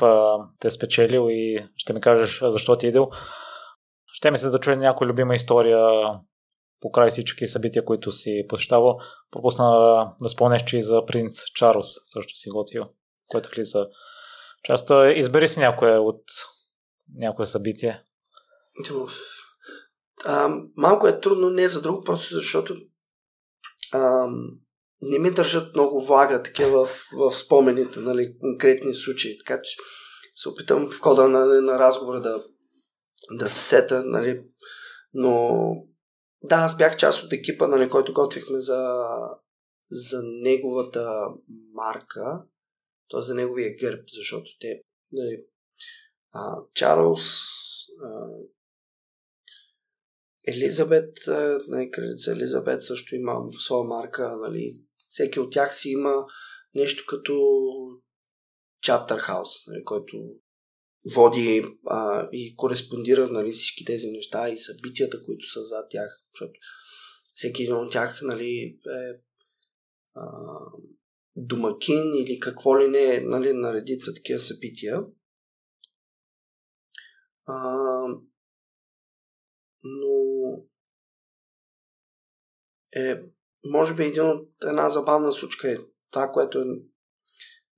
те 0.60 0.68
е 0.68 0.72
спечелил 0.72 1.28
и 1.30 1.68
ще 1.76 1.94
ми 1.94 2.02
кажеш 2.02 2.42
защо 2.44 2.78
ти 2.78 2.86
е 2.86 2.90
идил. 2.90 3.10
Ще 4.14 4.32
ми 4.32 4.38
се 4.38 4.50
да 4.50 4.60
чуя 4.60 4.78
някоя 4.78 5.08
любима 5.10 5.36
история 5.36 5.80
по 6.80 6.92
край 6.92 7.10
всички 7.10 7.48
събития, 7.48 7.86
които 7.86 8.12
си 8.12 8.46
посещавал. 8.50 8.98
Пропусна 9.32 9.66
да 10.22 10.30
спомнеш, 10.30 10.64
че 10.64 10.78
и 10.78 10.84
за 10.84 11.06
принц 11.06 11.44
Чарлз 11.56 11.88
също 12.14 12.34
си 12.34 12.50
готвил, 12.50 12.84
което 13.32 13.50
влиза 13.50 13.86
част. 14.64 14.92
Избери 15.16 15.48
си 15.48 15.60
някое 15.60 15.98
от 15.98 16.24
някое 17.16 17.46
събитие. 17.46 18.04
А, 20.26 20.50
малко 20.78 21.08
е 21.08 21.20
трудно, 21.20 21.50
не 21.50 21.70
за 21.70 21.82
друго, 21.82 22.04
просто 22.04 22.34
защото 22.34 22.76
а, 23.92 24.28
не 25.02 25.20
ми 25.20 25.32
държат 25.32 25.76
много 25.76 26.06
влага 26.06 26.44
такива 26.44 26.86
в, 26.86 27.08
в 27.14 27.32
спомените, 27.32 28.00
нали, 28.00 28.38
конкретни 28.40 28.94
случаи. 28.94 29.38
Така 29.38 29.62
че 29.62 29.78
се 30.36 30.50
опитам 30.50 30.92
в 30.92 31.00
хода 31.00 31.28
нали, 31.28 31.66
на 31.66 31.80
разговора 31.80 32.22
да, 32.22 32.44
да 33.32 33.50
се 33.50 33.60
сета, 33.60 34.04
нали, 34.06 34.44
но 35.14 35.58
да, 36.44 36.56
аз 36.56 36.78
бях 36.78 36.98
част 36.98 37.24
от 37.24 37.34
екипа, 37.34 37.68
нали, 37.68 37.90
който 37.90 38.14
готвихме 38.14 38.60
за, 38.60 38.96
за 39.92 40.22
неговата 40.24 41.28
марка, 41.74 42.44
т.е. 43.12 43.22
за 43.22 43.36
неговия 43.36 43.76
герб, 43.76 44.04
защото 44.14 44.50
те, 44.60 44.82
нали, 45.12 45.44
а, 46.32 46.64
Чарлз, 46.74 47.26
а, 48.04 48.28
Елизабет, 50.48 51.18
нали, 51.68 51.92
кралица 51.92 52.32
Елизабет 52.32 52.84
също 52.84 53.16
има 53.16 53.42
своя 53.60 53.84
марка, 53.84 54.38
нали, 54.38 54.72
всеки 55.08 55.40
от 55.40 55.52
тях 55.52 55.76
си 55.76 55.90
има 55.90 56.26
нещо 56.76 57.04
като 57.08 57.34
чаптер 58.82 59.18
хаус, 59.18 59.68
нали, 59.68 59.84
който 59.84 60.18
води 61.16 61.64
а, 61.88 62.30
и 62.32 62.56
кореспондира 62.56 63.28
нали, 63.28 63.52
всички 63.52 63.86
тези 63.86 64.08
неща 64.08 64.50
и 64.50 64.60
събитията, 64.60 65.24
които 65.24 65.46
са 65.46 65.66
зад 65.66 65.90
тях, 65.90 66.22
защото 66.34 66.60
всеки 67.34 67.64
един 67.64 67.76
от 67.76 67.92
тях 67.92 68.20
нали, 68.22 68.80
е 68.88 69.22
а, 70.16 70.24
домакин 71.46 72.14
или 72.16 72.40
какво 72.40 72.80
ли 72.80 72.88
не 72.88 73.16
е 73.16 73.22
нали, 73.22 73.54
на 73.54 73.74
редица 73.74 74.14
такива 74.14 74.40
събития. 74.40 75.04
А, 77.48 78.06
но 79.84 80.64
е, 82.96 83.24
може 83.66 83.96
би 83.96 84.04
един 84.04 84.30
от 84.30 84.50
една 84.64 84.90
забавна 84.90 85.34
случка 85.34 85.72
е 85.72 85.78
това, 86.12 86.32
което 86.32 86.60
е 86.60 86.66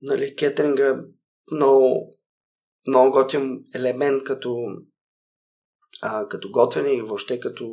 нали, 0.02 0.35
кетеринга 0.35 1.06
много 1.52 2.14
много 2.88 3.11
готин 3.11 3.65
елемент 3.76 4.23
като, 4.23 4.57
а, 6.02 6.27
като 6.27 6.52
готвене 6.52 6.94
и 6.94 7.02
въобще 7.02 7.40
като 7.40 7.69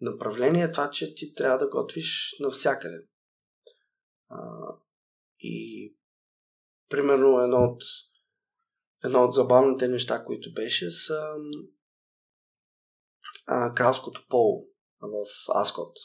направление 0.00 0.62
е 0.62 0.70
това, 0.70 0.90
че 0.90 1.14
ти 1.14 1.34
трябва 1.34 1.58
да 1.58 1.68
готвиш 1.68 2.36
навсякъде. 2.40 2.98
А, 4.28 4.38
и 5.40 5.94
примерно 6.88 7.40
едно 7.40 7.56
от, 7.56 7.82
едно 9.04 9.24
от 9.24 9.34
забавните 9.34 9.88
неща, 9.88 10.24
които 10.24 10.52
беше, 10.54 10.90
са 10.90 11.34
а, 13.46 13.74
кралското 13.74 14.26
поло 14.28 14.66
в 15.00 15.26
Аскот. 15.60 15.96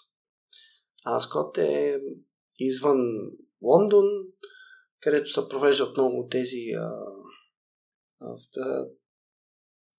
Аскот 1.17 1.57
е 1.57 2.01
извън 2.59 2.99
Лондон, 3.61 4.05
където 4.99 5.29
се 5.29 5.49
провеждат 5.49 5.97
много 5.97 6.27
тези 6.31 6.71
а, 6.77 6.91
да, 8.53 8.87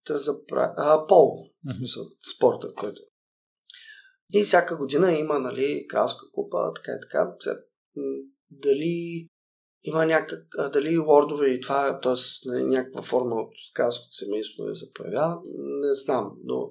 да 0.07 0.19
запра... 0.19 0.75
а, 0.77 1.07
пол, 1.07 1.51
mm-hmm. 1.67 2.35
спорта, 2.37 2.75
който. 2.75 3.03
И 4.35 4.45
всяка 4.45 4.77
година 4.77 5.13
има, 5.13 5.39
нали, 5.39 5.87
кралска 5.89 6.31
купа, 6.33 6.73
така 6.77 6.93
и 6.93 7.01
така. 7.03 7.37
Дали 8.59 9.29
има 9.83 10.07
някак, 10.07 10.49
дали 10.73 10.99
лордове 10.99 11.49
и 11.49 11.61
това, 11.61 12.01
т.е. 12.01 12.49
Нали, 12.49 12.65
някаква 12.65 13.03
форма 13.03 13.35
от 13.35 13.53
кралското 13.75 14.15
семейство 14.15 14.65
не 14.65 14.75
се 14.75 14.93
появява, 14.95 15.41
не 15.59 15.95
знам, 15.95 16.33
но 16.45 16.71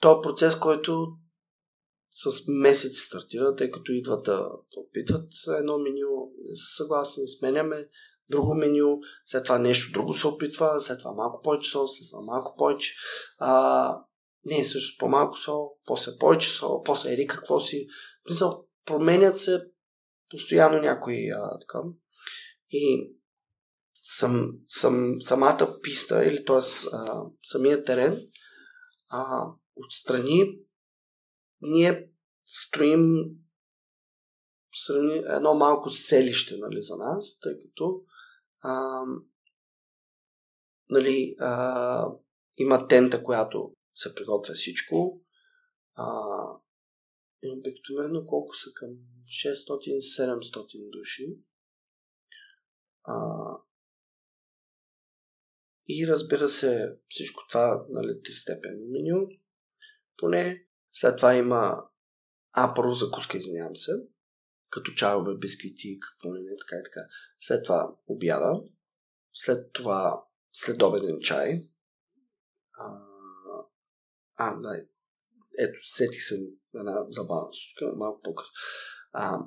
то 0.00 0.18
е 0.18 0.22
процес, 0.22 0.56
който 0.56 1.06
с 2.10 2.48
месец 2.48 2.98
стартира, 2.98 3.56
тъй 3.56 3.70
като 3.70 3.92
идват 3.92 4.24
да 4.24 4.48
опитват 4.76 5.28
едно 5.58 5.78
меню, 5.78 6.32
не 6.48 6.56
са 6.56 6.76
съгласни, 6.76 7.28
сменяме, 7.28 7.88
друго 8.30 8.54
меню, 8.54 8.98
след 9.26 9.44
това 9.44 9.58
нещо 9.58 9.92
друго 9.92 10.14
се 10.14 10.26
опитва, 10.26 10.80
след 10.80 10.98
това 10.98 11.12
малко 11.12 11.42
повече 11.42 11.70
сол, 11.70 11.88
след 11.88 12.08
това 12.10 12.22
малко 12.22 12.56
повече. 12.56 12.94
А, 13.38 14.02
не, 14.44 14.64
също 14.64 14.98
по-малко 14.98 15.38
сол, 15.38 15.70
после 15.86 16.18
повече 16.18 16.50
сол, 16.50 16.82
после 16.82 17.12
еди 17.12 17.26
какво 17.26 17.60
си. 17.60 17.86
Мисъл, 18.30 18.64
променят 18.86 19.38
се 19.38 19.64
постоянно 20.32 20.82
някои 20.82 21.30
а, 21.30 21.58
така. 21.58 21.78
И 22.70 23.12
съм, 24.02 24.52
съм, 24.68 25.20
самата 25.20 25.78
писта, 25.82 26.24
или 26.24 26.44
т.е. 26.44 26.60
самия 27.42 27.84
терен, 27.84 28.28
а, 29.10 29.46
отстрани 29.76 30.58
ние 31.60 32.10
строим 32.46 33.24
едно 35.28 35.54
малко 35.54 35.90
селище 35.90 36.56
нали, 36.58 36.82
за 36.82 36.96
нас, 36.96 37.38
тъй 37.40 37.52
като 37.58 38.02
а, 38.60 39.02
нали, 40.88 41.34
а, 41.40 42.12
има 42.56 42.88
тента, 42.88 43.24
която 43.24 43.74
се 43.94 44.14
приготвя 44.14 44.54
всичко. 44.54 45.20
А, 45.94 46.06
и 47.42 47.50
обикновено 47.50 48.26
колко 48.26 48.56
са 48.56 48.72
към 48.74 48.88
600-700 49.26 50.90
души. 50.90 51.38
А, 53.04 53.16
и 55.88 56.06
разбира 56.06 56.48
се, 56.48 56.96
всичко 57.08 57.42
това, 57.48 57.86
нали, 57.88 58.22
тристепенно 58.22 58.86
меню. 58.90 59.28
Поне 60.16 60.66
след 60.92 61.16
това 61.16 61.36
има 61.36 61.88
а, 62.52 62.74
първо 62.74 62.92
закуска, 62.92 63.38
извинявам 63.38 63.76
се 63.76 63.92
като 64.72 64.92
чайове, 64.92 65.34
бисквити, 65.34 66.00
какво 66.00 66.32
не, 66.32 66.40
не, 66.40 66.56
така 66.56 66.76
и 66.76 66.84
така. 66.84 67.00
След 67.38 67.64
това 67.64 67.96
обяда, 68.06 68.62
след 69.32 69.72
това 69.72 70.24
следобеден 70.52 71.20
чай. 71.20 71.70
А, 72.78 72.98
а 74.36 74.56
да, 74.56 74.86
ето, 75.58 75.78
сетих 75.82 76.22
се 76.22 76.34
една 76.74 77.06
забавна 77.10 77.48
случка, 77.52 77.96
малко 77.96 78.20
по 78.22 78.34
А, 79.12 79.38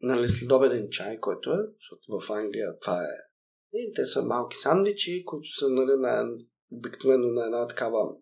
нали, 0.00 0.28
следобеден 0.28 0.88
чай, 0.90 1.20
който 1.20 1.50
е, 1.50 1.58
защото 1.74 2.20
в 2.20 2.30
Англия 2.30 2.78
това 2.80 3.02
е 3.02 3.34
и 3.76 3.92
те 3.94 4.06
са 4.06 4.22
малки 4.22 4.56
сандвичи, 4.56 5.24
които 5.26 5.48
са 5.48 5.68
нали, 5.68 5.92
на, 5.96 6.36
обикновено 6.70 7.28
на 7.28 7.44
една 7.44 7.66
такава 7.66 8.14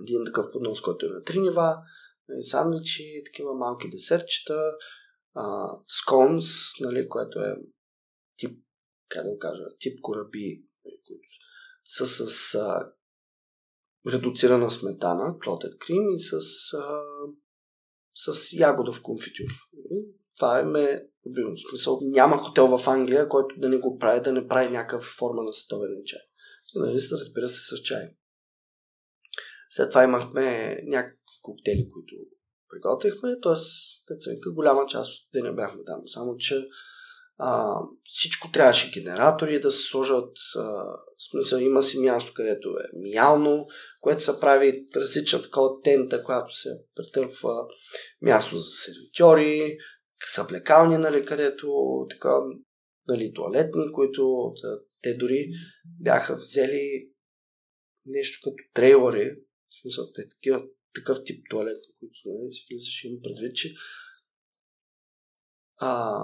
един 0.00 0.24
такъв 0.26 0.50
поднос, 0.52 0.80
който 0.80 1.06
е 1.06 1.08
на 1.08 1.22
три 1.22 1.40
нива, 1.40 1.76
нали, 2.28 2.44
сандвичи, 2.44 3.22
такива 3.26 3.54
малки 3.54 3.90
десертчета, 3.90 4.72
а, 5.34 5.70
сконс, 5.86 6.44
нали, 6.80 7.08
което 7.08 7.38
е 7.40 7.56
тип, 8.36 8.64
как 9.08 9.24
да 9.24 9.30
го 9.30 9.38
кажа, 9.38 9.64
тип 9.78 10.00
кораби, 10.02 10.64
които 10.82 11.20
са 11.84 12.06
с 12.06 12.54
а, 12.54 12.92
редуцирана 14.08 14.70
сметана, 14.70 15.38
клотед 15.44 15.78
крим 15.78 16.02
и 16.16 16.20
с, 16.20 16.32
а, 16.74 17.00
с 18.14 18.52
ягодов 18.52 19.02
конфитюр. 19.02 19.46
Това 20.36 20.60
е 20.60 20.64
ме 20.64 21.06
любимо. 21.26 21.56
В 21.56 21.70
смисъл, 21.70 21.98
няма 22.02 22.36
хотел 22.36 22.78
в 22.78 22.88
Англия, 22.88 23.28
който 23.28 23.54
да 23.58 23.68
не 23.68 23.76
го 23.76 23.98
прави, 23.98 24.20
да 24.20 24.32
не 24.32 24.48
прави 24.48 24.68
някаква 24.72 25.06
форма 25.18 25.42
на 25.42 25.52
световен 25.52 26.02
чай. 26.06 26.20
И 26.74 26.78
нали, 26.78 26.94
разбира 26.94 27.48
се, 27.48 27.76
с 27.76 27.82
чай. 27.82 28.02
След 29.70 29.90
това 29.90 30.04
имахме 30.04 30.78
някакви 30.84 31.18
коктейли, 31.42 31.88
които 31.92 32.14
приготвихме, 32.70 33.40
т.е. 33.42 34.50
голяма 34.54 34.86
част 34.88 35.10
от 35.10 35.28
деня 35.34 35.52
бяхме 35.52 35.84
там. 35.84 36.02
Само, 36.06 36.36
че 36.36 36.66
а, 37.38 37.80
всичко 38.04 38.50
трябваше 38.50 39.00
генератори 39.00 39.60
да 39.60 39.72
се 39.72 39.82
сложат. 39.82 40.36
А, 40.56 40.84
смисъл 41.30 41.58
има 41.58 41.82
си 41.82 41.98
място, 42.00 42.32
където 42.34 42.68
е 42.68 42.98
миялно, 42.98 43.66
което 44.00 44.24
се 44.24 44.40
прави 44.40 44.86
различна 44.96 45.42
такова 45.42 45.80
тента, 45.84 46.24
която 46.24 46.54
се 46.54 46.68
претърпва 46.94 47.66
място 48.22 48.56
за 48.56 48.70
сервитьори, 48.70 49.78
съблекални, 50.26 50.98
нали, 50.98 51.24
където 51.24 51.68
така, 52.10 52.40
нали, 53.08 53.32
туалетни, 53.34 53.92
които 53.92 54.52
да, 54.62 54.80
те 55.02 55.14
дори 55.14 55.46
бяха 55.84 56.36
взели 56.36 57.10
нещо 58.06 58.38
като 58.44 58.70
трейлери, 58.74 59.30
в 59.68 59.80
смисъл, 59.80 60.04
те 60.14 60.28
такива, 60.28 60.62
такъв 60.94 61.18
тип 61.24 61.44
туалет, 61.50 61.78
които 61.98 62.18
нали, 62.24 62.52
си 62.52 62.64
влизаш 62.70 63.04
им 63.04 63.18
предвид, 63.22 63.56
че 63.56 63.74
а, 65.76 66.22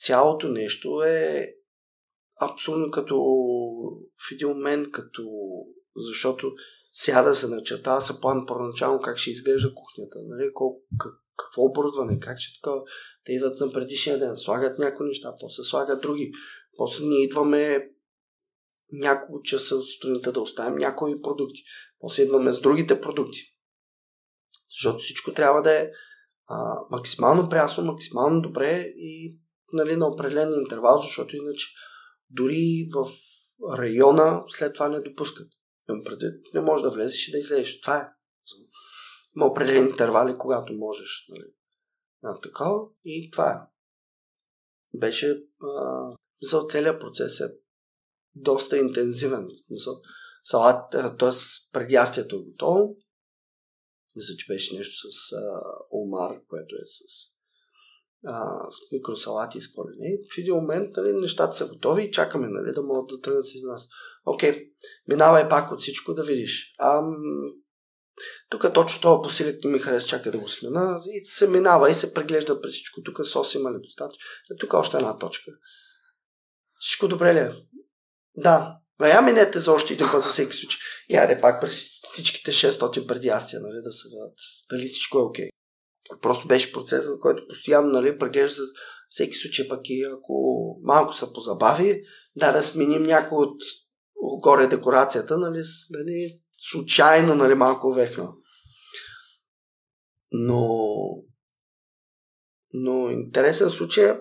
цялото 0.00 0.48
нещо 0.48 1.02
е 1.02 1.46
абсолютно 2.40 2.90
като 2.90 3.16
в 4.28 4.32
един 4.32 4.48
момент, 4.48 4.90
като 4.90 5.22
защото 5.96 6.52
сяда 6.92 7.34
се 7.34 7.48
начертава 7.48 8.02
се 8.02 8.20
план 8.20 8.46
първоначално 8.46 9.00
как 9.00 9.18
ще 9.18 9.30
изглежда 9.30 9.74
кухнята, 9.74 10.18
нали, 10.22 10.50
колко, 10.54 10.82
как, 10.98 11.12
какво 11.36 11.62
оборудване, 11.62 12.20
как 12.20 12.38
ще 12.38 12.60
така. 12.60 12.76
Те 13.24 13.32
идват 13.32 13.60
на 13.60 13.72
предишния 13.72 14.18
ден, 14.18 14.36
слагат 14.36 14.78
някои 14.78 15.06
неща, 15.06 15.34
после 15.40 15.62
слагат 15.62 16.02
други. 16.02 16.32
После 16.76 17.04
ние 17.04 17.24
идваме 17.24 17.88
няколко 18.92 19.42
часа 19.42 19.82
сутринта 19.82 20.32
да 20.32 20.40
оставим 20.40 20.78
някои 20.78 21.22
продукти. 21.22 21.60
После 22.00 22.22
идваме 22.22 22.52
с 22.52 22.60
другите 22.60 23.00
продукти. 23.00 23.40
Защото 24.70 24.98
всичко 24.98 25.32
трябва 25.32 25.62
да 25.62 25.82
е 25.82 25.90
а, 26.46 26.80
максимално 26.90 27.48
прясно, 27.48 27.84
максимално 27.84 28.40
добре 28.42 28.92
и 28.96 29.39
нали, 29.72 29.96
на 29.96 30.06
определен 30.06 30.52
интервал, 30.52 30.98
защото 30.98 31.36
иначе 31.36 31.66
дори 32.30 32.88
в 32.92 33.10
района 33.78 34.44
след 34.48 34.74
това 34.74 34.88
не 34.88 35.00
допускат. 35.00 35.48
Не 36.54 36.60
може 36.60 36.82
да 36.82 36.90
влезеш 36.90 37.28
и 37.28 37.32
да 37.32 37.38
излезеш. 37.38 37.80
Това 37.80 37.96
е. 37.96 38.08
Има 39.36 39.46
определени 39.46 39.90
интервали, 39.90 40.38
когато 40.38 40.72
можеш. 40.72 41.26
Нали, 41.28 41.44
на 42.22 42.40
такова. 42.40 42.88
И 43.04 43.30
това 43.30 43.50
е. 43.50 43.56
Беше. 44.98 45.42
А, 45.62 46.10
мисъл, 46.42 46.66
целият 46.66 47.00
процес 47.00 47.40
е 47.40 47.54
доста 48.34 48.78
интензивен. 48.78 49.48
Мисъл, 49.70 49.94
салат, 50.42 50.90
т.е. 50.90 51.30
преди 51.72 51.94
ястието 51.94 52.36
е 52.36 52.50
готово. 52.50 52.96
Мисля, 54.14 54.34
че 54.38 54.52
беше 54.52 54.76
нещо 54.76 55.10
с 55.10 55.32
а, 55.32 55.60
омар, 55.90 56.40
което 56.48 56.74
е 56.74 56.86
с 56.86 57.30
а, 58.26 58.70
с 58.70 58.92
микросалати 58.92 59.58
и 59.58 59.60
с 59.60 59.68
не. 59.98 60.18
В 60.34 60.38
един 60.38 60.54
момент 60.54 60.96
нали, 60.96 61.12
нещата 61.12 61.56
са 61.56 61.66
готови 61.66 62.04
и 62.04 62.10
чакаме 62.10 62.48
нали, 62.48 62.72
да 62.72 62.82
могат 62.82 63.08
да 63.08 63.20
тръгнат 63.20 63.46
с 63.46 63.52
нас. 63.64 63.88
Окей, 64.26 64.70
минавай 65.08 65.48
пак 65.48 65.72
от 65.72 65.80
всичко 65.80 66.14
да 66.14 66.22
видиш. 66.22 66.74
А, 66.78 67.02
тук 68.50 68.74
точно 68.74 69.00
това 69.00 69.22
посилек 69.22 69.64
не 69.64 69.70
ми 69.70 69.78
хареса, 69.78 70.08
чака 70.08 70.30
да 70.30 70.38
го 70.38 70.48
смена 70.48 71.02
и 71.06 71.24
се 71.24 71.48
минава 71.48 71.90
и 71.90 71.94
се 71.94 72.14
преглежда 72.14 72.60
през 72.60 72.72
всичко. 72.72 73.02
Тук 73.02 73.26
сос 73.26 73.54
има 73.54 73.72
ли 73.72 73.78
достатъчно? 73.82 74.20
Е, 74.52 74.56
тук 74.60 74.74
още 74.74 74.96
една 74.96 75.18
точка. 75.18 75.50
Всичко 76.80 77.08
добре 77.08 77.34
ли 77.34 77.38
е? 77.38 77.52
Да. 78.36 78.76
А 78.98 79.08
я 79.08 79.22
минете 79.22 79.60
за 79.60 79.72
още 79.72 79.92
един 79.92 80.06
път 80.12 80.24
за 80.24 80.30
всеки 80.30 80.56
случай. 80.56 80.78
Айде 81.14 81.40
пак 81.40 81.60
през 81.60 82.00
всичките 82.10 82.52
600 82.52 83.06
преди 83.06 83.28
астия, 83.28 83.60
нали, 83.60 83.82
да 83.84 83.92
се 83.92 84.08
видят 84.08 84.34
дали 84.70 84.88
всичко 84.88 85.18
е 85.18 85.22
окей. 85.22 85.49
Просто 86.22 86.48
беше 86.48 86.72
процес, 86.72 87.06
в 87.06 87.18
който 87.20 87.46
постоянно 87.48 87.88
нали, 87.88 88.18
преглежда 88.18 88.54
за 88.54 88.62
всеки 89.08 89.34
случай, 89.34 89.68
пък 89.68 89.80
и 89.84 90.02
ако 90.02 90.76
малко 90.82 91.12
се 91.12 91.32
позабави, 91.32 92.02
да, 92.36 92.52
да 92.52 92.62
сменим 92.62 93.02
някой 93.02 93.38
от 93.44 93.62
горе 94.42 94.66
декорацията, 94.66 95.38
нали, 95.38 95.62
нали, 95.90 96.40
случайно 96.58 97.34
нали, 97.34 97.54
малко 97.54 97.92
вехна. 97.92 98.28
Но, 100.32 100.86
но 102.72 103.10
интересен 103.10 103.70
случай 103.70 104.16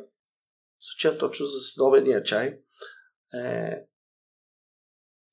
случай 0.79 1.17
точно 1.17 1.45
за 1.45 1.59
следобедния 1.59 2.23
чай 2.23 2.59
е 3.33 3.71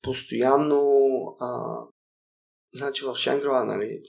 постоянно 0.01 0.81
а, 1.39 1.79
значи 2.73 3.05
в 3.05 3.15
Шенгрова, 3.15 3.65
нали, 3.65 4.01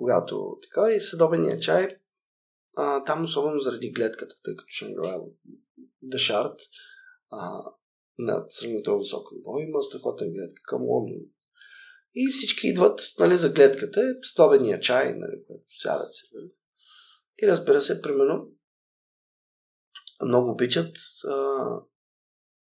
когато 0.00 0.58
така 0.62 0.92
и 0.92 1.00
съдобения 1.00 1.58
чай, 1.58 1.96
а, 2.76 3.04
там 3.04 3.24
особено 3.24 3.60
заради 3.60 3.90
гледката, 3.90 4.34
тъй 4.44 4.56
като 4.56 4.90
играе 4.90 5.18
Дешарт 6.02 6.60
а, 7.30 7.62
на 8.18 8.46
сравнително 8.48 8.98
високо 8.98 9.34
ниво, 9.34 9.58
има 9.58 9.82
страхотен 9.82 10.32
гледка 10.32 10.62
към 10.64 10.82
Лондон. 10.82 11.18
И 12.14 12.32
всички 12.32 12.68
идват 12.68 13.00
нали, 13.18 13.38
за 13.38 13.52
гледката, 13.52 14.14
съдобения 14.22 14.80
чай, 14.80 15.14
нали, 15.16 15.42
сядат 15.78 16.14
се. 16.14 16.26
Нали. 16.34 16.50
И 17.42 17.46
разбира 17.46 17.80
се, 17.80 18.02
примерно, 18.02 18.48
много 20.24 20.50
обичат 20.50 20.96
а, 21.28 21.34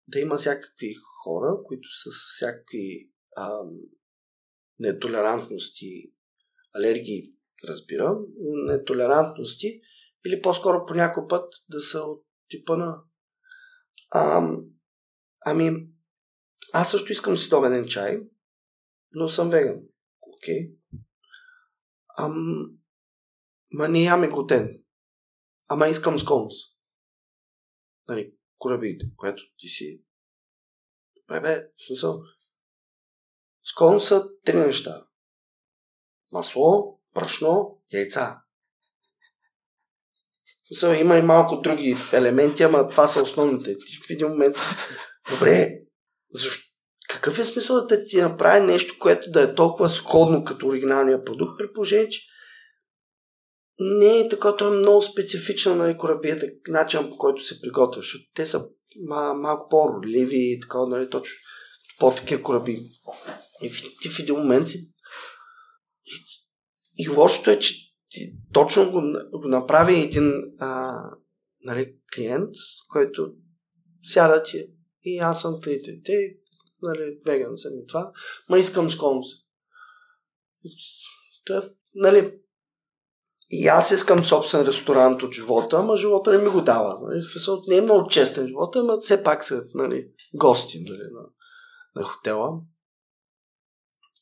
да 0.07 0.19
има 0.19 0.37
всякакви 0.37 0.93
хора, 1.23 1.61
които 1.63 1.89
са 2.03 2.09
с 2.11 2.35
всякакви 2.35 3.11
а, 3.35 3.63
нетолерантности 4.79 6.16
алергии, 6.77 7.33
разбирам, 7.69 8.25
нетолерантности 8.39 9.81
или 10.25 10.41
по-скоро 10.41 10.85
по 10.85 10.93
някой 10.93 11.27
път 11.27 11.53
да 11.69 11.81
са 11.81 11.99
от 11.99 12.25
типа 12.49 12.77
на 12.77 13.03
ам, 14.15 14.65
ами 15.45 15.87
аз 16.73 16.91
също 16.91 17.11
искам 17.11 17.37
световен 17.37 17.87
чай, 17.87 18.19
но 19.11 19.29
съм 19.29 19.49
веган. 19.49 19.81
Окей. 20.21 20.71
Ам, 22.19 22.77
ма 23.71 23.87
не 23.87 24.03
яме 24.03 24.27
глутен. 24.27 24.83
Ама 25.67 25.87
искам 25.87 26.19
сконс. 26.19 26.53
Нали, 28.07 28.35
корабите, 28.57 29.05
което 29.15 29.43
ти 29.57 29.67
си. 29.67 30.03
Добре, 31.15 31.41
бе, 31.41 31.67
смисъл. 31.87 32.21
Са 33.99 34.29
три 34.45 34.57
неща 34.57 35.06
масло, 36.31 36.99
брашно, 37.13 37.79
яйца. 37.93 38.37
Смисъл, 40.67 40.93
има 40.93 41.17
и 41.17 41.21
малко 41.21 41.61
други 41.61 41.97
елементи, 42.13 42.63
ама 42.63 42.89
това 42.89 43.07
са 43.07 43.21
основните. 43.21 43.77
Ти 43.77 43.97
в 44.07 44.09
един 44.09 44.27
момент, 44.27 44.55
добре, 45.29 45.79
защо? 46.33 46.67
Какъв 47.09 47.39
е 47.39 47.43
смисъл 47.43 47.85
да 47.85 48.03
ти 48.03 48.21
направи 48.21 48.65
нещо, 48.65 48.95
което 48.99 49.31
да 49.31 49.41
е 49.41 49.55
толкова 49.55 49.89
сходно 49.89 50.43
като 50.43 50.67
оригиналния 50.67 51.23
продукт, 51.23 51.51
при 51.57 51.73
положение, 51.73 52.09
че 52.09 52.21
не 53.79 54.19
е 54.19 54.29
така, 54.29 54.55
то 54.55 54.67
е 54.67 54.77
много 54.77 55.01
специфично 55.01 55.75
на 55.75 55.83
нали, 55.83 55.97
корабията, 55.97 56.47
начин 56.67 57.09
по 57.09 57.17
който 57.17 57.43
се 57.43 57.61
приготвя, 57.61 58.01
защото 58.01 58.23
те 58.35 58.45
са 58.45 58.65
малко 59.35 59.69
по-роливи 59.69 60.37
и 60.37 60.59
така, 60.59 60.77
нали, 60.85 61.09
точно 61.09 61.35
по-такива 61.99 62.43
кораби. 62.43 62.89
И 63.63 63.71
ти 64.01 64.09
в 64.09 64.19
един 64.19 64.35
момент 64.35 64.69
си 64.69 64.91
и 66.97 67.09
лошото 67.09 67.51
е, 67.51 67.59
че 67.59 67.75
точно 68.53 68.91
го, 68.91 69.01
го 69.39 69.47
направи 69.47 69.99
един 69.99 70.33
а, 70.59 71.01
нали, 71.61 71.95
клиент, 72.15 72.49
който 72.89 73.33
сяда 74.03 74.43
ти 74.43 74.67
и 75.03 75.17
аз 75.17 75.41
съм 75.41 75.61
тъй, 75.61 75.81
тъй, 75.81 76.37
нали, 76.81 77.19
веган 77.25 77.57
съм 77.57 77.71
и 77.79 77.87
това, 77.87 78.11
ма 78.49 78.59
искам 78.59 78.89
с 78.89 78.97
комс. 78.97 79.25
Та, 81.45 81.69
нали, 81.95 82.33
и 83.49 83.67
аз 83.67 83.91
искам 83.91 84.25
собствен 84.25 84.65
ресторант 84.65 85.23
от 85.23 85.33
живота, 85.33 85.77
ама 85.77 85.97
живота 85.97 86.31
не 86.31 86.37
ми 86.37 86.49
го 86.49 86.61
дава. 86.61 86.99
Нали? 87.01 87.21
Смисъл, 87.21 87.61
не 87.67 87.77
е 87.77 87.81
много 87.81 88.09
честен 88.09 88.47
живота, 88.47 88.79
ама 88.79 88.97
все 88.97 89.23
пак 89.23 89.43
са 89.43 89.63
нали, 89.73 90.07
гости 90.33 90.79
нали, 90.79 91.03
на, 91.11 91.21
на 91.95 92.03
хотела. 92.03 92.49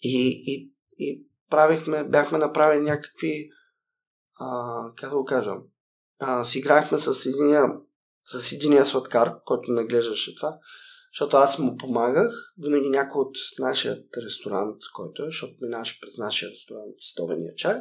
И, 0.01 0.43
и, 0.45 0.71
и 0.97 1.25
правихме, 1.49 2.03
бяхме 2.03 2.37
направили 2.37 2.83
някакви, 2.83 3.49
а, 4.39 4.79
как 4.95 5.09
да 5.09 5.15
го 5.15 5.25
кажа, 5.25 5.51
а, 6.19 6.45
си 6.45 6.59
играхме 6.59 6.99
с 6.99 7.25
единия, 7.25 7.63
с 8.23 8.51
единия 8.51 8.85
сладкар, 8.85 9.33
който 9.45 9.71
наглеждаше 9.71 10.35
това, 10.35 10.57
защото 11.13 11.37
аз 11.37 11.59
му 11.59 11.77
помагах, 11.77 12.31
винаги 12.57 12.89
някой 12.89 13.21
от 13.21 13.37
нашия 13.59 14.03
ресторант, 14.25 14.77
който 14.93 15.23
е, 15.23 15.25
защото 15.25 15.53
минаваше 15.61 15.99
през 16.01 16.17
нашия 16.17 16.51
ресторант 16.51 16.95
Стовения 16.99 17.55
чай, 17.55 17.77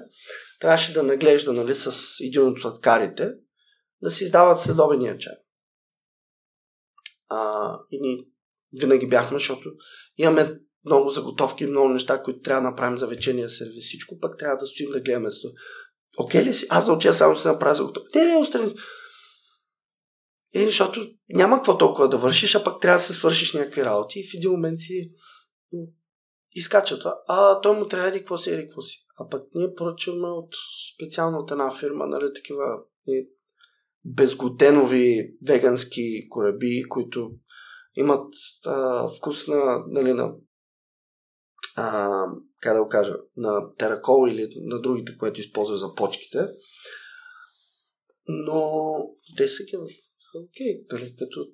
трябваше 0.61 0.93
да 0.93 1.03
наглежда 1.03 1.53
нали, 1.53 1.75
с 1.75 2.21
един 2.21 2.49
от 2.49 2.61
сладкарите, 2.61 3.33
да 4.03 4.11
си 4.11 4.25
издават 4.25 4.61
следовения 4.61 5.19
чай. 5.19 5.35
А, 7.29 7.79
и 7.91 8.01
ни 8.01 8.27
винаги 8.73 9.09
бяхме, 9.09 9.39
защото 9.39 9.71
имаме 10.17 10.61
много 10.85 11.11
заготовки, 11.11 11.67
много 11.67 11.89
неща, 11.89 12.23
които 12.23 12.41
трябва 12.41 12.63
да 12.63 12.71
направим 12.71 12.99
за 12.99 13.07
вечерния 13.07 13.51
сервис. 13.51 13.85
Всичко 13.85 14.19
пък 14.21 14.39
трябва 14.39 14.57
да 14.57 14.67
стоим 14.67 14.91
да 14.91 15.01
гледаме. 15.01 15.29
Окей 16.19 16.45
ли 16.45 16.55
си? 16.55 16.67
Аз 16.71 16.87
да 16.87 16.93
отида 16.93 17.15
само 17.15 17.35
да 17.35 17.41
си 17.41 17.47
направя 17.47 17.75
заготовки. 17.75 18.13
Те 18.13 18.25
не 18.25 18.37
устрани. 18.37 18.75
Е, 20.55 20.65
защото 20.67 21.11
няма 21.29 21.57
какво 21.57 21.79
толкова 21.79 22.09
да 22.09 22.17
вършиш, 22.17 22.55
а 22.55 22.65
пък 22.65 22.81
трябва 22.81 22.99
да 22.99 23.03
се 23.03 23.13
свършиш 23.13 23.53
някакви 23.53 23.85
работи 23.85 24.19
и 24.21 24.29
в 24.29 24.35
един 24.35 24.51
момент 24.51 24.81
си 24.81 25.11
изкача 26.53 26.99
това. 26.99 27.19
А 27.29 27.61
той 27.61 27.77
му 27.77 27.89
трябва 27.89 28.11
да 28.11 28.19
какво 28.19 28.39
си, 28.39 28.51
еди 28.51 28.63
какво 28.63 28.83
си. 28.83 29.07
А 29.21 29.29
пък 29.29 29.43
ние 29.55 29.75
поръчваме 29.75 30.29
от 30.29 30.55
специално 30.95 31.39
от 31.39 31.51
една 31.51 31.71
фирма, 31.71 32.07
нали, 32.07 32.33
такива 32.35 32.65
безглутенови 34.05 35.37
вегански 35.47 36.29
кораби, 36.29 36.83
които 36.89 37.31
имат 37.95 38.35
а, 38.67 39.09
вкус 39.09 39.49
на, 39.49 39.85
нали, 39.89 40.13
на 40.13 40.33
а, 41.77 42.25
как 42.61 42.75
да 42.75 42.83
го 42.83 42.89
кажа, 42.89 43.17
на 43.37 43.75
теракол 43.75 44.29
или 44.29 44.49
на 44.57 44.81
другите, 44.81 45.17
което 45.19 45.41
използва 45.41 45.77
за 45.77 45.95
почките. 45.95 46.39
Но 48.29 48.97
те 49.37 49.49
са 49.49 49.63
окей, 50.35 50.81
нали, 50.93 51.17
като 51.19 51.47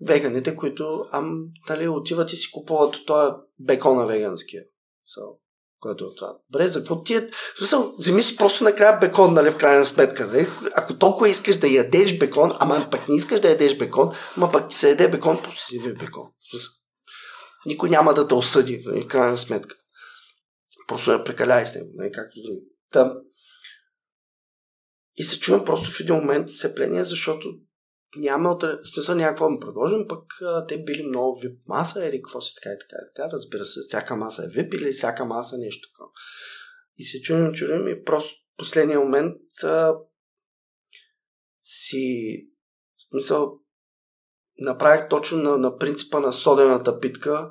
веганите, 0.00 0.56
които 0.56 1.04
ам, 1.12 1.44
нали, 1.68 1.88
отиват 1.88 2.32
и 2.32 2.36
си 2.36 2.50
купуват 2.50 2.96
този 3.06 3.32
бекона 3.58 4.06
веганския. 4.06 4.62
So, 5.08 5.38
което 5.80 6.04
е 6.04 6.14
това. 6.16 6.38
Добре, 6.50 6.70
за 6.70 6.78
какво 6.78 7.02
ти 7.02 7.14
е... 7.14 7.30
вземи 7.98 8.22
си 8.22 8.36
просто 8.36 8.64
накрая 8.64 8.98
бекон, 8.98 9.34
нали, 9.34 9.50
в 9.50 9.56
крайна 9.56 9.86
сметка. 9.86 10.26
Нали? 10.26 10.46
Ако 10.76 10.98
толкова 10.98 11.28
искаш 11.28 11.56
да 11.56 11.68
ядеш 11.68 12.18
бекон, 12.18 12.52
ама 12.58 12.88
пък 12.90 13.08
не 13.08 13.16
искаш 13.16 13.40
да 13.40 13.48
ядеш 13.48 13.78
бекон, 13.78 14.10
ама 14.36 14.50
пък 14.52 14.68
ти 14.68 14.76
се 14.76 14.88
яде 14.88 15.08
бекон, 15.08 15.42
просто 15.42 15.66
си 15.66 15.80
бекон. 15.98 16.26
Никой 17.66 17.90
няма 17.90 18.14
да 18.14 18.28
те 18.28 18.34
осъди, 18.34 18.82
нали, 18.86 19.08
крайна 19.08 19.38
сметка. 19.38 19.76
Просто 20.88 21.12
я 21.12 21.24
прекаляй 21.24 21.66
с 21.66 21.74
него, 21.74 21.90
нали, 21.94 22.12
както 22.12 22.42
други. 22.42 22.60
Там. 22.92 23.12
И 25.16 25.24
се 25.24 25.40
чувам 25.40 25.64
просто 25.64 25.90
в 25.90 26.00
един 26.00 26.14
момент 26.14 26.50
сцепление, 26.50 27.04
защото 27.04 27.48
няма 28.16 28.58
смисъл 28.94 29.14
някакво 29.14 29.44
да 29.44 29.50
му 29.50 29.60
предложим, 29.60 30.08
пък 30.08 30.24
а, 30.42 30.66
те 30.66 30.82
били 30.82 31.02
много 31.02 31.40
вип 31.40 31.58
маса 31.66 32.08
или 32.08 32.22
какво 32.22 32.40
си 32.40 32.54
така 32.54 32.70
и 32.74 32.78
така 32.78 32.96
и 33.02 33.14
така. 33.14 33.32
Разбира 33.32 33.64
се, 33.64 33.80
всяка 33.80 34.16
маса 34.16 34.44
е 34.44 34.62
вип 34.62 34.74
или 34.74 34.92
всяка 34.92 35.24
маса 35.24 35.56
е 35.56 35.58
нещо 35.58 35.88
такова. 35.88 36.10
И 36.96 37.04
се 37.04 37.20
чудим, 37.20 37.52
чудим 37.52 37.88
и 37.88 38.04
просто 38.04 38.34
последния 38.56 39.00
момент 39.00 39.36
а, 39.62 39.94
си 41.62 42.36
смисъл 43.10 43.60
направих 44.60 45.08
точно 45.08 45.38
на, 45.38 45.58
на 45.58 45.76
принципа 45.76 46.20
на 46.20 46.32
содената 46.32 47.00
питка, 47.00 47.48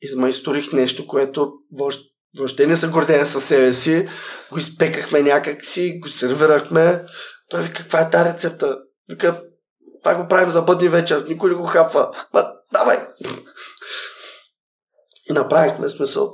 измайсторих 0.00 0.72
нещо, 0.72 1.06
което 1.06 1.52
въобще, 1.72 2.04
въобще 2.38 2.66
не 2.66 2.76
се 2.76 2.88
гордея 2.88 3.26
със 3.26 3.44
себе 3.44 3.72
си, 3.72 4.08
го 4.52 4.58
изпекахме 4.58 5.22
някак 5.22 5.64
си, 5.64 5.98
го 6.02 6.08
сервирахме. 6.08 7.04
Той 7.48 7.62
вика, 7.62 7.82
каква 7.82 8.00
е 8.00 8.10
тази 8.10 8.30
рецепта? 8.30 8.78
Вика, 9.08 9.42
това 10.02 10.14
го 10.14 10.28
правим 10.28 10.50
за 10.50 10.62
бъдни 10.62 10.88
вечер, 10.88 11.24
никой 11.28 11.50
не 11.50 11.56
го 11.56 11.64
хапва. 11.64 12.10
Ма, 12.34 12.52
давай! 12.72 12.98
И 15.30 15.32
направихме 15.32 15.88
смисъл. 15.88 16.32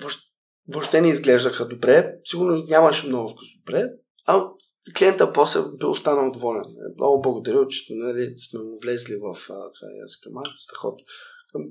Въобще, 0.00 0.22
въобще 0.68 1.00
не 1.00 1.08
изглеждаха 1.08 1.68
добре. 1.68 2.12
Сигурно 2.24 2.64
нямаше 2.68 3.06
много 3.06 3.28
вкус 3.28 3.46
добре. 3.58 3.84
А 4.26 4.44
клиента 4.98 5.32
после 5.32 5.60
би 5.78 5.86
останал 5.86 6.30
доволен. 6.30 6.64
Много 6.96 7.22
благодаря, 7.22 7.66
че 7.68 7.94
нали, 7.94 8.34
сме 8.38 8.60
му 8.60 8.78
влезли 8.82 9.16
в 9.16 9.34
а, 9.34 9.72
това. 9.72 9.88
Аз 10.04 10.16
към. 11.52 11.62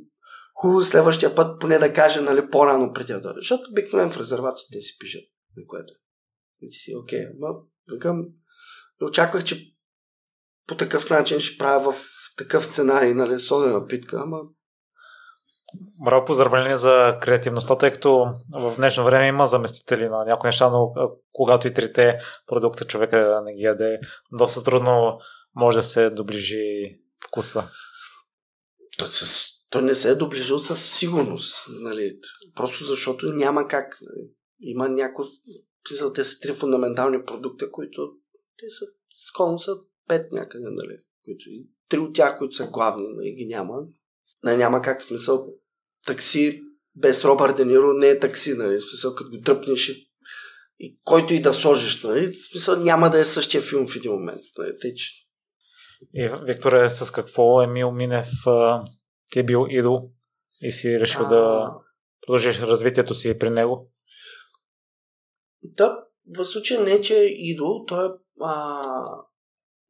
Хубаво 0.56 0.84
следващия 0.84 1.36
път 1.36 1.60
поне 1.62 1.78
да 1.78 1.94
каже 1.94 2.22
нали, 2.22 2.50
по-рано 2.50 2.94
преди 2.94 3.14
да. 3.14 3.34
Защото 3.36 3.72
обикновено 3.72 4.12
в 4.12 4.18
резервациите 4.18 4.82
си 4.82 4.98
пишат. 5.00 5.24
Което. 5.68 5.94
И 6.62 6.70
ти 6.70 6.78
си, 6.78 6.96
окей. 7.04 7.26
Ма, 7.40 7.48
викам, 7.94 8.26
очаквах, 9.02 9.44
че 9.44 9.76
по 10.68 10.78
такъв 10.78 11.10
начин 11.10 11.40
ще 11.40 11.58
правя 11.58 11.92
в 11.92 12.06
такъв 12.38 12.66
сценарий, 12.66 13.14
нали, 13.14 13.40
содена 13.40 13.88
питка, 13.88 14.22
ама 14.24 14.42
Браво, 16.06 16.26
поздравление 16.26 16.78
за 16.78 17.18
креативността, 17.22 17.78
тъй 17.78 17.92
като 17.92 18.26
в 18.54 18.76
днешно 18.76 19.04
време 19.04 19.28
има 19.28 19.48
заместители 19.48 20.10
на 20.10 20.26
някои 20.26 20.48
неща, 20.48 20.70
но 20.70 20.94
когато 21.32 21.68
и 21.68 21.74
трите 21.74 22.18
продукта 22.48 22.86
човека 22.86 23.42
не 23.46 23.56
ги 23.56 23.64
яде, 23.64 24.00
доста 24.32 24.64
трудно 24.64 25.20
може 25.56 25.78
да 25.78 25.84
се 25.84 26.10
доближи 26.10 27.00
вкуса. 27.28 27.64
Той, 28.98 29.08
с, 29.08 29.50
той 29.70 29.82
не 29.82 29.96
се 29.96 30.10
е 30.10 30.16
доближил 30.16 30.60
със 30.60 30.98
сигурност. 30.98 31.66
Нали? 31.70 32.20
Просто 32.56 32.86
защото 32.86 33.26
няма 33.26 33.68
как. 33.68 33.98
Нали? 34.02 34.30
Има 34.60 34.90
някои... 34.90 35.26
Те 36.14 36.24
са 36.24 36.40
три 36.40 36.54
фундаментални 36.54 37.26
продукта, 37.26 37.72
които 37.72 38.12
те 38.58 38.70
са 38.70 38.86
сколно 39.10 39.60
са 39.60 39.76
пет 40.08 40.32
някъде, 40.32 40.66
нали? 40.70 40.98
Които, 41.26 41.44
три 41.90 42.00
от 42.00 42.16
тях, 42.16 42.38
които 42.38 42.56
са 42.56 42.68
главни, 42.68 43.08
нали, 43.08 43.32
ги 43.32 43.46
няма. 43.46 43.74
Нали, 44.44 44.58
няма 44.58 44.82
как 44.82 45.02
смисъл. 45.02 45.48
Такси 46.08 46.62
без 46.96 47.26
Робър 47.26 47.54
Дениро 47.54 47.94
не 47.94 48.08
е 48.08 48.20
такси, 48.20 48.54
нали? 48.54 48.80
Смисъл, 48.80 49.16
като 49.16 49.30
го 49.30 49.42
тръпнеш 49.42 49.90
и, 49.90 50.10
и 50.80 51.00
който 51.04 51.34
и 51.34 51.42
да 51.42 51.54
сложиш, 51.54 52.04
нали? 52.04 52.34
Смисъл 52.34 52.84
няма 52.84 53.10
да 53.10 53.20
е 53.20 53.26
същия 53.26 53.62
филм 53.62 53.88
в 53.88 53.96
един 53.96 54.12
момент. 54.12 54.42
Нали? 54.58 54.80
Тъй, 54.82 54.94
че... 54.94 55.14
И, 56.14 56.30
Викторе, 56.44 56.90
с 56.90 57.12
какво 57.12 57.62
Емил 57.62 57.92
Минев 57.92 58.30
ти 59.32 59.40
е 59.40 59.44
бил 59.44 59.68
идол 59.70 60.12
и 60.62 60.72
си 60.72 61.00
решил 61.00 61.22
а... 61.26 61.30
да 61.30 61.72
продължиш 62.22 62.60
развитието 62.60 63.14
си 63.14 63.38
при 63.40 63.50
него? 63.50 63.92
Да, 65.64 66.04
в 66.38 66.46
случая 66.46 66.84
не, 66.84 67.02
че 67.02 67.20
е 67.20 67.26
идол, 67.26 67.86
той 67.88 68.06
е 68.06 68.10
а, 68.42 68.84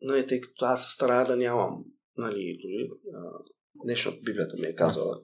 нали, 0.02 0.27
тъй 0.27 0.41
като 0.41 0.65
аз 0.65 0.84
се 0.84 0.91
старая 0.91 1.26
да 1.26 1.36
нямам 1.36 1.84
нали, 2.18 2.60
дори, 2.64 2.90
а, 3.15 3.44
нещо 3.84 4.10
от 4.10 4.23
Библията 4.23 4.56
ми 4.60 4.68
е 4.68 4.76
казала, 4.76 5.15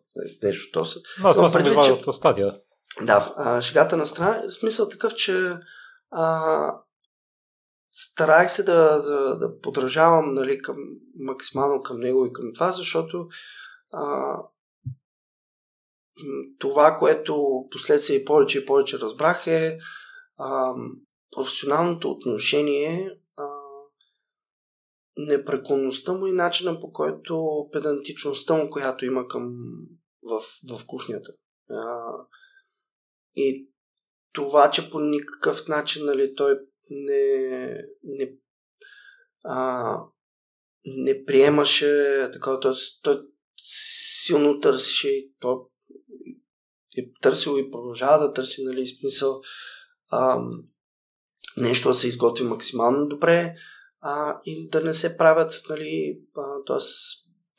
нещо 0.43 0.71
то 0.71 0.85
се. 0.85 0.99
Но, 1.21 1.29
аз 1.29 1.37
съм 1.37 1.83
че... 1.83 1.91
от 1.91 2.15
стадия. 2.15 2.55
Да, 3.01 3.33
а, 3.37 3.61
шегата 3.61 3.97
на 3.97 4.07
страна 4.07 4.49
смисъл 4.49 4.89
такъв, 4.89 5.15
че 5.15 5.53
а, 6.11 6.75
старах 7.91 8.51
се 8.51 8.63
да, 8.63 9.01
да, 9.01 9.37
да 9.37 9.59
подражавам 9.59 10.33
нали, 10.33 10.57
към, 10.57 10.77
максимално 11.19 11.83
към 11.83 11.99
него 11.99 12.25
и 12.25 12.33
към 12.33 12.53
това, 12.53 12.71
защото 12.71 13.27
а, 13.93 14.35
това, 16.59 16.97
което 16.99 17.65
последствие 17.71 18.15
и 18.15 18.25
повече 18.25 18.59
и 18.59 18.65
повече 18.65 18.99
разбрах 18.99 19.47
е 19.47 19.77
а, 20.37 20.73
професионалното 21.31 22.11
отношение 22.11 23.11
непреклонността 25.17 26.13
му 26.13 26.27
и 26.27 26.31
начина 26.31 26.79
по 26.79 26.91
който 26.91 27.65
педантичността 27.71 28.53
му, 28.53 28.69
която 28.69 29.05
има 29.05 29.27
към 29.27 29.55
в, 30.23 30.41
в 30.69 30.85
кухнята. 30.85 31.33
А, 31.69 32.11
и 33.35 33.69
това, 34.33 34.71
че 34.71 34.89
по 34.89 34.99
никакъв 34.99 35.67
начин 35.67 36.05
нали, 36.05 36.35
той 36.35 36.59
не, 36.89 37.67
не, 38.03 38.33
а, 39.43 39.99
не 40.85 41.25
приемаше 41.25 42.29
такова, 42.33 42.59
той, 42.59 42.73
той 43.01 43.21
силно 44.25 44.59
търсеше 44.59 45.09
и 45.09 45.33
той 45.39 45.55
е 46.97 47.11
търсил 47.21 47.57
и 47.57 47.71
продължава 47.71 48.27
да 48.27 48.33
търси, 48.33 48.63
нали, 48.63 48.87
смисъл 48.87 49.41
а, 50.11 50.41
нещо 51.57 51.87
да 51.87 51.93
се 51.93 52.07
изготви 52.07 52.45
максимално 52.45 53.07
добре, 53.07 53.55
а, 54.07 54.41
и 54.45 54.69
да 54.69 54.81
не 54.81 54.93
се 54.93 55.17
правят, 55.17 55.61
нали, 55.69 56.19
т.е. 56.67 56.77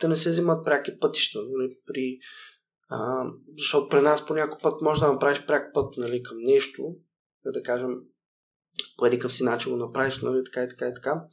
да 0.01 0.09
не 0.09 0.17
се 0.17 0.31
взимат 0.31 0.65
пряки 0.65 0.99
пътища. 0.99 1.39
Нали, 1.39 1.79
при, 1.87 2.19
а, 2.91 3.25
защото 3.59 3.89
при 3.89 4.01
нас 4.01 4.27
по 4.27 4.35
някой 4.35 4.59
път 4.63 4.83
може 4.83 5.01
да 5.01 5.13
направиш 5.13 5.47
пряк 5.47 5.75
път 5.75 5.97
нали, 5.97 6.23
към 6.23 6.39
нещо, 6.41 6.83
да 7.45 7.63
кажем, 7.63 7.91
по 8.99 9.07
едикъв 9.07 9.33
си 9.33 9.43
начин 9.43 9.73
го 9.73 9.79
направиш, 9.79 10.19
нали, 10.19 10.45
така 10.45 10.65
и 10.65 10.69
така 10.69 10.89
и 10.89 10.95
така. 10.95 11.25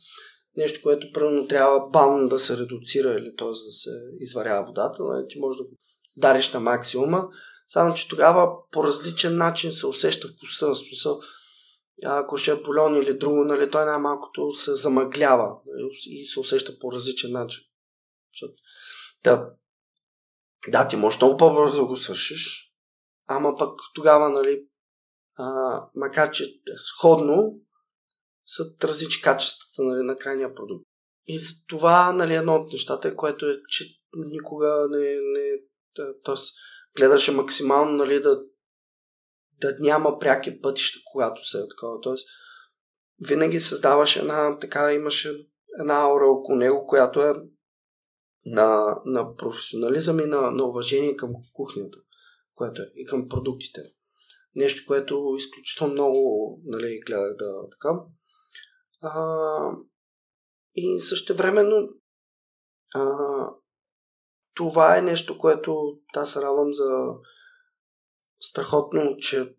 Нещо, 0.58 0.80
което 0.84 1.12
примерно 1.14 1.48
трябва 1.48 1.90
бавно 1.90 2.30
да 2.30 2.40
се 2.40 2.58
редуцира 2.58 3.14
или 3.14 3.36
т.е. 3.38 3.48
да 3.48 3.72
се 3.72 3.90
изварява 4.20 4.66
водата, 4.66 5.04
нали, 5.04 5.26
ти 5.30 5.40
можеш 5.40 5.58
да 5.58 5.64
го 5.64 5.78
дариш 6.18 6.54
на 6.54 6.60
максимума, 6.60 7.30
само 7.68 7.94
че 7.94 8.08
тогава 8.08 8.50
по 8.72 8.84
различен 8.84 9.38
начин 9.38 9.74
се 9.74 9.88
усеща 9.88 10.28
вкуса, 10.28 10.76
смисъл 10.76 11.20
ако 12.06 12.38
ще 12.38 12.52
е 12.52 12.56
бульон 12.56 12.96
или 12.96 13.18
друго, 13.18 13.44
нали, 13.44 13.72
той 13.72 13.86
най-малкото 13.86 14.52
се 14.52 14.76
замъглява 14.76 15.58
нали, 15.66 15.90
и 16.06 16.26
се 16.26 16.40
усеща 16.40 16.80
по 16.80 16.92
различен 16.92 17.32
начин. 17.32 17.64
Защото, 18.34 18.54
да, 19.24 19.50
да, 20.68 20.88
ти 20.88 20.96
можеш 20.96 21.22
много 21.22 21.38
по-бързо 21.38 21.88
го 21.88 21.98
свършиш, 21.98 22.74
ама 23.28 23.58
пък 23.58 23.80
тогава, 23.96 24.30
нали, 24.30 24.68
а, 25.38 25.80
макар 25.96 26.32
че 26.32 26.44
е 26.44 26.78
сходно, 26.78 27.60
са 28.46 28.66
различни 28.84 29.22
качествата 29.22 29.84
нали, 29.84 30.04
на 30.04 30.18
крайния 30.18 30.56
продукт. 30.56 30.86
И 31.28 31.40
това, 31.68 32.14
нали, 32.14 32.36
едно 32.36 32.56
от 32.56 32.72
нещата, 32.72 33.08
е, 33.08 33.16
което 33.16 33.46
е, 33.46 33.62
че 33.70 33.86
никога 34.16 34.88
не, 34.90 35.16
не 35.22 35.58
т.е. 36.24 36.36
гледаше 36.98 37.32
максимално, 37.32 37.92
нали, 37.92 38.22
да, 38.22 38.42
да 39.68 39.78
няма 39.80 40.20
пряки 40.20 40.62
пътища, 40.62 41.00
когато 41.12 41.50
се 41.50 41.58
е 41.58 41.68
такова. 41.70 42.02
Т.е. 42.02 42.14
винаги 43.28 43.60
създаваше 43.60 44.20
една, 44.20 44.60
така 44.60 44.94
имаше 44.94 45.48
една 45.80 46.02
аура 46.02 46.28
около 46.28 46.58
него, 46.58 46.88
която 46.88 47.22
е 47.22 47.34
на, 48.46 48.98
на 49.06 49.36
професионализъм 49.36 50.20
и 50.20 50.26
на, 50.26 50.52
на 50.52 50.64
уважение 50.64 51.16
към 51.16 51.32
кухнята, 51.54 51.98
което 52.56 52.82
е, 52.82 52.86
и 52.96 53.06
към 53.06 53.30
продуктите. 53.30 53.82
Нещо, 54.56 54.84
което 54.88 55.36
изключително 55.38 55.94
много 55.94 56.60
нали, 56.66 57.00
гледах 57.06 57.36
да 57.36 57.70
така. 57.72 58.00
А, 59.02 59.22
и 60.76 61.02
също 61.02 61.36
времено 61.36 61.88
това 64.54 64.98
е 64.98 65.02
нещо, 65.02 65.38
което 65.38 66.00
аз 66.16 66.38
радвам 66.38 66.74
за 66.74 67.14
страхотно, 68.44 69.18
че 69.18 69.56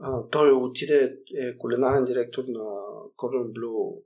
а, 0.00 0.28
той 0.28 0.52
отиде, 0.52 1.18
е 1.36 1.58
кулинарен 1.58 2.04
директор 2.04 2.44
на 2.48 2.64
Cordon 3.16 3.52
Bleu 3.52 4.02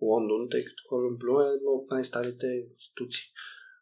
Лондон, 0.00 0.48
тъй 0.50 0.64
като 0.64 0.82
Cordon 0.90 1.18
Bleu 1.18 1.50
е 1.50 1.54
едно 1.54 1.70
от 1.70 1.90
най-старите 1.90 2.46
институции, 2.46 3.24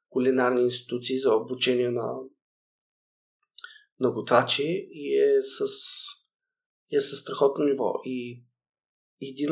кулинарни 0.09 0.63
институции 0.63 1.19
за 1.19 1.35
обучение 1.35 1.91
на, 1.91 2.21
на 4.01 4.11
готвачи 4.11 4.89
и 4.91 5.19
е 5.19 5.43
с, 5.43 5.65
е 6.93 7.01
с 7.01 7.17
страхотно 7.17 7.65
ниво. 7.65 7.93
И 8.05 8.45
един 9.23 9.51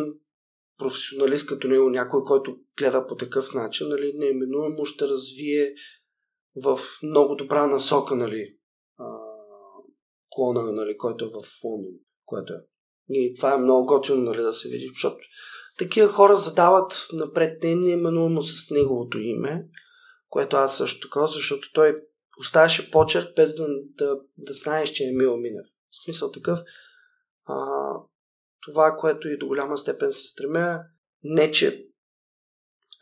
професионалист 0.79 1.47
като 1.47 1.69
него, 1.69 1.91
някой, 1.91 2.23
който 2.25 2.59
гледа 2.79 3.07
по 3.07 3.17
такъв 3.17 3.55
начин, 3.55 3.89
нали, 3.89 4.13
неименуемо 4.15 4.87
ще 4.87 5.09
развие 5.09 5.75
в 6.63 6.81
много 7.03 7.35
добра 7.35 7.67
насока, 7.67 8.17
нали, 8.17 8.57
клона, 10.35 10.73
нали, 10.73 10.97
който 10.99 11.25
е 11.25 11.29
в 11.29 11.65
Лондон, 11.65 11.93
което 12.25 12.53
е. 12.53 12.61
И 13.09 13.35
това 13.37 13.55
е 13.55 13.59
много 13.59 13.87
готино, 13.87 14.17
нали, 14.17 14.43
да 14.43 14.55
се 14.55 14.69
види, 14.69 14.91
защото 14.95 15.19
такива 15.79 16.13
хора 16.13 16.37
задават 16.37 17.07
напред 17.13 17.63
не 17.63 17.75
неименуемо 17.75 18.43
с 18.43 18.71
неговото 18.71 19.19
име, 19.19 19.67
което 20.29 20.57
аз 20.57 20.77
също 20.77 21.09
така, 21.09 21.27
защото 21.27 21.73
той 21.73 22.03
оставяше 22.41 22.91
почерк 22.91 23.37
без 23.37 23.55
да, 23.55 23.67
да, 23.99 24.21
да 24.39 24.53
знаеш, 24.53 24.91
че 24.91 25.05
е 25.05 25.13
Мил 25.13 25.37
Минев. 25.37 25.67
В 25.91 26.05
смисъл 26.05 26.31
такъв, 26.31 26.59
а, 27.49 27.57
това, 28.61 28.97
което 29.01 29.29
и 29.29 29.39
до 29.39 29.47
голяма 29.47 29.79
степен 29.79 30.13
се 30.13 30.27
стремя, 30.27 30.81
не 31.23 31.53
че, 31.53 31.87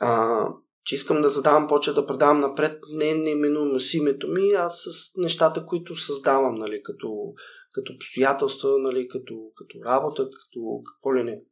а, 0.01 0.47
че 0.85 0.95
искам 0.95 1.23
да 1.23 1.31
задавам 1.31 1.69
почет 1.69 1.95
да 1.95 2.07
предавам 2.07 2.41
напред, 2.41 2.83
не 2.93 3.15
неминуемо 3.15 3.81
с 3.81 3.95
името 3.95 4.29
ми, 4.29 4.53
а 4.53 4.71
с 4.71 4.85
нещата, 5.17 5.67
които 5.67 5.97
създавам, 5.97 6.55
нали, 6.55 6.83
като, 6.83 7.35
като 7.73 7.93
обстоятелства, 7.93 8.79
нали, 8.79 9.09
като, 9.09 9.53
като 9.57 9.85
работа, 9.85 10.23
като 10.23 10.83
какво 10.87 11.15
ли 11.17 11.23
не. 11.23 11.43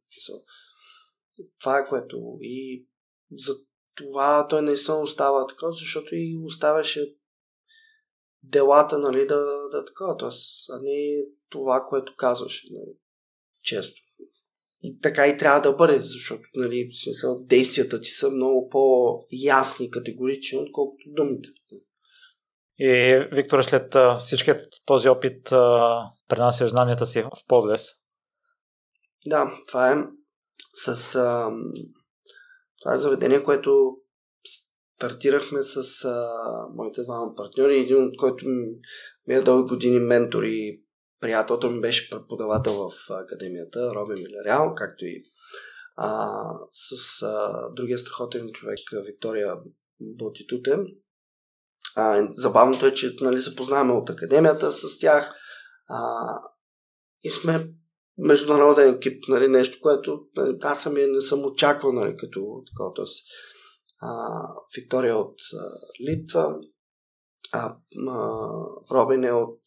Това 1.59 1.79
е 1.79 1.87
което. 1.89 2.37
И 2.41 2.85
за 3.31 3.55
това 3.95 4.47
той 4.47 4.61
наистина 4.61 5.01
остава 5.01 5.47
така, 5.47 5.71
защото 5.71 6.15
и 6.15 6.39
оставяше 6.45 7.15
делата, 8.43 8.99
нали, 8.99 9.27
да, 9.27 9.69
да 9.71 9.85
така, 9.85 10.17
т.е. 10.19 10.29
а 10.69 10.79
не 10.81 11.25
това, 11.49 11.85
което 11.89 12.15
казваше. 12.17 12.67
Нали 12.71 12.95
често. 13.61 14.01
И 14.83 14.99
така 14.99 15.27
и 15.27 15.37
трябва 15.37 15.61
да 15.61 15.73
бъде, 15.73 16.01
защото 16.01 16.41
нали, 16.55 16.89
смисъл, 17.03 17.39
действията 17.39 18.01
ти 18.01 18.09
са 18.09 18.29
много 18.29 18.69
по-ясни 18.69 19.85
и 19.85 19.91
категорични, 19.91 20.57
отколкото 20.57 21.03
думите. 21.07 21.49
И, 22.77 23.19
Виктор, 23.31 23.61
след 23.61 23.95
всичкият 24.19 24.67
този 24.85 25.09
опит 25.09 25.43
пренася 26.27 26.67
знанията 26.67 27.05
си 27.05 27.21
в 27.21 27.31
подлес. 27.47 27.87
Да, 29.25 29.51
това 29.67 29.91
е 29.91 29.95
с... 30.73 31.15
А, 31.15 31.51
това 32.81 32.95
е 32.95 32.97
заведение, 32.97 33.43
което 33.43 33.97
стартирахме 34.95 35.63
с 35.63 36.05
а, 36.05 36.29
моите 36.75 37.03
двама 37.03 37.35
партньори, 37.35 37.79
един 37.79 38.03
от 38.03 38.17
който 38.17 38.45
ми 39.27 39.35
е 39.35 39.41
дълги 39.41 39.69
години 39.69 39.99
ментор 39.99 40.43
и 41.19 41.21
приятелто 41.21 41.69
ми 41.69 41.81
беше 41.81 42.09
преподавател 42.09 42.73
в 42.73 42.91
академията, 43.09 43.91
Робин 43.95 44.23
Милериал, 44.23 44.75
както 44.75 45.05
и 45.05 45.23
а, 45.97 46.39
с 46.71 47.21
а, 47.21 47.69
другия 47.73 47.99
страхотен 47.99 48.51
човек, 48.51 48.79
Виктория 49.05 49.55
Ботитуте. 49.99 50.77
А, 51.95 52.27
забавното 52.35 52.85
е, 52.85 52.93
че 52.93 53.15
нали, 53.21 53.41
се 53.41 53.55
познаваме 53.55 53.93
от 53.93 54.09
академията 54.09 54.71
с 54.71 54.99
тях 54.99 55.35
а, 55.89 56.33
и 57.23 57.29
сме 57.29 57.69
международен 58.17 58.95
екип, 58.95 59.23
нали, 59.27 59.47
нещо, 59.47 59.77
което 59.81 60.21
нали, 60.35 60.57
аз 60.61 60.83
самия 60.83 61.07
не 61.07 61.21
съм 61.21 61.45
очаквал 61.45 61.93
нали, 61.93 62.15
като 62.15 62.63
такова. 62.71 63.05
Виктория 64.77 65.17
от 65.17 65.35
а, 65.59 65.71
Литва, 66.09 66.55
а, 67.51 67.75
а, 68.07 68.39
Робин 68.91 69.23
е 69.23 69.31
от 69.31 69.61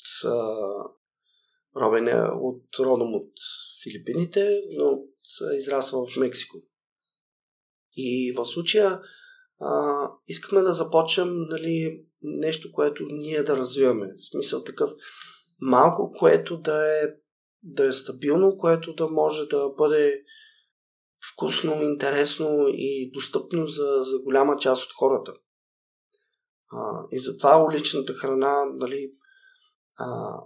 Робен 1.76 2.08
е 2.08 2.22
от 2.34 2.64
родом 2.78 3.14
от 3.14 3.32
Филипините, 3.82 4.60
но 4.70 4.98
е 5.52 5.56
израсва 5.56 6.06
в 6.06 6.16
Мексико. 6.16 6.58
И 7.96 8.32
в 8.36 8.44
случая 8.44 9.00
а, 9.60 10.08
искаме 10.26 10.60
да 10.60 10.72
започнем 10.72 11.28
нали, 11.48 12.04
нещо, 12.22 12.72
което 12.72 13.04
ние 13.10 13.42
да 13.42 13.56
развиваме. 13.56 14.06
В 14.16 14.30
смисъл 14.30 14.64
такъв 14.64 14.90
малко, 15.60 16.12
което 16.18 16.56
да 16.56 17.02
е, 17.02 17.08
да 17.62 17.86
е 17.86 17.92
стабилно, 17.92 18.56
което 18.56 18.94
да 18.94 19.08
може 19.08 19.46
да 19.46 19.68
бъде 19.68 20.22
вкусно, 21.32 21.82
интересно 21.82 22.64
и 22.68 23.10
достъпно 23.14 23.66
за, 23.66 24.04
за 24.04 24.18
голяма 24.18 24.56
част 24.56 24.84
от 24.84 24.92
хората. 24.98 25.32
А, 26.72 27.06
и 27.12 27.18
затова 27.18 27.64
уличната 27.64 28.14
храна, 28.14 28.64
нали, 28.74 29.10
а, 29.98 30.38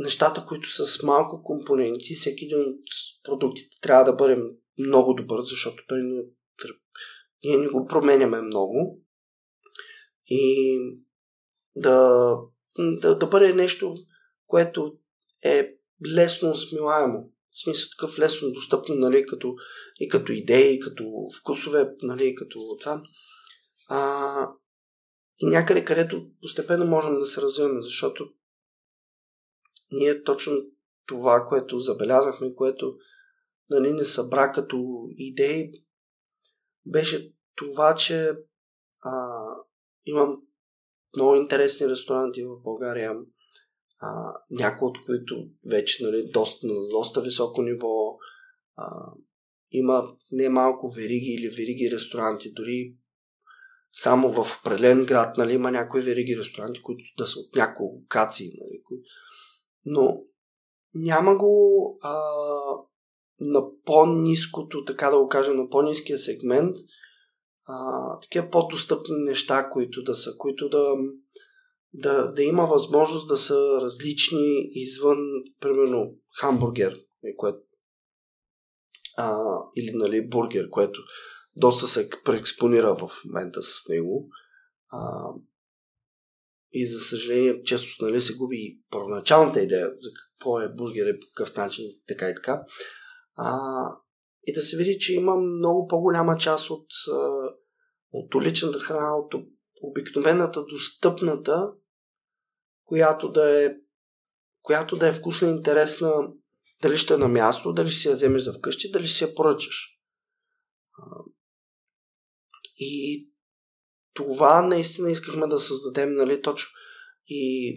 нещата, 0.00 0.44
които 0.48 0.70
са 0.70 0.86
с 0.86 1.02
малко 1.02 1.42
компоненти, 1.42 2.14
всеки 2.14 2.44
един 2.44 2.60
от 2.60 2.82
продуктите 3.22 3.80
трябва 3.80 4.04
да 4.04 4.12
бъде 4.12 4.42
много 4.78 5.14
добър, 5.14 5.42
защото 5.42 5.84
той 5.88 6.02
не, 6.02 6.22
ние 7.44 7.56
не 7.56 7.68
го 7.68 7.86
променяме 7.86 8.40
много. 8.40 9.02
И 10.26 10.78
да, 11.76 12.36
да, 12.78 13.18
да 13.18 13.26
бъде 13.26 13.54
нещо, 13.54 13.94
което 14.46 14.98
е 15.44 15.74
лесно 16.14 16.56
смилаемо. 16.56 17.30
В 17.52 17.62
смисъл 17.62 17.90
такъв 17.90 18.18
лесно 18.18 18.52
достъпно, 18.52 18.94
нали, 18.94 19.26
като, 19.26 19.54
и 20.00 20.08
като 20.08 20.32
идеи, 20.32 20.74
и 20.74 20.80
като 20.80 21.04
вкусове, 21.40 21.90
нали, 22.02 22.26
и 22.26 22.34
като 22.34 22.76
това. 22.80 23.02
А, 23.88 24.50
и 25.40 25.46
някъде, 25.46 25.84
където 25.84 26.26
постепенно 26.42 26.84
можем 26.84 27.18
да 27.18 27.26
се 27.26 27.42
развиваме, 27.42 27.82
защото 27.82 28.32
ние 29.92 30.22
точно 30.22 30.52
това, 31.06 31.44
което 31.48 31.78
забелязахме, 31.78 32.54
което 32.54 32.96
нали, 33.70 33.92
не 33.92 34.04
събра 34.04 34.52
като 34.52 35.08
идеи, 35.10 35.72
беше 36.86 37.34
това, 37.54 37.94
че 37.94 38.32
а, 39.02 39.42
имам 40.04 40.42
много 41.16 41.34
интересни 41.34 41.88
ресторанти 41.88 42.44
в 42.44 42.62
България, 42.62 43.12
а, 44.00 44.34
някои 44.50 44.88
от 44.88 45.04
които 45.06 45.48
вече 45.66 46.04
нали, 46.04 46.30
доста, 46.32 46.66
на 46.66 46.88
доста 46.88 47.20
високо 47.20 47.62
ниво. 47.62 48.18
А, 48.76 49.12
има 49.70 50.16
не 50.32 50.48
малко 50.48 50.90
вериги 50.90 51.36
или 51.38 51.48
вериги 51.48 51.90
ресторанти, 51.92 52.52
дори 52.52 52.94
само 53.92 54.32
в 54.32 54.60
определен 54.60 55.04
град 55.04 55.36
нали, 55.36 55.52
има 55.52 55.70
някои 55.70 56.00
вериги 56.00 56.36
ресторанти, 56.36 56.82
които 56.82 57.04
да 57.18 57.26
са 57.26 57.38
от 57.40 57.54
няколко 57.54 57.94
локации, 57.94 58.46
нали, 58.46 58.69
но 59.84 60.22
няма 60.94 61.36
го 61.36 61.96
а, 62.02 62.20
на 63.40 63.62
по-низкото, 63.84 64.84
така 64.84 65.10
да 65.10 65.18
го 65.18 65.28
кажа, 65.28 65.54
на 65.54 65.68
по-низкия 65.68 66.18
сегмент, 66.18 66.76
а, 67.68 68.20
такива 68.20 68.50
по-достъпни 68.50 69.16
неща, 69.16 69.68
които 69.70 70.02
да 70.02 70.14
са, 70.14 70.30
които 70.38 70.68
да, 70.68 70.94
да, 71.92 72.32
да 72.32 72.42
има 72.42 72.66
възможност 72.66 73.28
да 73.28 73.36
са 73.36 73.80
различни 73.80 74.70
извън, 74.74 75.18
примерно, 75.60 76.14
хамбургер, 76.40 77.00
което 77.36 77.60
а, 79.16 79.56
или 79.76 79.90
нали, 79.94 80.28
бургер, 80.28 80.70
което 80.70 81.00
доста 81.56 81.86
се 81.86 82.10
преекспонира 82.24 82.94
в 82.94 83.10
момента 83.24 83.62
с 83.62 83.88
него. 83.88 84.28
А, 84.88 85.28
и 86.72 86.86
за 86.86 87.00
съжаление, 87.00 87.62
често 87.62 88.04
нали, 88.04 88.20
се 88.20 88.36
губи 88.36 88.78
първоначалната 88.90 89.62
идея 89.62 89.86
за 89.86 90.10
какво 90.14 90.60
е 90.60 90.74
бургер 90.74 91.06
и 91.06 91.20
по 91.20 91.26
какъв 91.34 91.56
начин, 91.56 91.84
така 92.08 92.30
и 92.30 92.34
така. 92.34 92.62
А, 93.36 93.58
и 94.46 94.52
да 94.52 94.62
се 94.62 94.76
види, 94.76 94.98
че 94.98 95.14
има 95.14 95.36
много 95.36 95.86
по-голяма 95.86 96.36
част 96.36 96.70
от, 96.70 96.86
от 98.12 98.34
уличната 98.34 98.78
храна, 98.78 99.16
от 99.16 99.34
обикновената, 99.82 100.64
достъпната, 100.64 101.72
която 102.84 103.32
да 103.32 103.64
е, 103.64 103.74
която 104.62 104.96
да 104.96 105.08
е 105.08 105.12
вкусна 105.12 105.48
и 105.48 105.50
интересна, 105.50 106.12
дали 106.82 106.98
ще 106.98 107.14
е 107.14 107.16
на 107.16 107.28
място, 107.28 107.72
дали 107.72 107.90
ще 107.90 108.08
я 108.08 108.14
вземеш 108.14 108.42
за 108.42 108.52
вкъщи, 108.52 108.90
дали 108.90 109.06
ще 109.06 109.24
я 109.24 109.34
поръчаш. 109.34 110.00
И 112.76 113.29
това 114.14 114.62
наистина 114.62 115.10
искахме 115.10 115.46
да 115.46 115.60
създадем, 115.60 116.14
нали, 116.14 116.42
точно. 116.42 116.68
И 117.26 117.74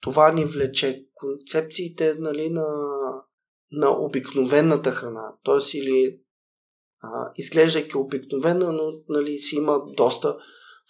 това 0.00 0.32
ни 0.32 0.44
влече 0.44 1.04
концепциите, 1.14 2.14
нали, 2.18 2.50
на, 2.50 2.66
на 3.70 3.90
обикновената 3.90 4.90
храна. 4.90 5.34
Тоест, 5.42 5.74
или 5.74 6.20
а, 7.00 7.32
изглеждайки 7.36 7.96
обикновена, 7.96 8.72
но 8.72 8.92
нали, 9.08 9.38
си 9.38 9.56
има 9.56 9.82
доста 9.96 10.38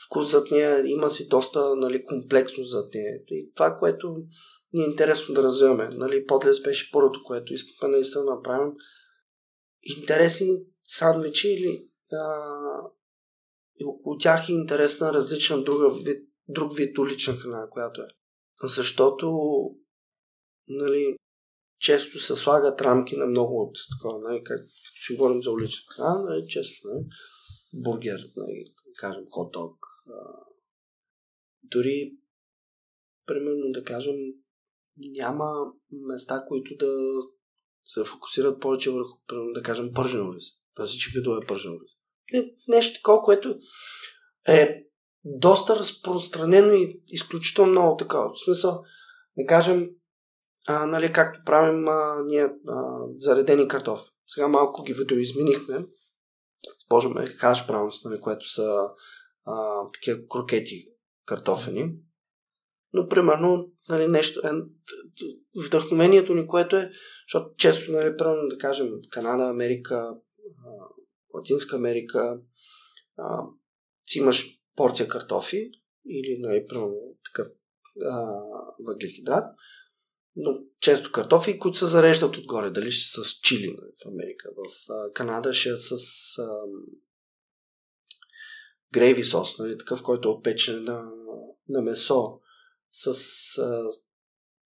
вкус 0.06 0.30
зад 0.30 0.50
нея, 0.50 0.82
има 0.86 1.10
си 1.10 1.28
доста 1.28 1.76
нали, 1.76 2.04
комплексно 2.04 2.64
зад 2.64 2.94
нея. 2.94 3.20
И 3.28 3.52
това, 3.54 3.78
което 3.78 4.16
ни 4.72 4.82
е 4.82 4.86
интересно 4.86 5.34
да 5.34 5.42
развиваме. 5.42 5.88
Нали, 5.92 6.26
подлез 6.26 6.62
беше 6.62 6.90
първото, 6.92 7.22
което 7.24 7.54
искахме 7.54 7.88
наистина 7.88 8.24
да 8.24 8.30
направим. 8.30 8.72
Интересни 9.82 10.48
сандвичи 10.84 11.48
или 11.48 11.88
а, 12.12 12.46
и 13.80 13.84
около 13.84 14.18
тях 14.18 14.48
е 14.48 14.52
интересна 14.52 15.12
различна 15.12 15.62
друга 15.62 15.90
вид, 16.04 16.28
друг 16.48 16.76
вид 16.76 16.98
улична 16.98 17.34
храна, 17.34 17.68
която 17.70 18.00
е. 18.00 18.08
Защото 18.62 19.28
нали, 20.68 21.16
често 21.80 22.18
се 22.18 22.36
слагат 22.36 22.80
рамки 22.80 23.16
на 23.16 23.26
много 23.26 23.62
от 23.62 23.76
такова, 23.92 24.18
нали, 24.18 24.42
как 24.44 24.66
си 25.06 25.16
говорим 25.16 25.42
за 25.42 25.50
улична 25.50 25.94
храна, 25.96 26.22
нали, 26.22 26.48
често, 26.48 26.88
нали, 26.88 27.04
бургер, 27.72 28.20
нали, 28.36 28.74
кажем, 28.98 29.24
хот-дог. 29.24 29.76
Дори, 31.62 32.12
примерно 33.26 33.72
да 33.72 33.84
кажем, 33.84 34.16
няма 34.96 35.72
места, 35.90 36.44
които 36.48 36.76
да 36.76 36.96
се 37.84 38.04
фокусират 38.04 38.60
повече 38.60 38.90
върху, 38.90 39.18
да 39.54 39.62
кажем, 39.62 39.92
пържен 39.94 40.32
рис. 40.34 40.44
Различни 40.78 41.12
видове 41.14 41.46
пържен 41.46 41.72
рис. 41.72 41.97
Нещо 42.68 42.94
такова, 42.94 43.22
което 43.22 43.58
е 44.48 44.84
доста 45.24 45.76
разпространено 45.76 46.72
и 46.72 47.02
изключително 47.06 47.70
много 47.70 47.96
такова. 47.96 48.30
В 48.34 48.44
смисъл, 48.44 48.82
да 49.38 49.46
кажем, 49.46 49.90
а, 50.66 50.86
нали, 50.86 51.12
както 51.12 51.40
правим 51.46 51.88
а, 51.88 52.22
ние 52.26 52.48
а, 52.68 52.98
заредени 53.18 53.68
картофи. 53.68 54.10
Сега 54.26 54.48
малко 54.48 54.82
ги 54.82 54.94
видоизменихме. 54.94 55.86
Използваме 56.82 57.26
хаш 57.26 57.66
браунс, 57.66 58.04
нали, 58.04 58.20
което 58.20 58.52
са 58.52 58.88
а, 59.46 59.86
такива 59.92 60.18
крокети 60.30 60.88
картофени. 61.26 61.94
Но, 62.92 63.08
примерно, 63.08 63.72
нали, 63.88 64.06
нещо, 64.06 64.40
е, 64.46 64.50
вдъхновението 65.66 66.34
ни, 66.34 66.46
което 66.46 66.76
е, 66.76 66.90
защото 67.26 67.54
често, 67.56 67.92
нали, 67.92 68.16
примерно, 68.16 68.48
да 68.48 68.58
кажем, 68.58 68.90
Канада, 69.10 69.44
Америка, 69.44 70.16
Латинска 71.34 71.76
Америка, 71.76 72.40
а, 73.18 73.44
си 74.06 74.18
имаш 74.18 74.46
порция 74.76 75.08
картофи 75.08 75.70
или, 76.08 76.38
нали, 76.38 76.66
такъв 77.24 77.52
а, 78.06 78.42
въглехидрат, 78.86 79.44
но 80.36 80.58
често 80.80 81.12
картофи, 81.12 81.58
които 81.58 81.78
се 81.78 81.86
зареждат 81.86 82.36
отгоре, 82.36 82.70
дали 82.70 82.92
ще 82.92 83.22
с 83.22 83.40
чили 83.40 83.66
нали, 83.66 83.92
в 84.04 84.08
Америка. 84.08 84.48
В 84.56 84.92
а, 84.92 85.12
Канада 85.12 85.54
ще 85.54 85.68
е 85.68 85.78
с 85.78 85.92
а, 86.38 86.48
грейви 88.92 89.24
сос, 89.24 89.58
нали, 89.58 89.78
такъв, 89.78 90.02
който 90.02 90.28
е 90.28 90.32
отпечен 90.32 90.84
на, 90.84 91.12
на 91.68 91.82
месо 91.82 92.40
с 92.92 93.08
а, 93.58 93.90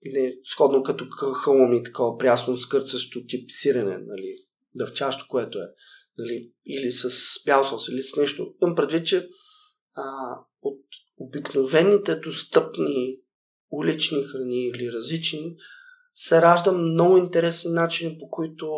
не, 0.05 0.35
сходно 0.45 0.83
като 0.83 1.09
халуми, 1.35 1.83
такова 1.83 2.19
прясно 2.19 2.57
скърцащо 2.57 3.27
тип 3.27 3.51
сирене, 3.51 3.99
нали, 3.99 4.37
дъвчащо, 4.75 5.27
което 5.29 5.59
е, 5.59 5.67
нали, 6.19 6.53
или 6.67 6.93
с 6.93 7.11
бял 7.47 7.65
сос, 7.65 7.89
или 7.89 8.03
с 8.03 8.17
нещо. 8.17 8.55
Имам 8.63 8.75
предвид, 8.75 9.07
че 9.07 9.29
а, 9.95 10.03
от 10.63 10.81
обикновените 11.17 12.17
достъпни 12.17 13.19
улични 13.71 14.23
храни 14.23 14.67
или 14.67 14.93
различни, 14.93 15.57
се 16.15 16.43
ражда 16.43 16.73
много 16.73 17.17
интересни 17.17 17.71
начини, 17.73 18.19
по 18.19 18.31
които 18.31 18.69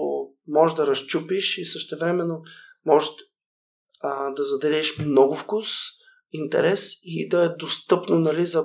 можеш 0.49 0.77
да 0.77 0.87
разчупиш 0.87 1.59
и 1.59 1.65
същевременно 1.65 2.43
можеш 2.87 3.11
а, 4.03 4.31
да 4.31 4.43
зададеш 4.43 4.99
много 4.99 5.35
вкус, 5.35 5.69
интерес 6.33 6.91
и 7.03 7.29
да 7.29 7.45
е 7.45 7.49
достъпно 7.49 8.19
нали, 8.19 8.47
за, 8.47 8.65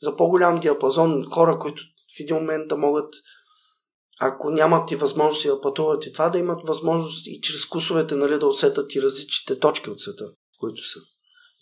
за 0.00 0.16
по-голям 0.16 0.60
диапазон 0.60 1.24
хора, 1.24 1.58
които 1.58 1.82
в 2.16 2.20
един 2.20 2.36
момент 2.36 2.68
да 2.68 2.76
могат, 2.76 3.14
ако 4.20 4.50
нямат 4.50 4.90
и 4.90 4.96
възможност 4.96 5.46
да 5.46 5.60
пътуват 5.60 6.06
и 6.06 6.12
това, 6.12 6.28
да 6.28 6.38
имат 6.38 6.66
възможност 6.66 7.26
и 7.26 7.40
чрез 7.40 7.66
вкусовете 7.66 8.14
нали, 8.14 8.38
да 8.38 8.46
усетат 8.46 8.94
и 8.94 9.02
различните 9.02 9.60
точки 9.60 9.90
от 9.90 10.00
света, 10.00 10.24
които 10.60 10.82
са. 10.82 10.98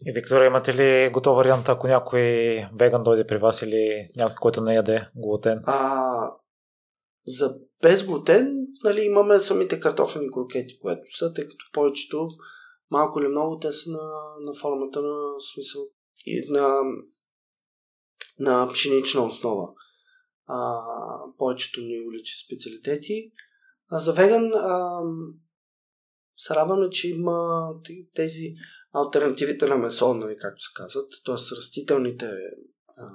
И 0.06 0.12
Виктория, 0.12 0.47
имате 0.47 0.74
ли 0.74 1.10
готов 1.10 1.36
вариант, 1.36 1.68
ако 1.68 1.86
някой 1.86 2.20
веган 2.78 3.02
дойде 3.02 3.26
при 3.26 3.39
вас 3.39 3.62
или 3.62 4.09
някой, 4.16 4.36
който 4.40 4.60
не 4.60 4.74
яде 4.74 5.09
глутен? 5.14 5.60
А, 5.64 6.30
за 7.26 7.55
без 7.82 8.05
глутен 8.05 8.59
нали, 8.85 9.01
имаме 9.01 9.40
самите 9.40 9.80
картофени 9.80 10.30
крокети, 10.32 10.78
което 10.78 11.16
са, 11.16 11.32
тъй 11.32 11.44
като 11.44 11.64
повечето, 11.72 12.28
малко 12.90 13.20
или 13.20 13.28
много, 13.28 13.59
те 13.59 13.72
са 13.72 13.90
на, 13.90 13.98
на 14.40 14.52
формата 14.60 15.02
на 15.02 15.40
смисъл 15.52 15.82
и 16.26 16.43
на, 16.48 16.80
на 18.39 18.68
пшенична 18.72 19.24
основа. 19.24 19.68
А, 20.49 20.83
повечето 21.39 21.81
ни 21.81 22.07
уличи 22.09 22.45
специалитети. 22.47 23.33
А 23.91 23.99
за 23.99 24.12
веган 24.12 24.53
а, 24.55 25.03
се 26.37 26.55
радваме, 26.55 26.91
че 26.91 27.09
има 27.09 27.69
тези 28.15 28.55
альтернативите 28.93 29.66
на 29.66 29.77
месо, 29.77 30.15
нали, 30.15 30.37
както 30.37 30.62
се 30.62 30.70
казват, 30.75 31.12
т.е. 31.25 31.35
растителните 31.35 32.31
а, 32.97 33.11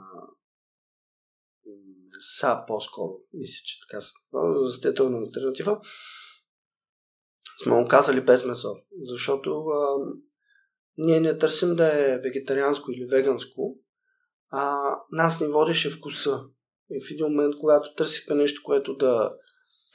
меса 2.16 2.64
по-скоро, 2.68 3.14
мисля, 3.34 3.62
че 3.66 3.80
така 3.80 4.02
са, 4.02 4.12
растителна 4.66 5.18
альтернатива, 5.18 5.82
сме 7.64 7.74
му 7.74 7.88
казали 7.88 8.22
без 8.22 8.46
месо, 8.46 8.76
защото 9.04 9.50
а, 9.50 9.98
ние 10.98 11.20
не 11.20 11.38
търсим 11.38 11.76
да 11.76 12.14
е 12.14 12.20
вегетарианско 12.20 12.92
или 12.92 13.06
веганско, 13.06 13.80
а 14.52 14.96
нас 15.12 15.42
ни 15.42 15.48
водеше 15.48 15.90
вкуса. 15.90 16.46
И 16.90 17.02
в 17.02 17.12
един 17.12 17.26
момент, 17.26 17.54
когато 17.60 17.94
търсихме 17.94 18.36
нещо, 18.36 18.62
което 18.64 18.96
да, 18.96 19.34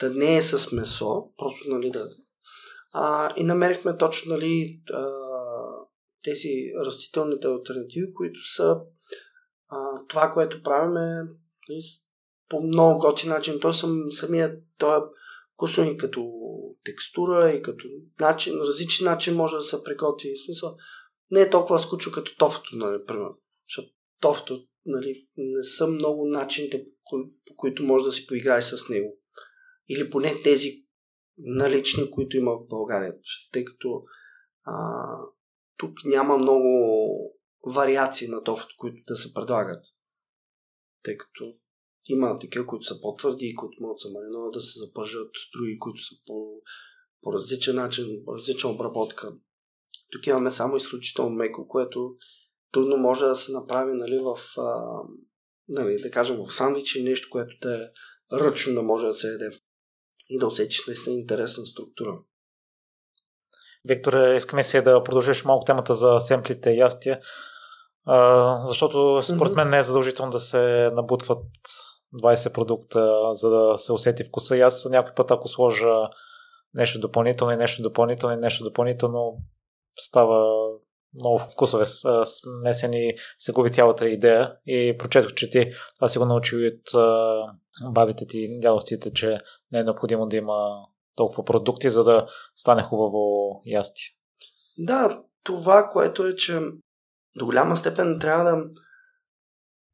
да 0.00 0.10
не 0.10 0.36
е 0.36 0.42
с 0.42 0.72
месо, 0.72 1.32
просто 1.38 1.70
нали 1.70 1.90
да... 1.90 2.08
А, 2.92 3.34
и 3.36 3.44
намерихме 3.44 3.96
точно 3.96 4.34
нали, 4.34 4.80
а, 4.92 5.08
тези 6.24 6.48
растителните 6.84 7.46
альтернативи, 7.46 8.12
които 8.14 8.40
са 8.54 8.80
а, 9.68 10.06
това, 10.08 10.30
което 10.30 10.62
правим 10.62 10.96
е 10.96 11.22
нали, 11.68 11.80
по 12.48 12.60
много 12.60 12.98
готи 13.00 13.28
начин. 13.28 13.60
Той 13.60 13.74
съм, 13.74 14.06
самия, 14.10 14.56
той 14.78 14.98
е 14.98 15.00
вкусно 15.54 15.84
и 15.84 15.96
като 15.96 16.32
текстура, 16.84 17.50
и 17.50 17.62
като 17.62 17.88
начин, 18.20 18.60
различен 18.60 19.04
начин 19.04 19.36
може 19.36 19.56
да 19.56 19.62
се 19.62 19.84
приготви. 19.84 20.34
В 20.34 20.44
смисъл, 20.44 20.76
не 21.30 21.40
е 21.40 21.50
толкова 21.50 21.78
скучно 21.78 22.12
като 22.12 22.36
тофото, 22.36 22.76
нали, 22.76 23.04
примерно. 23.06 23.38
Защото 23.68 23.88
тофото, 24.20 24.67
нали, 24.86 25.28
не 25.36 25.64
са 25.64 25.86
много 25.86 26.26
начините, 26.26 26.84
по, 26.84 26.90
кои, 27.04 27.22
по 27.46 27.56
които 27.56 27.82
може 27.82 28.04
да 28.04 28.12
си 28.12 28.26
поиграеш 28.26 28.64
с 28.64 28.88
него. 28.88 29.18
Или 29.88 30.10
поне 30.10 30.42
тези 30.42 30.84
налични, 31.38 32.10
които 32.10 32.36
има 32.36 32.52
в 32.52 32.68
България. 32.68 33.14
Тъй 33.52 33.64
като 33.64 34.02
а, 34.64 34.74
тук 35.76 35.92
няма 36.04 36.38
много 36.38 36.68
вариации 37.66 38.28
на 38.28 38.44
тофото, 38.44 38.74
които 38.78 39.02
да 39.08 39.16
се 39.16 39.34
предлагат. 39.34 39.84
Тъй 41.02 41.16
като 41.16 41.54
има 42.04 42.38
такива, 42.38 42.66
които 42.66 42.84
са 42.84 43.00
по-твърди, 43.00 43.54
които 43.54 43.76
могат 43.80 43.94
да 43.94 43.98
се 43.98 44.12
маринуват, 44.12 44.52
да 44.52 44.60
се 44.60 44.78
запържат, 44.78 45.30
други, 45.56 45.78
които 45.78 46.02
са 46.02 46.14
по, 46.26 46.62
по 47.22 47.32
различен 47.32 47.74
начин, 47.74 48.22
по 48.24 48.34
различна 48.34 48.70
обработка. 48.70 49.34
Тук 50.10 50.26
имаме 50.26 50.50
само 50.50 50.76
изключително 50.76 51.30
меко, 51.30 51.68
което 51.68 52.16
трудно 52.72 52.96
може 52.96 53.24
да 53.24 53.36
се 53.36 53.52
направи 53.52 53.92
нали, 53.94 54.18
в, 54.18 54.60
а, 54.60 55.00
нали, 55.68 56.02
да 56.02 56.10
кажем, 56.10 56.36
в 56.36 56.54
сандвич 56.54 56.94
или 56.94 57.10
нещо, 57.10 57.28
което 57.30 57.54
да 57.62 57.74
е 57.74 57.80
ръчно 58.32 58.74
да 58.74 58.82
може 58.82 59.06
да 59.06 59.14
се 59.14 59.28
яде 59.28 59.50
и 60.30 60.38
да 60.38 60.46
усетиш 60.46 60.86
наистина 60.86 61.16
интересна 61.16 61.66
структура. 61.66 62.18
Виктор, 63.84 64.12
искаме 64.34 64.62
се 64.62 64.82
да 64.82 65.04
продължиш 65.04 65.44
малко 65.44 65.64
темата 65.64 65.94
за 65.94 66.20
семплите 66.20 66.70
и 66.70 66.78
ястия, 66.78 67.20
защото 68.66 69.22
според 69.22 69.54
мен 69.54 69.68
не 69.68 69.78
е 69.78 69.82
задължително 69.82 70.32
да 70.32 70.40
се 70.40 70.90
набутват 70.94 71.44
20 72.22 72.52
продукта, 72.52 73.20
за 73.32 73.50
да 73.50 73.78
се 73.78 73.92
усети 73.92 74.24
вкуса. 74.24 74.56
И 74.56 74.60
аз 74.60 74.84
някой 74.84 75.14
път, 75.14 75.30
ако 75.30 75.48
сложа 75.48 75.94
нещо 76.74 77.00
допълнително 77.00 77.52
и 77.52 77.56
нещо 77.56 77.82
допълнително 77.82 78.34
и 78.34 78.40
нещо 78.40 78.64
допълнително, 78.64 79.38
става 79.98 80.67
много 81.14 81.38
вкусове 81.38 81.84
смесени, 82.24 83.14
се 83.38 83.52
губи 83.52 83.72
цялата 83.72 84.08
идея 84.08 84.56
и 84.66 84.96
прочетох, 84.98 85.34
че 85.34 85.50
ти 85.50 85.72
това 85.94 86.08
си 86.08 86.18
го 86.18 86.24
научил 86.24 86.60
от 86.66 86.90
бабите 87.92 88.26
ти, 88.26 88.58
дядостите, 88.60 89.12
че 89.12 89.38
не 89.72 89.78
е 89.78 89.84
необходимо 89.84 90.26
да 90.26 90.36
има 90.36 90.86
толкова 91.14 91.44
продукти, 91.44 91.90
за 91.90 92.04
да 92.04 92.26
стане 92.56 92.82
хубаво 92.82 93.52
ястие. 93.66 94.06
Да, 94.78 95.22
това, 95.42 95.88
което 95.92 96.26
е, 96.26 96.34
че 96.34 96.60
до 97.36 97.46
голяма 97.46 97.76
степен 97.76 98.18
трябва 98.20 98.44
да 98.44 98.64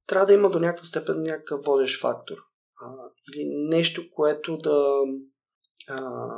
трябва 0.07 0.27
да 0.27 0.33
има 0.33 0.51
до 0.51 0.61
някаква 0.61 0.85
степен 0.85 1.23
някакъв 1.23 1.61
водещ 1.65 2.01
фактор. 2.01 2.37
А, 2.81 2.95
или 3.29 3.45
нещо, 3.69 4.03
което 4.11 4.59
да 4.59 4.95
а, 5.89 6.29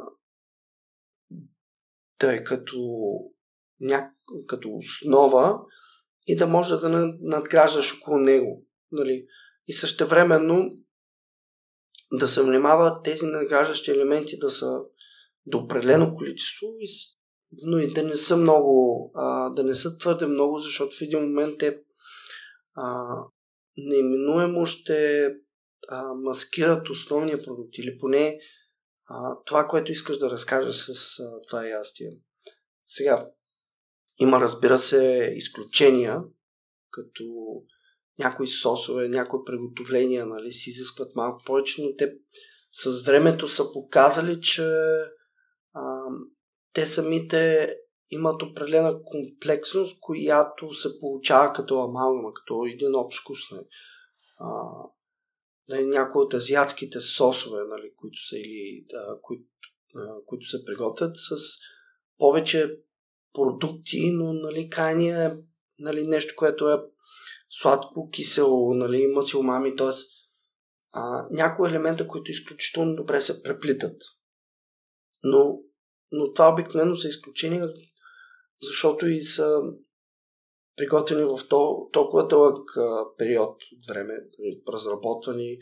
да 2.20 2.34
е 2.34 2.44
като, 2.44 2.76
ня... 3.80 4.10
като 4.46 4.68
основа 4.68 5.60
и 6.26 6.36
да 6.36 6.46
може 6.46 6.76
да 6.76 7.12
надграждаш 7.20 7.98
около 8.00 8.18
него. 8.18 8.66
Нали? 8.92 9.26
И 9.66 9.72
същевременно 9.72 10.76
да 12.12 12.28
се 12.28 12.42
внимава 12.42 13.02
тези 13.02 13.26
надграждащи 13.26 13.90
елементи 13.90 14.38
да 14.38 14.50
са 14.50 14.80
до 15.46 15.58
определено 15.58 16.14
количество, 16.16 16.66
но 17.62 17.78
и 17.78 17.92
да 17.92 18.02
не 18.02 18.16
са 18.16 18.36
много, 18.36 19.10
а, 19.14 19.50
да 19.50 19.64
не 19.64 19.74
са 19.74 19.98
твърде 19.98 20.26
много, 20.26 20.58
защото 20.58 20.96
в 20.96 21.00
един 21.00 21.20
момент 21.20 21.58
те 21.58 21.82
а, 22.74 23.04
неименуемо 23.76 24.66
ще 24.66 25.26
а, 25.88 26.14
маскират 26.14 26.88
основния 26.88 27.42
продукт 27.42 27.78
или 27.78 27.98
поне 27.98 28.38
а, 29.08 29.36
това, 29.44 29.66
което 29.66 29.92
искаш 29.92 30.18
да 30.18 30.30
разкажеш 30.30 30.76
с 30.76 31.18
а, 31.20 31.42
това 31.48 31.66
ястие. 31.66 32.10
Сега, 32.84 33.28
има 34.18 34.40
разбира 34.40 34.78
се 34.78 35.32
изключения, 35.36 36.20
като 36.90 37.24
някои 38.18 38.48
сосове, 38.48 39.08
някои 39.08 39.40
приготовления 39.46 40.26
нали, 40.26 40.52
си 40.52 40.70
изискват 40.70 41.16
малко 41.16 41.42
повече, 41.46 41.82
но 41.82 41.96
те 41.96 42.12
с 42.72 43.02
времето 43.02 43.48
са 43.48 43.72
показали, 43.72 44.40
че 44.40 44.62
а, 45.74 46.04
те 46.72 46.86
самите 46.86 47.74
имат 48.10 48.42
определена 48.42 49.02
комплексност, 49.04 50.00
която 50.00 50.72
се 50.72 50.98
получава 51.00 51.52
като 51.52 51.80
амалгама, 51.80 52.34
като 52.34 52.66
един 52.66 52.94
общ 52.94 53.20
вкус. 53.20 53.38
Нали. 53.50 53.66
Нали, 55.68 55.86
някои 55.86 56.22
от 56.22 56.34
азиатските 56.34 57.00
сосове, 57.00 57.60
нали, 57.68 57.92
които 57.96 58.26
са 58.28 58.38
или 58.38 58.86
да, 58.88 59.18
които, 59.22 59.44
а, 59.96 60.14
които 60.26 60.46
се 60.46 60.64
приготвят 60.64 61.16
с 61.16 61.36
повече 62.18 62.76
продукти, 63.36 64.12
но 64.12 64.32
нали, 64.32 64.70
крайния 64.70 65.24
е 65.24 65.36
нали, 65.78 66.06
нещо, 66.06 66.34
което 66.36 66.70
е 66.70 66.76
сладко, 67.50 68.10
кисело, 68.10 68.74
нали, 68.74 68.98
има 68.98 69.22
си 69.22 69.36
умами, 69.36 69.76
т.е. 69.76 69.92
някои 71.30 71.68
елемента, 71.68 72.08
които 72.08 72.30
изключително 72.30 72.96
добре 72.96 73.22
се 73.22 73.42
преплитат. 73.42 74.02
Но, 75.22 75.58
но 76.12 76.32
това 76.32 76.52
обикновено 76.52 76.96
са 76.96 77.08
изключения, 77.08 77.68
защото 78.62 79.06
и 79.06 79.24
са 79.24 79.60
приготвени 80.76 81.24
в 81.24 81.38
то, 81.48 81.88
толкова 81.92 82.28
дълъг 82.28 82.70
период 83.18 83.50
от 83.72 83.86
време, 83.88 84.14
нали, 84.38 84.62
разработвани, 84.72 85.58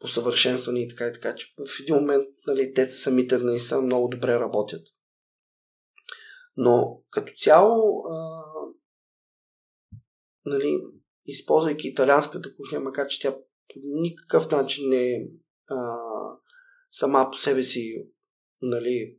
посъвършенствани 0.00 0.82
и 0.82 0.88
така 0.88 1.06
и 1.06 1.12
така, 1.12 1.34
че 1.34 1.46
в 1.66 1.80
един 1.80 1.94
момент 1.94 2.26
нали, 2.46 2.74
те 2.74 2.88
самите 2.88 3.38
наистина 3.38 3.80
много 3.80 4.08
добре 4.08 4.34
работят. 4.34 4.82
Но 6.60 7.02
като 7.10 7.32
цяло, 7.36 8.04
а, 8.06 8.42
нали, 10.44 10.82
използвайки 11.26 11.88
италианската 11.88 12.54
кухня, 12.56 12.80
макар 12.80 13.06
че 13.06 13.20
тя 13.20 13.36
по 13.68 13.80
никакъв 13.84 14.50
начин 14.50 14.88
не 14.88 15.10
е 15.10 15.28
а, 15.70 15.98
сама 16.90 17.28
по 17.32 17.38
себе 17.38 17.64
си 17.64 18.08
нали, 18.62 19.18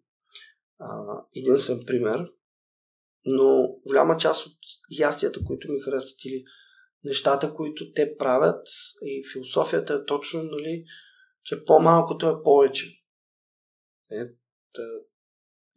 а, 0.80 1.22
единствен 1.36 1.84
пример, 1.86 2.32
но 3.26 3.68
голяма 3.86 4.18
част 4.18 4.46
от 4.46 4.58
ястията, 5.00 5.40
които 5.46 5.72
ми 5.72 5.80
харесват 5.80 6.26
или 6.26 6.44
нещата, 7.04 7.54
които 7.54 7.94
те 7.94 8.18
правят 8.18 8.68
и 9.02 9.24
философията 9.34 9.94
е 9.94 10.06
точно, 10.06 10.44
нали, 10.44 10.86
че 11.44 11.66
по-малкото 11.66 12.30
е 12.30 12.44
повече. 12.44 12.88
Е, 14.12 14.24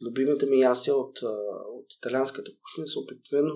любимите 0.03 0.47
ми 0.47 0.61
ястия 0.61 0.95
от, 0.95 1.19
от 1.69 1.87
италианската 1.99 2.51
кухня 2.51 2.89
са 2.89 3.01
обикновено 3.01 3.55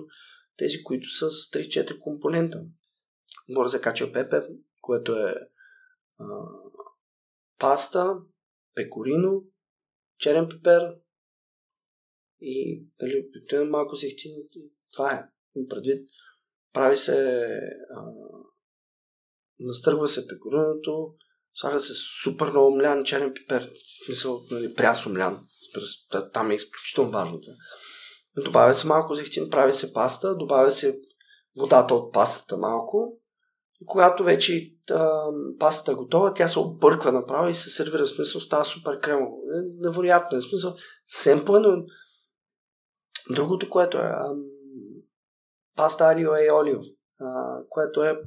тези, 0.57 0.83
които 0.83 1.09
са 1.09 1.31
с 1.31 1.49
3-4 1.51 1.99
компонента. 1.99 2.65
Говоря 3.49 3.69
за 3.69 3.81
качо 3.81 4.13
пепе, 4.13 4.41
което 4.81 5.15
е 5.15 5.33
а, 6.19 6.25
паста, 7.59 8.15
пекорино, 8.75 9.43
черен 10.17 10.49
пепер 10.49 10.95
и 12.41 12.85
дали, 12.99 13.29
малко 13.69 13.95
зехтин. 13.95 14.31
Това 14.93 15.13
е. 15.13 15.29
Предвид, 15.69 16.09
прави 16.73 16.97
се 16.97 17.47
а, 17.95 18.11
настъргва 19.59 20.07
се 20.07 20.27
пекориното, 20.27 21.15
слага 21.57 21.79
се 21.79 21.93
супер 22.23 22.49
много 22.49 22.75
млян 22.75 23.03
черен 23.03 23.33
пипер, 23.33 23.71
в 23.73 24.05
смисъл, 24.05 24.41
нали, 24.51 24.73
прясно 24.73 25.11
млян. 25.11 25.47
Там 26.33 26.51
е 26.51 26.55
изключително 26.55 27.11
важно. 27.11 27.39
Добавя 28.43 28.75
се 28.75 28.87
малко 28.87 29.13
зехтин, 29.13 29.49
прави 29.49 29.73
се 29.73 29.93
паста, 29.93 30.35
добавя 30.35 30.71
се 30.71 30.99
водата 31.59 31.93
от 31.95 32.13
пастата 32.13 32.57
малко. 32.57 33.19
И 33.81 33.85
когато 33.85 34.23
вече 34.23 34.73
а, 34.91 35.31
пастата 35.59 35.91
е 35.91 35.95
готова, 35.95 36.33
тя 36.33 36.47
се 36.47 36.59
обърква 36.59 37.11
направо 37.11 37.49
и 37.49 37.55
се 37.55 37.69
сервира. 37.69 38.03
В 38.03 38.09
смисъл 38.09 38.41
става 38.41 38.65
супер 38.65 38.99
кремово. 38.99 39.37
Е, 39.53 39.61
невероятно 39.79 40.37
е. 40.37 40.41
В 40.41 40.49
смисъл 40.49 40.75
семпъл, 41.07 41.59
но 41.59 41.85
другото, 43.29 43.69
което 43.69 43.97
е 43.97 44.01
а, 44.01 44.35
паста 45.75 46.03
арио 46.03 46.35
е 46.35 46.51
олио, 46.51 46.79
а, 47.19 47.59
което 47.69 48.03
е 48.03 48.19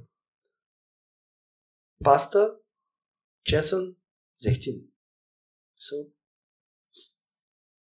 паста, 2.04 2.54
чесън, 3.44 3.96
зехтин. 4.40 4.82
So, 5.80 6.10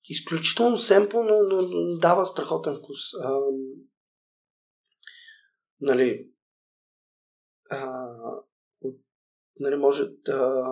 изключително 0.03 0.77
семпл, 0.77 1.17
но, 1.17 1.41
но, 1.43 1.61
но 1.61 1.97
дава 1.97 2.25
страхотен 2.25 2.75
вкус. 2.75 2.99
А, 3.23 3.39
нали, 5.81 6.31
а, 7.69 8.07
нали, 9.59 9.75
може 9.75 10.05
да 10.25 10.63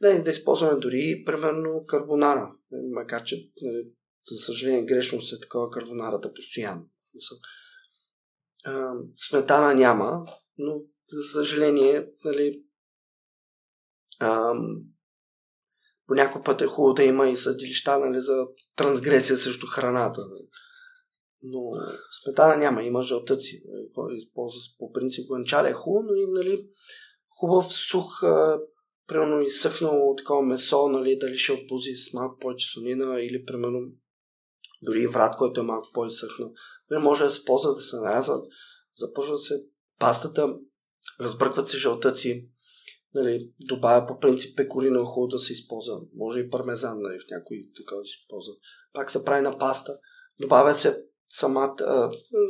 да, 0.00 0.22
да 0.22 0.30
използваме 0.30 0.80
дори, 0.80 1.22
примерно, 1.26 1.86
карбонара. 1.86 2.56
Макар, 2.70 3.24
че, 3.24 3.50
нали, 3.62 3.92
за 4.30 4.36
съжаление, 4.36 4.86
грешно 4.86 5.22
се 5.22 5.40
такова 5.40 5.70
карбонарата 5.70 6.34
постоянно. 6.34 6.88
А, 8.64 8.92
сметана 9.16 9.74
няма, 9.74 10.26
но 10.58 10.80
за 11.12 11.22
съжаление, 11.22 12.08
нали, 12.24 12.62
а, 14.20 14.52
по 16.06 16.14
някой 16.14 16.42
път 16.42 16.60
е 16.60 16.66
хубаво 16.66 16.94
да 16.94 17.02
има 17.02 17.28
и 17.28 17.36
съдилища 17.36 17.98
нали, 17.98 18.20
за 18.20 18.46
трансгресия 18.76 19.36
срещу 19.36 19.66
храната. 19.66 20.20
Но 21.42 21.60
сметана 22.22 22.56
няма, 22.56 22.82
има 22.82 23.02
жълтъци. 23.02 23.62
Нали, 23.96 24.18
използва 24.18 24.60
по 24.78 24.92
принцип 24.92 25.28
гончаля 25.28 25.68
е 25.68 25.72
хубаво, 25.72 26.06
но 26.06 26.14
и 26.14 26.26
нали, 26.26 26.68
хубав 27.28 27.72
сух, 27.72 28.22
а, 28.22 28.60
примерно 29.06 29.40
изсъхнало 29.40 30.14
такова 30.16 30.42
месо, 30.42 30.88
нали, 30.88 31.18
дали 31.18 31.38
ще 31.38 31.52
отбузи 31.52 31.94
с 31.94 32.12
малко 32.12 32.38
повече 32.38 32.68
сонина 32.68 33.20
или 33.20 33.44
примерно 33.44 33.80
дори 34.82 35.06
врат, 35.06 35.36
който 35.36 35.60
е 35.60 35.64
малко 35.64 35.88
по-изсъхнал. 35.94 36.52
Нали, 36.90 37.02
може 37.02 37.24
да 37.24 37.30
се 37.30 37.44
ползва 37.44 37.74
да 37.74 37.80
се 37.80 37.96
нарязат, 37.96 38.46
започва 38.96 39.38
се 39.38 39.54
пастата, 39.98 40.58
разбъркват 41.20 41.68
се 41.68 41.78
жълтъци, 41.78 42.48
нали, 43.14 43.52
добавя 43.60 44.06
по 44.06 44.18
принцип 44.18 44.56
пекорина 44.56 44.98
хубаво 44.98 45.26
да 45.28 45.38
се 45.38 45.52
използва. 45.52 46.00
Може 46.16 46.38
и 46.38 46.50
пармезан 46.50 47.02
нали, 47.02 47.18
в 47.18 47.30
някои 47.30 47.72
така 47.76 47.96
да 47.96 48.04
се 48.04 48.16
използва. 48.22 48.52
Пак 48.92 49.10
се 49.10 49.24
прави 49.24 49.42
на 49.42 49.58
паста. 49.58 49.98
Добавя 50.40 50.74
се 50.74 51.04
самата, 51.28 51.76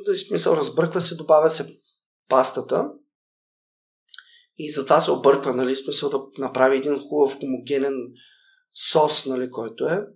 в 0.06 0.18
смисъл 0.28 0.56
разбърква 0.56 1.00
се, 1.00 1.14
добавя 1.14 1.50
се 1.50 1.80
пастата 2.28 2.90
и 4.58 4.72
затова 4.72 5.00
се 5.00 5.10
обърква, 5.10 5.54
нали, 5.54 5.76
смисъл 5.76 6.10
да 6.10 6.22
направи 6.38 6.76
един 6.76 6.98
хубав 6.98 7.38
хомогенен 7.40 7.94
сос, 8.90 9.26
нали, 9.26 9.50
който 9.50 9.84
е. 9.84 10.06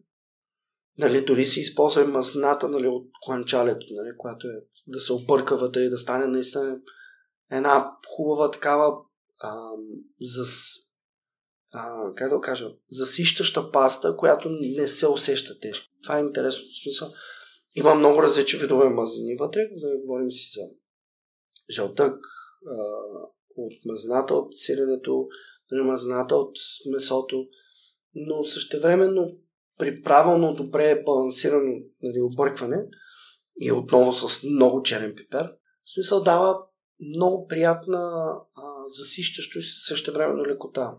Нали, 0.99 1.25
дори 1.25 1.47
се 1.47 1.61
използва 1.61 2.05
мазната 2.05 2.69
нали, 2.69 2.89
от 2.89 3.07
кланчалето, 3.25 3.87
нали, 3.91 4.17
която 4.19 4.47
е 4.47 4.65
да 4.87 5.01
се 5.01 5.13
обърка 5.13 5.57
вътре 5.57 5.81
и 5.81 5.91
да 5.91 5.99
стане 5.99 6.27
наистина 6.27 6.81
една 7.51 7.93
хубава 8.17 8.51
такава 8.51 8.97
а, 9.41 9.71
за, 10.21 10.43
а, 11.73 12.15
как 12.15 12.31
да 12.31 12.41
кажа, 12.41 12.71
засищаща 12.91 13.73
паста, 13.73 14.17
която 14.17 14.49
не 14.51 14.89
се 14.89 15.09
усеща 15.09 15.59
тежко. 15.61 15.95
Това 16.03 16.19
е 16.19 16.23
интересно. 16.23 16.63
В 16.63 16.83
смисъл, 16.83 17.09
има 17.75 17.95
много 17.95 18.23
различни 18.23 18.59
видове 18.59 18.89
мазнини 18.89 19.37
вътре, 19.37 19.61
да 19.61 19.99
говорим 19.99 20.31
си 20.31 20.61
за 20.61 20.67
жълтък, 21.71 22.17
а, 22.67 22.75
от 23.57 23.73
мазната, 23.85 24.35
от 24.35 24.59
сиренето, 24.59 25.27
нали, 25.73 25.83
мазната 25.83 26.37
от 26.37 26.57
месото, 26.93 27.47
но 28.15 28.45
същевременно 28.45 29.37
при 29.79 30.03
правилно 30.03 30.55
добре 30.55 31.03
балансирано 31.07 31.73
нали, 32.03 32.21
объркване 32.21 32.89
и 33.61 33.73
отново 33.73 34.13
с 34.13 34.43
много 34.43 34.83
черен 34.83 35.15
пипер, 35.17 35.53
в 35.85 35.93
смисъл 35.95 36.23
дава 36.23 36.59
много 37.01 37.47
приятна 37.47 38.35
засищащо 38.87 39.59
и 39.59 39.63
същевременно 39.63 40.47
лекота. 40.47 40.97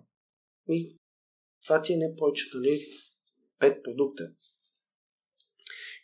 И 0.70 0.98
това 1.66 1.82
ти 1.82 1.94
е 1.94 1.98
не 1.98 2.16
повече, 2.18 2.46
нали, 2.54 2.86
пет 3.60 3.84
продукта. 3.84 4.32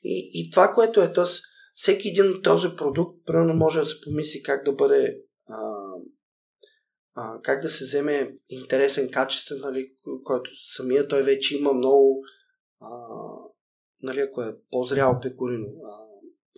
И, 0.03 0.31
и 0.33 0.51
това, 0.51 0.73
което 0.73 1.01
е, 1.01 1.13
т.е. 1.13 1.25
всеки 1.75 2.07
един 2.07 2.31
от 2.31 2.43
този 2.43 2.67
продукт, 2.77 3.25
примерно 3.25 3.53
може 3.53 3.79
да 3.79 3.85
се 3.85 4.01
помисли 4.01 4.43
как 4.43 4.65
да 4.65 4.73
бъде 4.73 5.23
а, 5.49 5.91
а, 7.15 7.41
как 7.41 7.61
да 7.61 7.69
се 7.69 7.83
вземе 7.83 8.37
интересен, 8.49 9.11
качествен, 9.11 9.59
нали, 9.59 9.93
който 10.23 10.51
самия 10.55 11.07
той 11.07 11.23
вече 11.23 11.57
има 11.57 11.73
много 11.73 12.23
а, 12.79 12.89
нали, 14.01 14.19
ако 14.19 14.41
е 14.41 14.57
по-зрял 14.71 15.19
пекорино, 15.21 15.67
а, 15.83 16.07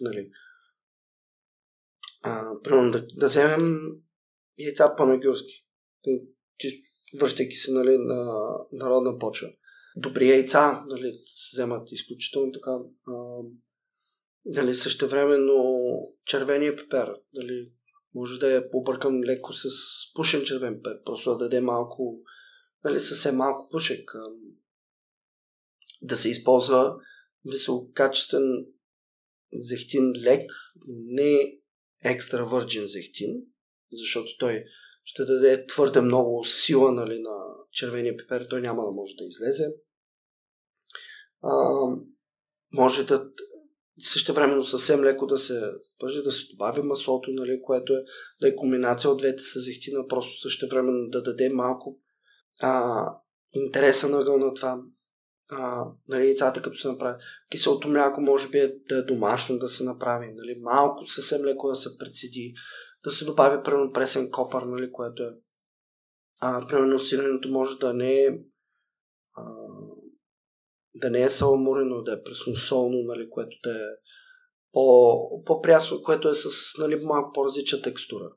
нали, 0.01 0.29
а, 2.21 2.61
примерно 2.63 2.91
да, 2.91 3.07
да 3.07 3.25
вземем 3.25 3.79
яйца 4.57 4.95
панагюрски, 4.97 5.65
връщайки 7.19 7.55
се 7.55 7.71
нали, 7.71 7.97
на 7.97 8.41
народна 8.71 9.19
почва. 9.19 9.49
Добри 9.95 10.29
яйца 10.29 10.83
нали, 10.87 11.13
се 11.25 11.55
вземат 11.55 11.91
изключително 11.91 12.51
така 12.51 12.71
а, 13.07 13.13
нали, 14.45 14.75
същевременно 14.75 15.63
червения 16.25 16.75
пепер, 16.75 17.15
нали, 17.33 17.71
може 18.15 18.39
да 18.39 18.57
е 18.57 18.69
побъркан 18.69 19.23
леко 19.23 19.53
с 19.53 19.69
пушен 20.15 20.43
червен 20.43 20.75
пепер, 20.75 21.03
просто 21.05 21.31
да 21.31 21.37
даде 21.37 21.61
малко, 21.61 22.21
нали, 22.83 22.99
съвсем 22.99 23.35
малко 23.35 23.69
пушек. 23.69 24.11
Да 26.01 26.17
се 26.17 26.29
използва 26.29 26.95
висококачествен 27.45 28.65
зехтин 29.53 30.13
лек, 30.23 30.51
не 30.87 31.58
екстра 32.03 32.43
върджин 32.43 32.85
зехтин, 32.85 33.35
защото 33.91 34.37
той 34.39 34.63
ще 35.03 35.25
даде 35.25 35.65
твърде 35.65 36.01
много 36.01 36.45
сила 36.45 36.91
нали, 36.91 37.19
на 37.19 37.55
червения 37.71 38.17
пипер, 38.17 38.47
той 38.49 38.61
няма 38.61 38.85
да 38.85 38.91
може 38.91 39.15
да 39.15 39.23
излезе. 39.23 39.73
А, 41.41 41.83
може 42.73 43.03
да 43.03 43.29
също 44.01 44.33
времено 44.33 44.63
съвсем 44.63 45.03
леко 45.03 45.27
да 45.27 45.37
се, 45.37 45.61
да 46.23 46.31
се 46.31 46.47
добави 46.51 46.81
маслото, 46.81 47.31
нали, 47.31 47.61
което 47.61 47.93
е 47.93 48.03
да 48.41 48.47
е 48.47 48.55
комбинация 48.55 49.09
от 49.09 49.17
двете 49.17 49.43
с 49.43 49.59
зехтина, 49.59 50.07
просто 50.07 50.39
също 50.39 50.67
времено 50.69 51.09
да 51.09 51.23
даде 51.23 51.49
малко 51.49 51.99
а, 52.61 53.03
интереса 53.51 54.09
на 54.09 54.37
на 54.37 54.53
това 54.53 54.81
а, 55.51 55.85
нали, 56.07 56.25
яйцата 56.25 56.61
като 56.61 56.77
се 56.77 56.87
направят. 56.87 57.21
Киселото 57.51 57.87
мляко 57.87 58.21
може 58.21 58.49
би 58.49 58.57
е 58.57 58.75
да 58.89 58.97
е 58.97 59.01
домашно 59.01 59.57
да 59.57 59.69
се 59.69 59.83
направи. 59.83 60.33
Нали, 60.35 60.59
малко 60.61 61.05
съвсем 61.05 61.45
леко 61.45 61.67
да 61.67 61.75
се 61.75 61.97
прецеди. 61.97 62.53
Да 63.03 63.11
се 63.11 63.25
добави 63.25 63.63
примерно 63.63 63.91
пресен 63.91 64.31
копър, 64.31 64.63
нали, 64.63 64.91
което 64.91 65.23
е 65.23 65.29
а, 66.39 66.67
примерно 66.67 66.99
сиренето 66.99 67.49
може 67.49 67.77
да 67.77 67.93
не 67.93 68.13
е 68.13 68.27
а, 69.37 69.43
да 70.95 71.09
не 71.09 71.21
е 71.21 71.29
саламурено, 71.29 72.01
да 72.01 72.13
е 72.13 72.23
пресносолно, 72.23 72.97
нали, 73.03 73.29
което 73.29 73.57
да 73.63 73.71
е 73.71 73.89
по, 74.71 75.43
по-прясно, 75.45 76.01
което 76.03 76.29
е 76.29 76.35
с 76.35 76.49
нали, 76.77 76.95
малко 76.95 77.31
по-различна 77.33 77.81
текстура. 77.81 78.31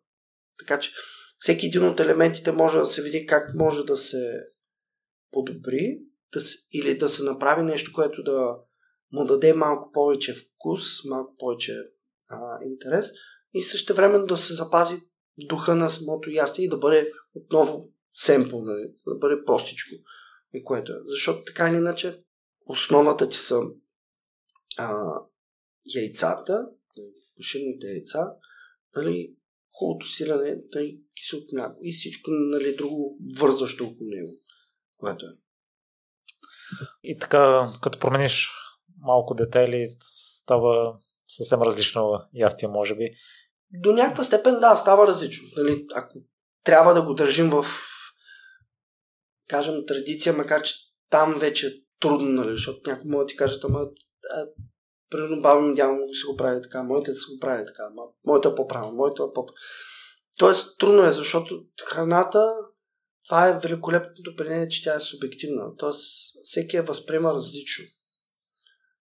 Така 0.58 0.80
че 0.80 0.92
всеки 1.38 1.66
един 1.66 1.84
от 1.84 2.00
елементите 2.00 2.52
може 2.52 2.78
да 2.78 2.86
се 2.86 3.02
види 3.02 3.26
как 3.26 3.54
може 3.54 3.84
да 3.84 3.96
се 3.96 4.32
подобри 5.30 5.98
да, 6.32 6.40
или 6.72 6.98
да 6.98 7.08
се 7.08 7.24
направи 7.24 7.62
нещо, 7.62 7.92
което 7.94 8.22
да 8.22 8.56
му 9.12 9.24
даде 9.24 9.52
малко 9.52 9.92
повече 9.92 10.34
вкус, 10.34 11.04
малко 11.04 11.36
повече 11.38 11.76
а, 12.28 12.64
интерес 12.64 13.10
и 13.54 13.62
също 13.62 13.94
време 13.94 14.18
да 14.18 14.36
се 14.36 14.54
запази 14.54 14.96
духа 15.38 15.74
на 15.74 15.90
самото 15.90 16.30
ястие 16.30 16.64
и 16.64 16.68
да 16.68 16.78
бъде 16.78 17.12
отново 17.34 17.92
семпл, 18.14 18.58
нали? 18.58 18.92
да 19.06 19.14
бъде 19.14 19.44
простичко. 19.44 19.90
И 20.54 20.64
което 20.64 20.92
е. 20.92 20.96
Защото 21.06 21.44
така 21.44 21.68
или 21.68 21.76
иначе 21.76 22.22
основата 22.66 23.28
ти 23.28 23.36
са 23.36 23.60
а, 24.78 25.14
яйцата, 25.94 26.68
пушените 27.36 27.86
яйца, 27.86 28.34
нали, 28.96 29.36
хубавото 29.78 30.08
сирене, 30.08 30.62
тъй 30.72 31.00
киселото 31.16 31.54
мляко 31.54 31.78
и 31.82 31.92
всичко 31.92 32.30
нали, 32.30 32.76
друго 32.76 33.18
вързващо 33.38 33.84
около 33.84 34.10
него, 34.10 34.38
което 34.96 35.26
е. 35.26 35.41
И 37.02 37.18
така, 37.18 37.72
като 37.82 37.98
промениш 37.98 38.50
малко 39.00 39.34
детайли, 39.34 39.96
става 40.00 40.94
съвсем 41.28 41.62
различно 41.62 42.20
ястие, 42.34 42.68
може 42.68 42.94
би. 42.94 43.10
До 43.70 43.92
някаква 43.92 44.24
степен, 44.24 44.60
да, 44.60 44.76
става 44.76 45.06
различно. 45.06 45.48
Нали, 45.56 45.86
ако 45.94 46.18
трябва 46.64 46.94
да 46.94 47.02
го 47.02 47.14
държим 47.14 47.50
в, 47.50 47.66
кажем, 49.48 49.74
традиция, 49.86 50.32
макар 50.32 50.62
че 50.62 50.74
там 51.10 51.38
вече 51.38 51.66
е 51.66 51.70
трудно, 52.00 52.28
нали, 52.28 52.50
защото 52.50 52.90
някой 52.90 53.10
може 53.10 53.22
да 53.22 53.26
ти 53.26 53.36
кажат, 53.36 53.64
ама 53.64 53.86
примерно 55.10 55.42
баба 55.42 55.74
дядо 55.74 56.14
си 56.14 56.26
го 56.30 56.36
прави 56.36 56.62
така, 56.62 56.82
моите 56.82 57.14
си 57.14 57.24
го 57.34 57.40
прави 57.40 57.66
така, 57.66 57.82
моята 58.26 58.48
е 58.48 58.54
по-правилно, 58.54 58.96
моята 58.96 59.22
е 59.22 59.32
по 59.34 59.46
Тоест, 60.38 60.78
трудно 60.78 61.02
е, 61.02 61.12
защото 61.12 61.64
храната 61.84 62.54
това 63.24 63.48
е 63.48 63.58
великолепното 63.58 64.36
при 64.36 64.68
че 64.70 64.84
тя 64.84 64.94
е 64.94 65.00
субективна. 65.00 65.76
Тоест, 65.78 66.34
всеки 66.44 66.76
я 66.76 66.82
възприема 66.82 67.32
различно. 67.34 67.84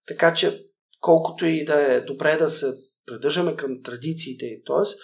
Така 0.06 0.34
че, 0.34 0.66
колкото 1.00 1.46
и 1.46 1.64
да 1.64 1.94
е 1.94 2.00
добре 2.00 2.36
да 2.36 2.48
се 2.48 2.74
придържаме 3.06 3.56
към 3.56 3.82
традициите, 3.82 4.62
т.е. 4.66 4.96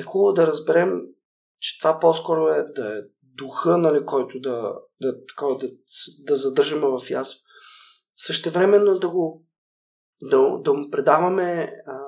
е 0.00 0.04
хубаво 0.04 0.32
да 0.32 0.46
разберем, 0.46 1.00
че 1.60 1.78
това 1.78 2.00
по-скоро 2.00 2.48
е 2.48 2.62
да 2.62 2.98
е 2.98 3.02
духа, 3.22 3.78
нали, 3.78 4.06
който 4.06 4.40
да, 4.40 4.74
да, 5.00 5.26
такова, 5.26 5.58
да, 5.58 5.70
да 6.18 6.36
задържаме 6.36 6.86
в 6.86 7.10
ясно. 7.10 7.40
Същевременно 8.16 8.98
да 8.98 9.08
го 9.08 9.46
да, 10.22 10.58
да 10.64 10.74
му 10.74 10.90
предаваме 10.90 11.72
а, 11.86 12.00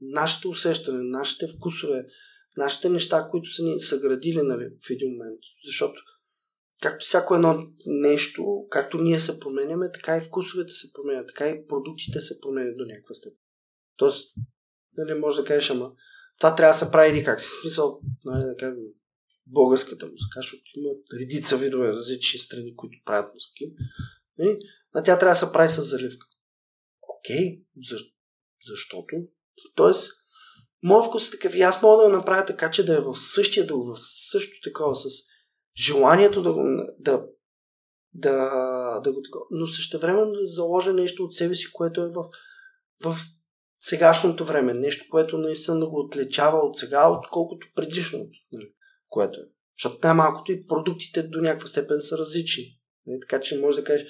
нашето 0.00 0.48
усещане, 0.48 1.02
нашите 1.02 1.46
вкусове, 1.56 2.06
нашите 2.56 2.88
неща, 2.88 3.28
които 3.30 3.50
са 3.50 3.62
ни 3.62 3.80
съградили 3.80 4.42
нали, 4.42 4.64
в 4.86 4.90
един 4.90 5.10
момент. 5.10 5.40
Защото 5.66 6.02
както 6.82 7.06
всяко 7.06 7.34
едно 7.34 7.66
нещо, 7.86 8.66
както 8.70 8.98
ние 8.98 9.20
се 9.20 9.40
променяме, 9.40 9.92
така 9.92 10.16
и 10.16 10.20
вкусовете 10.20 10.72
се 10.72 10.92
променят, 10.92 11.28
така 11.28 11.48
и 11.48 11.66
продуктите 11.66 12.20
се 12.20 12.40
променят 12.40 12.76
до 12.76 12.84
някаква 12.84 13.14
степен. 13.14 13.38
Тоест, 13.96 14.34
нали, 14.96 15.18
може 15.18 15.40
да 15.40 15.44
кажеш, 15.44 15.70
ама 15.70 15.92
това 16.38 16.54
трябва 16.54 16.72
да 16.72 16.78
се 16.78 16.90
прави 16.90 17.10
или 17.10 17.24
как 17.24 17.40
си. 17.40 17.48
Смисъл, 17.60 18.00
нали, 18.24 18.44
да 18.44 18.56
кажем, 18.56 18.76
българската 19.46 20.06
музика, 20.06 20.36
защото 20.36 20.62
има 20.76 20.90
редица 21.20 21.56
видове 21.56 21.92
различни 21.92 22.40
страни, 22.40 22.76
които 22.76 22.98
правят 23.04 23.34
музики. 23.34 23.72
Нали? 24.38 24.58
А 24.94 25.02
тя 25.02 25.18
трябва 25.18 25.32
да 25.32 25.46
се 25.46 25.52
прави 25.52 25.68
с 25.68 25.82
заливка. 25.82 26.26
Окей, 27.18 27.62
защо? 27.88 28.18
защото. 28.66 29.16
Тоест, 29.74 30.12
моят 30.82 31.06
вкус 31.06 31.28
е 31.28 31.30
такъв 31.30 31.54
и 31.54 31.62
аз 31.62 31.82
мога 31.82 32.02
да 32.02 32.08
направя 32.08 32.46
така, 32.46 32.70
че 32.70 32.86
да 32.86 32.96
е 32.96 33.00
в 33.00 33.14
същия 33.16 33.66
дух, 33.66 33.86
в 33.86 34.00
също 34.30 34.52
такова, 34.64 34.96
с 34.96 35.08
желанието 35.86 36.42
да, 36.42 36.54
да, 36.98 37.26
да, 38.14 39.00
да 39.04 39.12
го 39.12 39.22
такова, 39.22 39.44
но 39.50 39.66
също 39.66 39.98
време 39.98 40.20
да 40.20 40.46
заложа 40.46 40.92
нещо 40.92 41.24
от 41.24 41.34
себе 41.34 41.54
си, 41.54 41.72
което 41.72 42.00
е 42.00 42.08
в, 42.08 42.24
в 43.04 43.16
сегашното 43.80 44.44
време, 44.44 44.74
нещо, 44.74 45.04
което 45.10 45.38
наистина 45.38 45.80
да 45.80 45.88
го 45.88 46.00
отличава 46.00 46.58
от 46.58 46.78
сега, 46.78 47.10
отколкото 47.10 47.66
предишното, 47.74 48.30
нали, 48.52 48.72
което 49.08 49.40
е. 49.40 49.44
Защото 49.78 49.98
най-малкото 50.02 50.52
и 50.52 50.66
продуктите 50.66 51.22
до 51.22 51.40
някаква 51.40 51.66
степен 51.66 52.02
са 52.02 52.18
различни. 52.18 52.64
Нали, 53.06 53.20
така 53.20 53.40
че 53.40 53.60
може 53.60 53.76
да 53.76 53.84
кажеш, 53.84 54.08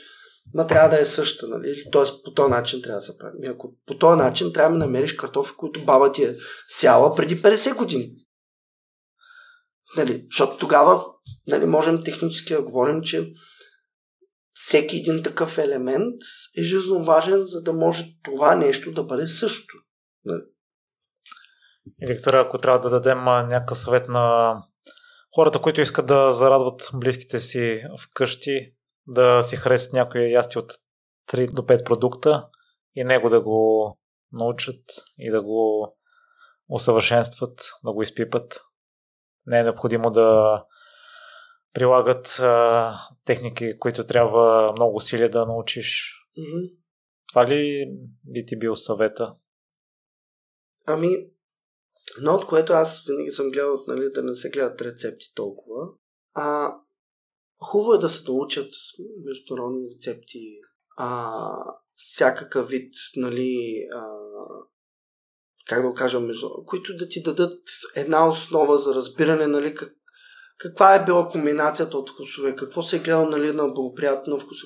ма 0.54 0.66
трябва 0.66 0.88
да 0.88 1.00
е 1.00 1.06
съща, 1.06 1.48
нали? 1.48 1.84
Тоест 1.92 2.24
по 2.24 2.34
този 2.34 2.50
начин 2.50 2.82
трябва 2.82 2.98
да 2.98 3.02
се 3.02 3.18
прави. 3.18 3.32
Ами 3.38 3.46
ако 3.46 3.74
по 3.86 3.98
този 3.98 4.18
начин 4.18 4.52
трябва 4.52 4.78
да 4.78 4.84
намериш 4.84 5.12
картофи, 5.12 5.52
които 5.56 5.84
баба 5.84 6.12
ти 6.12 6.24
е 6.24 6.36
сяла 6.68 7.16
преди 7.16 7.42
50 7.42 7.76
години. 7.76 8.10
Нали? 9.96 10.26
Защото 10.30 10.56
тогава 10.56 11.04
нали, 11.46 11.66
можем 11.66 12.04
технически 12.04 12.52
да 12.52 12.62
говорим, 12.62 13.02
че 13.02 13.32
всеки 14.52 14.96
един 14.96 15.22
такъв 15.22 15.58
елемент 15.58 16.14
е 16.58 16.62
жизненно 16.62 17.04
важен, 17.04 17.42
за 17.44 17.62
да 17.62 17.72
може 17.72 18.04
това 18.24 18.54
нещо 18.54 18.92
да 18.92 19.02
бъде 19.02 19.28
също. 19.28 19.74
И, 22.00 22.06
Виктория, 22.06 22.40
ако 22.40 22.58
трябва 22.58 22.80
да 22.80 22.90
дадем 22.90 23.24
някакъв 23.24 23.78
съвет 23.78 24.08
на 24.08 24.56
хората, 25.34 25.58
които 25.58 25.80
искат 25.80 26.06
да 26.06 26.32
зарадват 26.32 26.90
близките 26.94 27.40
си 27.40 27.82
вкъщи, 28.00 28.74
да 29.08 29.42
си 29.42 29.56
харесат 29.56 29.92
някои 29.92 30.32
ясти 30.32 30.58
от 30.58 30.72
3 31.32 31.52
до 31.52 31.62
5 31.62 31.84
продукта 31.84 32.48
и 32.94 33.04
него 33.04 33.28
да 33.28 33.40
го 33.40 33.98
научат 34.32 34.84
и 35.18 35.30
да 35.30 35.42
го 35.42 35.92
усъвършенстват, 36.68 37.70
да 37.84 37.92
го 37.92 38.02
изпипат. 38.02 38.60
Не 39.46 39.58
е 39.58 39.62
необходимо 39.62 40.10
да 40.10 40.64
прилагат 41.72 42.26
а, 42.26 42.94
техники, 43.24 43.78
които 43.78 44.04
трябва 44.04 44.72
много 44.72 44.96
усилия 44.96 45.30
да 45.30 45.46
научиш. 45.46 46.14
Mm-hmm. 46.38 46.76
Това 47.28 47.46
ли 47.46 47.86
би 48.24 48.46
ти 48.46 48.58
бил 48.58 48.74
съвета? 48.74 49.34
Ами, 50.86 51.08
но 52.20 52.34
от 52.34 52.46
което 52.46 52.72
аз 52.72 53.04
винаги 53.06 53.30
съм 53.30 53.50
гледал, 53.50 53.84
нали, 53.88 54.12
да 54.14 54.22
не 54.22 54.34
се 54.34 54.50
гледат 54.50 54.80
рецепти 54.80 55.26
толкова, 55.34 55.88
а 56.34 56.76
хубаво 57.60 57.94
е 57.94 57.98
да 57.98 58.08
се 58.08 58.30
научат 58.30 58.70
международни 59.24 59.88
рецепти, 59.94 60.58
а, 60.96 61.40
всякакъв 61.94 62.68
вид, 62.68 62.94
нали, 63.16 63.80
а, 63.94 64.06
как 65.66 65.82
да 65.82 65.88
го 65.88 65.94
кажа, 65.94 66.20
между, 66.20 66.50
които 66.66 66.96
да 66.96 67.08
ти 67.08 67.22
дадат 67.22 67.58
една 67.96 68.28
основа 68.28 68.78
за 68.78 68.94
разбиране, 68.94 69.46
нали, 69.46 69.74
как, 69.74 69.94
каква 70.58 70.94
е 70.94 71.04
била 71.04 71.28
комбинацията 71.28 71.98
от 71.98 72.10
вкусове, 72.10 72.54
какво 72.54 72.82
се 72.82 72.96
е 72.96 72.98
гледал 72.98 73.28
нали, 73.28 73.52
на 73.52 73.68
благоприятно 73.68 74.38
вкус. 74.38 74.58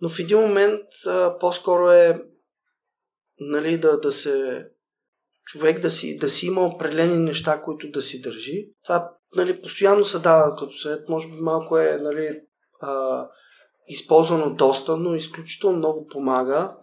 Но 0.00 0.08
в 0.08 0.18
един 0.18 0.38
момент 0.38 0.86
а, 1.06 1.38
по-скоро 1.38 1.90
е 1.90 2.24
нали, 3.38 3.78
да, 3.78 4.00
да 4.00 4.12
се 4.12 4.66
човек 5.44 5.80
да 5.80 5.90
си, 5.90 6.18
да 6.18 6.30
си 6.30 6.46
има 6.46 6.66
определени 6.66 7.18
неща, 7.18 7.62
които 7.62 7.90
да 7.90 8.02
си 8.02 8.20
държи. 8.20 8.68
Това 8.84 9.12
нали, 9.36 9.62
постоянно 9.62 10.04
се 10.04 10.18
дава 10.18 10.56
като 10.56 10.72
съвет, 10.72 11.08
може 11.08 11.28
би 11.28 11.34
малко 11.40 11.78
е 11.78 11.98
нали, 12.02 12.40
а, 12.82 13.28
използвано 13.86 14.54
доста, 14.54 14.96
но 14.96 15.14
изключително 15.14 15.78
много 15.78 16.06
помага. 16.06 16.76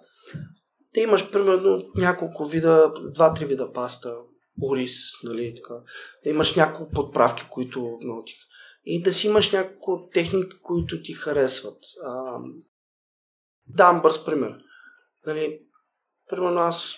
Да 0.93 1.01
имаш 1.01 1.31
примерно 1.31 1.83
няколко 1.95 2.45
вида, 2.45 2.93
два-три 3.13 3.45
вида 3.45 3.73
паста, 3.73 4.15
ориз, 4.63 4.93
нали, 5.23 5.55
така. 5.55 5.73
Да 6.23 6.29
имаш 6.29 6.55
няколко 6.55 6.91
подправки, 6.91 7.43
които 7.51 7.99
ти... 8.25 8.33
И 8.85 9.03
да 9.03 9.13
си 9.13 9.27
имаш 9.27 9.51
няколко 9.51 10.09
техники, 10.13 10.61
които 10.63 11.01
ти 11.01 11.13
харесват. 11.13 11.77
А, 12.03 12.39
дам 13.67 14.01
бърз 14.01 14.25
пример. 14.25 14.57
Нали, 15.25 15.59
примерно 16.29 16.59
аз 16.59 16.95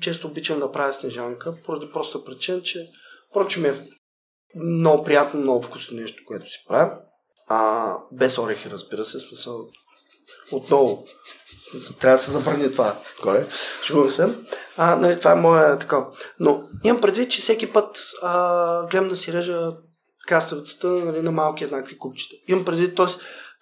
често 0.00 0.26
обичам 0.26 0.60
да 0.60 0.72
правя 0.72 0.92
снежанка, 0.92 1.58
поради 1.64 1.92
проста 1.92 2.24
причина, 2.24 2.62
че 2.62 2.90
впрочем 3.30 3.64
е 3.64 3.88
много 4.56 5.04
приятно, 5.04 5.40
много 5.40 5.62
вкусно 5.62 6.00
нещо, 6.00 6.22
което 6.26 6.50
си 6.50 6.64
правя. 6.68 6.92
А, 7.46 7.92
без 8.12 8.38
орехи, 8.38 8.70
разбира 8.70 9.04
се, 9.04 9.20
смисъл 9.20 9.68
отново. 10.52 11.04
Трябва 12.00 12.16
да 12.16 12.22
се 12.22 12.30
забрани 12.30 12.72
това. 12.72 13.00
Горе. 13.22 13.46
Шегувам 13.84 14.10
се. 14.10 14.28
А, 14.76 14.96
нали, 14.96 15.18
това 15.18 15.32
е 15.32 15.40
моя 15.40 15.78
така. 15.78 16.06
Но 16.40 16.62
имам 16.84 17.00
предвид, 17.00 17.30
че 17.30 17.40
всеки 17.40 17.72
път 17.72 17.98
а, 18.22 18.86
гледам 18.86 19.08
да 19.08 19.16
си 19.16 19.32
режа 19.32 19.72
краставицата 20.26 20.88
нали, 20.88 21.22
на 21.22 21.32
малки 21.32 21.64
еднакви 21.64 21.98
купчета. 21.98 22.34
Имам 22.48 22.64
предвид, 22.64 22.96
т.е. 22.96 23.06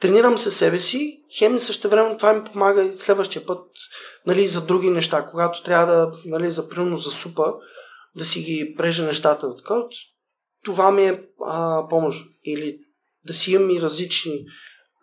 тренирам 0.01 0.39
се 0.39 0.51
себе 0.51 0.79
си, 0.79 1.23
хем 1.39 1.57
и 1.57 1.61
също 1.61 1.89
време 1.89 2.17
това 2.17 2.33
ми 2.33 2.45
помага 2.45 2.83
и 2.83 2.99
следващия 2.99 3.47
път 3.47 3.61
нали, 4.27 4.49
за 4.49 4.61
други 4.61 4.91
неща. 4.91 5.27
Когато 5.27 5.63
трябва 5.63 5.87
да, 5.87 6.13
нали, 6.25 6.51
за 6.51 6.69
примерно 6.69 6.97
за 6.97 7.11
супа, 7.11 7.55
да 8.17 8.25
си 8.25 8.41
ги 8.41 8.75
прежа 8.79 9.05
нещата. 9.05 9.57
Така, 9.57 9.75
това 10.67 10.93
ми 10.93 11.05
е 11.05 11.23
а, 11.45 11.89
помощ. 11.89 12.27
Или 12.45 12.81
да 13.27 13.35
си 13.35 13.53
имам 13.53 13.71
и 13.71 13.81
различни 13.81 14.45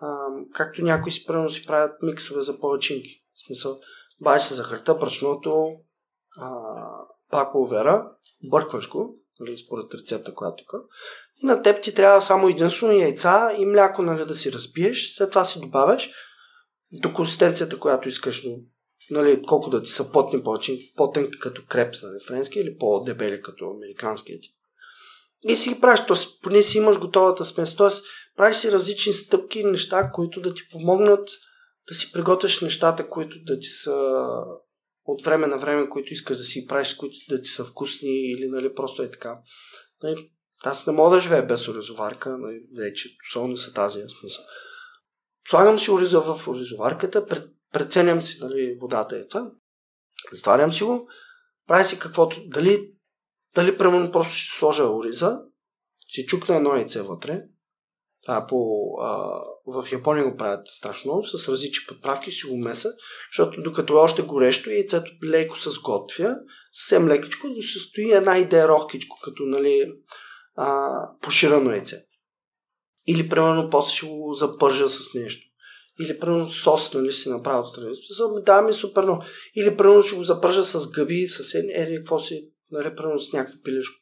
а, 0.02 0.28
както 0.54 0.82
някои 0.82 1.12
си 1.12 1.26
правилно 1.26 1.50
си 1.50 1.66
правят 1.66 2.02
миксове 2.02 2.42
за 2.42 2.60
палачинки. 2.60 3.24
В 3.36 3.46
смисъл, 3.46 3.80
бавиш 4.22 4.44
се 4.44 4.54
захарта, 4.54 4.96
брашното, 4.96 5.76
вера, 7.70 8.10
бъркваш 8.50 8.90
го, 8.90 9.20
нали, 9.40 9.58
според 9.58 9.94
рецепта, 9.94 10.34
която 10.34 10.64
тук. 10.64 10.82
И 11.44 11.46
на 11.46 11.62
теб 11.62 11.84
ти 11.84 11.94
трябва 11.94 12.22
само 12.22 12.50
единствено 12.50 12.94
яйца 12.94 13.56
и 13.58 13.66
мляко 13.66 14.02
нали, 14.02 14.26
да 14.26 14.36
си 14.36 14.52
разбиеш, 14.52 15.16
след 15.16 15.30
това 15.30 15.46
си 15.46 15.60
добавяш 15.60 16.10
до 16.92 17.14
консистенцията, 17.14 17.80
която 17.80 18.08
искаш, 18.08 18.44
нали, 19.12 19.44
колко 19.48 19.70
да 19.70 19.84
ти 19.84 19.90
са 19.90 20.12
потни 20.12 20.44
палачинки, 20.44 20.94
по-тънки 20.96 21.40
като 21.40 21.66
крепс, 21.70 22.04
нали, 22.04 22.18
френски 22.28 22.60
или 22.60 22.78
по-дебели 22.78 23.42
като 23.42 23.72
американския 23.72 24.40
ти. 24.40 24.50
И 25.48 25.56
си 25.56 25.74
ги 25.74 25.82
правиш, 25.82 26.00
т.е. 26.08 26.18
поне 26.42 26.64
си 26.64 26.78
имаш 26.78 27.00
готовата 27.00 27.46
смес. 27.46 27.76
Т.е. 27.76 27.90
правиш 28.38 28.58
си 28.58 28.72
различни 28.72 29.14
стъпки, 29.14 29.64
неща, 29.64 30.12
които 30.14 30.42
да 30.42 30.54
ти 30.54 30.62
помогнат 30.72 31.30
да 31.88 31.94
си 31.94 32.12
приготвяш 32.12 32.62
нещата, 32.62 33.10
които 33.10 33.36
да 33.44 33.60
ти 33.60 33.68
са 33.68 34.16
от 35.06 35.22
време 35.22 35.48
на 35.48 35.58
време, 35.58 35.90
които 35.90 36.14
искаш 36.14 36.38
да 36.38 36.44
си 36.44 36.68
правиш, 36.68 36.94
които 36.94 37.16
да 37.30 37.42
ти 37.42 37.50
са 37.50 37.66
вкусни 37.66 38.32
или 38.32 38.48
нали, 38.48 38.74
просто 38.74 39.02
е 39.02 39.12
така. 39.12 39.40
Нали, 40.04 40.32
аз 40.64 40.88
не 40.88 40.94
мога 40.94 41.16
да 41.16 41.22
живея 41.22 41.46
без 41.46 41.68
оризоварка, 41.68 42.38
нали, 42.38 42.62
вече, 42.78 43.10
особено 43.30 43.58
са 43.58 43.74
тази 43.74 44.00
смисъл. 44.20 44.44
Слагам 45.50 45.80
си 45.80 45.92
ориза 45.92 46.22
в 46.22 46.48
оризоварката, 46.48 47.26
преценям 47.74 48.22
си 48.22 48.38
нали, 48.42 48.78
водата 48.82 49.18
е 49.18 49.28
това, 49.28 49.52
затварям 50.34 50.74
си 50.74 50.84
го, 50.84 51.08
правя 51.68 51.86
си 51.86 52.00
каквото, 52.00 52.42
дали 52.48 52.93
дали, 53.56 53.78
примерно, 53.78 54.12
просто 54.12 54.34
си 54.34 54.48
сложа 54.60 54.84
ориза, 54.84 55.40
си 56.08 56.26
чукна 56.26 56.56
едно 56.56 56.76
яйце 56.76 57.02
вътре. 57.02 57.42
Това 58.24 58.46
по, 58.50 58.90
а, 59.02 59.42
в 59.66 59.88
Япония 59.92 60.30
го 60.30 60.38
правят 60.38 60.68
страшно 60.68 61.12
много, 61.12 61.26
с 61.26 61.50
различни 61.50 61.86
подправки 61.88 62.32
си 62.32 62.48
го 62.48 62.58
меса, 62.58 62.90
защото 63.32 63.62
докато 63.62 63.94
е 63.94 64.02
още 64.02 64.22
горещо 64.22 64.70
яйцето 64.70 65.12
леко 65.26 65.60
се 65.60 65.70
сготвя, 65.70 66.36
съвсем 66.72 67.08
лекичко, 67.08 67.50
да 67.50 67.64
се 67.64 67.80
стои 67.80 68.12
една 68.12 68.38
идея 68.38 68.68
рохкичко, 68.68 69.20
като 69.24 69.44
нали, 69.44 69.92
а, 70.56 70.92
поширано 71.22 71.72
яйце. 71.72 72.06
Или, 73.08 73.30
примерно, 73.30 73.70
после 73.70 73.96
ще 73.96 74.06
го 74.06 74.34
запържа 74.34 74.90
с 74.90 75.14
нещо. 75.14 75.48
Или, 76.00 76.20
примерно, 76.20 76.50
сос, 76.50 76.94
нали, 76.94 77.14
си 77.14 77.30
направя 77.30 77.62
отстрани. 77.62 77.96
Да, 78.46 78.62
ми 78.62 78.74
супер, 78.74 79.04
но. 79.04 79.22
Или, 79.56 79.78
примерно, 79.78 80.04
ще 80.04 80.16
го 80.16 80.24
запържа 80.24 80.64
с 80.64 80.92
гъби, 80.92 81.28
с 81.28 81.56
ери, 81.56 81.96
какво 81.96 82.20
си, 82.20 82.50
нали, 82.74 82.96
примерно 82.96 83.20
с 83.20 83.34
някакво 83.34 83.62
пилешко. 83.62 84.02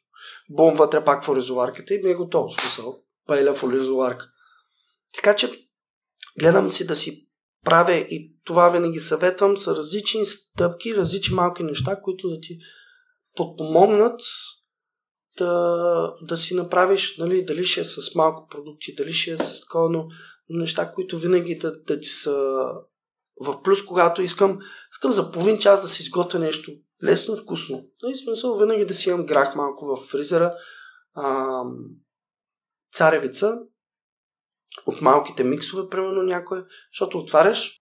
Бом 0.50 0.74
вътре 0.74 1.04
пак 1.04 1.24
в 1.24 1.28
оризоварката 1.28 1.94
и 1.94 2.02
ми 2.02 2.10
е 2.10 2.14
готово. 2.14 2.50
Смисъл, 2.50 2.98
паеля 3.26 3.54
в 3.54 3.62
оризоварка. 3.62 4.28
Така 5.14 5.36
че 5.36 5.68
гледам 6.40 6.72
си 6.72 6.86
да 6.86 6.96
си 6.96 7.28
правя 7.64 7.94
и 7.94 8.34
това 8.44 8.68
винаги 8.68 9.00
съветвам 9.00 9.56
са 9.56 9.76
различни 9.76 10.26
стъпки, 10.26 10.96
различни 10.96 11.34
малки 11.34 11.62
неща, 11.62 12.00
които 12.00 12.28
да 12.28 12.40
ти 12.40 12.58
подпомогнат 13.36 14.20
да, 15.38 16.14
да 16.22 16.36
си 16.36 16.54
направиш, 16.54 17.18
нали, 17.18 17.44
дали 17.44 17.64
ще 17.64 17.80
е 17.80 17.84
с 17.84 18.14
малко 18.14 18.48
продукти, 18.48 18.94
дали 18.94 19.12
ще 19.12 19.30
е 19.30 19.38
с 19.38 19.60
такова, 19.60 19.90
но 19.90 20.08
неща, 20.48 20.92
които 20.92 21.18
винаги 21.18 21.58
да, 21.58 21.82
да 21.82 22.00
ти 22.00 22.08
са 22.08 22.64
в 23.40 23.62
плюс, 23.62 23.84
когато 23.84 24.22
искам, 24.22 24.58
искам 24.92 25.12
за 25.12 25.32
половин 25.32 25.58
час 25.58 25.82
да 25.82 25.88
си 25.88 26.02
изготвя 26.02 26.38
нещо 26.38 26.72
лесно, 27.04 27.36
вкусно. 27.36 27.84
Той 27.98 28.16
смисъл 28.16 28.58
винаги 28.58 28.86
да 28.86 28.94
си 28.94 29.08
имам 29.08 29.26
грах 29.26 29.56
малко 29.56 29.86
в 29.86 29.96
фризера, 29.96 30.54
а, 31.14 31.62
царевица, 32.92 33.58
от 34.86 35.00
малките 35.00 35.44
миксове, 35.44 35.88
примерно 35.88 36.22
някое, 36.22 36.64
защото 36.92 37.18
отваряш, 37.18 37.82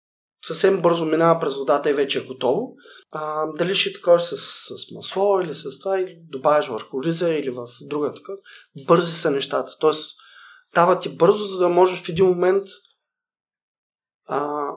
съвсем 0.44 0.82
бързо 0.82 1.04
минава 1.04 1.40
през 1.40 1.56
водата 1.56 1.90
и 1.90 1.92
вече 1.92 2.18
е 2.18 2.26
готово. 2.26 2.74
А, 3.10 3.46
дали 3.52 3.74
ще 3.74 3.92
такова 3.92 4.20
с, 4.20 4.36
с 4.36 4.90
масло 4.94 5.40
или 5.40 5.54
с 5.54 5.78
това, 5.78 6.00
или 6.00 6.16
добавяш 6.28 6.68
върху 6.68 7.02
риза 7.02 7.34
или 7.34 7.50
в 7.50 7.66
друга 7.80 8.14
така. 8.14 8.32
Бързи 8.86 9.12
са 9.12 9.30
нещата. 9.30 9.76
Тоест, 9.80 10.16
дава 10.74 10.98
ти 10.98 11.16
бързо, 11.16 11.44
за 11.44 11.58
да 11.58 11.68
можеш 11.68 12.02
в 12.02 12.08
един 12.08 12.26
момент 12.26 12.64
а, 14.26 14.68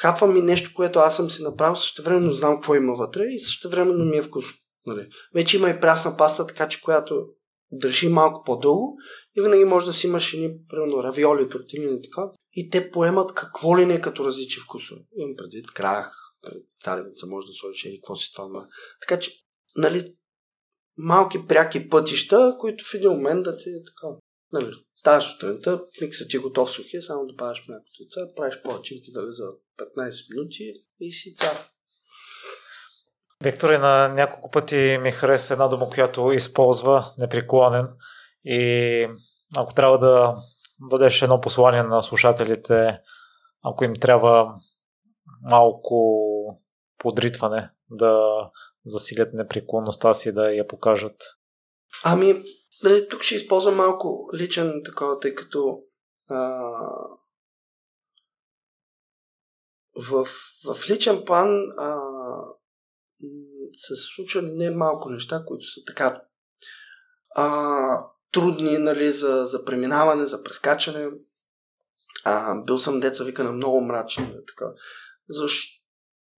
хапвам 0.00 0.36
и 0.36 0.42
нещо, 0.42 0.70
което 0.74 0.98
аз 0.98 1.16
съм 1.16 1.30
си 1.30 1.42
направил, 1.42 1.76
също 1.76 2.02
времено 2.02 2.32
знам 2.32 2.54
какво 2.54 2.74
има 2.74 2.94
вътре 2.94 3.22
и 3.24 3.40
също 3.40 3.70
времено 3.70 4.04
ми 4.04 4.16
е 4.16 4.22
вкусно. 4.22 4.52
Нали. 4.86 5.08
Вече 5.34 5.56
има 5.56 5.70
и 5.70 5.80
прясна 5.80 6.16
паста, 6.16 6.46
така 6.46 6.68
че 6.68 6.80
която 6.82 7.26
държи 7.72 8.08
малко 8.08 8.44
по-дълго 8.44 8.96
и 9.36 9.42
винаги 9.42 9.64
може 9.64 9.86
да 9.86 9.92
си 9.92 10.06
имаш 10.06 10.34
и 10.34 10.56
примерно, 10.68 11.02
равиоли, 11.02 11.48
тортини 11.48 11.84
и 11.84 12.02
така. 12.02 12.22
И 12.52 12.70
те 12.70 12.90
поемат 12.90 13.34
какво 13.34 13.78
ли 13.78 13.86
не 13.86 14.00
като 14.00 14.24
различни 14.24 14.62
вкусове. 14.62 15.00
Имам 15.16 15.36
предвид 15.36 15.70
крах, 15.70 16.12
царевица 16.82 17.26
може 17.26 17.46
да 17.46 17.52
сложиш 17.52 17.84
или 17.84 18.00
какво 18.00 18.16
си 18.16 18.32
това. 18.32 18.66
Така 19.00 19.20
че, 19.20 19.32
нали, 19.76 20.14
малки 20.98 21.46
пряки 21.46 21.88
пътища, 21.88 22.56
които 22.58 22.84
в 22.84 22.94
един 22.94 23.10
момент 23.10 23.44
да 23.44 23.56
ти 23.56 23.68
е 23.68 23.82
така. 23.86 24.16
Нали, 24.52 24.72
ставаш 24.96 25.32
сутринта, 25.32 25.84
миксът 26.00 26.30
ти 26.30 26.36
е 26.36 26.40
готов 26.40 26.70
сухия, 26.70 27.02
само 27.02 27.26
добавяш 27.26 27.68
млякото 27.68 28.02
и 28.02 28.08
това, 28.08 28.26
правиш 28.36 28.62
палачинки 28.64 29.12
дали, 29.12 29.26
за 29.28 29.44
15 29.96 30.34
минути 30.34 30.72
и 31.00 31.12
си 31.12 31.34
цар. 31.34 31.56
Виктор 33.44 33.70
на 33.70 34.08
няколко 34.08 34.50
пъти 34.50 34.98
ми 35.00 35.10
хареса 35.10 35.54
една 35.54 35.68
дума, 35.68 35.90
която 35.90 36.32
използва 36.32 37.04
непреклонен 37.18 37.88
и 38.44 39.08
ако 39.56 39.74
трябва 39.74 39.98
да 39.98 40.36
дадеш 40.80 41.22
едно 41.22 41.40
послание 41.40 41.82
на 41.82 42.02
слушателите, 42.02 43.00
ако 43.62 43.84
им 43.84 43.94
трябва 43.94 44.54
малко 45.50 46.60
подритване 46.98 47.70
да 47.90 48.26
засилят 48.84 49.34
непреклонността 49.34 50.14
си, 50.14 50.32
да 50.32 50.52
я 50.52 50.66
покажат? 50.66 51.16
Ами, 52.04 52.44
нали, 52.84 53.08
тук 53.08 53.22
ще 53.22 53.34
използвам 53.34 53.76
малко 53.76 54.30
личен 54.34 54.82
такова, 54.84 55.20
тъй 55.20 55.34
като 55.34 55.78
а, 56.28 56.38
в, 60.10 60.28
в 60.64 60.90
личен 60.90 61.24
план 61.24 61.60
а, 61.78 62.00
се 63.72 63.94
случвали 63.96 64.52
не 64.52 64.70
малко 64.70 65.10
неща, 65.10 65.44
които 65.46 65.64
са 65.64 65.80
така 65.86 66.22
а, 67.36 68.06
трудни 68.32 68.78
нали, 68.78 69.12
за, 69.12 69.46
за 69.46 69.64
преминаване, 69.64 70.26
за 70.26 70.44
прескачане. 70.44 71.10
А, 72.24 72.62
бил 72.62 72.78
съм 72.78 73.00
деца 73.00 73.24
вика 73.24 73.44
на 73.44 73.52
много 73.52 73.80
мрачен. 73.80 74.24
Нали, 74.24 74.44
така. 74.46 74.72
Защо, 75.28 75.82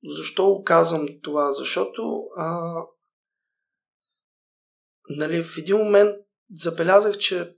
защо 0.04 0.62
казвам 0.64 1.08
това? 1.22 1.52
Защото 1.52 2.22
а, 2.36 2.74
нали, 5.08 5.44
в 5.44 5.58
един 5.58 5.76
момент 5.76 6.16
забелязах, 6.54 7.18
че 7.18 7.54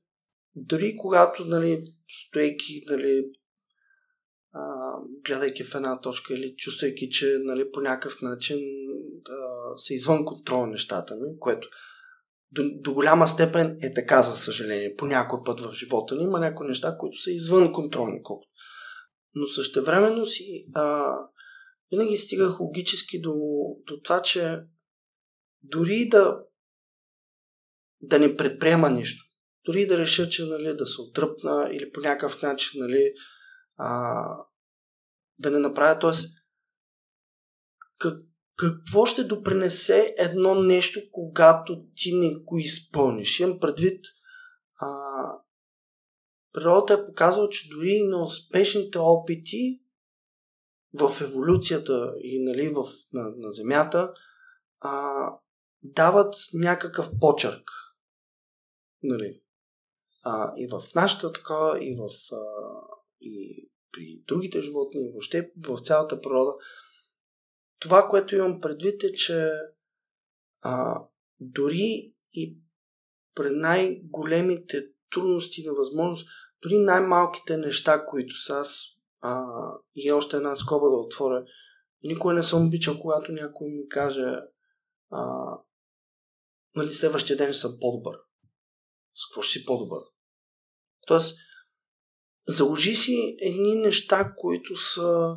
дори 0.55 0.97
когато 0.97 1.45
нали, 1.45 1.95
стоейки 2.09 2.85
нали, 2.87 3.25
а, 4.53 4.93
гледайки 5.25 5.65
в 5.65 5.75
една 5.75 6.01
точка 6.01 6.35
или 6.35 6.55
чувствайки, 6.57 7.11
че 7.11 7.39
нали, 7.43 7.71
по 7.73 7.81
някакъв 7.81 8.23
начин 8.23 8.59
а, 9.29 9.79
са 9.79 9.95
извън 9.95 10.25
контрол 10.25 10.67
нещата 10.67 11.17
ми, 11.17 11.39
което 11.39 11.69
до, 12.53 12.63
до 12.75 12.95
голяма 12.95 13.29
степен 13.29 13.77
е 13.83 13.95
така, 13.95 14.23
за 14.23 14.33
съжаление. 14.33 14.97
По 14.97 15.07
някой 15.07 15.39
път 15.45 15.61
в 15.61 15.73
живота 15.75 16.15
ни 16.15 16.23
има 16.23 16.41
някои 16.41 16.67
неща, 16.67 16.97
които 16.99 17.19
са 17.19 17.31
извън 17.31 17.73
контролни. 17.73 18.21
Но 19.35 19.47
същевременно 19.47 20.27
си 20.27 20.67
а, 20.75 21.17
винаги 21.91 22.17
стигах 22.17 22.61
логически 22.61 23.21
до, 23.21 23.35
до 23.87 24.01
това, 24.05 24.23
че 24.23 24.59
дори 25.63 26.09
да 26.09 26.39
да 28.09 28.19
не 28.19 28.37
предприема 28.37 28.91
нищо, 28.91 29.25
дори 29.67 29.87
да 29.87 29.99
реша, 29.99 30.29
че 30.29 30.45
нали, 30.45 30.77
да 30.77 30.87
се 30.87 31.01
отръпна 31.01 31.69
или 31.73 31.93
по 31.93 32.01
някакъв 32.01 32.43
начин 32.43 32.81
нали, 32.81 33.13
а, 33.77 34.25
да 35.39 35.51
не 35.51 35.59
направя, 35.59 35.99
т.е. 35.99 36.11
Как, 37.99 38.19
какво 38.57 39.07
ще 39.07 39.25
допринесе 39.25 40.15
едно 40.19 40.55
нещо, 40.55 41.01
когато 41.13 41.85
ти 41.97 42.13
не 42.13 42.35
го 42.35 42.59
изпълниш? 42.59 43.41
Имам 43.41 43.61
предвид, 43.61 44.05
а, 44.81 44.89
природата 46.53 46.95
е 46.95 47.07
показала, 47.07 47.49
че 47.49 47.69
дори 47.69 48.03
на 48.03 48.23
успешните 48.23 48.99
опити 48.99 49.81
в 50.95 51.21
еволюцията 51.21 52.15
и 52.19 52.45
нали, 52.45 52.69
в, 52.69 52.85
на, 53.13 53.23
на 53.37 53.53
Земята 53.53 54.13
а, 54.81 55.31
дават 55.83 56.35
някакъв 56.53 57.11
почерк. 57.21 57.71
Нали. 59.05 59.41
А, 60.23 60.53
и 60.57 60.69
в 60.69 60.83
нашата 60.95 61.33
такава, 61.33 61.85
и 61.85 61.95
в 61.95 62.09
а, 62.33 62.41
и 63.21 63.69
при 63.93 64.23
другите 64.27 64.63
животни, 64.63 65.01
и 65.01 65.11
въобще 65.13 65.53
в 65.69 65.79
цялата 65.79 66.21
природа. 66.21 66.53
Това, 67.79 68.09
което 68.09 68.37
имам 68.37 68.61
предвид 68.61 69.03
е, 69.03 69.13
че 69.13 69.51
а, 70.63 71.05
дори 71.41 72.07
и 72.33 72.59
при 73.35 73.51
най-големите 73.51 74.87
трудности 75.11 75.67
невъзможност, 75.67 76.29
дори 76.63 76.79
най-малките 76.79 77.57
неща, 77.57 78.07
които 78.07 78.35
са 78.35 78.53
аз, 78.53 78.85
а, 79.21 79.45
и 79.95 80.13
още 80.13 80.37
една 80.37 80.57
скоба 80.57 80.91
да 80.91 80.97
отворя, 80.97 81.45
никога 82.03 82.35
не 82.35 82.43
съм 82.43 82.67
обичал, 82.67 82.99
когато 82.99 83.33
някой 83.33 83.69
ми 83.69 83.89
каже 83.89 84.37
а, 85.11 85.45
нали, 86.75 86.93
следващия 86.93 87.37
ден 87.37 87.55
съм 87.55 87.77
по-добър. 87.81 88.17
С 89.15 89.29
какво 89.29 89.43
ще 89.43 89.59
си 89.59 89.65
по-добър? 89.65 90.01
Тоест, 91.07 91.39
заложи 92.49 92.97
си 92.97 93.37
едни 93.41 93.75
неща, 93.75 94.35
които 94.37 94.77
са 94.77 95.37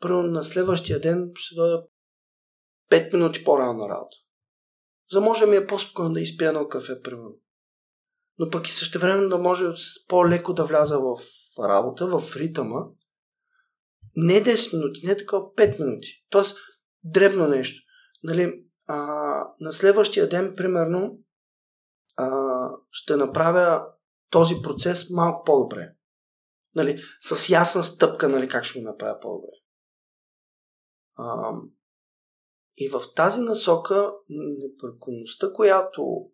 първо 0.00 0.22
на 0.22 0.44
следващия 0.44 1.00
ден 1.00 1.30
ще 1.34 1.54
дойда 1.54 1.82
5 2.90 3.12
минути 3.12 3.44
по-рано 3.44 3.78
на 3.78 3.88
работа. 3.88 4.16
За 5.10 5.20
може 5.20 5.46
ми 5.46 5.56
е 5.56 5.66
по-спокойно 5.66 6.12
да 6.12 6.20
изпия 6.20 6.48
едно 6.48 6.68
кафе, 6.68 7.02
примерно. 7.02 7.34
Но 8.38 8.50
пък 8.50 8.68
и 8.68 8.72
също 8.72 8.98
време 8.98 9.28
да 9.28 9.38
може 9.38 9.64
по-леко 10.08 10.54
да 10.54 10.64
вляза 10.64 10.98
в 10.98 11.18
работа, 11.68 12.06
в 12.06 12.36
ритъма. 12.36 12.80
Не 14.16 14.44
10 14.44 14.76
минути, 14.76 15.06
не 15.06 15.16
така 15.16 15.36
5 15.36 15.80
минути. 15.80 16.08
Тоест, 16.30 16.58
дребно 17.04 17.48
нещо. 17.48 17.82
Нали, 18.22 18.64
а, 18.86 18.96
на 19.60 19.72
следващия 19.72 20.28
ден, 20.28 20.54
примерно, 20.56 21.18
а, 22.18 22.70
ще 22.90 23.16
направя 23.16 23.86
този 24.30 24.54
процес 24.62 25.10
малко 25.10 25.44
по-добре. 25.44 25.94
Нали, 26.74 27.02
с 27.20 27.48
ясна 27.48 27.84
стъпка, 27.84 28.28
нали, 28.28 28.48
как 28.48 28.64
ще 28.64 28.80
го 28.80 28.88
направя 28.88 29.20
по-добре. 29.20 29.56
А, 31.16 31.52
и 32.76 32.88
в 32.88 33.02
тази 33.16 33.40
насока, 33.40 34.12
непреконността, 34.30 35.52
която 35.52 36.30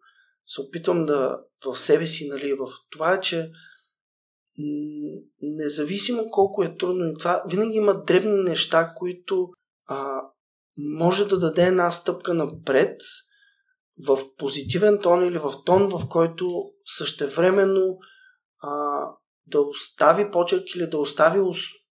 се 0.47 0.61
опитвам 0.61 1.07
да 1.07 1.45
в 1.65 1.77
себе 1.77 2.07
си, 2.07 2.29
нали, 2.29 2.55
в 2.55 2.69
това 2.91 3.15
е, 3.15 3.21
че 3.21 3.51
независимо 5.43 6.31
колко 6.31 6.63
е 6.63 6.77
трудно 6.77 7.07
и 7.07 7.19
това, 7.19 7.45
винаги 7.49 7.77
има 7.77 8.05
дребни 8.05 8.37
неща, 8.37 8.95
които 8.97 9.49
а, 9.89 10.23
може 10.77 11.25
да 11.25 11.39
даде 11.39 11.67
една 11.67 11.91
стъпка 11.91 12.35
напред 12.35 13.01
в 13.99 14.19
позитивен 14.37 14.99
тон 15.03 15.29
или 15.29 15.39
в 15.39 15.53
тон, 15.65 15.89
в 15.89 16.09
който 16.09 16.71
същевременно 16.85 17.99
а, 18.63 19.01
да 19.47 19.61
остави 19.61 20.31
почерк 20.31 20.75
или 20.75 20.87
да 20.87 20.99
остави 20.99 21.41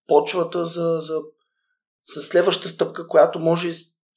почвата 0.07 0.65
за, 0.65 0.97
за, 0.99 1.21
за 2.13 2.21
следваща 2.21 2.67
стъпка, 2.67 3.07
която 3.07 3.39
може 3.39 3.71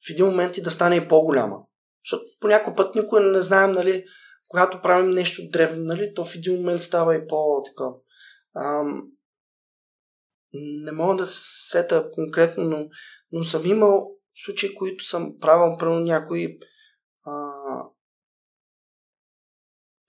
в 0.07 0.09
един 0.09 0.25
момент 0.25 0.57
и 0.57 0.61
да 0.61 0.71
стане 0.71 0.95
и 0.95 1.07
по-голяма. 1.07 1.57
Защото 2.05 2.23
по 2.39 2.47
някой 2.47 2.75
път 2.75 2.95
никой 2.95 3.23
не 3.23 3.41
знаем, 3.41 3.71
нали, 3.71 4.05
когато 4.49 4.81
правим 4.81 5.09
нещо 5.09 5.41
древно, 5.49 5.83
нали, 5.83 6.13
то 6.15 6.25
в 6.25 6.35
един 6.35 6.55
момент 6.55 6.81
става 6.81 7.15
и 7.15 7.27
по-така. 7.27 7.85
Ам, 8.55 9.03
не 10.53 10.91
мога 10.91 11.15
да 11.15 11.27
се 11.27 11.69
сета 11.69 12.09
конкретно, 12.13 12.63
но, 12.63 12.87
но 13.31 13.43
съм 13.43 13.65
имал 13.65 14.11
случаи, 14.43 14.75
които 14.75 15.05
съм 15.05 15.33
правил, 15.39 15.77
правил 15.77 15.99
някои 15.99 16.59
а, 17.27 17.51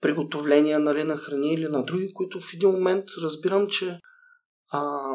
приготовления 0.01 0.79
нали, 0.79 1.03
на 1.03 1.17
храни 1.17 1.53
или 1.53 1.67
на 1.67 1.83
други, 1.83 2.13
които 2.13 2.39
в 2.39 2.53
един 2.53 2.69
момент 2.69 3.05
разбирам, 3.23 3.67
че 3.67 3.99
а, 4.71 5.11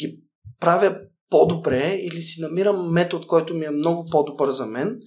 ги 0.00 0.22
правя 0.60 1.00
по-добре 1.30 1.98
или 2.00 2.22
си 2.22 2.40
намирам 2.40 2.92
метод, 2.92 3.26
който 3.26 3.54
ми 3.54 3.64
е 3.64 3.70
много 3.70 4.04
по-добър 4.10 4.50
за 4.50 4.66
мен, 4.66 5.00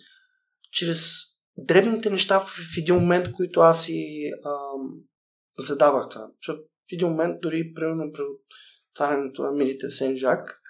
чрез 0.71 1.11
дребните 1.57 2.09
неща 2.09 2.39
в, 2.39 2.57
един 2.77 2.95
момент, 2.95 3.31
които 3.31 3.59
аз 3.59 3.83
си 3.83 4.31
а, 4.45 4.51
задавах 5.59 6.09
това. 6.09 6.27
Защото 6.41 6.61
в 6.61 6.93
един 6.93 7.07
момент, 7.07 7.41
дори 7.41 7.73
примерно 7.75 8.11
при 8.13 8.21
отварянето 8.91 9.43
на 9.43 9.51
милите 9.51 9.85
Сен-Жак, 9.89 10.61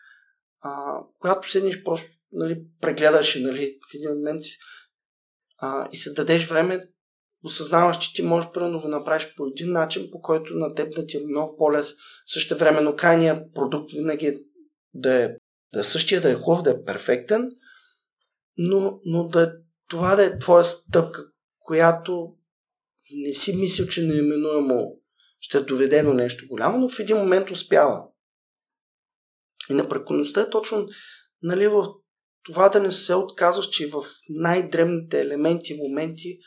а, 0.61 1.01
когато 1.19 1.51
седнеш 1.51 1.83
просто 1.83 2.16
нали, 2.31 2.61
прегледаш 2.81 3.35
и 3.35 3.43
нали, 3.43 3.77
в 3.91 3.93
един 3.95 4.09
момент 4.09 4.43
си, 4.43 4.57
а, 5.61 5.89
и 5.91 5.97
се 5.97 6.13
дадеш 6.13 6.47
време, 6.47 6.89
осъзнаваш, 7.43 7.97
че 7.97 8.13
ти 8.13 8.21
можеш 8.21 8.49
първо 8.53 8.79
да 8.79 8.87
направиш 8.87 9.33
по 9.35 9.47
един 9.47 9.71
начин, 9.71 10.11
по 10.11 10.21
който 10.21 10.53
на 10.53 10.75
теб 10.75 10.95
да 10.95 11.05
ти 11.05 11.17
е 11.17 11.25
много 11.27 11.57
по-лес. 11.57 11.93
Също 12.25 12.57
времено 12.57 12.95
крайният 12.95 13.53
продукт 13.53 13.91
винаги 13.91 14.25
е 14.25 14.39
да 14.93 15.23
е, 15.23 15.29
да 15.73 15.79
е 15.79 15.83
същия, 15.83 16.21
да 16.21 16.31
е 16.31 16.35
хубав, 16.35 16.61
да 16.61 16.71
е 16.71 16.83
перфектен, 16.83 17.49
но, 18.57 18.99
но 19.05 19.27
да 19.27 19.43
е, 19.43 19.47
това 19.89 20.15
да 20.15 20.25
е 20.25 20.39
твоя 20.39 20.63
стъпка, 20.63 21.25
която 21.59 22.35
не 23.11 23.33
си 23.33 23.55
мислил, 23.55 23.87
че 23.87 24.01
неименуемо 24.01 24.99
ще 25.39 25.61
доведе 25.61 26.03
до 26.03 26.13
нещо 26.13 26.47
голямо, 26.47 26.77
но 26.77 26.89
в 26.89 26.99
един 26.99 27.17
момент 27.17 27.51
успява. 27.51 28.03
И 29.69 29.73
напрекоността 29.73 30.41
е 30.41 30.49
точно 30.49 30.87
нали, 31.41 31.67
в 31.67 31.87
това 32.47 32.69
да 32.69 32.79
не 32.79 32.91
се 32.91 33.15
отказваш, 33.15 33.69
че 33.69 33.87
в 33.87 34.03
най-древните 34.29 35.21
елементи 35.21 35.77
моменти 35.77 36.39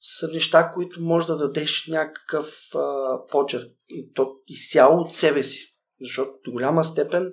са 0.00 0.28
неща, 0.28 0.72
които 0.74 1.00
може 1.00 1.26
да 1.26 1.36
дадеш 1.36 1.86
някакъв 1.86 2.74
а, 2.74 3.18
почерк. 3.30 3.72
И 3.88 4.12
то 4.14 4.36
изцяло 4.46 5.00
от 5.00 5.14
себе 5.14 5.42
си. 5.42 5.76
Защото 6.00 6.30
до 6.44 6.52
голяма 6.52 6.84
степен 6.84 7.32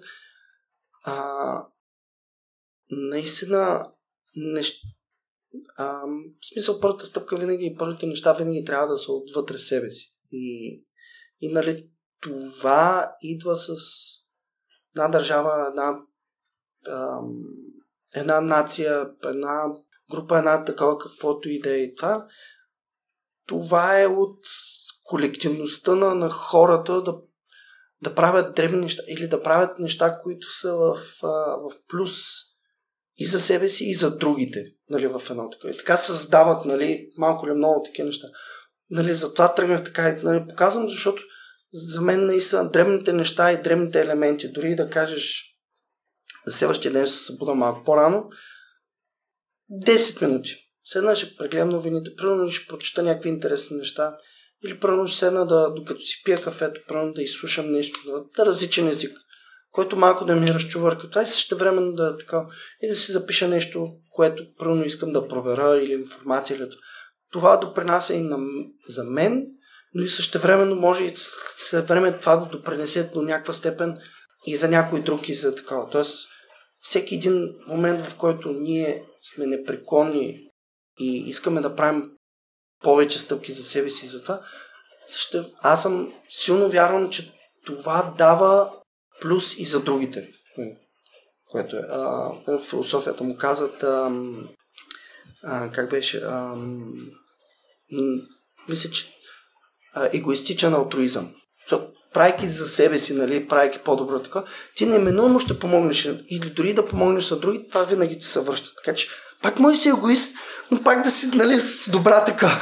а, 1.05 1.67
наистина 2.89 3.91
нещ... 4.35 4.83
а, 5.77 6.01
в 6.41 6.53
смисъл 6.53 6.79
първата 6.79 7.05
стъпка 7.05 7.37
винаги 7.37 7.65
и 7.65 7.75
първите 7.77 8.05
неща 8.05 8.33
винаги 8.33 8.65
трябва 8.65 8.87
да 8.87 8.97
са 8.97 9.11
отвътре 9.11 9.57
себе 9.57 9.91
си. 9.91 10.15
И, 10.31 10.83
и 11.41 11.51
нали, 11.51 11.89
това 12.21 13.11
идва 13.21 13.55
с 13.55 13.75
една 14.95 15.07
държава, 15.07 15.67
една, 15.69 15.97
една 18.15 18.41
нация, 18.41 19.09
една 19.25 19.63
група, 20.11 20.37
една 20.37 20.63
такова 20.63 20.97
каквото 20.97 21.49
и 21.49 21.59
да 21.59 21.81
е 21.83 21.95
това. 21.95 22.27
Това 23.47 24.01
е 24.01 24.07
от 24.07 24.39
колективността 25.03 25.95
на, 25.95 26.15
на 26.15 26.29
хората 26.29 27.01
да, 27.01 27.17
да 28.01 28.15
правят 28.15 28.55
древни 28.55 28.79
неща 28.79 29.03
или 29.07 29.27
да 29.27 29.43
правят 29.43 29.79
неща, 29.79 30.17
които 30.23 30.59
са 30.59 30.73
в, 30.73 30.99
в 31.21 31.71
плюс 31.87 32.11
и 33.17 33.25
за 33.25 33.39
себе 33.39 33.69
си, 33.69 33.85
и 33.85 33.95
за 33.95 34.17
другите, 34.17 34.65
нали, 34.89 35.07
в 35.07 35.21
едно 35.29 35.49
такова. 35.49 35.73
И 35.73 35.77
така 35.77 35.97
създават, 35.97 36.65
нали, 36.65 37.09
малко 37.17 37.47
или 37.47 37.53
много 37.53 37.83
такива 37.83 38.05
неща. 38.05 38.27
Нали, 38.89 39.13
затова 39.13 39.55
тръгнах 39.55 39.83
така 39.83 40.09
и 40.09 40.23
нали, 40.23 40.47
показвам, 40.49 40.89
защото 40.89 41.21
за 41.71 42.01
мен 42.01 42.25
наистина 42.25 42.71
древните 42.71 43.13
неща 43.13 43.51
и 43.51 43.61
древните 43.61 44.01
елементи, 44.01 44.51
дори 44.51 44.75
да 44.75 44.89
кажеш 44.89 45.56
за 46.47 46.57
следващия 46.57 46.93
ден 46.93 47.05
ще 47.05 47.15
се 47.15 47.25
събуда 47.25 47.55
малко 47.55 47.83
по-рано, 47.85 48.29
10 49.85 50.27
минути. 50.27 50.55
Седна 50.83 51.15
ще 51.15 51.35
прегледам 51.35 51.69
новините, 51.69 52.15
примерно 52.15 52.49
ще 52.49 52.67
прочета 52.67 53.03
някакви 53.03 53.29
интересни 53.29 53.77
неща, 53.77 54.17
или 54.65 54.79
примерно 54.79 55.07
ще 55.07 55.19
седна 55.19 55.47
да, 55.47 55.73
докато 55.73 55.99
си 55.99 56.21
пия 56.25 56.41
кафето, 56.41 56.81
примерно 56.87 57.13
да 57.13 57.23
изслушам 57.23 57.71
нещо, 57.71 57.99
да, 58.05 58.23
да 58.35 58.45
различен 58.45 58.87
език 58.87 59.17
който 59.77 59.97
малко 59.97 60.25
да 60.25 60.35
ми 60.35 60.53
разчувърка. 60.53 61.09
Това 61.09 61.21
и 61.21 61.27
също 61.27 61.57
време 61.57 61.91
да 61.91 62.17
така, 62.17 62.45
и 62.81 62.87
да 62.87 62.95
си 62.95 63.11
запиша 63.11 63.47
нещо, 63.47 63.89
което 64.11 64.43
първо 64.59 64.83
искам 64.83 65.13
да 65.13 65.27
проверя 65.27 65.77
или 65.77 65.93
информация. 65.93 66.57
Или 66.57 66.69
това 67.31 67.57
допринася 67.57 68.13
и 68.13 68.21
на, 68.21 68.37
за 68.87 69.03
мен, 69.03 69.45
но 69.93 70.03
и 70.03 70.09
също 70.09 70.39
времено 70.39 70.75
може 70.75 71.03
и 71.03 71.13
след 71.55 71.87
време 71.87 72.19
това 72.19 72.37
да 72.37 72.45
допринесе 72.45 73.03
до 73.03 73.21
някаква 73.21 73.53
степен 73.53 73.97
и 74.47 74.55
за 74.55 74.69
някой 74.69 75.01
друг 75.01 75.29
и 75.29 75.33
за 75.33 75.55
такава. 75.55 75.89
Тоест, 75.89 76.29
всеки 76.87 77.15
един 77.15 77.55
момент, 77.67 78.01
в 78.01 78.15
който 78.17 78.53
ние 78.53 79.03
сме 79.21 79.45
непреклонни 79.45 80.49
и 80.99 81.17
искаме 81.27 81.61
да 81.61 81.75
правим 81.75 82.11
повече 82.83 83.19
стъпки 83.19 83.53
за 83.53 83.63
себе 83.63 83.89
си 83.89 84.07
за 84.07 84.21
това, 84.21 84.41
също, 85.05 85.45
аз 85.61 85.81
съм 85.81 86.13
силно 86.29 86.69
вярвам, 86.69 87.09
че 87.09 87.33
това 87.65 88.13
дава 88.17 88.73
плюс 89.21 89.57
и 89.57 89.65
за 89.65 89.83
другите. 89.83 90.29
Което 91.51 91.75
е. 91.77 91.81
А, 91.89 92.31
философията 92.59 93.23
му 93.23 93.37
казват 93.37 93.83
а, 93.83 94.11
а, 95.43 95.71
как 95.71 95.89
беше 95.89 96.21
а, 96.25 96.55
мисля, 98.69 98.91
че 98.91 99.13
а, 99.93 100.09
егоистичен 100.13 100.73
алтруизъм. 100.73 101.35
Защото 101.61 101.96
правейки 102.13 102.47
за 102.47 102.65
себе 102.65 102.99
си, 102.99 103.13
нали, 103.13 103.47
правейки 103.47 103.79
по-добро 103.79 104.19
така, 104.19 104.43
ти 104.75 104.85
неминуемо 104.85 105.39
ще 105.39 105.59
помогнеш 105.59 106.05
или 106.29 106.49
дори 106.49 106.73
да 106.73 106.87
помогнеш 106.87 107.31
на 107.31 107.37
други, 107.37 107.67
това 107.67 107.83
винаги 107.83 108.19
ти 108.19 108.25
се 108.25 108.39
връща. 108.39 108.69
Така 108.75 108.95
че 108.95 109.07
пак 109.41 109.59
може 109.59 109.77
си 109.77 109.89
егоист, 109.89 110.35
но 110.71 110.83
пак 110.83 111.03
да 111.03 111.11
си 111.11 111.27
нали, 111.27 111.59
с 111.59 111.89
добра 111.89 112.25
така. 112.25 112.61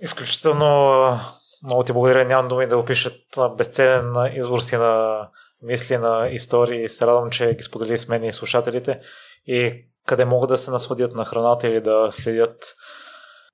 Изключително 0.00 1.20
много 1.64 1.82
ти 1.82 1.92
благодаря. 1.92 2.24
Нямам 2.24 2.48
думи 2.48 2.66
да 2.66 2.78
опишат 2.78 3.14
безценен 3.56 4.14
избор 4.36 4.60
си 4.60 4.76
на 4.76 5.18
мисли, 5.62 5.98
на 5.98 6.28
истории. 6.32 6.88
Се 6.88 7.06
радвам, 7.06 7.30
че 7.30 7.54
ги 7.54 7.62
сподели 7.62 7.98
с 7.98 8.08
мен 8.08 8.24
и 8.24 8.32
слушателите. 8.32 9.00
И 9.46 9.84
къде 10.06 10.24
могат 10.24 10.48
да 10.48 10.58
се 10.58 10.70
насладят 10.70 11.14
на 11.14 11.24
храната 11.24 11.68
или 11.68 11.80
да 11.80 12.08
следят 12.10 12.74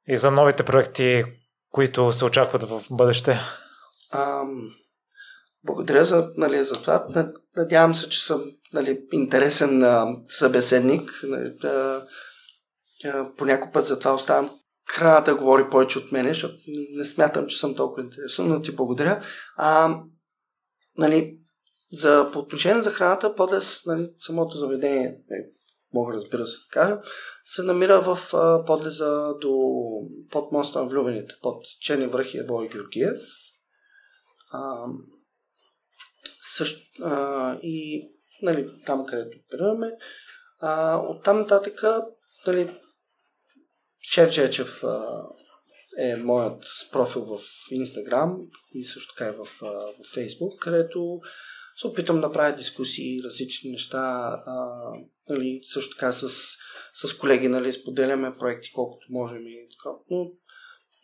и 0.08 0.16
за 0.16 0.30
новите 0.30 0.62
проекти, 0.62 1.24
които 1.70 2.12
се 2.12 2.24
очакват 2.24 2.62
в 2.62 2.82
бъдеще? 2.90 3.40
Ам, 4.12 4.70
благодаря 5.64 6.04
за, 6.04 6.32
нали, 6.36 6.64
за 6.64 6.74
това. 6.74 7.06
Надявам 7.56 7.94
се, 7.94 8.08
че 8.08 8.24
съм 8.24 8.44
нали, 8.74 9.00
интересен 9.12 9.82
а, 9.82 10.16
събеседник. 10.26 11.20
Нали, 11.22 11.54
а, 11.64 12.06
а, 13.04 13.70
път 13.72 13.86
за 13.86 13.98
това 13.98 14.14
оставам 14.14 14.58
храната 14.88 15.34
говори 15.34 15.70
повече 15.70 15.98
от 15.98 16.12
мене, 16.12 16.28
защото 16.28 16.54
не 16.90 17.04
смятам, 17.04 17.46
че 17.46 17.58
съм 17.58 17.74
толкова 17.74 18.02
интересен, 18.02 18.48
но 18.48 18.62
ти 18.62 18.76
благодаря. 18.76 19.20
А, 19.56 20.00
нали, 20.98 21.38
за, 21.92 22.30
по 22.32 22.38
отношение 22.38 22.82
за 22.82 22.90
храната, 22.90 23.34
подлез, 23.34 23.86
нали, 23.86 24.10
самото 24.18 24.56
заведение, 24.56 25.06
е, 25.06 25.34
мога 25.94 26.14
разбира 26.14 26.46
се 26.46 26.58
да 26.58 26.66
кажа, 26.70 27.00
се 27.44 27.62
намира 27.62 28.00
в 28.00 28.34
а, 28.34 28.64
подлеза 28.64 29.34
до 29.40 29.52
под 30.30 30.52
моста 30.52 30.82
на 30.82 30.88
влюбените, 30.88 31.34
под 31.42 31.64
Черни 31.80 32.06
връхи 32.06 32.38
Евой 32.38 32.68
Георгиев. 32.68 33.20
А, 34.50 34.86
също, 36.56 36.80
а, 37.02 37.58
и 37.62 38.08
нали, 38.42 38.68
там, 38.86 39.06
където 39.06 39.38
оперираме. 39.38 39.90
А, 40.60 41.02
оттам 41.08 41.38
нататък 41.38 41.82
нали, 42.46 42.76
Шеф 44.12 44.30
Жечев 44.30 44.82
е 45.98 46.16
моят 46.16 46.64
профил 46.92 47.24
в 47.24 47.38
Instagram 47.72 48.36
и 48.74 48.84
също 48.84 49.14
така 49.14 49.30
и 49.30 49.36
в, 49.36 49.44
в 49.44 50.16
Facebook, 50.16 50.58
където 50.60 51.20
се 51.76 51.86
опитам 51.86 52.20
да 52.20 52.32
правя 52.32 52.56
дискусии, 52.56 53.22
различни 53.24 53.70
неща, 53.70 53.98
а, 54.46 54.68
нали, 55.28 55.60
също 55.62 55.96
така 55.96 56.12
с, 56.12 56.28
с 56.94 57.16
колеги, 57.18 57.48
нали, 57.48 57.72
споделяме 57.72 58.38
проекти 58.38 58.72
колкото 58.72 59.06
можем 59.10 59.42
и 59.42 59.68
така. 59.78 59.96
Но 60.10 60.30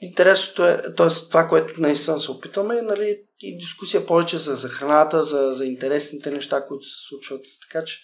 интересното 0.01 0.67
е, 0.67 0.83
т.е. 0.97 1.09
това, 1.31 1.49
което 1.49 1.81
наистина 1.81 2.19
се 2.19 2.31
опитваме, 2.31 2.83
нали, 2.83 3.19
и 3.41 3.59
дискусия 3.59 4.07
повече 4.07 4.39
за, 4.39 4.55
за 4.55 4.69
храната, 4.69 5.25
за, 5.25 5.55
за 5.55 5.65
интересните 5.65 6.31
неща, 6.31 6.67
които 6.67 6.87
се 6.87 7.07
случват. 7.09 7.43
Така 7.69 7.85
че 7.85 7.99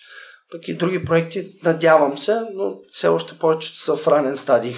пък 0.50 0.68
и 0.68 0.76
други 0.76 1.04
проекти, 1.04 1.52
надявам 1.64 2.18
се, 2.18 2.40
но 2.54 2.76
все 2.88 3.08
още 3.08 3.38
повечето 3.38 3.78
са 3.78 3.96
в 3.96 4.08
ранен 4.08 4.36
стадий. 4.36 4.74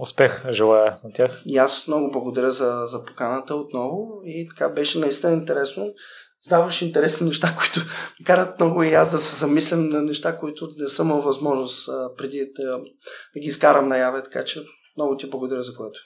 Успех 0.00 0.42
желая 0.50 0.98
на 1.04 1.12
тях. 1.12 1.42
И 1.46 1.56
аз 1.56 1.86
много 1.86 2.10
благодаря 2.10 2.52
за, 2.52 2.84
за 2.86 3.04
поканата 3.04 3.54
отново 3.54 4.20
и 4.24 4.48
така 4.48 4.68
беше 4.68 4.98
наистина 4.98 5.32
интересно. 5.32 5.92
Ставаш 6.42 6.82
интересни 6.82 7.26
неща, 7.26 7.56
които 7.58 7.80
карат 8.26 8.60
много 8.60 8.82
и 8.82 8.94
аз 8.94 9.10
да 9.10 9.18
се 9.18 9.36
замислям 9.36 9.88
на 9.88 10.02
неща, 10.02 10.38
които 10.38 10.68
не 10.76 10.88
съм 10.88 11.20
възможност 11.20 11.88
а, 11.88 12.14
преди 12.16 12.50
да, 12.56 12.80
да 13.34 13.40
ги 13.40 13.48
изкарам 13.48 13.88
наяве, 13.88 14.22
така 14.22 14.44
че 14.44 14.64
много 14.96 15.16
ти 15.16 15.30
благодаря 15.30 15.62
за 15.62 15.74
което. 15.74 16.00